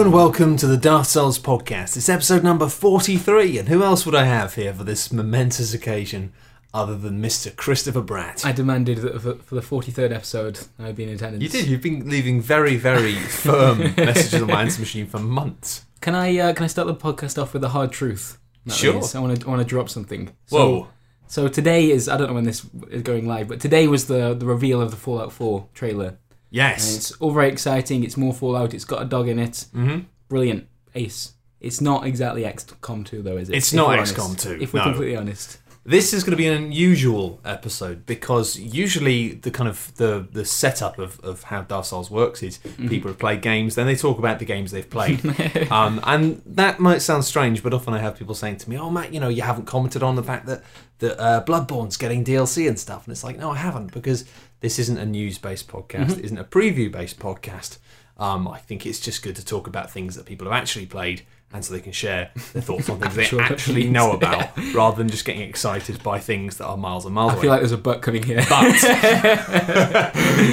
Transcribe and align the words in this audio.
Hello 0.00 0.08
and 0.08 0.14
welcome 0.14 0.56
to 0.56 0.66
the 0.66 0.78
Dark 0.78 1.04
Souls 1.04 1.38
podcast. 1.38 1.94
It's 1.94 2.08
episode 2.08 2.42
number 2.42 2.70
43, 2.70 3.58
and 3.58 3.68
who 3.68 3.82
else 3.82 4.06
would 4.06 4.14
I 4.14 4.24
have 4.24 4.54
here 4.54 4.72
for 4.72 4.82
this 4.82 5.12
momentous 5.12 5.74
occasion 5.74 6.32
other 6.72 6.96
than 6.96 7.20
Mr. 7.20 7.54
Christopher 7.54 8.00
Bratt? 8.00 8.46
I 8.46 8.52
demanded 8.52 8.96
that 9.02 9.20
for, 9.20 9.34
for 9.34 9.54
the 9.56 9.60
43rd 9.60 10.14
episode 10.14 10.58
I'd 10.78 10.96
be 10.96 11.02
in 11.02 11.10
attendance. 11.10 11.42
you 11.42 11.50
did, 11.50 11.66
you've 11.68 11.82
been 11.82 12.08
leaving 12.08 12.40
very, 12.40 12.76
very 12.76 13.12
firm 13.12 13.78
messages 13.98 14.40
on 14.40 14.48
my 14.48 14.62
answer 14.62 14.80
machine 14.80 15.06
for 15.06 15.18
months. 15.18 15.84
Can 16.00 16.14
I 16.14 16.34
uh, 16.38 16.54
can 16.54 16.64
I 16.64 16.68
start 16.68 16.88
the 16.88 16.94
podcast 16.94 17.36
off 17.40 17.52
with 17.52 17.62
a 17.62 17.68
hard 17.68 17.92
truth? 17.92 18.38
That 18.64 18.72
Sure. 18.72 18.96
is, 19.00 19.14
I 19.14 19.20
want 19.20 19.38
to 19.38 19.46
I 19.46 19.50
want 19.50 19.60
to 19.60 19.68
drop 19.68 19.90
something. 19.90 20.34
So, 20.46 20.56
Whoa. 20.56 20.88
So 21.26 21.46
today 21.46 21.90
is 21.90 22.08
I 22.08 22.16
don't 22.16 22.28
know 22.28 22.34
when 22.34 22.44
this 22.44 22.64
is 22.90 23.02
going 23.02 23.28
live, 23.28 23.48
but 23.48 23.60
today 23.60 23.86
was 23.86 24.06
the 24.06 24.32
the 24.32 24.46
reveal 24.46 24.80
of 24.80 24.92
the 24.92 24.96
Fallout 24.96 25.30
4 25.30 25.68
trailer. 25.74 26.16
And 26.50 26.56
Yes. 26.56 26.96
it's 26.96 27.12
all 27.12 27.30
very 27.32 27.48
exciting. 27.48 28.02
It's 28.04 28.16
more 28.16 28.32
Fallout. 28.34 28.74
It's 28.74 28.84
got 28.84 29.02
a 29.02 29.04
dog 29.04 29.28
in 29.28 29.38
it. 29.38 29.66
hmm 29.72 30.00
Brilliant. 30.28 30.66
Ace. 30.94 31.32
It's 31.60 31.80
not 31.80 32.06
exactly 32.06 32.42
XCOM 32.42 33.04
2 33.06 33.22
though, 33.22 33.36
is 33.36 33.50
it? 33.50 33.56
It's 33.56 33.72
If 33.72 33.76
not 33.76 33.90
XCOM 33.98 34.24
honest. 34.24 34.38
2, 34.40 34.58
If 34.60 34.72
we're 34.72 34.80
no. 34.80 34.84
completely 34.86 35.16
honest. 35.16 35.58
This 35.84 36.12
is 36.12 36.24
going 36.24 36.32
to 36.32 36.36
be 36.36 36.46
an 36.46 36.62
unusual 36.62 37.40
episode 37.44 38.04
because 38.04 38.58
usually 38.58 39.32
the 39.32 39.50
kind 39.50 39.66
of 39.68 39.92
the 39.96 40.28
the 40.30 40.44
setup 40.44 40.98
of, 40.98 41.18
of 41.20 41.44
how 41.44 41.62
Dark 41.62 41.86
Souls 41.86 42.10
works 42.10 42.42
is 42.42 42.58
people 42.88 43.08
have 43.10 43.18
played 43.18 43.40
games, 43.40 43.76
then 43.76 43.86
they 43.86 43.96
talk 43.96 44.18
about 44.18 44.38
the 44.40 44.44
games 44.44 44.72
they've 44.72 44.88
played, 44.88 45.24
um, 45.72 45.98
and 46.04 46.42
that 46.44 46.80
might 46.80 46.98
sound 47.00 47.24
strange, 47.24 47.62
but 47.62 47.72
often 47.72 47.94
I 47.94 47.98
have 47.98 48.18
people 48.18 48.34
saying 48.34 48.58
to 48.58 48.68
me, 48.70 48.76
"Oh, 48.76 48.90
Matt, 48.90 49.14
you 49.14 49.20
know, 49.20 49.30
you 49.30 49.40
haven't 49.40 49.64
commented 49.64 50.02
on 50.02 50.16
the 50.16 50.22
fact 50.22 50.44
that 50.46 50.62
that 50.98 51.18
uh, 51.18 51.42
Bloodborne's 51.46 51.96
getting 51.96 52.24
DLC 52.26 52.68
and 52.68 52.78
stuff," 52.78 53.06
and 53.06 53.12
it's 53.12 53.24
like, 53.24 53.38
no, 53.38 53.50
I 53.50 53.56
haven't 53.56 53.92
because 53.92 54.26
this 54.60 54.78
isn't 54.78 54.98
a 54.98 55.06
news 55.06 55.38
based 55.38 55.68
podcast, 55.68 56.18
it 56.18 56.24
isn't 56.24 56.38
a 56.38 56.44
preview 56.44 56.90
based 56.90 57.18
podcast. 57.18 57.78
Um, 58.18 58.46
I 58.46 58.58
think 58.58 58.84
it's 58.84 59.00
just 59.00 59.22
good 59.22 59.36
to 59.36 59.44
talk 59.44 59.66
about 59.66 59.90
things 59.90 60.14
that 60.16 60.26
people 60.26 60.46
have 60.46 60.52
actually 60.52 60.84
played, 60.84 61.22
and 61.52 61.64
so 61.64 61.72
they 61.72 61.80
can 61.80 61.92
share 61.92 62.30
their 62.52 62.60
thoughts 62.60 62.90
on 62.90 63.00
things 63.00 63.14
they 63.30 63.38
actually 63.38 63.88
know 63.88 64.12
about, 64.16 64.50
rather 64.74 64.98
than 64.98 65.08
just 65.08 65.24
getting 65.24 65.42
excited 65.42 66.02
by 66.02 66.18
things 66.18 66.58
that 66.58 66.66
are 66.66 66.76
miles 66.76 67.06
and 67.06 67.14
miles 67.14 67.32
I 67.32 67.34
away. 67.34 67.38
I 67.38 67.42
feel 67.42 67.50
like 67.50 67.60
there's 67.60 67.72
a 67.72 67.78
butt 67.78 68.02
coming 68.02 68.22
here. 68.22 68.44
but, 68.48 68.74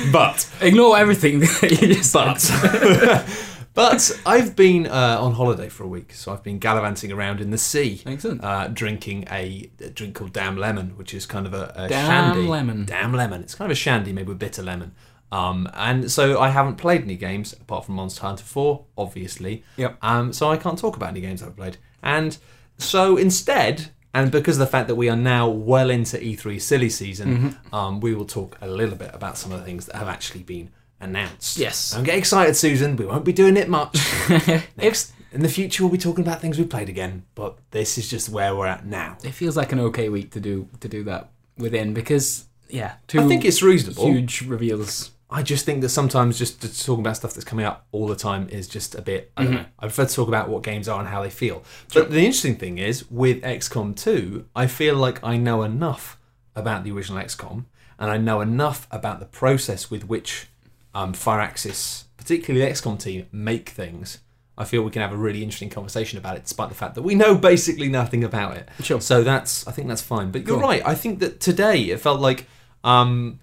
but, 0.14 0.50
Ignore 0.62 0.98
everything 0.98 1.40
that 1.40 1.78
you 1.82 1.96
just 1.96 2.14
but, 2.14 2.40
but 3.78 4.20
I've 4.26 4.56
been 4.56 4.88
uh, 4.88 5.18
on 5.22 5.34
holiday 5.34 5.70
for 5.70 5.84
a 5.84 5.88
week, 5.88 6.12
so 6.14 6.34
I've 6.34 6.44
been 6.44 6.58
gallivanting 6.60 7.12
around 7.12 7.40
in 7.40 7.52
the 7.52 7.58
sea, 7.58 8.02
Excellent. 8.06 8.44
uh, 8.44 8.68
drinking 8.68 9.26
a, 9.32 9.70
a 9.80 9.90
drink 9.92 10.16
called 10.16 10.34
Damm 10.34 10.58
Lemon, 10.58 10.98
which 10.98 11.14
is 11.14 11.26
kind 11.26 11.46
of 11.46 11.54
a, 11.54 11.72
a 11.76 11.88
Damm 11.88 12.34
shandy. 12.34 12.48
lemon. 12.48 12.86
Damm 12.86 13.14
Lemon. 13.14 13.42
It's 13.44 13.56
kind 13.56 13.72
of 13.72 13.76
a 13.78 13.80
shandy 13.80 14.12
made 14.12 14.28
with 14.28 14.40
bitter 14.40 14.64
lemon. 14.64 14.94
Um, 15.32 15.70
and 15.74 16.12
so 16.12 16.40
I 16.40 16.50
haven't 16.50 16.76
played 16.78 17.04
any 17.04 17.16
games 17.18 17.54
apart 17.54 17.86
from 17.86 17.96
Monster 17.96 18.22
Hunter 18.22 18.44
4, 18.46 18.84
obviously. 18.98 19.64
Yep. 19.78 19.98
Um, 20.02 20.34
so 20.34 20.50
I 20.50 20.58
can't 20.58 20.80
talk 20.80 20.96
about 20.96 21.10
any 21.10 21.22
games 21.22 21.44
I've 21.44 21.56
played. 21.56 21.78
And 22.02 22.38
so 22.78 23.16
instead, 23.18 23.92
and 24.14 24.32
because 24.32 24.56
of 24.56 24.60
the 24.62 24.72
fact 24.72 24.88
that 24.88 24.96
we 24.96 25.10
are 25.10 25.16
now 25.18 25.50
well 25.50 25.90
into 25.90 26.18
E3 26.18 26.60
silly 26.62 26.90
season, 26.90 27.28
Mm-hmm. 27.38 27.76
um, 27.76 28.00
we 28.00 28.16
will 28.16 28.26
talk 28.26 28.58
a 28.62 28.68
little 28.68 28.96
bit 28.96 29.12
about 29.14 29.38
some 29.38 29.52
of 29.52 29.60
the 29.60 29.66
things 29.66 29.86
that 29.88 29.96
have 29.98 30.08
actually 30.08 30.44
been 30.44 30.72
announced. 31.00 31.58
Yes. 31.58 31.92
Don't 31.92 32.04
get 32.04 32.18
excited, 32.18 32.56
Susan. 32.56 32.96
We 32.96 33.06
won't 33.06 33.26
be 33.26 33.34
doing 33.34 33.58
it 33.58 33.70
much. 33.70 33.98
Next, 34.78 35.14
in 35.32 35.42
the 35.42 35.50
future, 35.50 35.84
we'll 35.84 35.92
be 35.92 35.98
talking 35.98 36.26
about 36.26 36.42
things 36.42 36.58
we've 36.58 36.70
played 36.70 36.90
again. 36.90 37.26
But 37.36 37.58
this 37.72 37.98
is 37.98 38.10
just 38.10 38.30
where 38.30 38.56
we're 38.56 38.68
at 38.68 38.86
now. 38.86 39.18
it 39.24 39.32
feels 39.32 39.56
like 39.58 39.72
an 39.72 39.80
okay 39.80 40.10
week 40.10 40.32
to 40.32 40.40
do 40.40 40.68
to 40.80 40.88
do 40.88 41.04
that 41.04 41.30
within 41.58 41.94
because 41.94 42.46
yeah, 42.70 42.94
two 43.08 43.20
I 43.22 43.28
think 43.28 43.46
it's 43.46 43.62
reasonable. 43.62 44.06
huge 44.08 44.42
reveals. 44.42 45.12
I 45.30 45.44
just 45.44 45.66
think 45.66 45.82
that 45.82 45.90
sometimes 45.90 46.38
just 46.40 46.62
to 46.62 46.86
talk 46.86 47.00
about 47.00 47.18
stuff 47.18 47.34
that's 47.34 47.44
coming 47.44 47.66
out 47.66 47.84
all 47.92 48.08
the 48.08 48.16
time 48.16 48.48
is 48.48 48.66
just 48.66 48.96
a 48.96 49.02
bit. 49.02 49.30
I, 49.36 49.44
don't 49.44 49.52
Mm-hmm. 49.54 49.62
know. 49.62 49.68
I 49.80 49.88
prefer 49.88 50.06
to 50.06 50.16
talk 50.16 50.28
about 50.30 50.48
what 50.48 50.64
games 50.64 50.88
are 50.88 51.00
and 51.02 51.10
how 51.10 51.22
they 51.22 51.30
feel. 51.30 51.64
But 51.94 52.12
the 52.12 52.20
interesting 52.20 52.56
thing 52.56 52.78
is 52.78 53.10
with 53.12 53.42
XCOM 53.44 53.94
2, 53.98 54.46
I 54.56 54.68
feel 54.68 54.96
like 54.96 55.22
I 55.26 55.36
know 55.36 55.64
enough 55.64 56.18
about 56.56 56.86
the 56.86 56.92
original 56.94 57.22
XCOM, 57.22 57.66
and 58.00 58.10
I 58.10 58.16
know 58.18 58.40
enough 58.40 58.88
about 58.90 59.20
the 59.20 59.26
process 59.26 59.92
with 59.92 60.08
which 60.08 60.48
um, 60.94 61.14
Firaxis, 61.14 62.06
particularly 62.18 62.66
the 62.66 62.72
XCOM 62.72 63.00
team, 63.00 63.28
make 63.32 63.70
things. 63.70 64.20
I 64.58 64.66
feel 64.66 64.82
we 64.82 64.90
can 64.92 65.04
have 65.04 65.14
a 65.14 65.18
really 65.18 65.44
interesting 65.44 65.70
conversation 65.70 66.18
about 66.18 66.36
it, 66.38 66.44
despite 66.44 66.70
the 66.70 66.76
fact 66.76 66.96
that 66.96 67.04
we 67.04 67.14
know 67.16 67.36
basically 67.52 67.90
nothing 67.90 68.24
about 68.24 68.58
it. 68.58 68.70
Sure. 68.82 69.00
So 69.02 69.24
that's, 69.24 69.68
I 69.68 69.72
think 69.72 69.88
that's 69.88 70.02
fine. 70.02 70.32
But 70.32 70.48
you're 70.48 70.58
Cool. 70.58 70.68
right. 70.68 70.82
I 70.86 70.96
think 70.96 71.20
that 71.20 71.40
today 71.40 71.82
it 71.84 72.00
felt 72.00 72.20
like. 72.20 72.48
Um, 72.84 73.40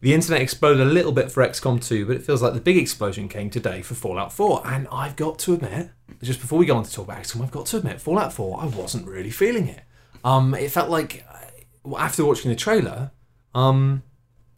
the 0.00 0.14
internet 0.14 0.42
exploded 0.42 0.84
a 0.84 0.90
little 0.90 1.12
bit 1.12 1.30
for 1.30 1.46
XCOM 1.46 1.82
2, 1.84 2.06
but 2.06 2.16
it 2.16 2.22
feels 2.24 2.42
like 2.42 2.54
the 2.54 2.60
big 2.60 2.76
explosion 2.76 3.28
came 3.28 3.50
today 3.50 3.82
for 3.82 3.94
Fallout 3.94 4.32
4. 4.32 4.62
And 4.66 4.88
I've 4.90 5.14
got 5.14 5.38
to 5.40 5.54
admit, 5.54 5.90
just 6.20 6.40
before 6.40 6.58
we 6.58 6.66
go 6.66 6.76
on 6.76 6.82
to 6.82 6.90
talk 6.92 7.04
about 7.06 7.22
XCOM, 7.22 7.40
I've 7.42 7.52
got 7.52 7.66
to 7.66 7.76
admit, 7.76 8.00
Fallout 8.00 8.32
4, 8.32 8.60
I 8.62 8.66
wasn't 8.66 9.06
really 9.06 9.30
feeling 9.30 9.68
it. 9.68 9.82
Um, 10.24 10.54
it 10.54 10.72
felt 10.72 10.90
like 10.90 11.24
uh, 11.30 11.94
after 11.96 12.24
watching 12.24 12.50
the 12.50 12.56
trailer, 12.56 13.12
um, 13.54 14.02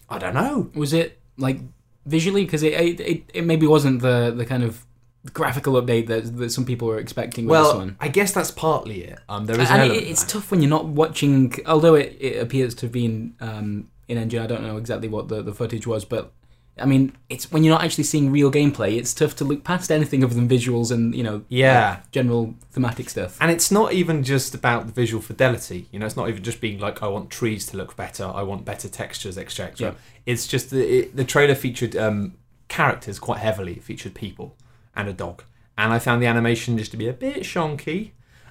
I 0.09 0.19
don't 0.19 0.33
know. 0.35 0.71
Was 0.75 0.95
it 0.95 1.21
like 1.37 1.61
visually 2.07 2.45
because 2.45 2.63
it, 2.63 3.01
it 3.01 3.23
it 3.35 3.45
maybe 3.45 3.67
wasn't 3.67 4.03
the 4.03 4.33
the 4.37 4.45
kind 4.45 4.63
of 4.63 4.85
graphical 5.33 5.75
update 5.81 6.07
that 6.07 6.37
that 6.37 6.51
some 6.51 6.65
people 6.65 6.87
were 6.89 6.99
expecting 6.99 7.47
with 7.47 7.59
this 7.59 7.67
Well, 7.69 7.79
one. 7.79 7.97
I 8.01 8.09
guess 8.09 8.33
that's 8.33 8.51
partly 8.51 9.05
it. 9.05 9.19
Um, 9.29 9.47
there 9.47 9.59
is 9.61 9.69
an 9.71 9.75
And 9.77 9.83
element 9.83 10.01
it, 10.01 10.05
of 10.05 10.11
it's 10.11 10.23
that. 10.25 10.31
tough 10.33 10.51
when 10.51 10.61
you're 10.61 10.71
not 10.71 10.87
watching. 10.87 11.55
Although 11.67 11.95
it, 11.95 12.17
it 12.21 12.43
appears 12.43 12.75
to 12.77 12.87
have 12.87 12.93
been 12.93 13.35
um, 13.41 13.89
in 14.09 14.19
engine, 14.19 14.43
I 14.43 14.47
don't 14.47 14.63
know 14.63 14.77
exactly 14.77 15.09
what 15.09 15.29
the, 15.29 15.43
the 15.43 15.55
footage 15.55 15.87
was, 15.87 16.05
but 16.05 16.33
I 16.77 16.87
mean, 16.87 17.17
it's 17.29 17.53
when 17.53 17.63
you're 17.63 17.73
not 17.75 17.85
actually 17.85 18.03
seeing 18.05 18.33
real 18.33 18.51
gameplay. 18.51 18.97
It's 18.99 19.15
tough 19.15 19.37
to 19.37 19.45
look 19.45 19.63
past 19.63 19.93
anything 19.93 20.25
other 20.25 20.35
than 20.35 20.49
visuals 20.49 20.91
and 20.91 21.15
you 21.15 21.23
know, 21.23 21.45
Yeah. 21.49 21.91
like, 21.91 22.11
general 22.11 22.55
thematic 22.73 23.09
stuff. 23.11 23.39
And 23.41 23.51
it's 23.51 23.71
not 23.71 23.93
even 23.93 24.25
just 24.25 24.55
about 24.57 24.87
the 24.87 24.93
visual 24.93 25.23
fidelity. 25.23 25.87
You 25.93 26.01
know, 26.01 26.07
it's 26.07 26.17
not 26.17 26.29
even 26.29 26.43
just 26.43 26.61
being 26.61 26.81
like, 26.81 27.01
I 27.01 27.07
want 27.07 27.31
trees 27.31 27.65
to 27.67 27.77
look 27.77 27.97
better, 27.97 28.25
I 28.25 28.43
want 28.43 28.65
better 28.65 28.89
textures, 28.89 29.39
etc. 29.39 29.75
Yeah. 29.79 29.93
It's 30.27 30.49
just 30.49 30.71
the 30.71 30.83
it, 30.99 31.17
the 31.17 31.25
trailer 31.25 31.55
featured 31.55 31.95
um, 31.97 32.35
characters 32.69 33.19
quite 33.21 33.39
heavily. 33.39 33.75
It 33.75 33.85
featured 33.85 34.15
people 34.15 34.57
and 34.97 35.09
a 35.09 35.13
dog, 35.13 35.45
and 35.79 35.93
I 35.93 35.99
found 36.01 36.23
the 36.23 36.27
animation 36.27 36.77
just 36.79 36.91
to 36.91 36.97
be 36.97 37.07
a 37.09 37.13
bit 37.13 37.39
shonky. 37.45 38.11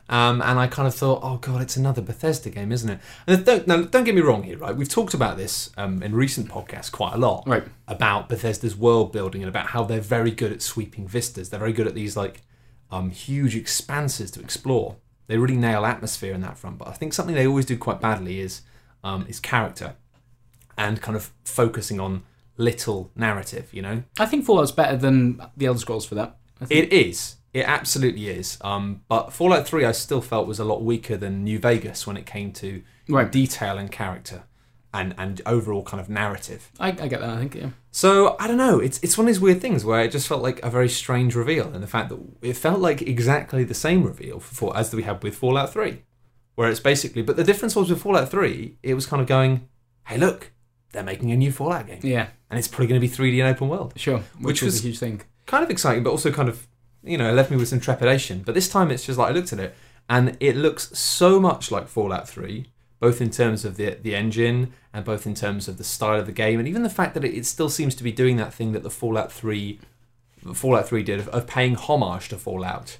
Um, 0.10 0.42
and 0.42 0.60
I 0.60 0.68
kind 0.68 0.88
of 0.88 0.94
thought, 0.94 1.22
oh 1.24 1.38
god, 1.38 1.62
it's 1.62 1.78
another 1.78 2.02
Bethesda 2.02 2.50
game, 2.50 2.72
isn't 2.72 2.90
it? 2.90 3.00
And 3.26 3.46
don't, 3.46 3.68
now, 3.68 3.82
don't 3.84 4.04
get 4.04 4.14
me 4.14 4.22
wrong 4.22 4.44
here, 4.44 4.58
right? 4.58 4.76
We've 4.76 4.90
talked 4.90 5.14
about 5.14 5.38
this 5.38 5.72
um, 5.78 6.04
in 6.04 6.14
recent 6.14 6.50
podcasts 6.50 6.92
quite 6.92 7.14
a 7.14 7.18
lot, 7.18 7.48
Right. 7.48 7.64
About 7.88 8.28
Bethesda's 8.28 8.76
world 8.76 9.12
building 9.14 9.42
and 9.42 9.50
about 9.50 9.68
how 9.68 9.84
they're 9.84 10.02
very 10.02 10.32
good 10.32 10.52
at 10.52 10.62
sweeping 10.62 11.08
vistas. 11.08 11.50
They're 11.50 11.60
very 11.60 11.74
good 11.74 11.88
at 11.88 11.96
these 11.96 12.18
like 12.18 12.42
um, 12.92 13.12
huge 13.12 13.56
expanses 13.56 14.30
to 14.32 14.42
explore. 14.42 14.98
They 15.28 15.38
really 15.38 15.56
nail 15.56 15.86
atmosphere 15.86 16.34
in 16.34 16.42
that 16.42 16.58
front. 16.58 16.78
But 16.80 16.90
I 16.90 16.92
think 16.92 17.14
something 17.14 17.34
they 17.34 17.48
always 17.48 17.66
do 17.66 17.78
quite 17.78 18.02
badly 18.02 18.40
is 18.40 18.62
um, 19.04 19.26
is 19.28 19.40
character 19.40 19.96
and 20.78 21.02
kind 21.02 21.16
of 21.16 21.32
focusing 21.46 22.00
on 22.00 22.24
little 22.58 23.10
narrative. 23.16 23.70
You 23.74 23.82
know, 23.82 24.04
I 24.20 24.26
think 24.26 24.46
Fallout's 24.46 24.72
better 24.72 24.98
than 24.98 25.42
the 25.56 25.66
Elder 25.66 25.80
Scrolls 25.80 26.06
for 26.06 26.16
that. 26.16 26.38
I 26.62 26.66
think. 26.66 26.84
it 26.86 26.94
is. 26.94 27.38
It 27.54 27.66
absolutely 27.68 28.30
is. 28.30 28.58
Um, 28.62 29.02
but 29.08 29.32
Fallout 29.34 29.68
Three, 29.68 29.86
I 29.86 29.92
still 29.92 30.22
felt 30.22 30.48
was 30.48 30.60
a 30.60 30.64
lot 30.66 30.84
weaker 30.84 31.16
than 31.18 31.44
New 31.44 31.60
Vegas 31.60 32.08
when 32.08 32.18
it 32.18 32.26
came 32.26 32.52
to 32.54 32.82
Right. 33.10 33.32
detail 33.32 33.78
and 33.78 33.92
character 33.92 34.44
and 34.94 35.14
and 35.18 35.42
overall 35.46 35.84
kind 35.84 36.00
of 36.02 36.10
narrative. 36.10 36.72
I, 36.80 36.88
I 36.90 37.08
get 37.08 37.20
that. 37.22 37.30
I 37.30 37.38
think 37.38 37.56
yeah. 37.56 37.70
So 37.92 38.36
I 38.40 38.48
don't 38.48 38.58
know. 38.58 38.80
It's 38.80 39.00
it's 39.04 39.18
one 39.18 39.26
of 39.28 39.34
these 39.34 39.40
weird 39.42 39.62
things 39.62 39.84
where 39.86 40.02
it 40.04 40.12
just 40.12 40.28
felt 40.28 40.42
like 40.42 40.62
a 40.64 40.70
very 40.70 40.90
strange 40.90 41.36
reveal, 41.36 41.72
and 41.74 41.84
the 41.84 41.88
fact 41.88 42.10
that 42.10 42.20
it 42.42 42.54
felt 42.58 42.80
like 42.80 43.02
exactly 43.02 43.64
the 43.64 43.74
same 43.74 44.04
reveal 44.04 44.40
for, 44.40 44.76
as 44.78 44.94
we 44.94 45.04
had 45.04 45.22
with 45.24 45.36
Fallout 45.36 45.72
Three, 45.74 46.02
where 46.56 46.70
it's 46.70 46.80
basically. 46.80 47.22
But 47.22 47.36
the 47.36 47.44
difference 47.44 47.76
was 47.76 47.90
with 47.90 48.02
Fallout 48.02 48.30
Three, 48.32 48.78
it 48.84 48.94
was 48.96 49.06
kind 49.06 49.22
of 49.22 49.28
going, 49.28 49.68
"Hey, 50.08 50.18
look, 50.18 50.52
they're 50.92 51.04
making 51.04 51.32
a 51.32 51.38
new 51.38 51.52
Fallout 51.52 51.86
game, 51.88 52.00
Yeah, 52.04 52.28
and 52.50 52.58
it's 52.58 52.68
probably 52.68 52.88
going 52.88 53.00
to 53.02 53.08
be 53.08 53.14
3D 53.14 53.40
and 53.44 53.54
open 53.56 53.68
world." 53.70 53.94
sure. 53.96 54.20
Which 54.40 54.46
Which, 54.46 54.62
was, 54.64 54.74
was- 54.76 54.80
a 54.82 54.88
huge 54.88 55.00
thing. 55.00 55.22
Kind 55.46 55.64
of 55.64 55.70
exciting, 55.70 56.04
but 56.04 56.12
also 56.12 56.32
kind 56.32 56.48
of 56.50 56.68
you 57.04 57.18
know 57.18 57.30
it 57.30 57.34
left 57.34 57.52
me 57.52 57.58
with 57.58 57.68
some 57.68 57.80
trepidation. 57.80 58.44
But 58.44 58.56
this 58.56 58.70
time, 58.70 58.92
it's 58.92 59.06
just 59.06 59.20
like 59.20 59.30
I 59.30 59.34
looked 59.34 59.54
at 59.54 59.60
it, 59.60 59.76
and 60.10 60.38
it 60.40 60.56
looks 60.56 60.98
so 60.98 61.40
much 61.40 61.72
like 61.72 61.88
Fallout 61.88 62.28
Three. 62.28 62.68
Both 63.00 63.20
in 63.20 63.32
terms 63.32 63.66
of 63.66 63.76
the 63.76 63.98
the 64.02 64.16
engine 64.16 64.74
and 64.94 65.04
both 65.04 65.26
in 65.26 65.36
terms 65.36 65.68
of 65.68 65.78
the 65.78 65.84
style 65.84 66.20
of 66.20 66.26
the 66.26 66.32
game, 66.32 66.60
and 66.60 66.68
even 66.68 66.84
the 66.84 66.90
fact 66.90 67.14
that 67.16 67.26
it, 67.26 67.34
it 67.34 67.46
still 67.46 67.70
seems 67.70 67.96
to 67.96 68.04
be 68.04 68.12
doing 68.12 68.38
that 68.38 68.54
thing 68.54 68.72
that 68.72 68.84
the 68.84 68.90
Fallout 68.90 69.32
Three 69.32 69.80
Fallout 70.54 70.88
3 70.90 71.04
did 71.04 71.20
of, 71.20 71.28
of 71.30 71.48
paying 71.48 71.76
homage 71.76 72.30
to 72.30 72.38
Fallout. 72.38 72.98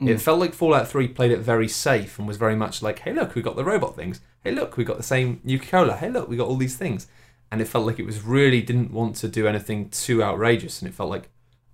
Mm. 0.00 0.08
It 0.08 0.20
felt 0.20 0.40
like 0.40 0.54
Fallout 0.54 0.88
3 0.88 1.08
played 1.08 1.30
it 1.30 1.38
very 1.38 1.68
safe 1.68 2.18
and 2.18 2.26
was 2.26 2.36
very 2.36 2.56
much 2.56 2.82
like, 2.82 3.00
hey, 3.00 3.12
look, 3.12 3.34
we 3.34 3.42
got 3.42 3.56
the 3.56 3.64
robot 3.64 3.94
things. 3.94 4.20
Hey, 4.42 4.50
look, 4.50 4.76
we 4.76 4.84
got 4.84 4.96
the 4.96 5.02
same 5.02 5.40
Nuka 5.44 5.66
Cola. 5.66 5.96
Hey, 5.96 6.10
look, 6.10 6.28
we 6.28 6.36
got 6.36 6.48
all 6.48 6.56
these 6.56 6.76
things. 6.76 7.06
And 7.50 7.60
it 7.60 7.68
felt 7.68 7.86
like 7.86 7.98
it 7.98 8.06
was 8.06 8.22
really 8.22 8.62
didn't 8.62 8.92
want 8.92 9.16
to 9.16 9.28
do 9.28 9.46
anything 9.46 9.90
too 9.90 10.22
outrageous 10.22 10.80
and 10.80 10.88
it 10.88 10.94
felt 10.94 11.10
like 11.10 11.28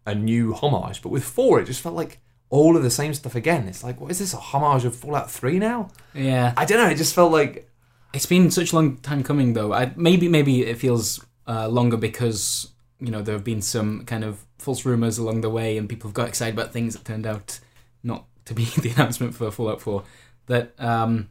a 0.09 0.15
new 0.15 0.55
homage. 0.55 1.03
But 1.03 1.11
with 1.11 1.25
4, 1.25 1.61
it 1.61 1.67
just 1.67 1.81
felt 1.81 1.95
like 1.95 2.21
all 2.51 2.77
of 2.77 2.83
the 2.83 2.91
same 2.91 3.13
stuff 3.15 3.35
again. 3.35 3.69
It's 3.69 3.85
like, 3.85 4.01
what 4.01 4.11
is 4.11 4.19
this, 4.19 4.33
a 4.35 4.39
homage 4.39 4.85
of 4.85 4.97
Fallout 4.97 5.31
3 5.31 5.59
now? 5.59 5.91
Yeah, 6.15 6.55
I 6.57 6.65
don't 6.65 6.79
know, 6.79 6.89
it 6.91 6.97
just 6.97 7.15
felt 7.15 7.31
like, 7.33 7.69
it's 8.15 8.27
been 8.27 8.51
such 8.51 8.73
a 8.73 8.75
long 8.75 8.97
time 8.97 9.23
coming 9.23 9.53
though. 9.53 9.75
I, 9.75 9.93
maybe 9.95 10.29
maybe 10.29 10.65
it 10.65 10.79
feels 10.79 11.23
uh, 11.47 11.69
longer 11.69 11.99
because 11.99 12.73
you 13.01 13.11
know 13.11 13.21
there 13.21 13.35
have 13.35 13.45
been 13.45 13.61
some 13.61 14.07
kind 14.07 14.25
of 14.25 14.47
false 14.59 14.87
rumors 14.87 15.19
along 15.19 15.43
the 15.43 15.51
way, 15.51 15.77
and 15.77 15.87
people 15.91 16.09
have 16.09 16.15
got 16.15 16.27
excited 16.27 16.55
about 16.55 16.73
things 16.73 16.95
that 16.95 17.05
turned 17.05 17.27
out 17.27 17.61
not 18.03 18.25
to 18.47 18.55
be 18.55 18.65
the 18.81 18.91
announcement 18.93 19.35
for 19.35 19.51
Fallout 19.51 19.83
4. 19.83 20.03
That 20.47 20.73
um, 20.79 21.29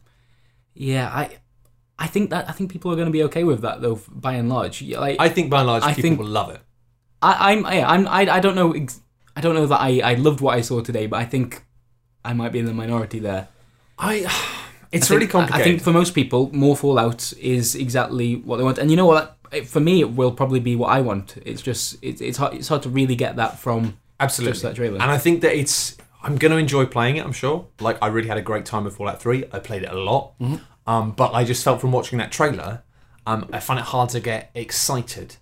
yeah, 0.72 1.08
I 1.12 1.38
I 1.98 2.06
think 2.06 2.30
that 2.30 2.48
I 2.48 2.52
think 2.52 2.70
people 2.70 2.92
are 2.92 2.96
going 2.96 3.08
to 3.08 3.12
be 3.12 3.24
okay 3.24 3.42
with 3.42 3.60
that 3.62 3.80
though, 3.82 4.00
by 4.08 4.34
and 4.34 4.48
large. 4.48 4.80
Like, 4.80 5.16
I 5.18 5.28
think 5.30 5.50
by 5.50 5.58
and 5.58 5.66
large 5.66 5.82
I 5.82 5.88
people 5.94 6.02
think- 6.02 6.20
will 6.20 6.26
love 6.28 6.50
it. 6.50 6.60
I, 7.22 7.52
I'm 7.52 7.60
yeah, 7.62 7.88
I'm 7.88 8.06
I, 8.08 8.20
I 8.36 8.40
don't 8.40 8.54
know 8.54 8.72
ex- 8.72 9.00
I 9.36 9.40
don't 9.40 9.54
know 9.54 9.66
that 9.66 9.80
I, 9.80 10.00
I 10.00 10.14
loved 10.14 10.40
what 10.40 10.56
I 10.56 10.60
saw 10.62 10.80
today, 10.80 11.06
but 11.06 11.18
I 11.18 11.24
think 11.24 11.64
I 12.24 12.32
might 12.32 12.52
be 12.52 12.58
in 12.58 12.66
the 12.66 12.74
minority 12.74 13.18
there. 13.18 13.48
I. 13.98 14.26
It's 14.90 15.10
I 15.10 15.14
really 15.16 15.26
think- 15.26 15.34
I- 15.34 15.38
complicated. 15.40 15.60
I 15.60 15.70
think 15.70 15.82
for 15.82 15.92
most 15.92 16.14
people, 16.14 16.48
more 16.54 16.74
Fallout 16.74 17.34
is 17.38 17.74
exactly 17.74 18.36
what 18.36 18.56
they 18.56 18.62
want, 18.64 18.78
and 18.78 18.90
you 18.90 18.96
know 18.96 19.04
what? 19.04 19.36
For 19.66 19.80
me, 19.80 20.00
it 20.00 20.12
will 20.12 20.32
probably 20.32 20.60
be 20.60 20.76
what 20.76 20.88
I 20.88 21.02
want. 21.02 21.36
It's 21.44 21.60
just 21.60 22.02
it, 22.02 22.22
it's 22.22 22.38
hard, 22.38 22.54
it's 22.54 22.68
hard 22.68 22.82
to 22.84 22.88
really 22.88 23.14
get 23.14 23.36
that 23.36 23.58
from 23.58 23.98
Absolutely. 24.18 24.52
just 24.52 24.62
that 24.62 24.76
trailer. 24.76 24.98
And 24.98 25.10
I 25.10 25.18
think 25.18 25.42
that 25.42 25.54
it's. 25.54 25.98
I'm 26.22 26.36
going 26.36 26.52
to 26.52 26.56
enjoy 26.56 26.86
playing 26.86 27.16
it. 27.18 27.24
I'm 27.26 27.32
sure. 27.34 27.66
Like 27.80 27.98
I 28.00 28.06
really 28.06 28.28
had 28.28 28.38
a 28.38 28.42
great 28.42 28.64
time 28.64 28.84
with 28.84 28.96
Fallout 28.96 29.20
Three. 29.20 29.44
I 29.52 29.58
played 29.58 29.82
it 29.82 29.90
a 29.90 29.94
lot. 29.98 30.38
Mm-hmm. 30.38 30.56
Um, 30.90 31.10
but 31.10 31.34
I 31.34 31.44
just 31.44 31.62
felt 31.62 31.82
from 31.82 31.92
watching 31.92 32.18
that 32.18 32.32
trailer, 32.32 32.82
um, 33.26 33.46
I 33.52 33.60
find 33.60 33.78
it 33.78 33.84
hard 33.84 34.08
to 34.10 34.20
get 34.20 34.50
excited 34.54 35.36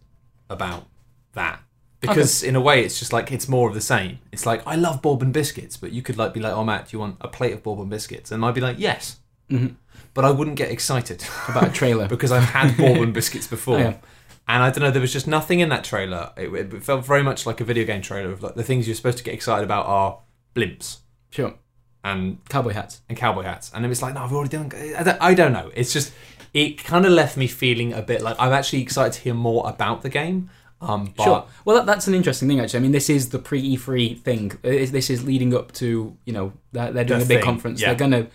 about 0.50 0.88
that 1.34 1.60
because 2.00 2.42
in 2.42 2.56
a 2.56 2.60
way 2.60 2.84
it's 2.84 2.98
just 2.98 3.12
like 3.12 3.32
it's 3.32 3.48
more 3.48 3.68
of 3.68 3.74
the 3.74 3.80
same. 3.80 4.18
It's 4.32 4.46
like 4.46 4.66
I 4.66 4.76
love 4.76 5.02
bourbon 5.02 5.32
biscuits, 5.32 5.76
but 5.76 5.92
you 5.92 6.02
could 6.02 6.16
like 6.18 6.34
be 6.34 6.40
like, 6.40 6.52
"Oh, 6.52 6.64
Matt, 6.64 6.88
do 6.88 6.96
you 6.96 7.00
want 7.00 7.16
a 7.20 7.28
plate 7.28 7.52
of 7.52 7.62
bourbon 7.62 7.88
biscuits?" 7.88 8.30
And 8.32 8.44
I'd 8.44 8.54
be 8.54 8.60
like, 8.60 8.76
"Yes," 8.78 9.16
Mhm. 9.50 9.76
but 10.14 10.24
I 10.24 10.30
wouldn't 10.30 10.56
get 10.56 10.70
excited 10.70 11.24
about 11.48 11.68
a 11.68 11.70
trailer. 11.72 12.06
because 12.14 12.32
I've 12.32 12.44
had 12.44 12.76
bourbon 12.76 13.12
biscuits 13.20 13.46
before. 13.46 13.78
Yeah. 13.78 13.96
And 14.48 14.62
I 14.62 14.70
don't 14.70 14.80
know, 14.84 14.92
there 14.92 15.00
was 15.02 15.12
just 15.12 15.26
nothing 15.26 15.58
in 15.60 15.70
that 15.70 15.82
trailer. 15.82 16.30
It, 16.36 16.52
it 16.54 16.82
felt 16.84 17.04
very 17.04 17.22
much 17.24 17.46
like 17.46 17.60
a 17.60 17.64
video 17.64 17.84
game 17.84 18.00
trailer 18.00 18.30
of 18.30 18.42
like 18.44 18.54
the 18.54 18.62
things 18.62 18.86
you're 18.86 18.94
supposed 18.94 19.18
to 19.18 19.24
get 19.24 19.34
excited 19.34 19.64
about 19.64 19.86
are 19.86 20.20
blimps 20.54 20.98
Sure, 21.30 21.54
and 22.04 22.38
cowboy 22.48 22.72
hats. 22.72 23.00
and 23.08 23.18
cowboy 23.18 23.42
hats. 23.42 23.72
And 23.74 23.84
it 23.84 23.88
was 23.88 24.02
like, 24.02 24.14
no, 24.14 24.22
I've 24.22 24.32
already 24.32 24.50
done. 24.56 24.70
I 24.96 25.02
don't, 25.02 25.18
I 25.20 25.34
don't 25.34 25.52
know. 25.52 25.72
It's 25.74 25.92
just 25.92 26.12
it 26.54 26.82
kind 26.84 27.04
of 27.04 27.12
left 27.12 27.36
me 27.36 27.46
feeling 27.48 27.92
a 27.92 28.02
bit 28.02 28.22
like 28.22 28.36
I'm 28.38 28.52
actually 28.52 28.82
excited 28.82 29.14
to 29.14 29.20
hear 29.20 29.34
more 29.34 29.68
about 29.68 30.02
the 30.02 30.08
game. 30.08 30.48
Um, 30.80 31.14
but 31.16 31.24
Sure. 31.24 31.44
Well, 31.64 31.76
that, 31.76 31.86
that's 31.86 32.06
an 32.06 32.14
interesting 32.14 32.48
thing, 32.48 32.60
actually. 32.60 32.78
I 32.78 32.82
mean, 32.82 32.92
this 32.92 33.08
is 33.08 33.30
the 33.30 33.38
pre 33.38 33.76
E3 33.76 34.20
thing. 34.20 34.52
Uh, 34.64 34.86
This 34.90 35.08
is 35.10 35.24
leading 35.24 35.54
up 35.54 35.72
to, 35.72 36.16
you 36.24 36.32
know, 36.32 36.52
they're, 36.72 36.92
they're 36.92 37.04
doing 37.04 37.20
The 37.20 37.24
a 37.24 37.28
big 37.28 37.38
thing, 37.38 37.44
conference. 37.44 37.80
yeah. 37.80 37.88
They're 37.88 38.08
going 38.08 38.10
to 38.24 38.26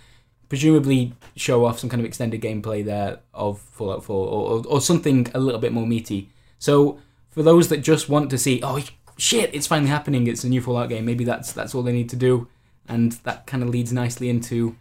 presumably 0.50 1.14
show 1.36 1.66
off 1.66 1.80
some 1.80 1.90
kind 1.90 2.02
of 2.02 2.06
extended 2.06 2.42
gameplay 2.42 2.84
there 2.84 3.20
of 3.34 3.60
Fallout 3.60 4.04
4 4.04 4.16
or, 4.28 4.50
or, 4.52 4.64
or 4.68 4.82
something 4.82 5.28
a 5.34 5.40
little 5.40 5.62
bit 5.62 5.72
more 5.72 5.88
meaty. 5.88 6.30
So, 6.60 7.00
for 7.30 7.44
those 7.44 7.70
that 7.70 7.78
just 7.78 8.10
want 8.10 8.30
to 8.32 8.38
see, 8.38 8.60
oh, 8.64 8.82
shit, 9.18 9.54
it's 9.54 9.68
finally 9.68 9.90
happening, 9.90 10.28
it's 10.28 10.44
a 10.44 10.50
new 10.50 10.62
Fallout 10.62 10.90
game, 10.90 11.06
maybe 11.06 11.24
that's, 11.24 11.54
that's 11.54 11.74
all 11.74 11.84
they 11.84 11.94
need 11.94 12.10
to 12.10 12.16
do. 12.18 12.48
And 12.90 13.14
that 13.24 13.46
kind 13.48 13.64
of 13.64 13.70
leads 13.70 13.94
nicely 13.94 14.28
into 14.30 14.76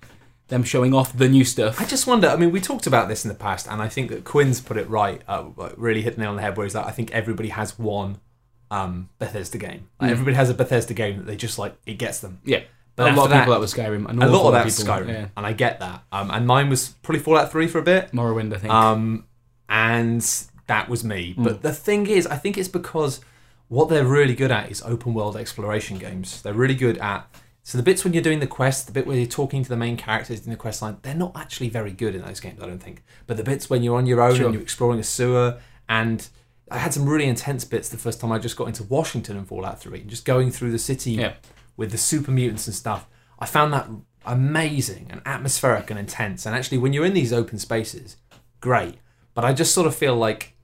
them 0.51 0.63
showing 0.65 0.93
off 0.95 1.17
the 1.17 1.29
new 1.29 1.45
stuff. 1.45 1.81
I 1.81 1.85
just 1.87 2.07
wonder. 2.07 2.29
I 2.29 2.37
mean, 2.37 2.51
we 2.53 2.61
talked 2.61 2.87
about 2.87 3.09
this 3.09 3.25
in 3.25 3.29
the 3.31 3.35
past, 3.35 3.67
and 3.69 3.81
I 3.81 3.89
think 3.89 4.11
that 4.11 4.25
Quinns 4.25 4.61
put 4.61 4.77
it 4.77 4.89
right. 4.91 5.23
Uh, 5.27 5.45
really 5.77 6.03
hit 6.03 6.17
the 6.17 6.21
nail 6.21 6.31
on 6.31 6.37
the 6.37 6.43
head. 6.43 6.57
Where 6.57 6.67
he's 6.67 6.75
like, 6.75 6.87
I 6.87 6.91
think 6.91 7.11
everybody 7.13 7.49
has 7.49 7.79
one 7.79 8.19
um, 8.71 9.09
Bethesda 9.19 9.59
game. 9.59 9.89
Like, 10.01 10.09
Mm. 10.09 10.13
Everybody 10.13 10.37
has 10.37 10.51
a 10.51 10.55
Bethesda 10.55 10.93
game 10.95 11.17
that 11.17 11.27
they 11.27 11.37
just 11.37 11.59
like. 11.59 11.75
It 11.87 11.95
gets 11.99 12.21
them. 12.21 12.41
yeah. 12.45 12.61
But 12.97 13.13
a 13.13 13.17
lot 13.17 13.25
of 13.25 13.31
that- 13.31 13.39
people 13.41 13.53
that 13.55 13.61
was 13.61 13.73
Skyrim. 13.73 14.09
An 14.11 14.21
a 14.23 14.29
lot 14.29 14.47
of 14.49 14.53
that's 14.53 14.79
people, 14.79 14.93
Skyrim, 14.95 15.09
Yeah. 15.09 15.27
and 15.37 15.47
I 15.47 15.53
get 15.55 15.81
that. 15.81 16.03
Um, 16.13 16.31
and 16.31 16.47
mine 16.47 16.69
was 16.69 16.91
probably 17.03 17.21
Fallout 17.23 17.51
Three 17.51 17.67
for 17.67 17.79
a 17.79 17.83
bit. 17.83 18.13
Morrowind, 18.13 18.53
I 18.55 18.59
think. 18.59 18.73
Um, 18.75 19.25
and 19.69 20.21
that 20.67 20.89
was 20.89 21.03
me. 21.05 21.35
Mm. 21.39 21.45
But 21.45 21.63
the 21.63 21.73
thing 21.73 22.07
is, 22.07 22.27
I 22.27 22.37
think 22.37 22.59
it's 22.59 22.69
because 22.69 23.21
what 23.69 23.89
they're 23.89 24.05
really 24.05 24.35
good 24.35 24.51
at 24.51 24.71
is 24.71 24.83
open 24.83 25.15
world 25.15 25.37
exploration 25.37 25.97
games. 25.99 26.43
They're 26.43 26.53
really 26.53 26.75
good 26.75 26.99
at 26.99 27.27
so 27.71 27.79
the 27.79 27.85
bits 27.85 28.03
when 28.03 28.13
you're 28.13 28.23
doing 28.23 28.41
the 28.41 28.49
quest, 28.49 28.87
the 28.87 28.93
bit 28.93 29.07
where 29.07 29.17
you're 29.17 29.27
talking 29.29 29.63
to 29.63 29.69
the 29.69 29.77
main 29.77 29.97
characters 29.97 30.45
in 30.45 30.51
the 30.51 30.57
quest 30.57 30.83
line, 30.83 30.97
they're 31.03 31.15
not 31.15 31.37
actually 31.37 31.69
very 31.69 31.93
good 31.93 32.17
in 32.17 32.23
those 32.23 32.41
games, 32.41 32.61
I 32.61 32.67
don't 32.67 32.83
think. 32.83 33.05
But 33.29 33.37
the 33.37 33.45
bits 33.45 33.71
when 33.71 33.85
you're 33.85 33.97
on 33.97 34.07
your 34.07 34.21
own 34.21 34.35
Sure. 34.35 34.47
and 34.47 34.55
you're 34.55 34.63
exploring 34.63 34.99
a 34.99 35.05
sewer, 35.05 35.61
and 35.89 36.27
I 36.69 36.79
had 36.79 36.93
some 36.93 37.09
really 37.09 37.27
intense 37.27 37.65
bits 37.65 37.89
the 37.89 37.97
first 37.97 38.21
time 38.21 38.33
I 38.33 38.41
just 38.41 38.57
got 38.57 38.67
into 38.67 38.83
Washington 38.83 39.37
and 39.37 39.47
Fallout 39.47 39.81
3, 39.81 40.03
just 40.03 40.25
going 40.25 40.51
through 40.51 40.73
the 40.73 40.81
city 40.81 41.13
Yeah. 41.13 41.35
with 41.77 41.93
the 41.93 41.99
super 41.99 42.33
mutants 42.33 42.67
and 42.67 42.75
stuff. 42.75 43.07
I 43.39 43.47
found 43.47 43.73
that 43.73 43.89
amazing 44.27 45.07
and 45.09 45.21
atmospheric 45.25 45.91
and 45.91 45.99
intense. 46.01 46.47
And 46.47 46.57
actually, 46.57 46.79
when 46.79 46.93
you're 46.93 47.07
in 47.07 47.15
these 47.15 47.33
open 47.33 47.61
spaces, 47.61 48.17
great. 48.61 48.97
But 49.33 49.45
I 49.45 49.53
just 49.53 49.73
sort 49.73 49.87
of 49.87 49.95
feel 49.95 50.17
like 50.17 50.57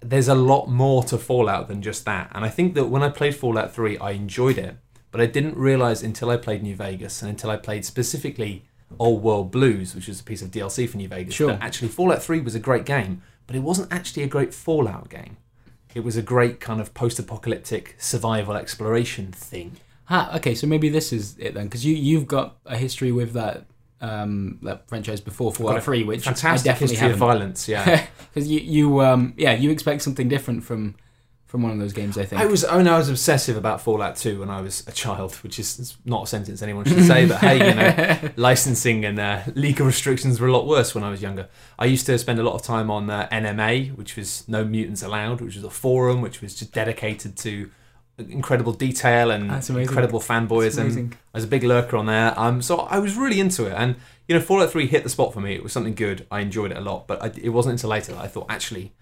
there's 0.00 0.28
a 0.28 0.34
lot 0.34 0.66
more 0.68 1.02
to 1.04 1.18
Fallout 1.18 1.66
than 1.66 1.82
just 1.82 2.04
that. 2.04 2.30
And 2.32 2.44
I 2.44 2.48
think 2.50 2.74
that 2.74 2.84
when 2.84 3.02
I 3.02 3.08
played 3.08 3.34
Fallout 3.34 3.74
3, 3.74 3.98
I 3.98 4.12
enjoyed 4.12 4.58
it, 4.58 4.76
but 5.14 5.20
I 5.20 5.26
didn't 5.26 5.56
realize 5.56 6.02
until 6.02 6.28
I 6.28 6.36
played 6.36 6.60
New 6.64 6.74
Vegas 6.74 7.22
and 7.22 7.30
until 7.30 7.48
I 7.50 7.56
played 7.56 7.84
specifically 7.84 8.64
Old 8.98 9.22
World 9.22 9.52
Blues, 9.52 9.94
which 9.94 10.08
was 10.08 10.18
a 10.18 10.24
piece 10.24 10.42
of 10.42 10.50
DLC 10.50 10.88
for 10.88 10.96
New 10.96 11.06
Vegas, 11.06 11.34
Sure. 11.34 11.52
that 11.52 11.62
actually 11.62 11.86
Fallout 11.88 12.20
3 12.20 12.40
was 12.40 12.56
a 12.56 12.58
great 12.58 12.84
game, 12.84 13.22
but 13.46 13.54
it 13.54 13.60
wasn't 13.60 13.92
actually 13.92 14.24
a 14.24 14.26
great 14.26 14.52
Fallout 14.52 15.08
game. 15.08 15.36
It 15.94 16.02
was 16.02 16.16
a 16.16 16.22
great 16.22 16.58
kind 16.58 16.80
of 16.80 16.92
post-apocalyptic 16.94 17.94
survival 17.98 18.56
exploration 18.56 19.30
thing. 19.30 19.76
Ah, 20.10 20.34
okay, 20.38 20.54
so 20.56 20.66
maybe 20.66 20.88
this 20.88 21.12
is 21.12 21.36
it 21.38 21.54
then, 21.54 21.64
because 21.66 21.86
you 21.86 21.94
you've 21.94 22.26
got 22.26 22.56
a 22.66 22.76
history 22.76 23.12
with 23.12 23.32
that 23.34 23.66
um 24.00 24.58
that 24.62 24.86
franchise 24.88 25.20
before 25.20 25.52
Fallout 25.52 25.82
Three, 25.84 26.02
which 26.02 26.24
Fantastic 26.24 26.68
I 26.68 26.72
definitely 26.72 26.94
history 26.96 27.08
haven't. 27.08 27.18
violence, 27.20 27.68
yeah. 27.68 28.06
Because 28.34 28.48
you 28.50 28.58
you 28.60 29.00
um 29.00 29.32
yeah 29.36 29.52
you 29.52 29.70
expect 29.70 30.02
something 30.02 30.28
different 30.28 30.64
from 30.64 30.96
from 31.54 31.62
one 31.62 31.70
of 31.70 31.78
those 31.78 31.92
games, 31.92 32.18
I 32.18 32.24
think. 32.24 32.42
I 32.42 32.46
was, 32.46 32.64
oh 32.64 32.82
no, 32.82 32.96
I 32.96 32.98
was 32.98 33.08
obsessive 33.08 33.56
about 33.56 33.80
Fallout 33.80 34.16
2 34.16 34.40
when 34.40 34.50
I 34.50 34.60
was 34.60 34.84
a 34.88 34.90
child, 34.90 35.36
which 35.36 35.60
is 35.60 35.96
not 36.04 36.24
a 36.24 36.26
sentence 36.26 36.62
anyone 36.62 36.84
should 36.84 37.04
say, 37.04 37.26
but 37.26 37.38
hey, 37.38 37.68
you 37.68 37.74
know, 37.76 38.32
licensing 38.36 39.04
and 39.04 39.20
uh, 39.20 39.42
legal 39.54 39.86
restrictions 39.86 40.40
were 40.40 40.48
a 40.48 40.52
lot 40.52 40.66
worse 40.66 40.96
when 40.96 41.04
I 41.04 41.10
was 41.10 41.22
younger. 41.22 41.48
I 41.78 41.84
used 41.84 42.06
to 42.06 42.18
spend 42.18 42.40
a 42.40 42.42
lot 42.42 42.56
of 42.56 42.62
time 42.62 42.90
on 42.90 43.08
uh, 43.08 43.28
NMA, 43.30 43.94
which 43.94 44.16
was 44.16 44.42
No 44.48 44.64
Mutants 44.64 45.04
Allowed, 45.04 45.40
which 45.42 45.54
was 45.54 45.62
a 45.62 45.70
forum 45.70 46.22
which 46.22 46.42
was 46.42 46.56
just 46.56 46.72
dedicated 46.72 47.36
to 47.36 47.70
incredible 48.18 48.72
detail 48.72 49.30
and 49.30 49.44
incredible 49.78 50.18
fanboyism. 50.18 51.12
I 51.12 51.38
was 51.38 51.44
a 51.44 51.46
big 51.46 51.62
lurker 51.62 51.96
on 51.96 52.06
there, 52.06 52.36
um, 52.36 52.62
so 52.62 52.78
I 52.80 52.98
was 52.98 53.14
really 53.14 53.38
into 53.38 53.66
it. 53.66 53.74
And 53.74 53.94
you 54.26 54.34
know, 54.34 54.40
Fallout 54.40 54.72
Three 54.72 54.88
hit 54.88 55.04
the 55.04 55.08
spot 55.08 55.32
for 55.32 55.40
me. 55.40 55.54
It 55.54 55.62
was 55.62 55.72
something 55.72 55.94
good. 55.94 56.26
I 56.32 56.40
enjoyed 56.40 56.72
it 56.72 56.78
a 56.78 56.80
lot, 56.80 57.06
but 57.06 57.22
I, 57.22 57.30
it 57.40 57.50
wasn't 57.50 57.74
until 57.74 57.90
later 57.90 58.12
that 58.14 58.20
I 58.20 58.26
thought 58.26 58.46
actually. 58.48 58.92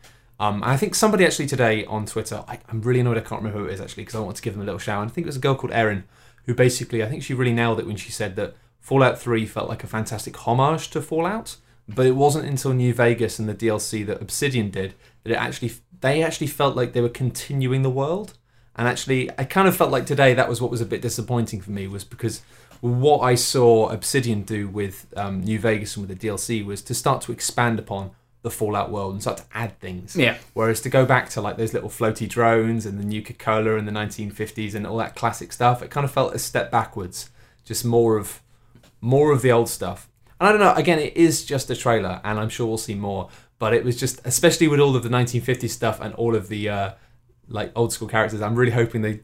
Um, 0.40 0.62
I 0.64 0.76
think 0.76 0.94
somebody 0.94 1.24
actually 1.24 1.46
today 1.46 1.84
on 1.84 2.06
Twitter, 2.06 2.44
I, 2.48 2.58
I'm 2.68 2.82
really 2.82 3.00
annoyed 3.00 3.16
I 3.16 3.20
can't 3.20 3.42
remember 3.42 3.58
who 3.58 3.66
it 3.66 3.74
is 3.74 3.80
actually 3.80 4.02
because 4.02 4.16
I 4.16 4.20
want 4.20 4.36
to 4.36 4.42
give 4.42 4.54
them 4.54 4.62
a 4.62 4.64
little 4.64 4.78
shout. 4.78 5.02
out. 5.02 5.06
I 5.06 5.10
think 5.10 5.24
it 5.24 5.28
was 5.28 5.36
a 5.36 5.40
girl 5.40 5.54
called 5.54 5.72
Erin 5.72 6.04
who 6.46 6.54
basically, 6.54 7.02
I 7.02 7.08
think 7.08 7.22
she 7.22 7.34
really 7.34 7.52
nailed 7.52 7.78
it 7.78 7.86
when 7.86 7.96
she 7.96 8.10
said 8.10 8.36
that 8.36 8.56
Fallout 8.80 9.20
3 9.20 9.46
felt 9.46 9.68
like 9.68 9.84
a 9.84 9.86
fantastic 9.86 10.36
homage 10.36 10.90
to 10.90 11.00
Fallout, 11.00 11.56
but 11.88 12.06
it 12.06 12.16
wasn't 12.16 12.46
until 12.46 12.72
New 12.72 12.92
Vegas 12.92 13.38
and 13.38 13.48
the 13.48 13.54
DLC 13.54 14.04
that 14.06 14.20
Obsidian 14.20 14.70
did 14.70 14.94
that 15.22 15.32
it 15.32 15.36
actually 15.36 15.72
they 16.00 16.22
actually 16.22 16.48
felt 16.48 16.74
like 16.74 16.92
they 16.92 17.00
were 17.00 17.08
continuing 17.08 17.82
the 17.82 17.90
world. 17.90 18.34
And 18.74 18.88
actually, 18.88 19.30
I 19.38 19.44
kind 19.44 19.68
of 19.68 19.76
felt 19.76 19.90
like 19.90 20.06
today 20.06 20.34
that 20.34 20.48
was 20.48 20.60
what 20.60 20.70
was 20.70 20.80
a 20.80 20.86
bit 20.86 21.00
disappointing 21.00 21.60
for 21.60 21.70
me 21.70 21.86
was 21.86 22.04
because 22.04 22.42
what 22.80 23.20
I 23.20 23.36
saw 23.36 23.88
Obsidian 23.90 24.42
do 24.42 24.66
with 24.66 25.06
um, 25.16 25.42
New 25.42 25.60
Vegas 25.60 25.96
and 25.96 26.06
with 26.06 26.18
the 26.18 26.28
DLC 26.28 26.64
was 26.64 26.82
to 26.82 26.94
start 26.94 27.22
to 27.22 27.32
expand 27.32 27.78
upon 27.78 28.10
the 28.42 28.50
Fallout 28.50 28.90
world 28.90 29.12
and 29.12 29.22
start 29.22 29.38
to 29.38 29.44
add 29.54 29.78
things. 29.78 30.16
yeah, 30.16 30.36
Whereas 30.52 30.80
to 30.82 30.88
go 30.88 31.06
back 31.06 31.28
to 31.30 31.40
like 31.40 31.56
those 31.56 31.72
little 31.72 31.88
floaty 31.88 32.28
drones 32.28 32.84
and 32.84 32.98
the 32.98 33.04
Nuka 33.04 33.32
Cola 33.34 33.76
in 33.76 33.86
the 33.86 33.92
1950s 33.92 34.74
and 34.74 34.86
all 34.86 34.96
that 34.98 35.14
classic 35.14 35.52
stuff, 35.52 35.80
it 35.82 35.90
kind 35.90 36.04
of 36.04 36.10
felt 36.10 36.34
a 36.34 36.38
step 36.38 36.70
backwards. 36.70 37.30
Just 37.64 37.84
more 37.84 38.16
of 38.16 38.40
more 39.00 39.32
of 39.32 39.42
the 39.42 39.52
old 39.52 39.68
stuff. 39.68 40.08
And 40.40 40.48
I 40.48 40.50
don't 40.52 40.60
know. 40.60 40.74
Again, 40.74 40.98
it 40.98 41.16
is 41.16 41.44
just 41.44 41.70
a 41.70 41.76
trailer, 41.76 42.20
and 42.24 42.40
I'm 42.40 42.48
sure 42.48 42.66
we'll 42.66 42.78
see 42.78 42.96
more. 42.96 43.28
But 43.60 43.74
it 43.74 43.84
was 43.84 43.96
just, 43.98 44.20
especially 44.24 44.66
with 44.66 44.80
all 44.80 44.96
of 44.96 45.04
the 45.04 45.08
1950s 45.08 45.70
stuff 45.70 46.00
and 46.00 46.12
all 46.14 46.34
of 46.34 46.48
the 46.48 46.68
uh, 46.68 46.90
like 47.46 47.70
old 47.76 47.92
school 47.92 48.08
characters. 48.08 48.42
I'm 48.42 48.56
really 48.56 48.72
hoping 48.72 49.02
they, 49.02 49.20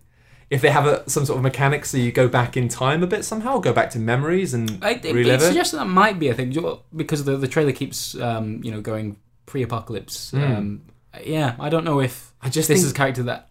if 0.51 0.63
they 0.63 0.71
have 0.71 0.87
a, 0.87 1.09
some 1.09 1.27
sort 1.27 1.37
of 1.37 1.43
mechanic, 1.43 1.85
so 1.85 1.99
you 1.99 2.11
go 2.11 2.29
back 2.29 2.57
in 2.57 2.69
time 2.69 3.03
a 3.03 3.07
bit 3.07 3.25
somehow, 3.25 3.59
go 3.59 3.73
back 3.73 3.91
to 3.91 3.99
memories 3.99 4.55
and 4.55 4.83
I, 4.83 4.93
it, 4.93 5.15
relive 5.15 5.43
it 5.43 5.45
suggests 5.45 5.73
that 5.73 5.87
might 5.87 6.19
be. 6.19 6.29
a 6.29 6.35
thing 6.35 6.57
because 6.95 7.25
the 7.25 7.37
the 7.37 7.49
trailer 7.49 7.73
keeps 7.73 8.19
um 8.19 8.63
you 8.65 8.71
know 8.71 8.81
going 8.81 9.17
pre-apocalypse. 9.49 10.31
Mm. 10.31 10.57
Um, 10.57 10.83
yeah, 11.25 11.57
I 11.59 11.69
don't 11.69 11.85
know 11.85 12.01
if 12.01 12.33
I 12.41 12.49
just 12.49 12.69
this 12.69 12.79
think 12.79 12.87
is 12.87 12.93
a 12.93 12.95
character 12.95 13.23
that. 13.25 13.49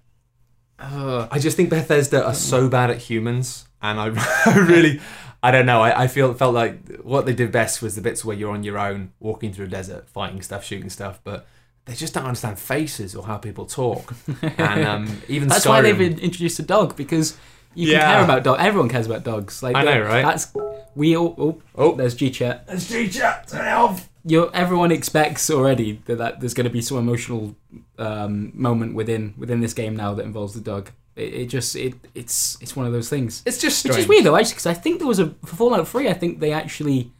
Uh, 0.79 1.27
I 1.31 1.39
just 1.39 1.57
think 1.57 1.71
Bethesda 1.71 2.23
are 2.23 2.35
so 2.35 2.69
bad 2.69 2.91
at 2.91 2.97
humans, 2.97 3.65
and 3.81 3.99
I, 3.99 4.05
I 4.45 4.57
really, 4.67 5.01
I 5.41 5.51
don't 5.51 5.65
know. 5.65 5.81
I, 5.81 6.03
I 6.03 6.07
feel 6.07 6.33
felt 6.33 6.53
like 6.53 6.99
what 6.99 7.25
they 7.25 7.33
did 7.33 7.51
best 7.51 7.81
was 7.81 7.95
the 7.95 8.01
bits 8.01 8.23
where 8.23 8.37
you're 8.37 8.51
on 8.51 8.63
your 8.63 8.77
own, 8.77 9.11
walking 9.19 9.51
through 9.51 9.65
a 9.65 9.69
desert, 9.69 10.07
fighting 10.07 10.41
stuff, 10.41 10.63
shooting 10.63 10.89
stuff, 10.89 11.19
but 11.23 11.47
they 11.87 11.93
just 11.95 12.13
don't 12.13 12.25
understand 12.25 12.59
faces 12.59 13.15
or 13.15 13.25
how 13.25 13.37
people 13.37 13.65
talk. 13.65 14.13
and 14.41 14.85
um, 14.85 15.21
even 15.27 15.47
that's 15.47 15.65
Skyrim, 15.65 15.69
why 15.69 15.81
they've 15.81 16.01
in- 16.01 16.19
introduced 16.19 16.59
a 16.59 16.63
dog 16.63 16.95
because 16.95 17.37
you 17.73 17.91
can 17.93 18.01
care 18.01 18.23
about 18.23 18.43
dog. 18.43 18.57
Everyone 18.59 18.89
cares 18.89 19.05
about 19.05 19.23
dogs. 19.23 19.63
Like 19.63 19.75
I 19.75 19.83
know, 19.83 20.01
right? 20.01 20.23
That's 20.23 20.53
we 20.95 21.15
all. 21.15 21.35
Oh, 21.37 21.61
Oh. 21.75 21.95
there's 21.95 22.15
G 22.15 22.29
chat. 22.31 22.65
It's 22.67 22.89
G-Chat, 22.89 23.47
turn 23.47 23.65
it 23.67 23.71
off. 23.71 24.09
you 24.25 24.49
everyone 24.53 24.91
expects 24.91 25.49
already 25.49 26.01
that, 26.05 26.17
that 26.17 26.39
there's 26.39 26.53
going 26.53 26.65
to 26.65 26.71
be 26.71 26.81
some 26.81 26.97
emotional 26.97 27.55
um, 27.97 28.51
moment 28.53 28.95
within 28.95 29.33
within 29.37 29.61
this 29.61 29.73
game 29.73 29.95
now 29.95 30.13
that 30.15 30.23
involves 30.25 30.53
the 30.53 30.61
dog. 30.61 30.89
It, 31.15 31.33
it 31.33 31.45
just 31.47 31.75
it 31.75 31.93
it's 32.15 32.57
it's 32.61 32.75
one 32.75 32.85
of 32.87 32.93
those 32.93 33.09
things. 33.09 33.43
It's 33.45 33.59
just 33.59 33.85
Which 33.85 33.97
is 33.97 34.07
weird 34.07 34.23
though, 34.25 34.35
actually, 34.35 34.53
because 34.53 34.65
I 34.65 34.73
think 34.73 34.97
there 34.99 35.07
was 35.07 35.19
a 35.19 35.27
for 35.45 35.55
Fallout 35.55 35.87
Three. 35.87 36.09
I 36.09 36.13
think 36.13 36.39
they 36.39 36.51
actually 36.51 37.11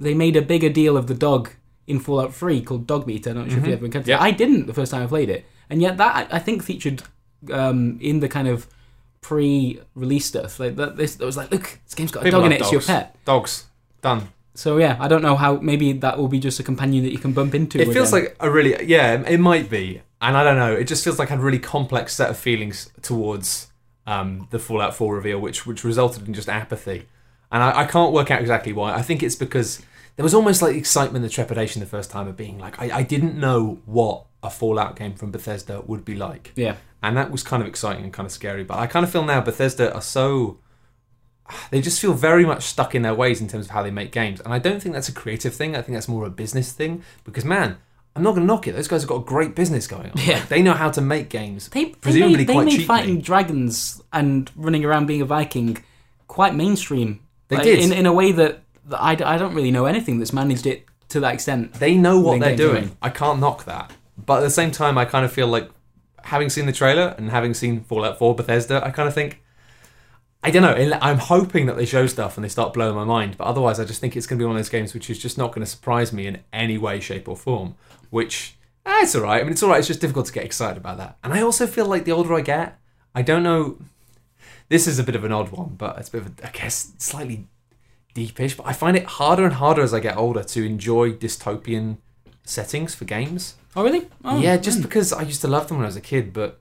they 0.00 0.12
made 0.14 0.34
a 0.36 0.42
bigger 0.42 0.68
deal 0.68 0.96
of 0.96 1.06
the 1.06 1.14
dog 1.14 1.50
in 1.86 2.00
Fallout 2.00 2.34
Three 2.34 2.60
called 2.62 2.86
Dog 2.86 3.06
Meat. 3.06 3.26
I'm 3.26 3.36
not 3.36 3.48
sure 3.50 3.58
if 3.58 3.64
Mhm. 3.64 3.68
you 3.68 3.72
ever 3.74 3.84
encountered 3.86 4.08
Yeah. 4.08 4.16
it. 4.16 4.22
I 4.22 4.30
didn't 4.30 4.66
the 4.66 4.74
first 4.74 4.90
time 4.92 5.02
I 5.02 5.06
played 5.06 5.28
it, 5.30 5.44
and 5.70 5.80
yet 5.82 5.96
that 5.98 6.28
I 6.32 6.36
I 6.36 6.38
think 6.38 6.62
featured 6.62 7.02
um, 7.52 7.98
in 8.00 8.20
the 8.20 8.28
kind 8.28 8.48
of 8.48 8.66
pre-release 9.20 10.26
stuff. 10.26 10.60
Like 10.60 10.76
that, 10.76 10.96
this 10.96 11.16
that 11.16 11.24
was 11.26 11.36
like, 11.36 11.50
look, 11.50 11.78
this 11.84 11.94
game's 11.94 12.10
got 12.12 12.20
a 12.20 12.24
People 12.24 12.40
dog 12.40 12.46
in 12.46 12.52
it. 12.52 12.60
It's 12.60 12.72
your 12.72 12.80
pet. 12.80 13.16
Dogs 13.24 13.66
done. 14.02 14.28
So 14.54 14.76
yeah, 14.78 14.96
I 15.00 15.08
don't 15.08 15.22
know 15.22 15.34
how. 15.36 15.56
Maybe 15.56 15.92
that 15.94 16.16
will 16.18 16.28
be 16.28 16.38
just 16.38 16.60
a 16.60 16.62
companion 16.62 17.02
that 17.04 17.10
you 17.12 17.18
can 17.18 17.32
bump 17.32 17.54
into. 17.54 17.80
It 17.80 17.92
feels 17.92 18.12
again. 18.12 18.24
like 18.28 18.36
a 18.40 18.50
really 18.50 18.84
yeah, 18.86 19.20
it 19.26 19.40
might 19.40 19.68
be, 19.68 20.02
and 20.20 20.36
I 20.36 20.44
don't 20.44 20.56
know. 20.56 20.72
It 20.72 20.84
just 20.84 21.02
feels 21.02 21.18
like 21.18 21.28
I 21.28 21.34
had 21.34 21.40
a 21.40 21.42
really 21.42 21.58
complex 21.58 22.14
set 22.14 22.30
of 22.30 22.36
feelings 22.38 22.90
towards 23.02 23.68
um, 24.06 24.46
the 24.50 24.58
Fallout 24.58 24.94
4 24.94 25.14
reveal, 25.14 25.40
which 25.40 25.66
which 25.66 25.82
resulted 25.82 26.28
in 26.28 26.34
just 26.34 26.48
apathy, 26.48 27.06
and 27.50 27.62
I, 27.64 27.80
I 27.80 27.84
can't 27.86 28.12
work 28.12 28.30
out 28.30 28.40
exactly 28.40 28.72
why. 28.72 28.94
I 28.94 29.02
think 29.02 29.22
it's 29.22 29.34
because 29.34 29.82
there 30.16 30.22
was 30.24 30.34
almost 30.34 30.62
like 30.62 30.76
excitement 30.76 31.24
and 31.24 31.32
trepidation 31.32 31.80
the 31.80 31.86
first 31.86 32.10
time 32.10 32.28
of 32.28 32.36
being 32.36 32.58
like 32.58 32.80
I, 32.80 32.98
I 32.98 33.02
didn't 33.02 33.38
know 33.38 33.80
what 33.84 34.26
a 34.42 34.50
Fallout 34.50 34.96
game 34.96 35.14
from 35.14 35.30
Bethesda 35.30 35.80
would 35.86 36.04
be 36.04 36.14
like, 36.14 36.52
yeah. 36.54 36.76
and 37.02 37.16
that 37.16 37.30
was 37.30 37.42
kind 37.42 37.62
of 37.62 37.68
exciting 37.68 38.04
and 38.04 38.12
kind 38.12 38.26
of 38.26 38.32
scary. 38.32 38.62
But 38.62 38.78
I 38.78 38.86
kind 38.86 39.04
of 39.04 39.10
feel 39.10 39.24
now 39.24 39.40
Bethesda 39.40 39.92
are 39.94 40.02
so 40.02 40.58
they 41.70 41.80
just 41.80 42.00
feel 42.00 42.14
very 42.14 42.44
much 42.44 42.62
stuck 42.64 42.94
in 42.94 43.02
their 43.02 43.14
ways 43.14 43.40
in 43.40 43.48
terms 43.48 43.66
of 43.66 43.70
how 43.72 43.82
they 43.82 43.90
make 43.90 44.12
games. 44.12 44.40
And 44.40 44.52
I 44.52 44.58
don't 44.58 44.80
think 44.80 44.94
that's 44.94 45.08
a 45.08 45.12
creative 45.12 45.54
thing. 45.54 45.76
I 45.76 45.82
think 45.82 45.94
that's 45.96 46.08
more 46.08 46.24
a 46.26 46.30
business 46.30 46.72
thing. 46.72 47.02
Because 47.24 47.44
man, 47.44 47.76
I'm 48.16 48.22
not 48.22 48.30
going 48.30 48.42
to 48.42 48.46
knock 48.46 48.66
it. 48.66 48.72
Those 48.72 48.88
guys 48.88 49.02
have 49.02 49.08
got 49.08 49.16
a 49.16 49.24
great 49.24 49.54
business 49.54 49.86
going 49.86 50.06
on. 50.06 50.12
Yeah. 50.16 50.34
Like, 50.36 50.48
they 50.48 50.62
know 50.62 50.72
how 50.72 50.90
to 50.90 51.00
make 51.00 51.28
games. 51.28 51.68
They, 51.68 51.84
they 51.84 51.90
Presumably 51.92 52.36
made, 52.38 52.46
they 52.48 52.52
quite 52.52 52.64
made 52.64 52.70
cheaply. 52.70 52.86
fighting 52.86 53.20
dragons 53.20 54.02
and 54.12 54.50
running 54.56 54.84
around 54.84 55.06
being 55.06 55.20
a 55.20 55.26
Viking 55.26 55.78
quite 56.28 56.54
mainstream. 56.54 57.20
They 57.48 57.56
Like, 57.56 57.64
did. 57.64 57.78
in 57.80 57.92
in 57.92 58.06
a 58.06 58.12
way 58.12 58.32
that 58.32 58.62
I, 58.92 59.12
I 59.12 59.38
don't 59.38 59.54
really 59.54 59.70
know 59.70 59.86
anything 59.86 60.18
that's 60.18 60.32
managed 60.32 60.66
it 60.66 60.86
to 61.08 61.20
that 61.20 61.34
extent. 61.34 61.74
They 61.74 61.94
know 61.94 62.20
what 62.20 62.40
they're 62.40 62.56
doing. 62.56 62.96
I 63.00 63.10
can't 63.10 63.40
knock 63.40 63.64
that. 63.64 63.92
But 64.16 64.38
at 64.38 64.42
the 64.42 64.50
same 64.50 64.70
time, 64.70 64.96
I 64.98 65.04
kind 65.04 65.24
of 65.24 65.32
feel 65.32 65.48
like 65.48 65.70
having 66.24 66.48
seen 66.48 66.66
the 66.66 66.72
trailer 66.72 67.14
and 67.18 67.30
having 67.30 67.54
seen 67.54 67.80
Fallout 67.80 68.18
4 68.18 68.34
Bethesda, 68.34 68.84
I 68.84 68.90
kind 68.90 69.08
of 69.08 69.14
think. 69.14 69.42
I 70.42 70.50
don't 70.50 70.62
know. 70.62 70.98
I'm 71.00 71.18
hoping 71.18 71.66
that 71.66 71.76
they 71.76 71.86
show 71.86 72.06
stuff 72.06 72.36
and 72.36 72.44
they 72.44 72.50
start 72.50 72.74
blowing 72.74 72.94
my 72.94 73.04
mind, 73.04 73.38
but 73.38 73.46
otherwise, 73.46 73.80
I 73.80 73.86
just 73.86 74.00
think 74.00 74.14
it's 74.14 74.26
going 74.26 74.38
to 74.38 74.42
be 74.42 74.46
one 74.46 74.56
of 74.56 74.58
those 74.58 74.68
games 74.68 74.92
which 74.92 75.08
is 75.08 75.18
just 75.18 75.38
not 75.38 75.52
going 75.52 75.64
to 75.64 75.70
surprise 75.70 76.12
me 76.12 76.26
in 76.26 76.40
any 76.52 76.76
way, 76.76 77.00
shape, 77.00 77.28
or 77.28 77.36
form. 77.36 77.76
Which, 78.10 78.56
eh, 78.84 79.02
it's 79.02 79.14
all 79.14 79.22
right. 79.22 79.40
I 79.40 79.42
mean, 79.42 79.52
it's 79.52 79.62
all 79.62 79.70
right. 79.70 79.78
It's 79.78 79.88
just 79.88 80.02
difficult 80.02 80.26
to 80.26 80.32
get 80.32 80.44
excited 80.44 80.76
about 80.76 80.98
that. 80.98 81.16
And 81.24 81.32
I 81.32 81.40
also 81.40 81.66
feel 81.66 81.86
like 81.86 82.04
the 82.04 82.12
older 82.12 82.34
I 82.34 82.42
get, 82.42 82.78
I 83.14 83.22
don't 83.22 83.42
know. 83.42 83.78
This 84.68 84.86
is 84.86 84.98
a 84.98 85.02
bit 85.02 85.16
of 85.16 85.24
an 85.24 85.32
odd 85.32 85.50
one, 85.50 85.76
but 85.78 85.98
it's 85.98 86.10
a 86.10 86.12
bit 86.12 86.20
of, 86.22 86.26
a, 86.26 86.48
I 86.48 86.50
guess, 86.50 86.92
slightly 86.98 87.46
deepish. 88.14 88.56
But 88.56 88.66
I 88.66 88.72
find 88.72 88.96
it 88.96 89.04
harder 89.04 89.44
and 89.44 89.54
harder 89.54 89.82
as 89.82 89.92
I 89.92 90.00
get 90.00 90.16
older 90.16 90.42
to 90.42 90.64
enjoy 90.64 91.12
dystopian 91.12 91.98
settings 92.44 92.94
for 92.94 93.04
games. 93.04 93.56
Oh 93.76 93.82
really? 93.82 94.08
Oh, 94.24 94.40
yeah, 94.40 94.56
just 94.56 94.78
mm. 94.78 94.82
because 94.82 95.12
I 95.12 95.22
used 95.22 95.40
to 95.42 95.48
love 95.48 95.68
them 95.68 95.78
when 95.78 95.84
I 95.84 95.88
was 95.88 95.96
a 95.96 96.00
kid, 96.00 96.32
but 96.32 96.60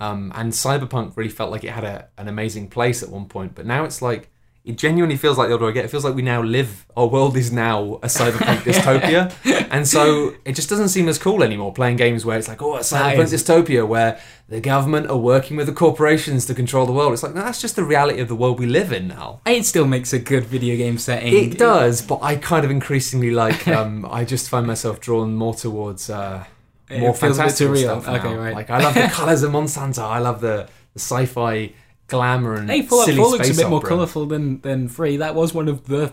um, 0.00 0.32
and 0.34 0.52
Cyberpunk 0.52 1.16
really 1.16 1.30
felt 1.30 1.50
like 1.50 1.64
it 1.64 1.70
had 1.70 1.84
a, 1.84 2.08
an 2.18 2.28
amazing 2.28 2.68
place 2.68 3.02
at 3.02 3.08
one 3.08 3.26
point, 3.26 3.54
but 3.54 3.66
now 3.66 3.84
it's 3.84 4.02
like 4.02 4.30
it 4.64 4.78
genuinely 4.78 5.16
feels 5.16 5.36
like 5.38 5.48
the 5.48 5.54
older 5.54 5.68
I 5.68 5.72
get, 5.72 5.84
it 5.84 5.88
feels 5.88 6.04
like 6.04 6.14
we 6.14 6.22
now 6.22 6.40
live. 6.42 6.86
Our 6.96 7.06
world 7.08 7.36
is 7.36 7.50
now 7.50 7.94
a 8.02 8.06
cyberpunk 8.06 8.58
dystopia, 8.68 9.34
and 9.72 9.88
so 9.88 10.34
it 10.44 10.54
just 10.54 10.68
doesn't 10.70 10.90
seem 10.90 11.08
as 11.08 11.18
cool 11.18 11.42
anymore. 11.42 11.72
Playing 11.72 11.96
games 11.96 12.24
where 12.24 12.38
it's 12.38 12.46
like, 12.48 12.62
oh, 12.62 12.76
a 12.76 12.80
cyberpunk 12.80 13.32
dystopia 13.32 13.86
where 13.86 14.20
the 14.48 14.60
government 14.60 15.08
are 15.10 15.16
working 15.16 15.56
with 15.56 15.66
the 15.66 15.72
corporations 15.72 16.46
to 16.46 16.54
control 16.54 16.86
the 16.86 16.92
world. 16.92 17.12
It's 17.12 17.22
like 17.24 17.34
no, 17.34 17.42
that's 17.42 17.60
just 17.60 17.74
the 17.74 17.82
reality 17.84 18.20
of 18.20 18.28
the 18.28 18.36
world 18.36 18.60
we 18.60 18.66
live 18.66 18.92
in 18.92 19.08
now. 19.08 19.40
It 19.46 19.64
still 19.66 19.86
makes 19.86 20.12
a 20.12 20.18
good 20.18 20.44
video 20.44 20.76
game 20.76 20.96
setting. 20.98 21.32
It 21.34 21.58
does, 21.58 22.00
but 22.00 22.22
I 22.22 22.36
kind 22.36 22.64
of 22.64 22.70
increasingly 22.70 23.30
like. 23.32 23.66
Um, 23.66 24.06
I 24.08 24.24
just 24.24 24.48
find 24.48 24.66
myself 24.66 25.00
drawn 25.00 25.34
more 25.34 25.54
towards 25.54 26.08
uh, 26.08 26.44
It 26.88 27.00
more 27.00 27.14
feels 27.14 27.38
a 27.38 27.42
bit 27.42 27.50
fantastical 27.52 27.74
surreal. 27.74 28.02
stuff. 28.02 28.06
now. 28.06 28.14
Okay, 28.16 28.34
right. 28.36 28.54
Like 28.54 28.70
I 28.70 28.78
love 28.80 28.94
the 28.94 29.08
colors 29.12 29.42
of 29.42 29.50
Monsanto. 29.50 30.02
I 30.02 30.18
love 30.20 30.40
the, 30.40 30.68
the 30.92 31.00
sci-fi 31.00 31.72
glamour 32.12 32.54
and 32.54 32.70
Hey, 32.70 32.82
Fallout 32.82 33.06
silly 33.06 33.16
4 33.16 33.30
looks 33.30 33.50
a 33.50 33.54
bit 33.54 33.68
more 33.68 33.80
colourful 33.80 34.26
than 34.26 34.60
than 34.60 34.88
Free. 34.88 35.16
That 35.16 35.34
was 35.34 35.52
one 35.52 35.68
of 35.68 35.86
the 35.86 36.12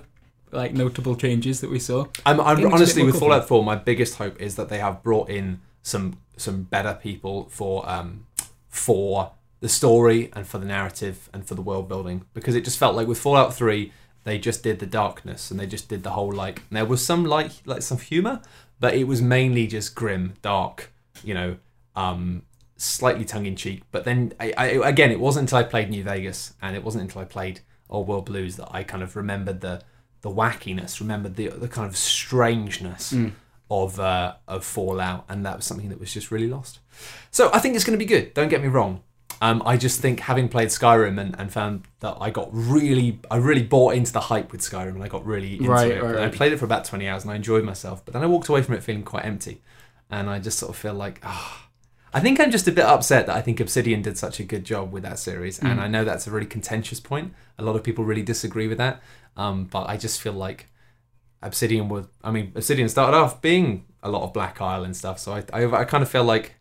like 0.51 0.74
notable 0.74 1.15
changes 1.15 1.62
that 1.62 1.70
we 1.70 1.79
saw. 1.79 2.08
I'm, 2.25 2.39
I'm 2.41 2.58
It 2.58 2.62
looks 2.62 2.62
a 2.62 2.65
bit 2.65 2.74
honestly 2.74 3.03
with. 3.03 3.20
Fallout 3.20 3.48
4. 3.48 3.63
My 3.63 3.75
biggest 3.75 4.15
hope 4.15 4.41
is 4.41 4.56
that 4.56 4.70
they 4.70 4.79
have 4.79 5.03
brought 5.03 5.29
in 5.29 5.62
some 5.82 6.18
some 6.38 6.63
better 6.63 6.98
people 7.01 7.48
for 7.50 7.88
um 7.89 8.25
for 8.70 9.32
the 9.60 9.70
story 9.70 10.32
and 10.34 10.48
for 10.48 10.58
the 10.58 10.65
narrative 10.65 11.29
and 11.34 11.46
for 11.46 11.56
the 11.56 11.62
world 11.62 11.88
building 11.89 12.25
because 12.34 12.56
it 12.56 12.63
just 12.63 12.77
felt 12.77 12.96
like 12.96 13.08
with 13.08 13.20
Fallout 13.20 13.53
3 13.53 13.91
they 14.24 14.38
just 14.38 14.63
did 14.63 14.79
the 14.79 14.86
darkness 14.86 15.51
and 15.51 15.60
they 15.60 15.65
just 15.65 15.89
did 15.89 16.03
the 16.03 16.12
whole 16.12 16.32
like 16.32 16.62
there 16.70 16.86
was 16.86 17.06
some 17.06 17.25
like 17.25 17.51
like 17.65 17.82
some 17.82 17.98
humor 17.98 18.41
but 18.79 18.94
it 18.94 19.06
was 19.06 19.22
mainly 19.22 19.68
just 19.68 19.96
grim 19.96 20.34
dark 20.41 20.91
you 21.24 21.34
know 21.34 21.58
um 21.96 22.44
slightly 22.81 23.25
tongue 23.25 23.45
in 23.45 23.55
cheek 23.55 23.83
but 23.91 24.05
then 24.05 24.33
I, 24.39 24.53
I 24.57 24.65
again 24.88 25.12
it 25.12 25.19
wasn't 25.19 25.43
until 25.43 25.57
I 25.59 25.63
played 25.63 25.89
New 25.89 26.03
Vegas 26.03 26.53
and 26.62 26.75
it 26.75 26.83
wasn't 26.83 27.03
until 27.03 27.21
I 27.21 27.25
played 27.25 27.59
Old 27.89 28.07
World 28.07 28.25
Blues 28.25 28.55
that 28.55 28.69
I 28.71 28.83
kind 28.83 29.03
of 29.03 29.15
remembered 29.15 29.62
the 29.62 29.81
the 30.21 30.29
wackiness 30.29 31.00
remembered 31.00 31.36
the 31.36 31.48
the 31.50 31.67
kind 31.67 31.88
of 31.88 31.95
strangeness 31.98 33.13
Mm. 33.13 33.31
of 33.71 34.00
uh, 34.00 34.33
of 34.48 34.63
Fallout, 34.65 35.25
and 35.29 35.45
that 35.45 35.57
was 35.57 35.65
something 35.65 35.89
that 35.89 36.00
was 36.00 36.12
just 36.13 36.31
really 36.31 36.48
lost. 36.48 36.79
So 37.31 37.50
I 37.53 37.59
think 37.59 37.75
it's 37.75 37.83
going 37.86 37.98
to 38.00 38.03
be 38.05 38.09
good. 38.09 38.33
Don't 38.33 38.50
get 38.50 38.62
me 38.62 38.67
wrong. 38.67 39.01
Um, 39.41 39.62
I 39.65 39.77
just 39.77 40.01
think 40.01 40.19
having 40.21 40.50
played 40.50 40.67
Skyrim 40.69 41.17
and, 41.21 41.33
and 41.39 41.51
found 41.53 41.83
that 42.01 42.17
I 42.19 42.29
got 42.29 42.50
really, 42.51 43.19
I 43.31 43.38
really 43.38 43.63
bought 43.63 43.93
into 43.93 44.12
the 44.12 44.19
hype 44.19 44.51
with 44.51 44.62
Skyrim, 44.62 44.95
and 44.95 45.03
I 45.03 45.07
got 45.07 45.25
really 45.25 45.53
into 45.57 45.69
Right, 45.69 45.91
it. 45.91 46.03
right, 46.03 46.15
And 46.15 46.24
I 46.25 46.29
played 46.29 46.51
it 46.51 46.57
for 46.57 46.65
about 46.65 46.83
twenty 46.86 47.07
hours, 47.07 47.24
and 47.24 47.31
I 47.31 47.36
enjoyed 47.36 47.63
myself. 47.63 48.03
But 48.03 48.13
then 48.13 48.24
I 48.24 48.25
walked 48.25 48.50
away 48.50 48.62
from 48.63 48.75
it 48.75 48.83
feeling 48.83 49.03
quite 49.03 49.24
empty, 49.25 49.62
and 50.09 50.29
I 50.29 50.39
just 50.39 50.57
sort 50.59 50.71
of 50.71 50.75
feel 50.75 50.93
like, 50.93 51.19
ah. 51.24 51.68
I 52.13 52.20
think 52.20 52.39
I'm 52.39 52.50
just 52.51 52.68
a 52.68 52.72
bit 52.72 52.86
upset 52.86 53.28
that 53.28 53.36
I 53.36 53.42
think 53.42 53.60
Obsidian 53.60 54.01
did 54.01 54.18
such 54.18 54.39
a 54.39 54.44
good 54.44 54.63
job 54.63 54.92
with 54.92 55.04
that 55.04 55.20
series, 55.20 55.60
and 55.60 55.80
Mm. 55.80 55.84
I 55.84 55.88
know 55.88 56.04
that's 56.04 56.25
a 56.28 56.32
really 56.32 56.48
contentious 56.48 57.00
point. 57.00 57.34
A 57.58 57.63
lot 57.63 57.75
of 57.75 57.84
people 57.84 58.04
really 58.04 58.24
disagree 58.24 58.68
with 58.68 58.78
that, 58.80 59.01
um, 59.38 59.66
but 59.66 59.88
I 59.89 59.96
just 59.98 60.20
feel 60.22 60.34
like 60.34 60.68
Obsidian 61.42 61.88
was. 61.89 62.06
I 62.24 62.32
mean, 62.32 62.51
Obsidian 62.56 62.89
started 62.89 63.16
off 63.16 63.42
being 63.42 63.86
a 64.01 64.10
lot 64.10 64.24
of 64.24 64.34
Black 64.34 64.60
Isle 64.62 64.84
and 64.84 64.96
stuff, 64.96 65.20
so 65.20 65.34
I, 65.34 65.44
I, 65.54 65.82
I 65.82 65.84
kind 65.86 66.01
of 66.01 66.10
feel 66.10 66.24
like 66.24 66.56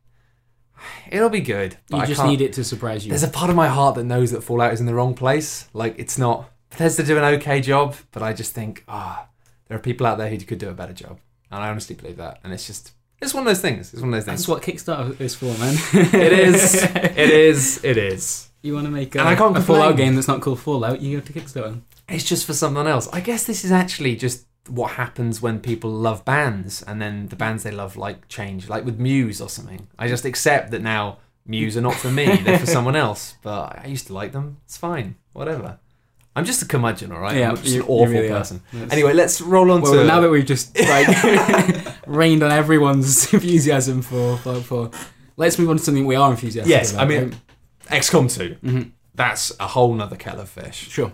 it'll 1.10 1.30
be 1.30 1.40
good. 1.40 1.76
But 1.90 2.00
You 2.00 2.14
just 2.14 2.24
need 2.24 2.40
it 2.40 2.52
to 2.54 2.64
surprise 2.64 3.04
you. 3.04 3.10
There's 3.10 3.22
a 3.22 3.28
part 3.28 3.50
of 3.50 3.56
my 3.56 3.68
heart 3.68 3.94
that 3.96 4.04
knows 4.04 4.30
that 4.30 4.42
Fallout 4.42 4.72
is 4.72 4.80
in 4.80 4.86
the 4.86 4.94
wrong 4.94 5.14
place. 5.14 5.68
Like 5.72 5.98
it's 5.98 6.18
not. 6.18 6.50
Bethesda 6.70 7.02
do 7.02 7.16
an 7.16 7.24
okay 7.36 7.60
job, 7.62 7.96
but 8.12 8.22
I 8.22 8.32
just 8.34 8.52
think 8.52 8.84
ah, 8.88 9.26
there 9.66 9.76
are 9.78 9.80
people 9.80 10.06
out 10.06 10.18
there 10.18 10.28
who 10.28 10.36
could 10.38 10.58
do 10.58 10.68
a 10.68 10.74
better 10.74 10.92
job, 10.92 11.18
and 11.50 11.62
I 11.62 11.68
honestly 11.70 11.96
believe 11.96 12.18
that. 12.18 12.38
And 12.44 12.52
it's 12.52 12.66
just, 12.66 12.92
it's 13.20 13.34
one 13.34 13.42
of 13.42 13.46
those 13.46 13.60
things. 13.60 13.92
It's 13.92 14.00
one 14.02 14.12
of 14.12 14.16
those 14.16 14.24
things. 14.24 14.40
That's 14.40 14.48
what 14.48 14.62
Kickstarter 14.62 15.20
is 15.20 15.34
for, 15.34 15.46
man. 15.58 15.74
it 15.92 16.32
is. 16.32 16.74
It 17.18 17.30
is. 17.30 17.84
It 17.84 17.96
is. 17.96 18.48
You 18.62 18.74
want 18.74 18.86
to 18.86 18.90
make 18.90 19.14
a, 19.14 19.20
And 19.20 19.28
I 19.28 19.34
can't 19.36 19.56
a 19.56 19.60
Fallout 19.60 19.96
game 19.96 20.14
that's 20.14 20.28
not 20.28 20.40
called 20.40 20.60
Fallout? 20.60 21.00
You 21.00 21.20
go 21.20 21.26
to 21.26 21.32
Kickstarter. 21.32 21.80
It's 22.08 22.24
just 22.24 22.46
for 22.46 22.52
someone 22.54 22.86
else. 22.86 23.08
I 23.12 23.20
guess 23.20 23.44
this 23.44 23.64
is 23.64 23.72
actually 23.72 24.16
just 24.16 24.46
what 24.68 24.92
happens 24.92 25.40
when 25.40 25.60
people 25.60 25.90
love 25.90 26.24
bands 26.24 26.82
and 26.82 27.00
then 27.00 27.26
the 27.28 27.36
bands 27.36 27.62
they 27.62 27.70
love 27.70 27.96
like 27.96 28.28
change, 28.28 28.68
like 28.68 28.84
with 28.84 28.98
Muse 28.98 29.40
or 29.40 29.48
something. 29.48 29.88
I 29.98 30.08
just 30.08 30.24
accept 30.24 30.70
that 30.72 30.82
now 30.82 31.18
Muse 31.46 31.76
are 31.76 31.80
not 31.80 31.94
for 31.94 32.10
me, 32.10 32.36
they're 32.36 32.58
for 32.58 32.66
someone 32.66 32.96
else. 32.96 33.34
But 33.42 33.80
I 33.82 33.86
used 33.86 34.06
to 34.08 34.12
like 34.14 34.32
them. 34.32 34.58
It's 34.66 34.76
fine. 34.76 35.16
Whatever. 35.32 35.78
I'm 36.36 36.44
just 36.44 36.62
a 36.62 36.66
curmudgeon, 36.66 37.10
all 37.10 37.20
right? 37.20 37.36
Yeah, 37.36 37.50
I'm 37.50 37.56
just 37.56 37.68
you- 37.68 37.82
an 37.82 37.88
awful 37.88 38.06
really 38.14 38.28
person. 38.28 38.62
Anyway, 38.90 39.12
let's 39.12 39.40
roll 39.40 39.70
on 39.72 39.80
Well, 39.80 39.92
to. 39.94 40.04
now 40.04 40.20
that 40.20 40.30
we've 40.30 40.46
just 40.46 40.78
like 40.78 41.06
rained 42.08 42.42
on 42.42 42.50
everyone's 42.50 43.32
enthusiasm 43.34 44.02
for 44.02 44.36
Fallout 44.38 44.64
4, 44.64 44.90
let's 45.36 45.58
move 45.58 45.70
on 45.70 45.76
to 45.76 45.82
something 45.82 46.06
we 46.06 46.16
are 46.16 46.30
enthusiastic 46.30 46.70
Yes, 46.70 46.92
about. 46.92 47.02
I 47.02 47.08
mean- 47.08 47.36
XCOM 47.88 48.30
2. 48.34 48.56
Mhm. 48.64 48.90
That's 49.14 49.52
a 49.58 49.66
whole 49.68 49.94
nother 49.94 50.16
kettle 50.16 50.40
of 50.42 50.48
fish. 50.48 50.88
sure. 50.88 51.12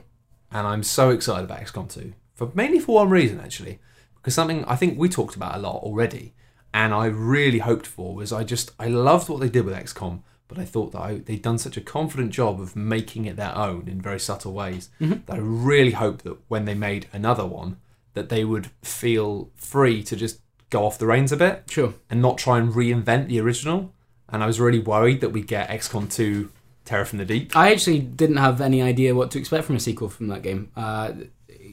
and 0.50 0.66
I'm 0.66 0.82
so 0.84 1.10
excited 1.10 1.44
about 1.44 1.60
XCOM 1.60 1.92
2 1.92 2.12
for 2.34 2.50
mainly 2.54 2.78
for 2.78 2.96
one 2.96 3.10
reason 3.10 3.40
actually, 3.40 3.78
because 4.16 4.34
something 4.34 4.64
I 4.66 4.76
think 4.76 4.98
we 4.98 5.08
talked 5.08 5.36
about 5.36 5.54
a 5.56 5.58
lot 5.58 5.82
already, 5.82 6.32
and 6.72 6.92
I 6.94 7.06
really 7.06 7.58
hoped 7.60 7.86
for 7.86 8.14
was 8.14 8.32
I 8.32 8.44
just 8.44 8.70
I 8.78 8.88
loved 8.88 9.28
what 9.28 9.40
they 9.40 9.48
did 9.48 9.64
with 9.64 9.74
XCOM, 9.74 10.20
but 10.48 10.58
I 10.58 10.64
thought 10.64 10.92
that 10.92 11.00
I, 11.00 11.18
they'd 11.18 11.42
done 11.42 11.58
such 11.58 11.76
a 11.76 11.80
confident 11.80 12.30
job 12.32 12.60
of 12.60 12.76
making 12.76 13.24
it 13.26 13.36
their 13.36 13.56
own 13.56 13.88
in 13.88 14.00
very 14.00 14.20
subtle 14.20 14.52
ways 14.52 14.90
Mhm. 15.00 15.24
that 15.26 15.34
I 15.36 15.38
really 15.40 15.92
hoped 15.92 16.24
that 16.24 16.36
when 16.48 16.64
they 16.66 16.74
made 16.74 17.06
another 17.12 17.46
one, 17.46 17.76
that 18.14 18.28
they 18.28 18.44
would 18.44 18.70
feel 18.82 19.50
free 19.56 20.02
to 20.04 20.14
just 20.16 20.40
go 20.76 20.84
off 20.88 20.96
the 20.98 21.06
reins 21.06 21.32
a 21.32 21.36
bit 21.36 21.54
Sure. 21.76 21.94
and 22.10 22.18
not 22.26 22.36
try 22.46 22.56
and 22.60 22.72
reinvent 22.80 23.28
the 23.28 23.38
original. 23.40 23.78
And 24.28 24.42
I 24.42 24.46
was 24.46 24.58
really 24.66 24.80
worried 24.80 25.20
that 25.22 25.30
we'd 25.30 25.46
get 25.46 25.68
XCOM 25.68 26.04
2 26.12 26.50
Terror 26.84 27.04
from 27.04 27.18
the 27.18 27.24
Deep. 27.24 27.56
I 27.56 27.72
actually 27.72 28.00
didn't 28.00 28.38
have 28.46 28.60
any 28.60 28.80
idea 28.82 29.14
what 29.14 29.30
to 29.32 29.38
expect 29.38 29.64
from 29.66 29.76
a 29.76 29.80
sequel 29.80 30.08
from 30.08 30.26
that 30.28 30.42
game. 30.42 30.62
Uh, 30.76 31.12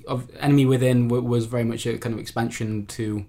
of 0.07 0.19
Enemy 0.39 0.65
Within 0.73 1.07
w- 1.07 1.23
was 1.33 1.45
very 1.55 1.63
much 1.71 1.85
a 1.85 1.97
kind 1.97 2.13
of 2.15 2.19
expansion 2.19 2.85
to 2.97 3.25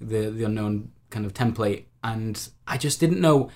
the 0.00 0.30
the 0.30 0.44
unknown 0.44 0.74
kind 1.10 1.24
of 1.26 1.32
template, 1.34 1.84
and 2.02 2.34
I 2.66 2.76
just 2.86 2.98
didn't 3.00 3.20
know. 3.20 3.50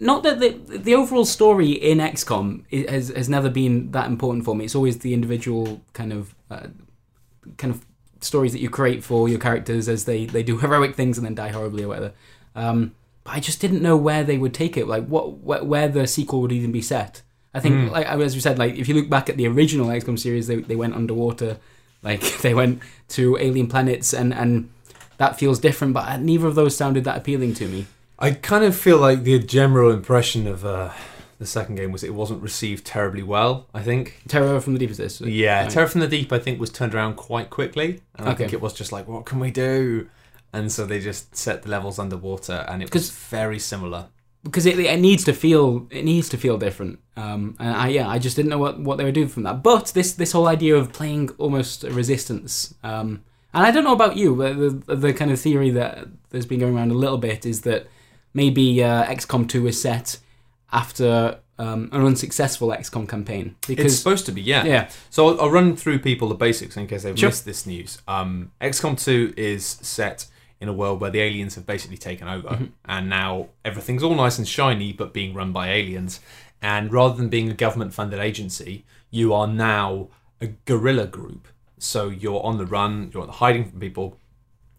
not 0.00 0.22
that 0.24 0.36
the 0.40 0.50
the 0.88 0.94
overall 1.00 1.24
story 1.24 1.70
in 1.90 1.98
XCOM 1.98 2.48
has 2.94 3.08
has 3.20 3.28
never 3.28 3.50
been 3.50 3.90
that 3.92 4.06
important 4.14 4.44
for 4.44 4.54
me. 4.56 4.64
It's 4.66 4.74
always 4.80 4.98
the 4.98 5.12
individual 5.18 5.64
kind 5.92 6.12
of 6.12 6.22
uh, 6.54 6.68
kind 7.60 7.72
of 7.74 7.78
stories 8.24 8.52
that 8.52 8.60
you 8.60 8.70
create 8.70 9.04
for 9.04 9.28
your 9.28 9.38
characters 9.38 9.88
as 9.88 10.04
they 10.04 10.26
they 10.26 10.42
do 10.42 10.58
heroic 10.64 10.94
things 10.94 11.18
and 11.18 11.26
then 11.26 11.34
die 11.34 11.50
horribly 11.50 11.84
or 11.84 11.88
whatever. 11.88 12.12
Um, 12.54 12.94
but 13.24 13.34
I 13.34 13.40
just 13.40 13.60
didn't 13.60 13.82
know 13.82 13.96
where 13.96 14.22
they 14.22 14.38
would 14.38 14.54
take 14.54 14.76
it, 14.76 14.86
like 14.86 15.06
what 15.06 15.38
where, 15.38 15.64
where 15.64 15.88
the 15.88 16.06
sequel 16.06 16.40
would 16.42 16.52
even 16.52 16.72
be 16.72 16.82
set. 16.82 17.22
I 17.54 17.60
think, 17.60 17.92
like 17.92 18.06
as 18.06 18.34
we 18.34 18.40
said, 18.40 18.58
like 18.58 18.74
if 18.74 18.88
you 18.88 18.94
look 18.94 19.08
back 19.08 19.30
at 19.30 19.36
the 19.36 19.46
original 19.46 19.86
XCOM 19.86 20.18
series, 20.18 20.48
they 20.48 20.56
they 20.56 20.74
went 20.74 20.94
underwater, 20.94 21.58
like 22.02 22.20
they 22.42 22.52
went 22.52 22.80
to 23.10 23.36
alien 23.38 23.68
planets, 23.68 24.12
and 24.12 24.34
and 24.34 24.70
that 25.18 25.38
feels 25.38 25.60
different. 25.60 25.94
But 25.94 26.20
neither 26.20 26.48
of 26.48 26.56
those 26.56 26.76
sounded 26.76 27.04
that 27.04 27.16
appealing 27.16 27.54
to 27.54 27.68
me. 27.68 27.86
I 28.18 28.32
kind 28.32 28.64
of 28.64 28.76
feel 28.76 28.98
like 28.98 29.22
the 29.22 29.38
general 29.38 29.92
impression 29.92 30.46
of 30.46 30.64
uh, 30.64 30.92
the 31.38 31.46
second 31.46 31.74
game 31.76 31.92
was 31.92 32.02
it 32.04 32.14
wasn't 32.14 32.42
received 32.42 32.84
terribly 32.84 33.22
well. 33.22 33.66
I 33.74 33.82
think. 33.82 34.22
Terror 34.28 34.60
from 34.60 34.72
the 34.74 34.78
Deep 34.78 34.90
is 34.90 34.96
this. 34.98 35.20
Yeah, 35.20 35.62
Right. 35.62 35.70
Terror 35.70 35.86
from 35.86 36.00
the 36.00 36.08
Deep, 36.08 36.32
I 36.32 36.38
think, 36.38 36.60
was 36.60 36.70
turned 36.70 36.94
around 36.94 37.16
quite 37.16 37.50
quickly. 37.50 38.00
And 38.16 38.28
I 38.28 38.32
Okay. 38.32 38.44
think 38.44 38.52
it 38.52 38.60
was 38.60 38.72
just 38.72 38.92
like, 38.92 39.06
what 39.08 39.24
can 39.24 39.38
we 39.40 39.50
do? 39.50 40.08
And 40.52 40.70
so 40.70 40.86
they 40.86 41.00
just 41.00 41.34
set 41.36 41.62
the 41.62 41.70
levels 41.70 41.98
underwater, 41.98 42.64
and 42.68 42.82
it 42.82 42.92
was 42.94 43.10
very 43.10 43.58
similar. 43.58 44.06
because 44.44 44.66
it, 44.66 44.78
it 44.78 45.00
needs 45.00 45.24
to 45.24 45.32
feel 45.32 45.86
it 45.90 46.04
needs 46.04 46.28
to 46.28 46.36
feel 46.36 46.58
different. 46.58 46.98
Um, 47.16 47.56
and 47.58 47.70
I 47.74 47.88
yeah, 47.88 48.06
I 48.08 48.18
just 48.18 48.36
didn't 48.36 48.50
know 48.50 48.58
what, 48.58 48.78
what 48.78 48.98
they 48.98 49.04
were 49.04 49.10
doing 49.18 49.28
from 49.28 49.42
that. 49.44 49.62
But 49.62 49.86
this 49.94 50.12
this 50.12 50.32
whole 50.32 50.46
idea 50.46 50.76
of 50.76 50.92
playing 50.92 51.30
almost 51.38 51.82
a 51.82 51.90
resistance, 51.90 52.74
um, 52.84 53.24
and 53.54 53.64
I 53.66 53.70
don't 53.72 53.84
know 53.84 53.94
about 53.94 54.16
you, 54.16 54.36
but 54.36 54.56
the 54.86 54.94
the 54.96 55.12
kind 55.14 55.30
of 55.32 55.40
theory 55.40 55.70
that 55.70 56.06
there's 56.30 56.46
been 56.46 56.60
going 56.60 56.76
around 56.76 56.90
a 56.92 56.94
little 57.04 57.18
bit 57.18 57.46
is 57.46 57.62
that 57.62 57.86
maybe 58.34 58.84
uh, 58.84 59.04
XCOM 59.06 59.48
two 59.48 59.66
is 59.66 59.80
set 59.80 60.18
after 60.74 61.38
um, 61.58 61.88
an 61.92 62.04
unsuccessful 62.04 62.68
XCOM 62.68 63.08
campaign 63.08 63.54
Because, 63.66 63.86
It's 63.86 63.96
supposed 63.96 64.26
to 64.26 64.32
be, 64.32 64.42
yeah. 64.42 64.64
yeah 64.64 64.90
So 65.08 65.28
I'll, 65.28 65.40
I'll 65.42 65.50
run 65.50 65.76
through 65.76 66.00
people 66.00 66.28
the 66.28 66.34
basics 66.34 66.76
in 66.76 66.86
case 66.88 67.04
they've 67.04 67.18
Sure. 67.18 67.28
missed 67.28 67.44
this 67.44 67.64
news. 67.64 68.02
Um, 68.08 68.50
XCOM 68.60 69.02
2 69.02 69.34
is 69.36 69.64
set 69.64 70.26
in 70.60 70.68
a 70.68 70.72
world 70.72 71.00
where 71.00 71.10
the 71.10 71.20
aliens 71.20 71.54
have 71.54 71.64
basically 71.66 71.96
taken 71.96 72.26
over, 72.26 72.48
Mm-hmm. 72.48 72.64
and 72.86 73.08
now 73.08 73.48
everything's 73.64 74.02
all 74.02 74.14
nice 74.14 74.36
and 74.38 74.48
shiny, 74.48 74.92
but 74.92 75.12
being 75.12 75.32
run 75.34 75.52
by 75.52 75.70
aliens. 75.70 76.20
And 76.60 76.92
rather 76.92 77.14
than 77.16 77.28
being 77.28 77.50
a 77.50 77.54
government-funded 77.54 78.18
agency, 78.18 78.84
you 79.10 79.32
are 79.34 79.46
now 79.46 80.08
a 80.40 80.48
guerrilla 80.64 81.06
group. 81.06 81.46
So 81.78 82.08
you're 82.08 82.42
on 82.42 82.56
the 82.58 82.66
run, 82.66 83.10
you're 83.12 83.26
hiding 83.28 83.66
from 83.70 83.78
people, 83.78 84.18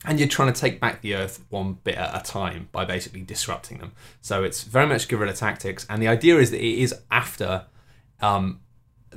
and 0.08 0.20
you're 0.20 0.28
trying 0.30 0.52
to 0.54 0.60
take 0.60 0.80
back 0.80 1.02
the 1.02 1.16
Earth 1.16 1.44
one 1.50 1.78
bit 1.84 1.96
at 1.96 2.20
a 2.20 2.24
time 2.24 2.70
by 2.72 2.86
basically 2.86 3.22
disrupting 3.22 3.78
them. 3.80 3.92
So 4.22 4.44
it's 4.44 4.64
very 4.64 4.88
much 4.88 5.08
guerrilla 5.08 5.34
tactics, 5.34 5.86
and 5.90 6.02
the 6.02 6.08
idea 6.08 6.38
is 6.38 6.52
that 6.52 6.60
it 6.64 6.80
is 6.80 6.94
after, 7.12 7.66
um, 8.22 8.60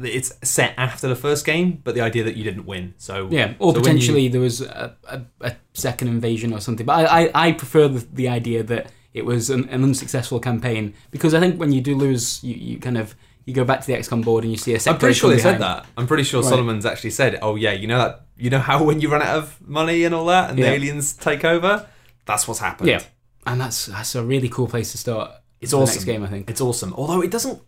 it's 0.00 0.33
set 0.42 0.75
after 0.76 1.09
the 1.09 1.16
first 1.16 1.45
game, 1.45 1.80
but 1.85 1.95
the 1.95 2.00
idea 2.00 2.23
that 2.25 2.37
you 2.37 2.45
didn't 2.45 2.66
win. 2.66 2.95
So 2.99 3.28
yeah, 3.30 3.54
or 3.59 3.73
so 3.75 3.80
when 3.80 3.97
you- 3.97 3.99
potentially 4.00 4.28
there 4.28 4.40
was 4.40 4.61
a, 4.61 4.97
a, 5.09 5.21
a 5.40 5.57
second 5.75 6.09
invasion 6.09 6.52
or 6.52 6.61
something. 6.61 6.87
But 6.87 7.09
I 7.11 7.25
I, 7.25 7.49
I 7.49 7.52
prefer 7.52 7.88
the, 7.88 8.07
the 8.12 8.28
idea 8.28 8.62
that 8.62 8.92
it 9.14 9.25
was 9.25 9.50
an, 9.50 9.68
an 9.71 9.83
unsuccessful 9.83 10.38
campaign 10.38 10.95
because 11.11 11.35
I 11.35 11.40
think 11.40 11.59
when 11.59 11.73
you 11.73 11.80
do 11.80 11.97
lose, 11.97 12.45
you, 12.45 12.54
you 12.54 12.78
kind 12.78 12.97
of 12.99 13.16
you 13.49 13.55
go 13.55 13.64
back 13.64 13.81
to 13.81 13.87
the 13.87 13.95
XCOM 13.95 14.23
board 14.23 14.45
and 14.45 14.50
you 14.52 14.59
see 14.59 14.75
a 14.75 14.78
I'm 14.87 14.99
pretty 14.99 15.14
sure 15.14 15.31
they 15.31 15.38
said 15.38 15.59
that. 15.61 15.87
I'm 15.97 16.07
pretty 16.07 16.23
sure 16.23 16.43
Right. 16.43 16.49
Solomon's 16.50 16.85
actually 16.85 17.11
said, 17.21 17.38
"Oh 17.40 17.55
yeah, 17.57 17.73
you 17.73 17.87
know 17.87 17.99
that, 17.99 18.26
you 18.37 18.50
know 18.50 18.59
how 18.59 18.83
when 18.85 19.00
you 19.00 19.09
run 19.11 19.23
out 19.23 19.37
of 19.38 19.57
money 19.67 20.05
and 20.05 20.14
all 20.14 20.26
that, 20.26 20.50
and 20.50 20.59
Yeah. 20.59 20.67
the 20.71 20.73
aliens 20.76 21.14
take 21.14 21.45
over, 21.45 21.87
that's 22.26 22.47
what's 22.47 22.61
happened." 22.61 22.88
Yeah, 22.90 23.02
and 23.46 23.59
that's 23.61 23.87
that's 23.87 24.14
a 24.14 24.22
really 24.22 24.51
cool 24.51 24.68
place 24.68 24.92
to 24.92 24.99
start. 24.99 25.31
It's 25.62 25.72
awesome. 25.72 25.94
Next 25.94 26.05
game, 26.05 26.22
I 26.22 26.27
think. 26.29 26.51
It's 26.51 26.61
awesome. 26.61 26.92
Although 26.94 27.22
it 27.22 27.31
doesn't. 27.31 27.59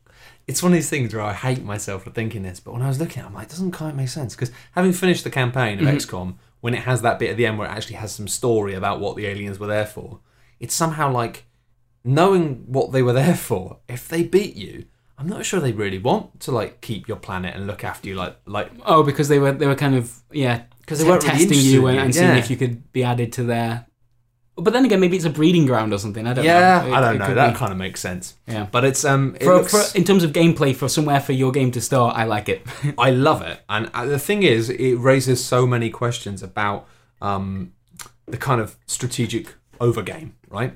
It's 0.47 0.63
one 0.63 0.73
of 0.73 0.77
these 0.77 0.91
things 0.91 1.15
where 1.15 1.23
I 1.23 1.33
hate 1.33 1.65
myself 1.65 2.05
for 2.05 2.11
thinking 2.11 2.43
this, 2.43 2.61
but 2.61 2.73
when 2.75 2.83
I 2.83 2.89
was 2.89 2.99
looking 3.01 3.19
at 3.21 3.25
it, 3.25 3.29
I'm 3.29 3.35
like, 3.35 3.47
it 3.47 3.51
doesn't 3.51 3.71
quite 3.73 3.95
make 3.97 4.09
sense. 4.09 4.35
Because 4.35 4.51
having 4.73 4.93
finished 4.93 5.23
the 5.25 5.31
campaign 5.31 5.79
of 5.79 5.87
Mhm. 5.87 5.95
XCOM, 5.95 6.35
when 6.61 6.75
it 6.75 6.83
has 6.83 7.01
that 7.03 7.19
bit 7.19 7.31
at 7.31 7.37
the 7.37 7.47
end 7.47 7.57
where 7.59 7.69
it 7.69 7.73
actually 7.73 7.97
has 7.97 8.13
some 8.13 8.27
story 8.29 8.75
about 8.75 9.01
what 9.01 9.17
the 9.17 9.27
aliens 9.27 9.59
were 9.59 9.67
there 9.69 9.87
for, 9.87 10.19
it's 10.59 10.75
somehow 10.75 11.11
like 11.13 11.45
knowing 12.05 12.65
what 12.67 12.93
they 12.93 13.03
were 13.03 13.13
there 13.13 13.35
for. 13.37 13.79
If 13.89 14.09
they 14.09 14.23
beat 14.23 14.57
you, 14.57 14.85
I'm 15.21 15.29
not 15.29 15.45
sure 15.45 15.61
they 15.61 15.73
really 15.73 15.99
want 15.99 16.41
to 16.41 16.51
like 16.51 16.81
keep 16.81 17.07
your 17.07 17.19
planet 17.19 17.55
and 17.55 17.67
look 17.67 17.85
after 17.85 18.09
you 18.09 18.15
like 18.15 18.37
like 18.47 18.73
Oh, 18.87 19.03
because 19.03 19.29
they 19.29 19.39
were 19.39 19.53
they 19.53 19.67
were 19.67 19.75
kind 19.75 19.95
of 19.95 20.13
yeah 20.33 20.63
because 20.81 20.99
they 20.99 21.05
weren't 21.09 21.23
really 21.23 21.33
testing 21.39 21.49
interested 21.51 21.71
you 21.73 21.87
in 21.89 21.91
and, 21.91 21.97
you, 21.97 22.05
and 22.05 22.15
seeing 22.15 22.37
if 22.37 22.51
you 22.51 22.57
could 22.57 22.91
be 22.93 23.05
added 23.05 23.33
to 23.35 23.43
their. 23.45 23.87
But 24.57 24.73
then 24.73 24.85
again, 24.85 25.01
maybe 25.01 25.17
it's 25.17 25.25
a 25.27 25.31
breeding 25.31 25.65
ground 25.67 25.93
or 25.93 25.99
something. 25.99 26.27
I 26.27 26.35
don't 26.35 26.45
yeah, 26.45 26.83
know. 26.83 26.89
It- 26.89 26.93
I 26.93 27.01
don't 27.01 27.19
know. 27.19 27.27
could 27.27 27.37
That 27.37 27.53
be. 27.53 27.59
kind 27.59 27.73
of 27.73 27.79
makes 27.79 28.01
sense. 28.01 28.35
Yeah. 28.47 28.67
But 28.71 28.85
it's 28.85 29.05
um, 29.05 29.37
it 29.41 29.45
For, 29.45 29.55
looks, 29.57 29.93
for, 29.93 29.97
in 29.97 30.05
terms 30.05 30.23
of 30.25 30.33
gameplay, 30.33 30.75
for 30.75 30.89
somewhere 30.89 31.21
for 31.21 31.33
your 31.33 31.53
game 31.53 31.71
to 31.73 31.81
start, 31.81 32.17
I 32.17 32.25
like 32.25 32.49
it. 32.49 32.67
I 32.99 33.11
love 33.11 33.41
it, 33.43 33.61
and 33.69 33.91
uh, 33.95 34.07
the 34.07 34.19
thing 34.19 34.43
is, 34.43 34.69
it 34.69 34.97
raises 34.97 35.43
so 35.45 35.67
many 35.67 35.89
questions 35.91 36.43
about 36.43 36.87
um, 37.23 37.73
the 38.27 38.37
kind 38.37 38.61
of 38.61 38.77
strategic 38.87 39.55
overgame, 39.81 40.33
right? 40.49 40.75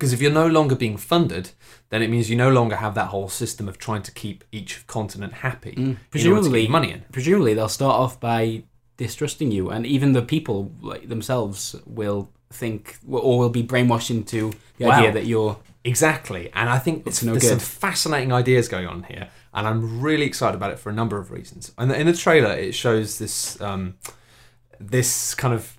Because 0.00 0.14
if 0.14 0.22
you're 0.22 0.32
no 0.32 0.46
longer 0.46 0.74
being 0.74 0.96
funded, 0.96 1.50
then 1.90 2.00
it 2.00 2.08
means 2.08 2.30
you 2.30 2.36
no 2.36 2.48
longer 2.48 2.76
have 2.76 2.94
that 2.94 3.08
whole 3.08 3.28
system 3.28 3.68
of 3.68 3.76
trying 3.76 4.00
to 4.04 4.10
keep 4.10 4.44
each 4.50 4.86
continent 4.86 5.34
happy. 5.34 5.72
to 5.72 5.96
presumably- 6.10 6.66
money 6.68 6.90
in. 6.90 7.04
Presumably, 7.12 7.52
they'll 7.52 7.68
start 7.68 7.96
off 7.96 8.18
by 8.18 8.62
distrusting 8.96 9.52
you, 9.52 9.68
and 9.68 9.84
even 9.84 10.14
the 10.14 10.22
people 10.22 10.72
like 10.80 11.10
themselves 11.10 11.76
will 11.84 12.30
think 12.50 12.96
or 13.06 13.38
will 13.38 13.50
be 13.50 13.62
brainwashed 13.62 14.08
into 14.10 14.54
the 14.78 14.86
idea 14.86 15.12
that 15.12 15.26
you're. 15.26 15.58
Exactly, 15.84 16.50
and 16.54 16.70
I 16.70 16.78
think 16.78 17.06
It's 17.06 17.22
no 17.22 17.32
there's 17.32 17.48
some 17.48 17.58
fascinating 17.58 18.32
ideas 18.32 18.68
going 18.68 18.86
on 18.86 19.02
here, 19.02 19.28
and 19.52 19.66
I'm 19.66 20.00
really 20.00 20.24
excited 20.24 20.54
about 20.56 20.70
it 20.70 20.78
for 20.78 20.88
a 20.88 20.94
number 20.94 21.18
of 21.18 21.30
reasons. 21.30 21.72
And 21.76 21.92
in 21.92 22.06
the 22.06 22.14
trailer, 22.14 22.52
it 22.52 22.74
shows 22.74 23.18
this 23.18 23.60
um, 23.60 23.96
this 24.78 25.34
kind 25.34 25.52
of 25.52 25.76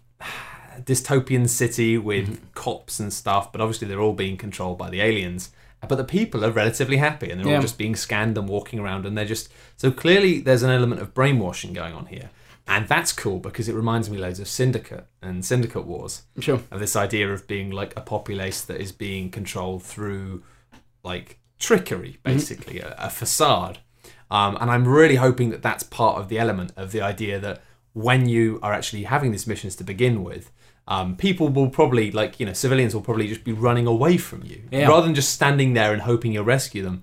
dystopian 0.85 1.47
city 1.49 1.97
with 1.97 2.27
Mm-hmm. 2.29 2.45
cops 2.55 2.99
and 2.99 3.11
stuff, 3.13 3.51
but 3.51 3.61
obviously 3.61 3.87
they're 3.87 4.01
all 4.01 4.13
being 4.13 4.37
controlled 4.37 4.77
by 4.77 4.89
the 4.89 5.01
aliens. 5.01 5.51
But 5.87 5.95
the 5.95 6.03
people 6.03 6.45
are 6.45 6.51
relatively 6.51 6.97
happy, 6.97 7.31
and 7.31 7.39
they're 7.39 7.47
Yeah. 7.49 7.55
all 7.55 7.61
just 7.61 7.77
being 7.77 7.95
scanned 7.95 8.37
and 8.37 8.47
walking 8.47 8.79
around, 8.79 9.05
and 9.05 9.17
they're 9.17 9.25
just 9.25 9.49
so 9.77 9.91
clearly 9.91 10.39
there's 10.39 10.61
an 10.63 10.69
element 10.69 11.01
of 11.01 11.13
brainwashing 11.13 11.73
going 11.73 11.93
on 11.93 12.05
here. 12.07 12.29
And 12.67 12.87
that's 12.87 13.11
cool 13.11 13.39
because 13.39 13.67
it 13.67 13.73
reminds 13.73 14.07
me 14.09 14.17
loads 14.19 14.39
of 14.39 14.47
Syndicate 14.47 15.07
and 15.21 15.43
Syndicate 15.43 15.85
Wars 15.85 16.21
Sure. 16.39 16.61
of 16.69 16.79
this 16.79 16.95
idea 16.95 17.33
of 17.33 17.47
being 17.47 17.71
like 17.71 17.97
a 17.97 18.01
populace 18.01 18.61
that 18.61 18.79
is 18.79 18.91
being 18.91 19.31
controlled 19.31 19.81
through 19.83 20.43
like 21.03 21.39
trickery, 21.59 22.17
basically 22.23 22.79
a, 22.79 22.95
a 22.99 23.09
facade. 23.09 23.79
Um, 24.29 24.57
and 24.61 24.69
I'm 24.71 24.87
really 24.87 25.15
hoping 25.15 25.49
that 25.49 25.63
that's 25.63 25.83
part 25.83 26.17
of 26.19 26.29
the 26.29 26.37
element 26.39 26.71
of 26.77 26.91
the 26.91 27.01
idea 27.01 27.39
that 27.39 27.61
when 27.93 28.29
you 28.29 28.59
are 28.61 28.71
actually 28.71 29.03
having 29.03 29.31
these 29.31 29.47
missions 29.47 29.75
to 29.77 29.83
begin 29.83 30.23
with, 30.23 30.51
um, 30.93 31.15
people 31.15 31.47
will 31.55 31.69
probably 31.79 32.05
like 32.11 32.31
you 32.39 32.45
know 32.47 32.53
civilians 32.65 32.91
will 32.93 33.01
probably 33.09 33.27
just 33.33 33.43
be 33.51 33.53
running 33.67 33.87
away 33.95 34.17
from 34.27 34.39
you 34.49 34.59
Yeah. 34.71 34.87
rather 34.91 35.05
than 35.07 35.15
just 35.21 35.31
standing 35.39 35.69
there 35.73 35.91
and 35.93 36.01
hoping 36.11 36.29
you'll 36.33 36.51
rescue 36.57 36.83
them. 36.87 36.97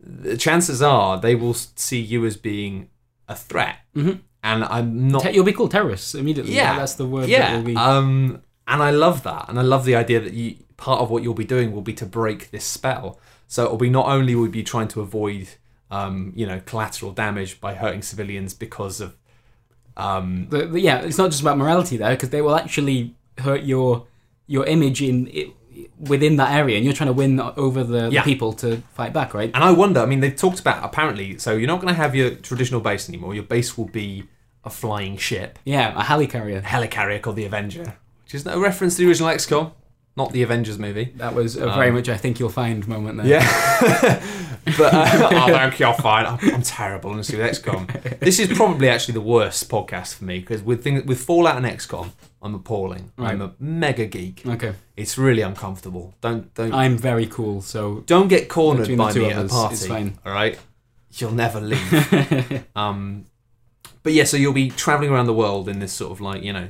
The 0.00 0.36
chances 0.46 0.80
are 0.82 1.10
they 1.26 1.34
will 1.42 1.54
see 1.88 2.00
you 2.12 2.20
as 2.30 2.36
being 2.36 2.74
a 3.28 3.36
threat, 3.48 3.76
Mhm. 3.96 4.20
and 4.50 4.64
I'm 4.64 5.08
not 5.08 5.22
Te- 5.22 5.32
you'll 5.34 5.44
be 5.52 5.52
called 5.58 5.70
terrorists 5.72 6.14
immediately. 6.14 6.54
Yeah. 6.54 6.76
that's 6.78 6.94
the 7.02 7.06
word. 7.06 7.24
That 7.24 7.30
yeah, 7.30 7.56
will 7.56 7.64
be. 7.72 7.76
um, 7.76 8.40
and 8.66 8.80
I 8.82 8.90
love 8.90 9.18
that, 9.30 9.42
and 9.48 9.58
I 9.58 9.62
love 9.62 9.84
the 9.84 9.96
idea 10.04 10.20
that 10.20 10.32
you 10.40 10.48
part 10.76 11.00
of 11.00 11.10
what 11.10 11.22
you'll 11.22 11.34
be 11.46 11.50
doing 11.56 11.68
will 11.74 11.86
be 11.92 11.94
to 12.02 12.06
break 12.20 12.50
this 12.50 12.64
spell. 12.64 13.06
So 13.46 13.58
it'll 13.64 13.76
be 13.88 13.90
not 14.00 14.06
only 14.16 14.34
will 14.34 14.46
you 14.46 14.50
be 14.62 14.64
trying 14.74 14.88
to 14.94 15.00
avoid, 15.00 15.46
um, 15.90 16.32
you 16.34 16.46
know, 16.46 16.58
collateral 16.70 17.12
damage 17.12 17.52
by 17.60 17.74
hurting 17.74 18.02
civilians 18.02 18.52
because 18.54 19.00
of, 19.00 19.10
um, 19.96 20.46
the, 20.50 20.66
the- 20.66 20.80
yeah, 20.80 20.98
it's 21.00 21.18
not 21.18 21.30
just 21.30 21.42
about 21.42 21.58
morality 21.58 21.96
there 21.96 22.10
because 22.16 22.30
they 22.30 22.42
will 22.42 22.56
actually 22.56 23.14
hurt 23.38 23.62
your 23.62 24.06
your 24.46 24.66
image 24.66 25.00
in 25.02 25.28
it, 25.28 25.48
within 25.98 26.36
that 26.36 26.52
area, 26.52 26.76
and 26.76 26.84
you're 26.84 26.94
trying 26.94 27.06
to 27.08 27.12
win 27.12 27.40
over 27.40 27.82
the, 27.84 28.10
the 28.10 28.20
people 28.22 28.52
to 28.54 28.82
fight 28.94 29.12
back, 29.12 29.32
right? 29.34 29.50
and 29.54 29.64
I 29.64 29.70
wonder. 29.72 30.00
I 30.00 30.06
mean, 30.06 30.20
they've 30.20 30.34
talked 30.36 30.60
about 30.60 30.84
apparently. 30.84 31.38
So 31.38 31.52
you're 31.56 31.68
not 31.68 31.80
going 31.80 31.92
to 31.94 32.00
have 32.00 32.14
your 32.14 32.30
traditional 32.34 32.80
base 32.80 33.08
anymore. 33.08 33.34
Your 33.34 33.44
base 33.44 33.78
will 33.78 33.88
be 33.88 34.24
a 34.64 34.70
flying 34.70 35.16
ship, 35.16 35.58
Yeah, 35.64 35.98
a 35.98 36.04
helicarrier. 36.04 36.58
a 36.58 36.62
helicarrier 36.62 37.20
called 37.20 37.36
the 37.36 37.44
Avenger, 37.44 37.94
which 38.24 38.34
is 38.34 38.46
a 38.46 38.58
reference 38.58 38.96
to 38.96 39.02
the 39.02 39.08
original 39.08 39.28
XCOM, 39.30 39.72
not 40.16 40.32
the 40.32 40.42
Avengers 40.42 40.78
movie. 40.78 41.12
That 41.16 41.34
was 41.34 41.56
a 41.56 41.68
very 41.70 41.88
Um, 41.88 41.94
much 41.94 42.08
I 42.08 42.16
think 42.16 42.38
you'll 42.38 42.48
find 42.48 42.86
moment 42.86 43.16
there. 43.18 43.26
Yeah. 43.26 44.22
but 44.78 44.94
uh, 44.94 45.28
oh, 45.32 45.46
thank 45.48 45.80
you, 45.80 45.92
fine. 45.94 46.26
I'm, 46.26 46.54
I'm 46.54 46.62
terrible, 46.62 47.10
honestly, 47.10 47.38
with 47.38 47.50
XCOM. 47.62 48.20
This 48.20 48.38
is 48.38 48.56
probably 48.56 48.88
actually 48.88 49.14
the 49.14 49.20
worst 49.22 49.68
podcast 49.68 50.14
for 50.14 50.24
me 50.24 50.38
because 50.40 50.62
with 50.62 50.84
things, 50.84 51.04
with 51.04 51.20
Fallout 51.20 51.56
and 51.56 51.66
XCOM, 51.66 52.10
I'm 52.42 52.54
appalling. 52.54 53.12
I'm 53.18 53.40
a 53.40 53.52
mega 53.60 54.06
geek. 54.06 54.42
Okay. 54.46 54.74
It's 54.96 55.16
really 55.16 55.42
uncomfortable. 55.42 56.14
Don't 56.20 56.52
don't 56.54 56.74
I'm 56.74 56.98
very 56.98 57.26
cool, 57.26 57.62
so 57.62 58.02
don't 58.06 58.28
get 58.28 58.48
cornered 58.48 58.88
by 58.96 59.12
me 59.12 59.30
of 59.30 59.38
at 59.38 59.44
a 59.46 59.48
party. 59.48 59.74
it's 59.74 59.86
fine. 59.86 60.18
All 60.26 60.32
right, 60.32 60.58
you'll 61.12 61.32
never 61.32 61.60
leave. 61.72 62.64
um, 62.74 63.26
but 64.02 64.12
yeah, 64.12 64.24
so 64.24 64.36
you'll 64.36 64.52
be 64.52 64.70
traveling 64.70 65.10
around 65.10 65.26
the 65.26 65.34
world 65.34 65.68
in 65.68 65.78
this 65.78 65.92
sort 65.92 66.10
of 66.12 66.20
like 66.20 66.42
you 66.42 66.52
know 66.52 66.68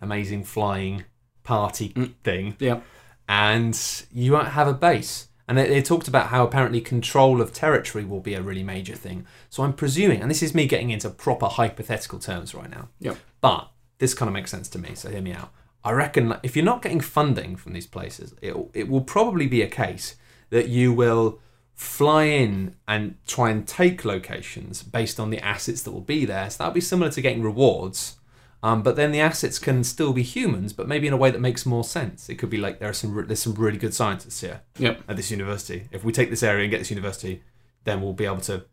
amazing 0.00 0.44
flying 0.44 1.04
party 1.42 1.88
Mm. 1.90 2.12
thing 2.22 2.56
yeah. 2.60 2.80
and 3.28 4.04
you 4.12 4.32
won't 4.32 4.48
have 4.48 4.68
a 4.68 4.74
base. 4.74 5.28
And 5.48 5.56
they, 5.56 5.66
they 5.66 5.80
talked 5.80 6.08
about 6.08 6.26
how 6.26 6.44
apparently 6.44 6.80
control 6.82 7.40
of 7.40 7.54
territory 7.54 8.04
will 8.04 8.20
be 8.20 8.34
a 8.34 8.42
really 8.42 8.62
major 8.62 8.94
thing. 8.94 9.26
So 9.48 9.62
I'm 9.62 9.72
presuming, 9.72 10.20
and 10.20 10.30
this 10.30 10.42
is 10.42 10.54
me 10.54 10.66
getting 10.66 10.90
into 10.90 11.08
proper 11.08 11.46
hypothetical 11.46 12.18
terms 12.18 12.54
right 12.54 12.68
now. 12.70 12.90
Yeah. 13.00 13.14
But 13.40 13.70
this 13.98 14.14
kind 14.14 14.28
of 14.28 14.32
makes 14.32 14.50
sense 14.50 14.68
to 14.70 14.78
me, 14.78 14.94
so 14.94 15.10
hear 15.10 15.22
me 15.22 15.32
out. 15.32 15.50
I 15.84 15.92
reckon 15.92 16.34
if 16.42 16.56
you're 16.56 16.64
not 16.64 16.82
getting 16.82 17.00
funding 17.00 17.56
from 17.56 17.72
these 17.72 17.86
places, 17.86 18.34
it, 18.42 18.54
it 18.74 18.88
will 18.88 19.00
probably 19.02 19.46
be 19.46 19.62
a 19.62 19.68
case 19.68 20.16
that 20.50 20.68
you 20.68 20.92
will 20.92 21.40
fly 21.74 22.24
in 22.24 22.74
and 22.88 23.14
try 23.26 23.50
and 23.50 23.66
take 23.66 24.04
locations 24.04 24.82
based 24.82 25.20
on 25.20 25.30
the 25.30 25.38
assets 25.38 25.82
that 25.82 25.92
will 25.92 26.00
be 26.00 26.24
there. 26.24 26.50
So 26.50 26.58
that'll 26.58 26.74
be 26.74 26.80
similar 26.80 27.10
to 27.12 27.20
getting 27.20 27.42
rewards. 27.42 28.16
Um, 28.60 28.82
but 28.82 28.96
then 28.96 29.12
the 29.12 29.20
assets 29.20 29.60
can 29.60 29.84
still 29.84 30.12
be 30.12 30.24
humans, 30.24 30.72
but 30.72 30.88
maybe 30.88 31.06
in 31.06 31.12
a 31.12 31.16
way 31.16 31.30
that 31.30 31.40
makes 31.40 31.64
more 31.64 31.84
sense. 31.84 32.28
It 32.28 32.34
could 32.34 32.50
be 32.50 32.56
like 32.56 32.80
there 32.80 32.90
are 32.90 32.92
some 32.92 33.14
re- 33.14 33.24
there's 33.24 33.40
some 33.42 33.54
really 33.54 33.78
good 33.78 33.94
scientists 33.94 34.40
here 34.40 34.62
Yep. 34.78 35.04
at 35.06 35.16
this 35.16 35.30
university. 35.30 35.86
If 35.92 36.02
we 36.02 36.10
take 36.12 36.28
this 36.30 36.42
area 36.42 36.64
and 36.64 36.70
get 36.70 36.78
this 36.78 36.90
university, 36.90 37.42
then 37.84 38.00
we'll 38.02 38.14
be 38.14 38.24
able 38.26 38.40
to 38.40 38.64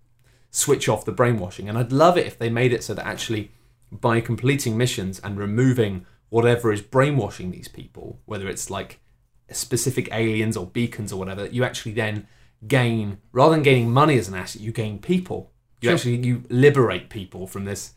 switch 0.50 0.90
off 0.90 1.06
the 1.06 1.12
brainwashing. 1.12 1.70
And 1.70 1.78
I'd 1.78 1.92
love 1.92 2.18
it 2.18 2.26
if 2.26 2.40
they 2.40 2.50
made 2.50 2.74
it 2.74 2.84
so 2.84 2.96
that 2.96 3.06
actually 3.06 3.52
by 3.92 4.20
completing 4.22 4.78
missions 4.78 5.20
and 5.20 5.38
removing 5.38 6.06
whatever 6.30 6.72
is 6.74 6.82
brainwashing 6.82 7.52
these 7.52 7.68
people, 7.68 8.20
whether 8.26 8.48
it's 8.48 8.70
like 8.70 9.00
specific 9.52 10.10
aliens 10.12 10.58
or 10.58 10.66
beacons 10.66 11.14
or 11.14 11.20
whatever, 11.20 11.46
you 11.48 11.64
actually 11.64 11.94
then 11.94 12.28
gain 12.68 13.20
rather 13.32 13.54
than 13.54 13.64
gaining 13.64 13.92
money 13.92 14.18
as 14.18 14.28
an 14.28 14.34
asset, 14.34 14.62
you 14.62 14.72
gain 14.72 15.00
people. 15.00 15.52
You 15.82 15.90
Sure. 15.90 15.96
actually 15.96 16.28
you 16.28 16.44
liberate 16.50 17.10
people 17.10 17.48
from 17.48 17.66
this 17.66 17.94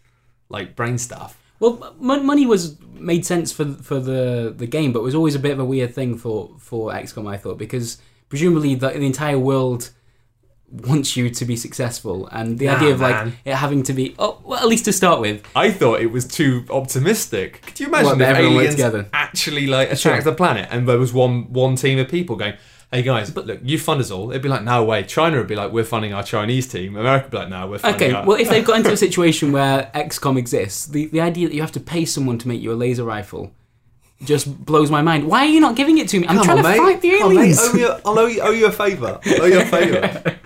like 0.48 0.77
brain 0.77 0.98
stuff. 0.98 1.38
Well, 1.61 1.94
mon- 1.98 2.27
money 2.27 2.46
was 2.46 2.77
made 2.92 3.24
sense 3.27 3.51
for 3.51 3.64
for 3.83 3.98
the 3.98 4.53
the 4.57 4.66
game, 4.66 4.92
but 4.92 5.01
it 5.01 5.05
was 5.05 5.14
always 5.14 5.35
a 5.35 5.38
bit 5.40 5.53
of 5.53 5.59
a 5.59 5.64
weird 5.64 5.94
thing 5.94 6.16
for 6.16 6.55
for 6.59 6.90
XCOM. 6.92 7.27
I 7.29 7.37
thought 7.37 7.59
because 7.59 7.98
presumably 8.29 8.74
the, 8.74 8.88
the 8.90 9.01
entire 9.01 9.38
world 9.38 9.90
wants 10.70 11.16
you 11.16 11.31
to 11.31 11.44
be 11.44 11.57
successful, 11.57 12.26
and 12.31 12.59
the 12.59 12.66
Nah, 12.66 12.76
idea 12.76 12.90
of 12.92 13.00
like 13.00 13.14
man. 13.14 13.33
it 13.44 13.54
having 13.54 13.83
to 13.85 13.92
be 13.92 14.14
oh 14.18 14.38
well 14.44 14.59
at 14.61 14.66
least 14.68 14.85
to 14.85 14.92
start 14.92 15.20
with. 15.20 15.42
I 15.57 15.70
thought 15.70 16.00
it 16.00 16.11
was 16.12 16.26
too 16.26 16.64
optimistic. 16.70 17.62
Could 17.66 17.81
you 17.81 17.87
imagine 17.87 18.18
that 18.18 18.31
if 18.33 18.37
everyone 18.37 18.54
worked 18.57 18.62
aliens 18.64 18.74
together? 18.74 19.09
actually 19.12 19.66
like 19.66 19.88
attacked 19.88 20.00
Sure. 20.00 20.20
the 20.20 20.33
planet 20.35 20.68
and 20.70 20.88
there 20.88 20.98
was 20.98 21.12
one 21.12 21.52
one 21.52 21.76
team 21.76 21.98
of 21.98 22.09
people 22.09 22.37
going, 22.37 22.54
"Hey 22.92 23.02
guys, 23.02 23.31
but 23.31 23.46
look, 23.46 23.61
you 23.62 23.78
fund 23.78 24.00
us 24.00 24.11
all." 24.11 24.31
It'd 24.31 24.42
be 24.42 24.48
like, 24.48 24.62
"No 24.64 24.85
way." 24.85 25.02
China 25.04 25.38
would 25.38 25.46
be 25.46 25.57
like, 25.57 25.72
"We're 25.72 25.85
funding 25.85 26.12
our 26.12 26.22
Chinese 26.22 26.66
team." 26.68 26.96
America 26.96 27.24
would 27.26 27.31
be 27.31 27.38
like, 27.38 27.48
"No, 27.48 27.66
we're 27.66 27.78
funding 27.78 28.02
Okay, 28.09 28.14
our." 28.14 28.26
well 28.26 28.38
if 28.38 28.48
they've 28.50 28.64
got 28.64 28.76
into 28.76 28.92
a 28.92 28.96
situation 29.07 29.52
where 29.52 29.90
XCOM 29.94 30.37
exists, 30.38 30.87
the 30.87 31.07
the 31.07 31.20
idea 31.20 31.48
that 31.48 31.54
you 31.54 31.61
have 31.62 31.72
to 31.72 31.81
pay 31.81 32.04
someone 32.04 32.37
to 32.38 32.46
make 32.48 32.61
you 32.61 32.72
a 32.72 32.74
laser 32.85 33.04
rifle 33.04 33.52
just 34.24 34.64
blows 34.64 34.90
my 34.90 35.02
mind. 35.02 35.26
Why 35.26 35.40
are 35.46 35.48
you 35.48 35.61
not 35.61 35.76
giving 35.76 35.98
it 35.98 36.09
to 36.09 36.18
me? 36.20 36.26
I'm 36.26 36.37
Come 36.37 36.44
trying 36.44 36.59
on, 36.59 36.64
to 36.64 36.70
mate. 36.70 36.78
fight 36.78 37.00
the 37.02 37.11
Come 37.18 37.22
on, 37.28 37.35
mate. 37.35 37.40
aliens. 37.40 37.61
Owe 37.62 37.87
a- 37.87 38.00
I'll 38.09 38.18
owe 38.18 38.26
you, 38.26 38.40
owe 38.40 38.50
you 38.50 38.66
a 38.66 38.72
favour. 38.72 39.20
I'll 39.24 39.42
owe 39.42 39.46
you 39.46 39.61
a 39.61 39.64
favour. 39.64 40.38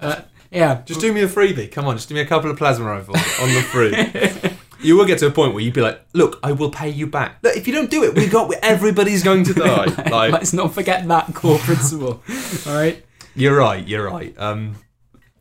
yeah, 0.50 0.82
just 0.84 1.00
do 1.00 1.12
me 1.12 1.22
a 1.22 1.28
freebie. 1.28 1.70
Come 1.70 1.86
on, 1.86 1.96
just 1.96 2.08
do 2.08 2.14
me 2.14 2.20
a 2.20 2.26
couple 2.26 2.50
of 2.50 2.56
plasma 2.56 2.86
rifles 2.86 3.16
on 3.40 3.48
the 3.52 3.62
free. 3.62 4.52
You 4.82 4.96
will 4.96 5.06
get 5.06 5.18
to 5.20 5.26
a 5.26 5.30
point 5.30 5.54
where 5.54 5.62
you'd 5.62 5.74
be 5.74 5.80
like, 5.80 6.00
"Look, 6.12 6.38
I 6.42 6.52
will 6.52 6.70
pay 6.70 6.90
you 6.90 7.06
back. 7.06 7.38
Look, 7.42 7.56
if 7.56 7.66
you 7.66 7.72
don't 7.72 7.90
do 7.90 8.04
it, 8.04 8.14
we 8.14 8.26
got 8.28 8.52
everybody's 8.62 9.22
going 9.24 9.42
to 9.44 9.54
die." 9.54 9.86
Like, 10.10 10.32
let's 10.32 10.52
not 10.52 10.74
forget 10.74 11.08
that 11.08 11.34
core 11.34 11.58
principle. 11.58 12.22
All 12.66 12.74
right. 12.74 13.04
you're 13.34 13.56
right. 13.56 13.86
You're 13.88 14.06
right. 14.08 14.34
Um, 14.38 14.76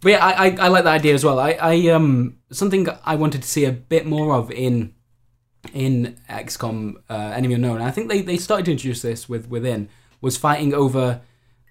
But 0.02 0.10
yeah, 0.14 0.26
I, 0.26 0.48
I, 0.48 0.56
I 0.62 0.68
like 0.70 0.86
that 0.86 0.94
idea 0.94 1.14
as 1.14 1.24
well. 1.24 1.38
I, 1.40 1.52
I 1.52 1.88
um 1.90 2.38
something 2.52 2.88
I 3.06 3.16
wanted 3.16 3.44
to 3.44 3.48
see 3.48 3.66
a 3.66 3.72
bit 3.74 4.06
more 4.08 4.34
of 4.34 4.50
in 4.52 4.95
in 5.74 6.18
XCOM 6.30 6.96
uh, 7.10 7.14
Enemy 7.14 7.56
Unknown. 7.56 7.82
I 7.82 7.92
think 7.92 8.10
they, 8.10 8.22
they 8.22 8.38
started 8.38 8.66
to 8.66 8.72
introduce 8.72 9.02
this 9.02 9.28
with 9.30 9.48
within 9.50 9.90
was 10.22 10.38
fighting 10.38 10.74
over 10.74 11.22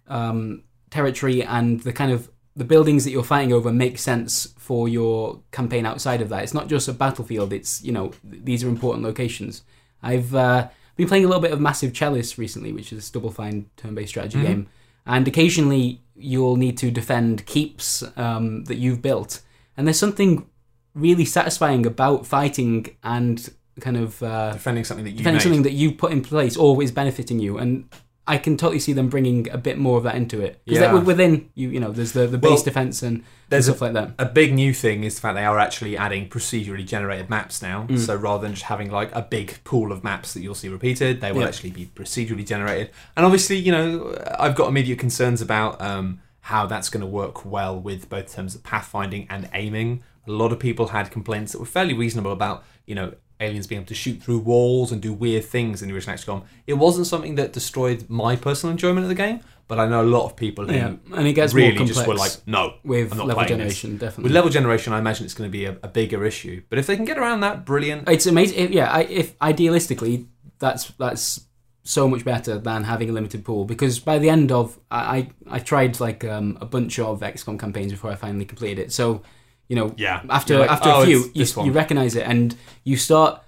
um, 0.09 0.63
territory 0.91 1.43
and 1.43 1.81
the 1.81 1.93
kind 1.93 2.13
of 2.13 2.31
the 2.57 2.65
buildings 2.65 3.05
that 3.05 3.11
you're 3.11 3.25
fighting 3.25 3.53
over 3.53 3.73
make 3.73 3.99
sense 3.99 4.55
for 4.57 4.89
your 4.89 5.41
campaign 5.51 5.85
outside 5.87 6.21
of 6.21 6.29
that. 6.29 6.45
It's 6.45 6.55
not 6.55 6.69
just 6.69 6.87
a 6.87 6.93
battlefield. 6.93 7.53
It's 7.53 7.83
you 7.83 7.93
know 7.93 8.13
these 8.23 8.63
are 8.63 8.69
important 8.69 9.05
locations. 9.05 9.63
I've 10.03 10.35
uh, 10.35 10.69
been 10.97 11.09
playing 11.09 11.25
a 11.25 11.29
little 11.29 11.43
bit 11.43 11.53
of 11.53 11.61
Massive 11.61 11.93
Chalice 11.93 12.39
recently, 12.39 12.73
which 12.73 12.93
is 12.93 13.09
a 13.09 13.13
Double 13.13 13.31
Fine 13.31 13.71
turn-based 13.77 14.11
strategy 14.11 14.39
Mhm. 14.39 14.43
game, 14.47 14.67
and 15.07 15.27
occasionally 15.27 16.01
you'll 16.15 16.57
need 16.57 16.77
to 16.79 16.91
defend 16.93 17.45
keeps 17.47 18.05
um, 18.17 18.65
that 18.65 18.77
you've 18.77 19.03
built. 19.03 19.41
And 19.77 19.87
there's 19.87 19.99
something 19.99 20.47
really 20.95 21.25
satisfying 21.25 21.85
about 21.85 22.25
fighting 22.25 22.87
and 23.03 23.51
kind 23.81 23.97
of 23.97 24.23
uh, 24.23 24.53
defending 24.53 24.85
something 24.85 25.05
that 25.05 25.11
you 25.13 25.19
defending 25.19 25.37
made. 25.39 25.43
something 25.43 25.63
that 25.63 25.73
you 25.73 25.93
put 25.93 26.13
in 26.13 26.23
place 26.23 26.57
or 26.57 26.83
is 26.83 26.93
benefiting 26.93 27.39
you. 27.41 27.59
And 27.59 27.89
I 28.27 28.39
can 28.39 28.57
totally 28.57 28.79
see 28.79 28.95
them 28.95 29.09
bringing 29.11 29.51
a 29.51 29.59
bit 29.59 29.77
more 29.77 29.99
of 29.99 30.05
that 30.05 30.15
into 30.15 30.41
it 30.41 30.61
because 30.65 30.81
Yeah. 30.81 30.95
within 30.95 31.51
you, 31.55 31.69
you 31.71 31.81
know, 31.81 31.91
there's 31.93 32.13
the, 32.13 32.27
the 32.27 32.39
base 32.39 32.51
Well, 32.51 32.63
defense 32.63 33.03
and, 33.03 33.17
and 33.19 33.25
there's 33.51 33.69
a- 33.69 33.73
stuff 33.73 33.83
like 33.83 33.93
that. 33.93 34.13
a 34.19 34.25
big 34.25 34.55
new 34.55 34.73
thing 34.73 35.05
is 35.05 35.17
the 35.17 35.21
fact 35.21 35.35
they 35.35 35.45
are 35.45 35.59
actually 35.59 35.97
adding 35.99 36.29
procedurally 36.31 36.87
generated 36.87 37.29
maps 37.29 37.61
now. 37.61 37.87
Mm. 37.89 37.99
So 37.99 38.15
rather 38.17 38.43
than 38.43 38.53
just 38.53 38.65
having 38.65 38.91
like 38.91 39.11
a 39.15 39.21
big 39.23 39.59
pool 39.65 39.93
of 39.93 40.03
maps 40.03 40.33
that 40.35 40.41
you'll 40.41 40.55
see 40.55 40.69
repeated, 40.71 41.21
they 41.21 41.33
will 41.33 41.43
Yeah. 41.43 41.49
actually 41.49 41.73
be 41.73 41.91
procedurally 41.95 42.47
generated. 42.47 42.91
And 43.17 43.27
obviously, 43.27 43.57
you 43.59 43.73
know, 43.73 44.17
I've 44.39 44.55
got 44.55 44.69
immediate 44.69 44.99
concerns 44.99 45.43
about 45.43 45.79
um, 45.83 46.21
how 46.43 46.65
that's 46.67 46.89
going 46.89 47.03
to 47.03 47.07
work 47.07 47.45
well 47.45 47.79
with 47.79 48.09
both 48.09 48.33
terms 48.35 48.55
of 48.55 48.63
pathfinding 48.63 49.27
and 49.29 49.51
aiming. 49.53 50.03
A 50.27 50.31
lot 50.33 50.51
of 50.51 50.59
people 50.59 50.89
had 50.89 51.11
complaints 51.11 51.53
that 51.53 51.59
were 51.59 51.67
fairly 51.67 51.93
reasonable 51.93 52.33
about, 52.33 52.65
you 52.87 52.95
know, 52.95 53.13
aliens 53.41 53.67
being 53.67 53.81
able 53.81 53.89
to 53.89 53.95
shoot 53.95 54.23
through 54.23 54.39
walls 54.39 54.93
and 54.93 55.03
do 55.03 55.13
weird 55.13 55.45
things 55.45 55.83
in 55.83 55.89
the 55.89 55.95
original 55.95 56.17
XCOM. 56.17 56.45
It 56.67 56.75
wasn't 56.75 57.07
something 57.07 57.35
that 57.37 57.53
destroyed 57.53 58.09
my 58.09 58.37
personal 58.37 58.71
enjoyment 58.73 59.05
of 59.05 59.09
the 59.09 59.15
game, 59.15 59.41
but 59.67 59.79
I 59.79 59.89
know 59.89 60.03
a 60.03 60.05
lot 60.05 60.27
of 60.27 60.37
people 60.37 60.67
who 60.67 60.75
Yeah, 60.75 60.95
and 61.15 61.27
it 61.27 61.33
gets 61.33 61.55
really 61.55 61.77
more 61.77 61.87
just 61.87 62.07
were 62.07 62.15
like, 62.15 62.33
no, 62.47 62.75
with 62.85 63.13
I'm 63.13 63.19
not 63.19 63.27
level 63.27 63.45
playing 63.45 63.59
this. 63.59 63.81
generation. 63.81 63.97
Definitely. 63.99 64.25
with 64.25 64.33
level 64.33 64.51
generation, 64.51 64.93
I 64.93 64.99
imagine 64.99 65.25
it's 65.25 65.35
going 65.35 65.49
to 65.49 65.53
be 65.53 65.65
a, 65.65 65.77
a 65.83 65.89
bigger 65.89 66.25
issue. 66.25 66.63
But 66.69 66.79
if 66.79 66.87
they 66.87 66.97
can 66.97 67.05
get 67.05 67.19
around 67.19 67.41
that, 67.41 67.65
brilliant. 67.65 68.09
It's 68.09 68.27
amazing. 68.27 68.59
If, 68.59 68.71
yeah, 68.71 68.91
I, 68.91 69.03
if 69.05 69.39
idealistically, 69.39 70.27
that's 70.59 70.89
that's 70.99 71.47
so 71.83 72.09
much 72.09 72.25
better 72.25 72.59
than 72.59 72.85
having 72.85 73.11
a 73.11 73.13
limited 73.13 73.45
pool 73.45 73.67
because 73.67 73.99
by 74.01 74.19
the 74.19 74.31
end 74.31 74.51
of 74.51 74.79
I 74.91 75.29
I, 75.49 75.57
I 75.57 75.59
tried 75.59 76.01
like 76.01 76.25
um, 76.25 76.57
a 76.61 76.65
bunch 76.67 76.99
of 76.99 77.21
XCOM 77.21 77.59
campaigns 77.59 77.93
before 77.93 78.11
I 78.11 78.15
finally 78.15 78.47
completed 78.47 78.79
it. 78.79 78.93
So 78.93 79.23
you 79.69 79.77
know, 79.77 79.95
Yeah. 79.97 80.23
after 80.29 80.59
like, 80.59 80.71
after 80.71 80.91
"Oh, 80.91 81.03
a 81.03 81.07
few, 81.07 81.31
you, 81.35 81.47
you 81.65 81.73
recognize 81.73 82.15
it 82.17 82.27
and 82.27 82.55
you 82.85 82.97
start. 82.97 83.41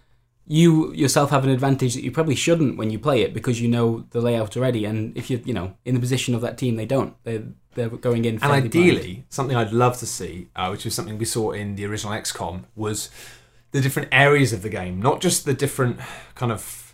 You 0.49 0.93
yourself 0.95 1.31
have 1.31 1.43
an 1.43 1.51
advantage 1.51 1.95
that 1.95 2.05
you 2.05 2.13
probably 2.13 2.37
shouldn't 2.37 2.77
when 2.79 2.91
you 2.91 3.01
play 3.01 3.23
it 3.23 3.35
because 3.35 3.61
you 3.61 3.67
know 3.69 4.05
the 4.11 4.21
layout 4.21 4.57
already, 4.57 4.85
and 4.85 5.17
if 5.17 5.29
you're 5.29 5.41
you 5.41 5.53
know 5.53 5.75
in 5.85 5.95
the 5.95 6.01
position 6.01 6.37
of 6.37 6.41
that 6.43 6.57
team, 6.57 6.77
they 6.77 6.87
don't. 6.87 7.15
They're 7.25 7.43
they're 7.75 7.89
going 7.89 8.25
in. 8.25 8.35
And 8.35 8.41
fairly 8.43 8.61
blind. 8.69 8.75
ideally, 8.75 9.25
something 9.29 9.57
I'd 9.57 9.73
love 9.73 9.99
to 9.99 10.07
see, 10.07 10.47
uh, 10.55 10.69
which 10.69 10.85
was 10.85 10.95
something 10.95 11.19
we 11.19 11.25
saw 11.25 11.51
in 11.51 11.75
the 11.75 11.85
original 11.85 12.13
XCOM, 12.15 12.63
was 12.77 13.11
the 13.73 13.81
different 13.81 14.09
areas 14.13 14.53
of 14.53 14.63
the 14.63 14.69
game, 14.69 15.03
not 15.03 15.21
just 15.21 15.45
the 15.47 15.53
different 15.53 15.99
kind 16.37 16.53
of 16.53 16.86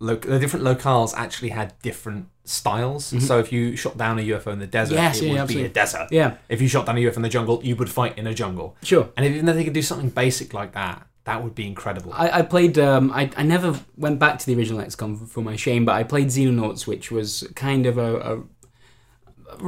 the 0.00 0.38
different 0.38 0.64
locales 0.64 1.12
actually 1.16 1.48
had 1.50 1.74
different 1.82 2.28
styles. 2.44 3.04
So 3.26 3.38
if 3.40 3.52
you 3.52 3.76
shot 3.76 3.96
down 3.98 4.18
a 4.18 4.22
UFO 4.22 4.52
in 4.52 4.58
the 4.58 4.66
desert, 4.66 4.94
Mm-hmm. 4.94 5.02
Yes, 5.04 5.20
it 5.20 5.24
yeah, 5.26 5.32
would 5.32 5.40
absolutely. 5.40 5.62
be 5.64 5.70
a 5.70 5.72
desert. 5.72 6.08
yeah, 6.10 6.36
If 6.48 6.62
you 6.62 6.68
shot 6.68 6.86
down 6.86 6.96
a 6.96 7.00
UFO 7.00 7.16
in 7.16 7.22
the 7.22 7.28
jungle, 7.28 7.60
you 7.64 7.76
would 7.76 7.90
fight 7.90 8.16
in 8.16 8.26
a 8.26 8.34
jungle. 8.34 8.76
sure. 8.82 9.10
And 9.16 9.26
if 9.26 9.44
they 9.44 9.64
could 9.64 9.72
do 9.72 9.82
something 9.82 10.10
basic 10.10 10.54
like 10.54 10.72
that, 10.72 11.06
that 11.24 11.42
would 11.44 11.54
be 11.54 11.66
incredible. 11.66 12.12
I, 12.14 12.38
I 12.38 12.42
played. 12.42 12.78
Um, 12.78 13.12
I 13.12 13.30
I 13.36 13.42
never 13.42 13.78
went 13.98 14.18
back 14.18 14.38
to 14.38 14.46
the 14.46 14.54
original 14.56 14.80
XCOM 14.80 15.28
for 15.28 15.42
my 15.42 15.56
shame, 15.56 15.84
but 15.84 15.94
I 15.94 16.02
played 16.02 16.28
Xenonauts, 16.28 16.86
which 16.86 17.10
was 17.10 17.46
kind 17.54 17.84
of 17.86 17.98
a. 17.98 18.16
a 18.32 18.42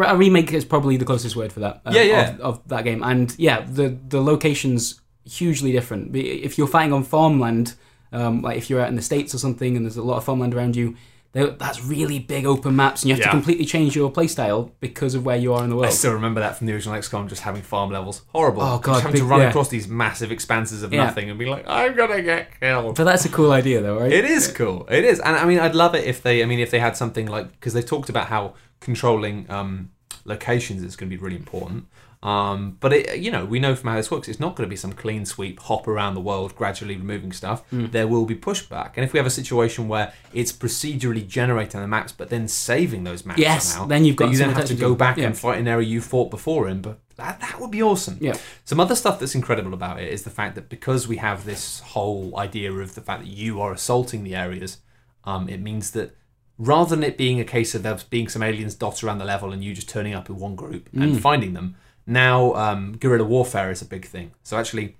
a 0.06 0.16
remake 0.16 0.52
is 0.52 0.64
probably 0.64 0.96
the 0.96 1.04
closest 1.04 1.36
word 1.36 1.52
for 1.52 1.60
that. 1.60 1.80
uh, 1.86 1.90
Yeah, 1.92 2.02
yeah. 2.02 2.30
Of, 2.34 2.40
of 2.40 2.68
that 2.68 2.84
game, 2.84 3.02
and 3.02 3.34
yeah, 3.38 3.60
the 3.62 3.88
the 4.08 4.20
locations 4.22 5.00
hugely 5.24 5.72
different. 5.72 6.14
If 6.16 6.56
you're 6.58 6.66
fighting 6.66 6.92
on 6.92 7.02
farmland, 7.02 7.74
um, 8.12 8.42
like 8.42 8.56
if 8.58 8.68
you're 8.70 8.80
out 8.80 8.88
in 8.88 8.96
the 8.96 9.02
states 9.02 9.34
or 9.34 9.38
something, 9.38 9.76
and 9.76 9.84
there's 9.86 9.96
a 9.96 10.02
lot 10.02 10.16
of 10.16 10.24
farmland 10.24 10.54
around 10.54 10.76
you, 10.76 10.96
that's 11.32 11.84
really 11.84 12.18
big 12.18 12.44
open 12.44 12.74
maps, 12.74 13.02
and 13.02 13.08
you 13.08 13.14
have 13.14 13.20
Yeah. 13.20 13.26
to 13.26 13.30
completely 13.30 13.64
change 13.64 13.94
your 13.94 14.10
playstyle 14.10 14.72
because 14.80 15.14
of 15.14 15.24
where 15.24 15.36
you 15.36 15.54
are 15.54 15.62
in 15.62 15.70
the 15.70 15.76
world. 15.76 15.86
I 15.86 15.90
still 15.90 16.12
remember 16.12 16.40
that 16.40 16.56
from 16.58 16.66
the 16.66 16.72
original 16.72 16.96
XCOM, 16.98 17.28
just 17.28 17.42
having 17.42 17.62
farm 17.62 17.90
levels. 17.90 18.22
Horrible. 18.32 18.62
Oh, 18.62 18.78
God, 18.80 18.94
Just 18.94 19.02
having 19.04 19.20
to 19.20 19.24
run 19.26 19.40
yeah. 19.42 19.48
across 19.50 19.68
these 19.68 19.86
massive 19.86 20.32
expanses 20.32 20.82
of 20.82 20.92
Yeah. 20.92 21.04
nothing 21.04 21.30
and 21.30 21.38
be 21.38 21.46
like, 21.46 21.64
I'm 21.68 21.94
gonna 21.94 22.20
get 22.20 22.58
killed. 22.58 22.96
But 22.96 23.04
that's 23.04 23.24
a 23.24 23.28
cool 23.28 23.52
idea, 23.52 23.80
though, 23.80 24.00
right? 24.00 24.12
It 24.12 24.24
is 24.24 24.48
cool. 24.48 24.88
It 24.90 25.04
is, 25.04 25.20
and 25.20 25.36
I 25.36 25.44
mean, 25.44 25.60
I'd 25.60 25.76
love 25.76 25.94
it 25.94 26.04
if 26.04 26.20
they. 26.20 26.42
I 26.42 26.46
mean, 26.46 26.58
if 26.58 26.72
they 26.72 26.80
had 26.80 26.96
something 26.96 27.26
like 27.26 27.52
because 27.52 27.74
they 27.74 27.82
talked 27.82 28.08
about 28.08 28.26
how 28.26 28.54
controlling 28.80 29.46
um, 29.48 29.90
locations 30.24 30.82
is 30.82 30.96
going 30.96 31.08
to 31.10 31.16
be 31.16 31.22
really 31.22 31.36
important. 31.36 31.84
Um, 32.22 32.76
but 32.80 32.92
it, 32.92 33.18
you 33.18 33.30
know, 33.30 33.46
we 33.46 33.58
know 33.58 33.74
from 33.74 33.88
how 33.88 33.96
this 33.96 34.10
works, 34.10 34.28
it's 34.28 34.38
not 34.38 34.54
going 34.54 34.68
to 34.68 34.70
be 34.70 34.76
some 34.76 34.92
clean 34.92 35.24
sweep, 35.24 35.58
hop 35.58 35.88
around 35.88 36.14
the 36.14 36.20
world, 36.20 36.54
gradually 36.54 36.96
removing 36.96 37.32
stuff. 37.32 37.66
Hmm. 37.70 37.86
There 37.86 38.06
will 38.06 38.26
be 38.26 38.34
pushback, 38.34 38.92
and 38.96 39.04
if 39.04 39.14
we 39.14 39.18
have 39.18 39.26
a 39.26 39.30
situation 39.30 39.88
where 39.88 40.12
it's 40.34 40.52
procedurally 40.52 41.26
generating 41.26 41.80
the 41.80 41.88
maps, 41.88 42.12
but 42.12 42.28
then 42.28 42.46
saving 42.46 43.04
those 43.04 43.24
maps 43.24 43.40
Yes, 43.40 43.72
somehow, 43.72 43.86
then 43.86 44.04
you've 44.04 44.16
got 44.16 44.30
you 44.30 44.36
then 44.36 44.50
have 44.50 44.66
to 44.66 44.74
go 44.74 44.94
back 44.94 45.16
yeah. 45.16 45.26
and 45.26 45.38
fight 45.38 45.58
an 45.58 45.66
area 45.66 45.86
you 45.86 46.02
fought 46.02 46.30
before 46.30 46.68
in. 46.68 46.82
But 46.82 46.98
that 47.16 47.40
that 47.40 47.58
would 47.58 47.70
be 47.70 47.82
awesome. 47.82 48.18
Yeah. 48.20 48.36
Some 48.66 48.80
other 48.80 48.94
stuff 48.94 49.18
that's 49.18 49.34
incredible 49.34 49.72
about 49.72 49.98
it 49.98 50.12
is 50.12 50.22
the 50.22 50.30
fact 50.30 50.56
that 50.56 50.68
because 50.68 51.08
we 51.08 51.16
have 51.16 51.46
this 51.46 51.80
whole 51.80 52.38
idea 52.38 52.70
of 52.70 52.94
the 52.94 53.00
fact 53.00 53.22
that 53.22 53.30
you 53.30 53.62
are 53.62 53.72
assaulting 53.72 54.24
the 54.24 54.34
areas, 54.34 54.78
um, 55.24 55.48
it 55.48 55.60
means 55.60 55.92
that 55.92 56.14
rather 56.58 56.94
than 56.94 57.02
it 57.02 57.16
being 57.16 57.40
a 57.40 57.44
case 57.44 57.74
of 57.74 57.82
there 57.82 57.96
being 58.10 58.28
some 58.28 58.42
aliens 58.42 58.74
dotted 58.74 59.04
around 59.04 59.16
the 59.16 59.24
level 59.24 59.52
and 59.52 59.64
you 59.64 59.72
just 59.72 59.88
turning 59.88 60.12
up 60.12 60.28
in 60.28 60.36
one 60.36 60.54
group 60.54 60.90
and 60.92 61.18
finding 61.22 61.54
them, 61.54 61.76
now 62.10 62.54
um, 62.54 62.96
guerrilla 62.98 63.24
warfare 63.24 63.70
is 63.70 63.80
a 63.80 63.86
big 63.86 64.04
thing. 64.04 64.32
So 64.42 64.58
actually, 64.58 64.96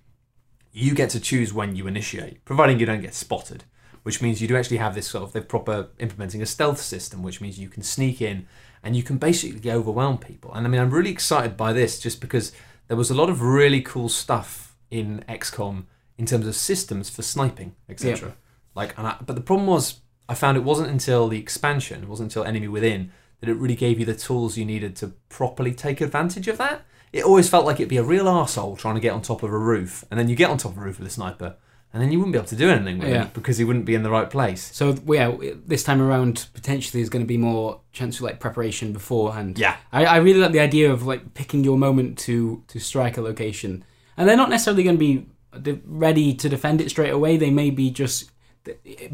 you 0.72 0.94
get 0.94 1.10
to 1.10 1.20
choose 1.20 1.52
when 1.52 1.76
you 1.76 1.86
initiate, 1.86 2.44
providing 2.44 2.78
you 2.78 2.86
don't 2.86 3.02
get 3.02 3.14
spotted. 3.14 3.64
Which 4.02 4.22
means 4.22 4.40
you 4.40 4.48
do 4.48 4.56
actually 4.56 4.78
have 4.78 4.94
this 4.94 5.08
sort 5.08 5.24
of 5.24 5.32
they're 5.34 5.42
proper 5.42 5.88
implementing 5.98 6.40
a 6.40 6.46
stealth 6.46 6.80
system, 6.80 7.22
which 7.22 7.42
means 7.42 7.58
you 7.58 7.68
can 7.68 7.82
sneak 7.82 8.22
in 8.22 8.46
and 8.82 8.96
you 8.96 9.02
can 9.02 9.18
basically 9.18 9.70
overwhelm 9.70 10.16
people. 10.16 10.54
And 10.54 10.66
I 10.66 10.70
mean, 10.70 10.80
I'm 10.80 10.90
really 10.90 11.10
excited 11.10 11.54
by 11.54 11.74
this 11.74 12.00
just 12.00 12.18
because 12.18 12.50
there 12.88 12.96
was 12.96 13.10
a 13.10 13.14
lot 13.14 13.28
of 13.28 13.42
really 13.42 13.82
cool 13.82 14.08
stuff 14.08 14.74
in 14.90 15.22
XCOM 15.28 15.84
in 16.16 16.24
terms 16.24 16.46
of 16.46 16.54
systems 16.54 17.10
for 17.10 17.20
sniping, 17.20 17.74
etc. 17.90 18.36
Like, 18.74 18.96
and 18.96 19.06
I, 19.06 19.16
but 19.24 19.36
the 19.36 19.42
problem 19.42 19.66
was, 19.66 20.00
I 20.28 20.34
found 20.34 20.56
it 20.56 20.64
wasn't 20.64 20.90
until 20.90 21.28
the 21.28 21.38
expansion, 21.38 22.02
it 22.02 22.08
wasn't 22.08 22.30
until 22.30 22.44
Enemy 22.44 22.68
Within 22.68 23.12
that 23.40 23.48
it 23.48 23.54
really 23.54 23.74
gave 23.74 23.98
you 23.98 24.06
the 24.06 24.14
tools 24.14 24.56
you 24.56 24.64
needed 24.64 24.96
to 24.96 25.08
properly 25.28 25.72
take 25.72 26.00
advantage 26.00 26.48
of 26.48 26.58
that. 26.58 26.82
It 27.12 27.24
always 27.24 27.48
felt 27.48 27.66
like 27.66 27.76
it'd 27.80 27.88
be 27.88 27.96
a 27.96 28.02
real 28.04 28.26
arsehole 28.26 28.78
trying 28.78 28.94
to 28.94 29.00
get 29.00 29.12
on 29.12 29.22
top 29.22 29.42
of 29.42 29.52
a 29.52 29.58
roof, 29.58 30.04
and 30.10 30.18
then 30.20 30.28
you 30.28 30.36
get 30.36 30.48
on 30.50 30.58
top 30.58 30.72
of 30.72 30.78
a 30.78 30.80
roof 30.82 30.98
with 30.98 31.08
a 31.08 31.10
sniper, 31.10 31.56
and 31.92 32.00
then 32.00 32.12
you 32.12 32.18
wouldn't 32.18 32.32
be 32.32 32.38
able 32.38 32.46
to 32.48 32.54
do 32.56 32.70
anything 32.70 32.98
with 33.00 33.08
Yeah. 33.08 33.24
it 33.24 33.34
because 33.34 33.58
he 33.58 33.64
wouldn't 33.64 33.84
be 33.84 33.96
in 33.96 34.04
the 34.04 34.10
right 34.10 34.30
place. 34.30 34.70
So 34.72 34.96
yeah, 35.08 35.34
this 35.66 35.82
time 35.82 36.00
around 36.00 36.46
potentially 36.54 37.00
there's 37.02 37.08
going 37.10 37.24
to 37.24 37.28
be 37.28 37.36
more 37.36 37.80
chance 37.92 38.18
for 38.18 38.24
like 38.26 38.38
preparation 38.38 38.92
beforehand. 38.92 39.58
Yeah. 39.58 39.76
I, 39.92 40.04
I 40.04 40.16
really 40.18 40.38
like 40.38 40.52
the 40.52 40.60
idea 40.60 40.92
of 40.92 41.04
like 41.04 41.34
picking 41.34 41.64
your 41.64 41.76
moment 41.76 42.16
to 42.20 42.62
to 42.68 42.78
strike 42.78 43.16
a 43.16 43.20
location, 43.22 43.84
and 44.16 44.28
they're 44.28 44.36
not 44.36 44.50
necessarily 44.50 44.84
going 44.84 44.98
to 44.98 45.26
be 45.62 45.80
ready 45.84 46.32
to 46.34 46.48
defend 46.48 46.80
it 46.80 46.90
straight 46.90 47.10
away. 47.12 47.36
They 47.36 47.50
may 47.50 47.70
be 47.70 47.90
just, 47.90 48.30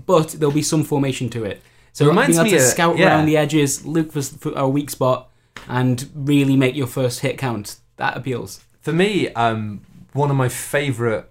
but 0.05 0.29
there'll 0.33 0.53
be 0.55 0.61
some 0.61 0.85
formation 0.85 1.31
to 1.31 1.45
it. 1.45 1.63
So 1.95 2.05
It 2.05 2.09
reminds 2.09 2.37
being 2.37 2.41
able 2.47 2.53
me 2.53 2.59
to 2.59 2.65
of- 2.65 2.71
scout 2.71 2.99
yeah. 2.99 3.07
around 3.07 3.25
the 3.25 3.39
edges, 3.39 3.87
look 3.87 4.13
for, 4.13 4.21
for 4.21 4.53
a 4.53 4.69
weak 4.69 4.91
spot, 4.91 5.31
and 5.67 6.11
really 6.15 6.57
make 6.57 6.77
your 6.77 6.87
first 6.87 7.21
hit 7.21 7.39
count. 7.39 7.77
That 7.97 8.17
appeals. 8.17 8.65
For 8.81 8.93
me, 8.93 9.29
um, 9.35 9.81
one 10.13 10.31
of 10.31 10.37
my 10.37 10.49
favourite 10.49 11.25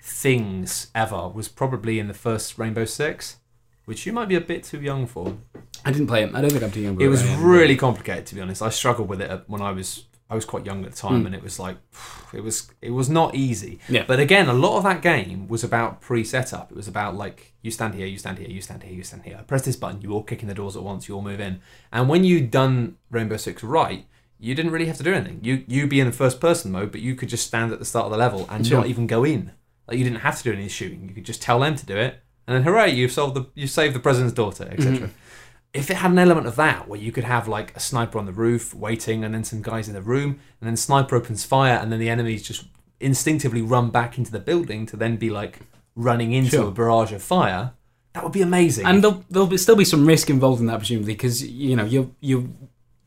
things 0.00 0.88
ever 0.94 1.28
was 1.28 1.48
probably 1.48 1.98
in 1.98 2.08
the 2.08 2.14
first 2.14 2.58
Rainbow 2.58 2.84
Six, 2.84 3.36
which 3.84 4.06
you 4.06 4.12
might 4.12 4.28
be 4.28 4.34
a 4.34 4.40
bit 4.40 4.64
too 4.64 4.80
young 4.80 5.06
for. 5.06 5.36
I 5.84 5.90
didn't 5.90 6.06
play 6.06 6.22
it. 6.22 6.34
I 6.34 6.40
don't 6.40 6.50
think 6.50 6.62
I'm 6.62 6.70
too 6.70 6.80
young. 6.80 7.00
It 7.00 7.08
was 7.08 7.24
really 7.36 7.76
complicated, 7.76 8.26
to 8.26 8.34
be 8.34 8.40
honest. 8.40 8.62
I 8.62 8.68
struggled 8.70 9.08
with 9.08 9.20
it 9.20 9.42
when 9.46 9.60
I 9.62 9.72
was 9.72 10.04
I 10.30 10.34
was 10.34 10.46
quite 10.46 10.64
young 10.64 10.82
at 10.86 10.92
the 10.92 10.96
time, 10.96 11.24
Mm. 11.24 11.26
and 11.26 11.34
it 11.34 11.42
was 11.42 11.58
like 11.58 11.76
it 12.32 12.40
was 12.42 12.70
it 12.80 12.90
was 12.90 13.10
not 13.10 13.34
easy. 13.34 13.80
Yeah. 13.88 14.04
But 14.06 14.18
again, 14.18 14.48
a 14.48 14.54
lot 14.54 14.78
of 14.78 14.84
that 14.84 15.02
game 15.02 15.46
was 15.48 15.62
about 15.62 16.00
pre-setup. 16.00 16.70
It 16.70 16.76
was 16.76 16.88
about 16.88 17.14
like 17.16 17.52
you 17.60 17.70
stand 17.70 17.94
here, 17.94 18.06
you 18.06 18.16
stand 18.18 18.38
here, 18.38 18.48
you 18.48 18.60
stand 18.62 18.82
here, 18.82 18.94
you 18.94 19.02
stand 19.02 19.24
here. 19.24 19.36
I 19.38 19.42
press 19.42 19.64
this 19.64 19.76
button, 19.76 20.00
you 20.00 20.12
all 20.12 20.22
kick 20.22 20.42
in 20.42 20.48
the 20.48 20.54
doors 20.54 20.74
at 20.76 20.82
once, 20.82 21.06
you 21.08 21.14
all 21.16 21.22
move 21.22 21.40
in. 21.40 21.60
And 21.92 22.08
when 22.08 22.24
you'd 22.24 22.50
done 22.50 22.96
Rainbow 23.10 23.36
Six 23.36 23.62
right, 23.62 24.06
you 24.42 24.54
didn't 24.54 24.72
really 24.72 24.86
have 24.86 24.96
to 24.98 25.02
do 25.04 25.14
anything. 25.14 25.38
You 25.42 25.64
you 25.68 25.86
be 25.86 26.00
in 26.00 26.06
the 26.06 26.12
first 26.12 26.40
person 26.40 26.72
mode, 26.72 26.90
but 26.92 27.00
you 27.00 27.14
could 27.14 27.28
just 27.28 27.46
stand 27.46 27.72
at 27.72 27.78
the 27.78 27.84
start 27.84 28.06
of 28.06 28.12
the 28.12 28.18
level 28.18 28.46
and 28.50 28.66
Sure. 28.66 28.78
not 28.78 28.86
even 28.88 29.06
go 29.06 29.24
in. 29.24 29.52
Like 29.88 29.98
you 29.98 30.04
didn't 30.04 30.20
have 30.20 30.36
to 30.38 30.42
do 30.44 30.52
any 30.52 30.68
shooting. 30.68 31.08
You 31.08 31.14
could 31.14 31.24
just 31.24 31.40
tell 31.42 31.60
them 31.60 31.74
to 31.76 31.86
do 31.86 31.96
it, 31.96 32.20
and 32.46 32.54
then 32.56 32.62
hooray, 32.64 32.90
you've 32.92 33.12
solved 33.12 33.34
the 33.36 33.46
you 33.54 33.66
saved 33.66 33.94
the 33.94 34.00
president's 34.00 34.34
daughter, 34.34 34.64
etc. 34.70 34.92
Mm-hmm. 34.92 35.06
If 35.74 35.90
it 35.90 35.96
had 35.96 36.10
an 36.10 36.18
element 36.18 36.46
of 36.46 36.56
that, 36.56 36.86
where 36.88 37.00
you 37.00 37.12
could 37.12 37.24
have 37.24 37.48
like 37.48 37.74
a 37.76 37.80
sniper 37.80 38.18
on 38.18 38.26
the 38.26 38.32
roof 38.32 38.74
waiting, 38.74 39.24
and 39.24 39.32
then 39.34 39.44
some 39.44 39.62
guys 39.62 39.88
in 39.88 39.94
the 39.94 40.02
room, 40.02 40.38
and 40.60 40.68
then 40.68 40.76
sniper 40.76 41.16
opens 41.16 41.44
fire, 41.44 41.76
and 41.80 41.90
then 41.90 41.98
the 41.98 42.10
enemies 42.10 42.42
just 42.42 42.64
instinctively 43.00 43.62
run 43.62 43.90
back 43.90 44.18
into 44.18 44.30
the 44.30 44.38
building 44.38 44.86
to 44.86 44.96
then 44.96 45.16
be 45.16 45.30
like 45.30 45.60
running 45.96 46.32
into 46.32 46.50
Sure. 46.50 46.68
a 46.68 46.70
barrage 46.70 47.12
of 47.12 47.22
fire, 47.22 47.72
that 48.12 48.22
would 48.22 48.32
be 48.32 48.42
amazing. 48.42 48.86
And 48.86 49.02
there'll, 49.02 49.24
there'll 49.30 49.48
be, 49.48 49.56
still 49.56 49.76
be 49.76 49.84
some 49.84 50.06
risk 50.06 50.30
involved 50.30 50.60
in 50.60 50.66
that, 50.66 50.78
presumably, 50.78 51.14
because 51.14 51.42
you 51.46 51.74
know 51.76 51.84
you 51.84 52.14
you 52.20 52.54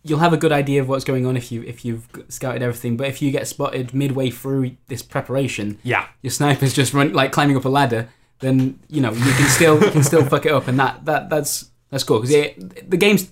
you'll 0.06 0.20
have 0.20 0.34
a 0.34 0.38
good 0.38 0.52
idea 0.52 0.82
of 0.82 0.88
what's 0.88 1.04
going 1.04 1.26
on 1.26 1.36
if 1.36 1.52
you 1.52 1.64
if 1.64 1.84
you've 1.84 2.08
scouted 2.30 2.62
everything. 2.62 2.96
But 2.96 3.08
if 3.08 3.22
you 3.22 3.32
get 3.32 3.48
spotted 3.48 3.94
midway 3.94 4.30
through 4.30 4.78
this 4.88 5.02
preparation, 5.02 5.80
yeah, 5.84 6.08
your 6.22 6.32
sniper's 6.32 6.74
just 6.74 6.94
run 6.94 7.12
like 7.12 7.32
climbing 7.32 7.58
up 7.58 7.66
a 7.66 7.70
ladder, 7.70 8.10
then 8.40 8.80
you 8.88 9.02
know 9.02 9.12
you 9.12 9.34
can 9.34 9.50
still 9.50 9.84
you 9.84 9.92
can 9.92 10.04
still 10.04 10.24
fuck 10.30 10.46
it 10.46 10.52
up, 10.52 10.68
and 10.68 10.80
that 10.80 11.04
that 11.06 11.30
that's 11.30 11.72
that's 11.90 12.04
cool 12.04 12.22
because 12.22 12.54
the 12.88 12.98
game's 12.98 13.32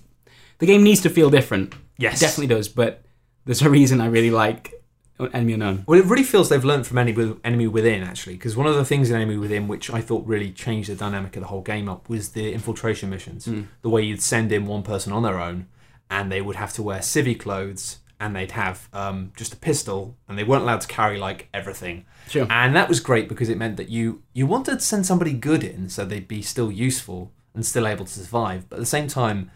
the 0.58 0.66
game 0.66 0.82
needs 0.82 1.00
to 1.02 1.10
feel 1.10 1.30
different. 1.30 1.74
yes, 1.96 2.20
It 2.20 2.26
definitely 2.26 2.54
does, 2.54 2.68
but 2.68 3.04
there's 3.44 3.62
a 3.62 3.70
reason 3.70 4.00
I 4.00 4.06
really 4.06 4.30
like 4.30 4.74
Enemy 5.20 5.52
Unknown. 5.54 5.84
Well, 5.86 5.98
it 5.98 6.06
really 6.06 6.24
feels 6.24 6.48
they've 6.48 6.64
learned 6.64 6.86
from 6.86 6.98
Enemy, 6.98 7.36
Enemy 7.44 7.68
Within, 7.68 8.02
actually, 8.02 8.34
because 8.34 8.56
one 8.56 8.66
of 8.66 8.74
the 8.74 8.84
things 8.84 9.10
in 9.10 9.16
Enemy 9.16 9.36
Within 9.36 9.68
which 9.68 9.90
I 9.90 10.00
thought 10.00 10.26
really 10.26 10.50
changed 10.50 10.88
the 10.90 10.96
dynamic 10.96 11.36
of 11.36 11.42
the 11.42 11.48
whole 11.48 11.60
game 11.60 11.88
up 11.88 12.08
was 12.08 12.30
the 12.30 12.52
infiltration 12.52 13.10
missions. 13.10 13.44
Hmm. 13.44 13.62
The 13.82 13.90
way 13.90 14.02
you'd 14.02 14.22
send 14.22 14.50
in 14.50 14.66
one 14.66 14.82
person 14.82 15.12
on 15.12 15.22
their 15.22 15.38
own, 15.40 15.68
and 16.10 16.30
they 16.30 16.40
would 16.40 16.56
have 16.56 16.72
to 16.74 16.82
wear 16.82 17.00
civvy 17.00 17.38
clothes, 17.38 17.98
and 18.20 18.34
they'd 18.34 18.52
have 18.52 18.88
um, 18.92 19.32
just 19.36 19.52
a 19.54 19.56
pistol, 19.56 20.16
and 20.28 20.38
they 20.38 20.44
weren't 20.44 20.62
allowed 20.62 20.80
to 20.82 20.88
carry 20.88 21.18
like 21.18 21.48
everything. 21.52 22.06
Sure. 22.28 22.46
And 22.50 22.74
that 22.76 22.88
was 22.88 23.00
great 23.00 23.28
because 23.28 23.48
it 23.48 23.58
meant 23.58 23.76
that 23.76 23.88
you 23.88 24.22
you 24.32 24.46
wanted 24.46 24.78
to 24.78 24.84
send 24.84 25.06
somebody 25.06 25.32
good 25.32 25.64
in, 25.64 25.88
so 25.88 26.04
they'd 26.04 26.28
be 26.28 26.42
still 26.42 26.70
useful 26.70 27.32
and 27.54 27.64
still 27.64 27.86
able 27.86 28.04
to 28.04 28.12
survive, 28.12 28.68
but 28.68 28.76
at 28.76 28.80
the 28.80 28.86
same 28.86 29.06
time, 29.06 29.50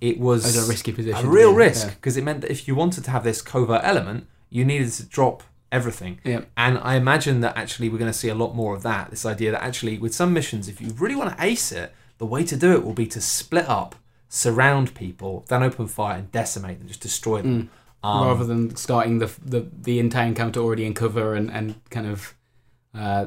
it 0.00 0.18
was 0.18 0.44
As 0.44 0.66
a 0.66 0.68
risky 0.68 0.92
position 0.92 1.24
a 1.24 1.28
real 1.28 1.52
be 1.52 1.58
risk 1.58 1.86
yeah. 1.86 1.94
because 1.94 2.16
it 2.16 2.24
meant 2.24 2.40
that 2.40 2.50
if 2.50 2.66
you 2.66 2.74
wanted 2.74 3.04
to 3.04 3.10
have 3.10 3.24
this 3.24 3.40
covert 3.42 3.82
element, 3.84 4.26
you 4.50 4.64
needed 4.64 4.90
to 4.92 5.04
drop 5.04 5.42
everything. 5.70 6.20
Yeah. 6.24 6.42
And 6.56 6.78
I 6.78 6.96
imagine 6.96 7.40
that 7.40 7.56
actually 7.56 7.88
we're 7.88 7.98
going 7.98 8.10
to 8.10 8.18
see 8.18 8.28
a 8.28 8.34
lot 8.34 8.54
more 8.54 8.74
of 8.74 8.82
that. 8.82 9.10
This 9.10 9.26
idea 9.26 9.50
that 9.52 9.62
actually 9.62 9.98
with 9.98 10.14
some 10.14 10.32
missions, 10.32 10.68
if 10.68 10.80
you 10.80 10.88
really 10.92 11.16
want 11.16 11.36
to 11.36 11.44
ace 11.44 11.72
it, 11.72 11.92
the 12.18 12.26
way 12.26 12.44
to 12.44 12.56
do 12.56 12.72
it 12.72 12.84
will 12.84 12.92
be 12.92 13.06
to 13.08 13.20
split 13.20 13.68
up, 13.68 13.96
surround 14.34 14.94
people, 14.96 15.44
then 15.48 15.62
open 15.62 15.86
fire 15.86 16.18
and 16.18 16.32
decimate 16.32 16.80
them, 16.80 16.88
just 16.88 17.00
destroy 17.00 17.40
them. 17.40 17.70
Um, 18.02 18.26
rather 18.26 18.44
than 18.44 18.76
starting 18.76 19.18
the, 19.18 19.32
the 19.42 19.66
the 19.80 19.98
entire 19.98 20.26
encounter 20.26 20.60
already 20.60 20.84
in 20.84 20.92
cover 20.92 21.34
and, 21.34 21.50
and 21.50 21.80
kind 21.88 22.06
of 22.06 22.34
uh, 22.94 23.26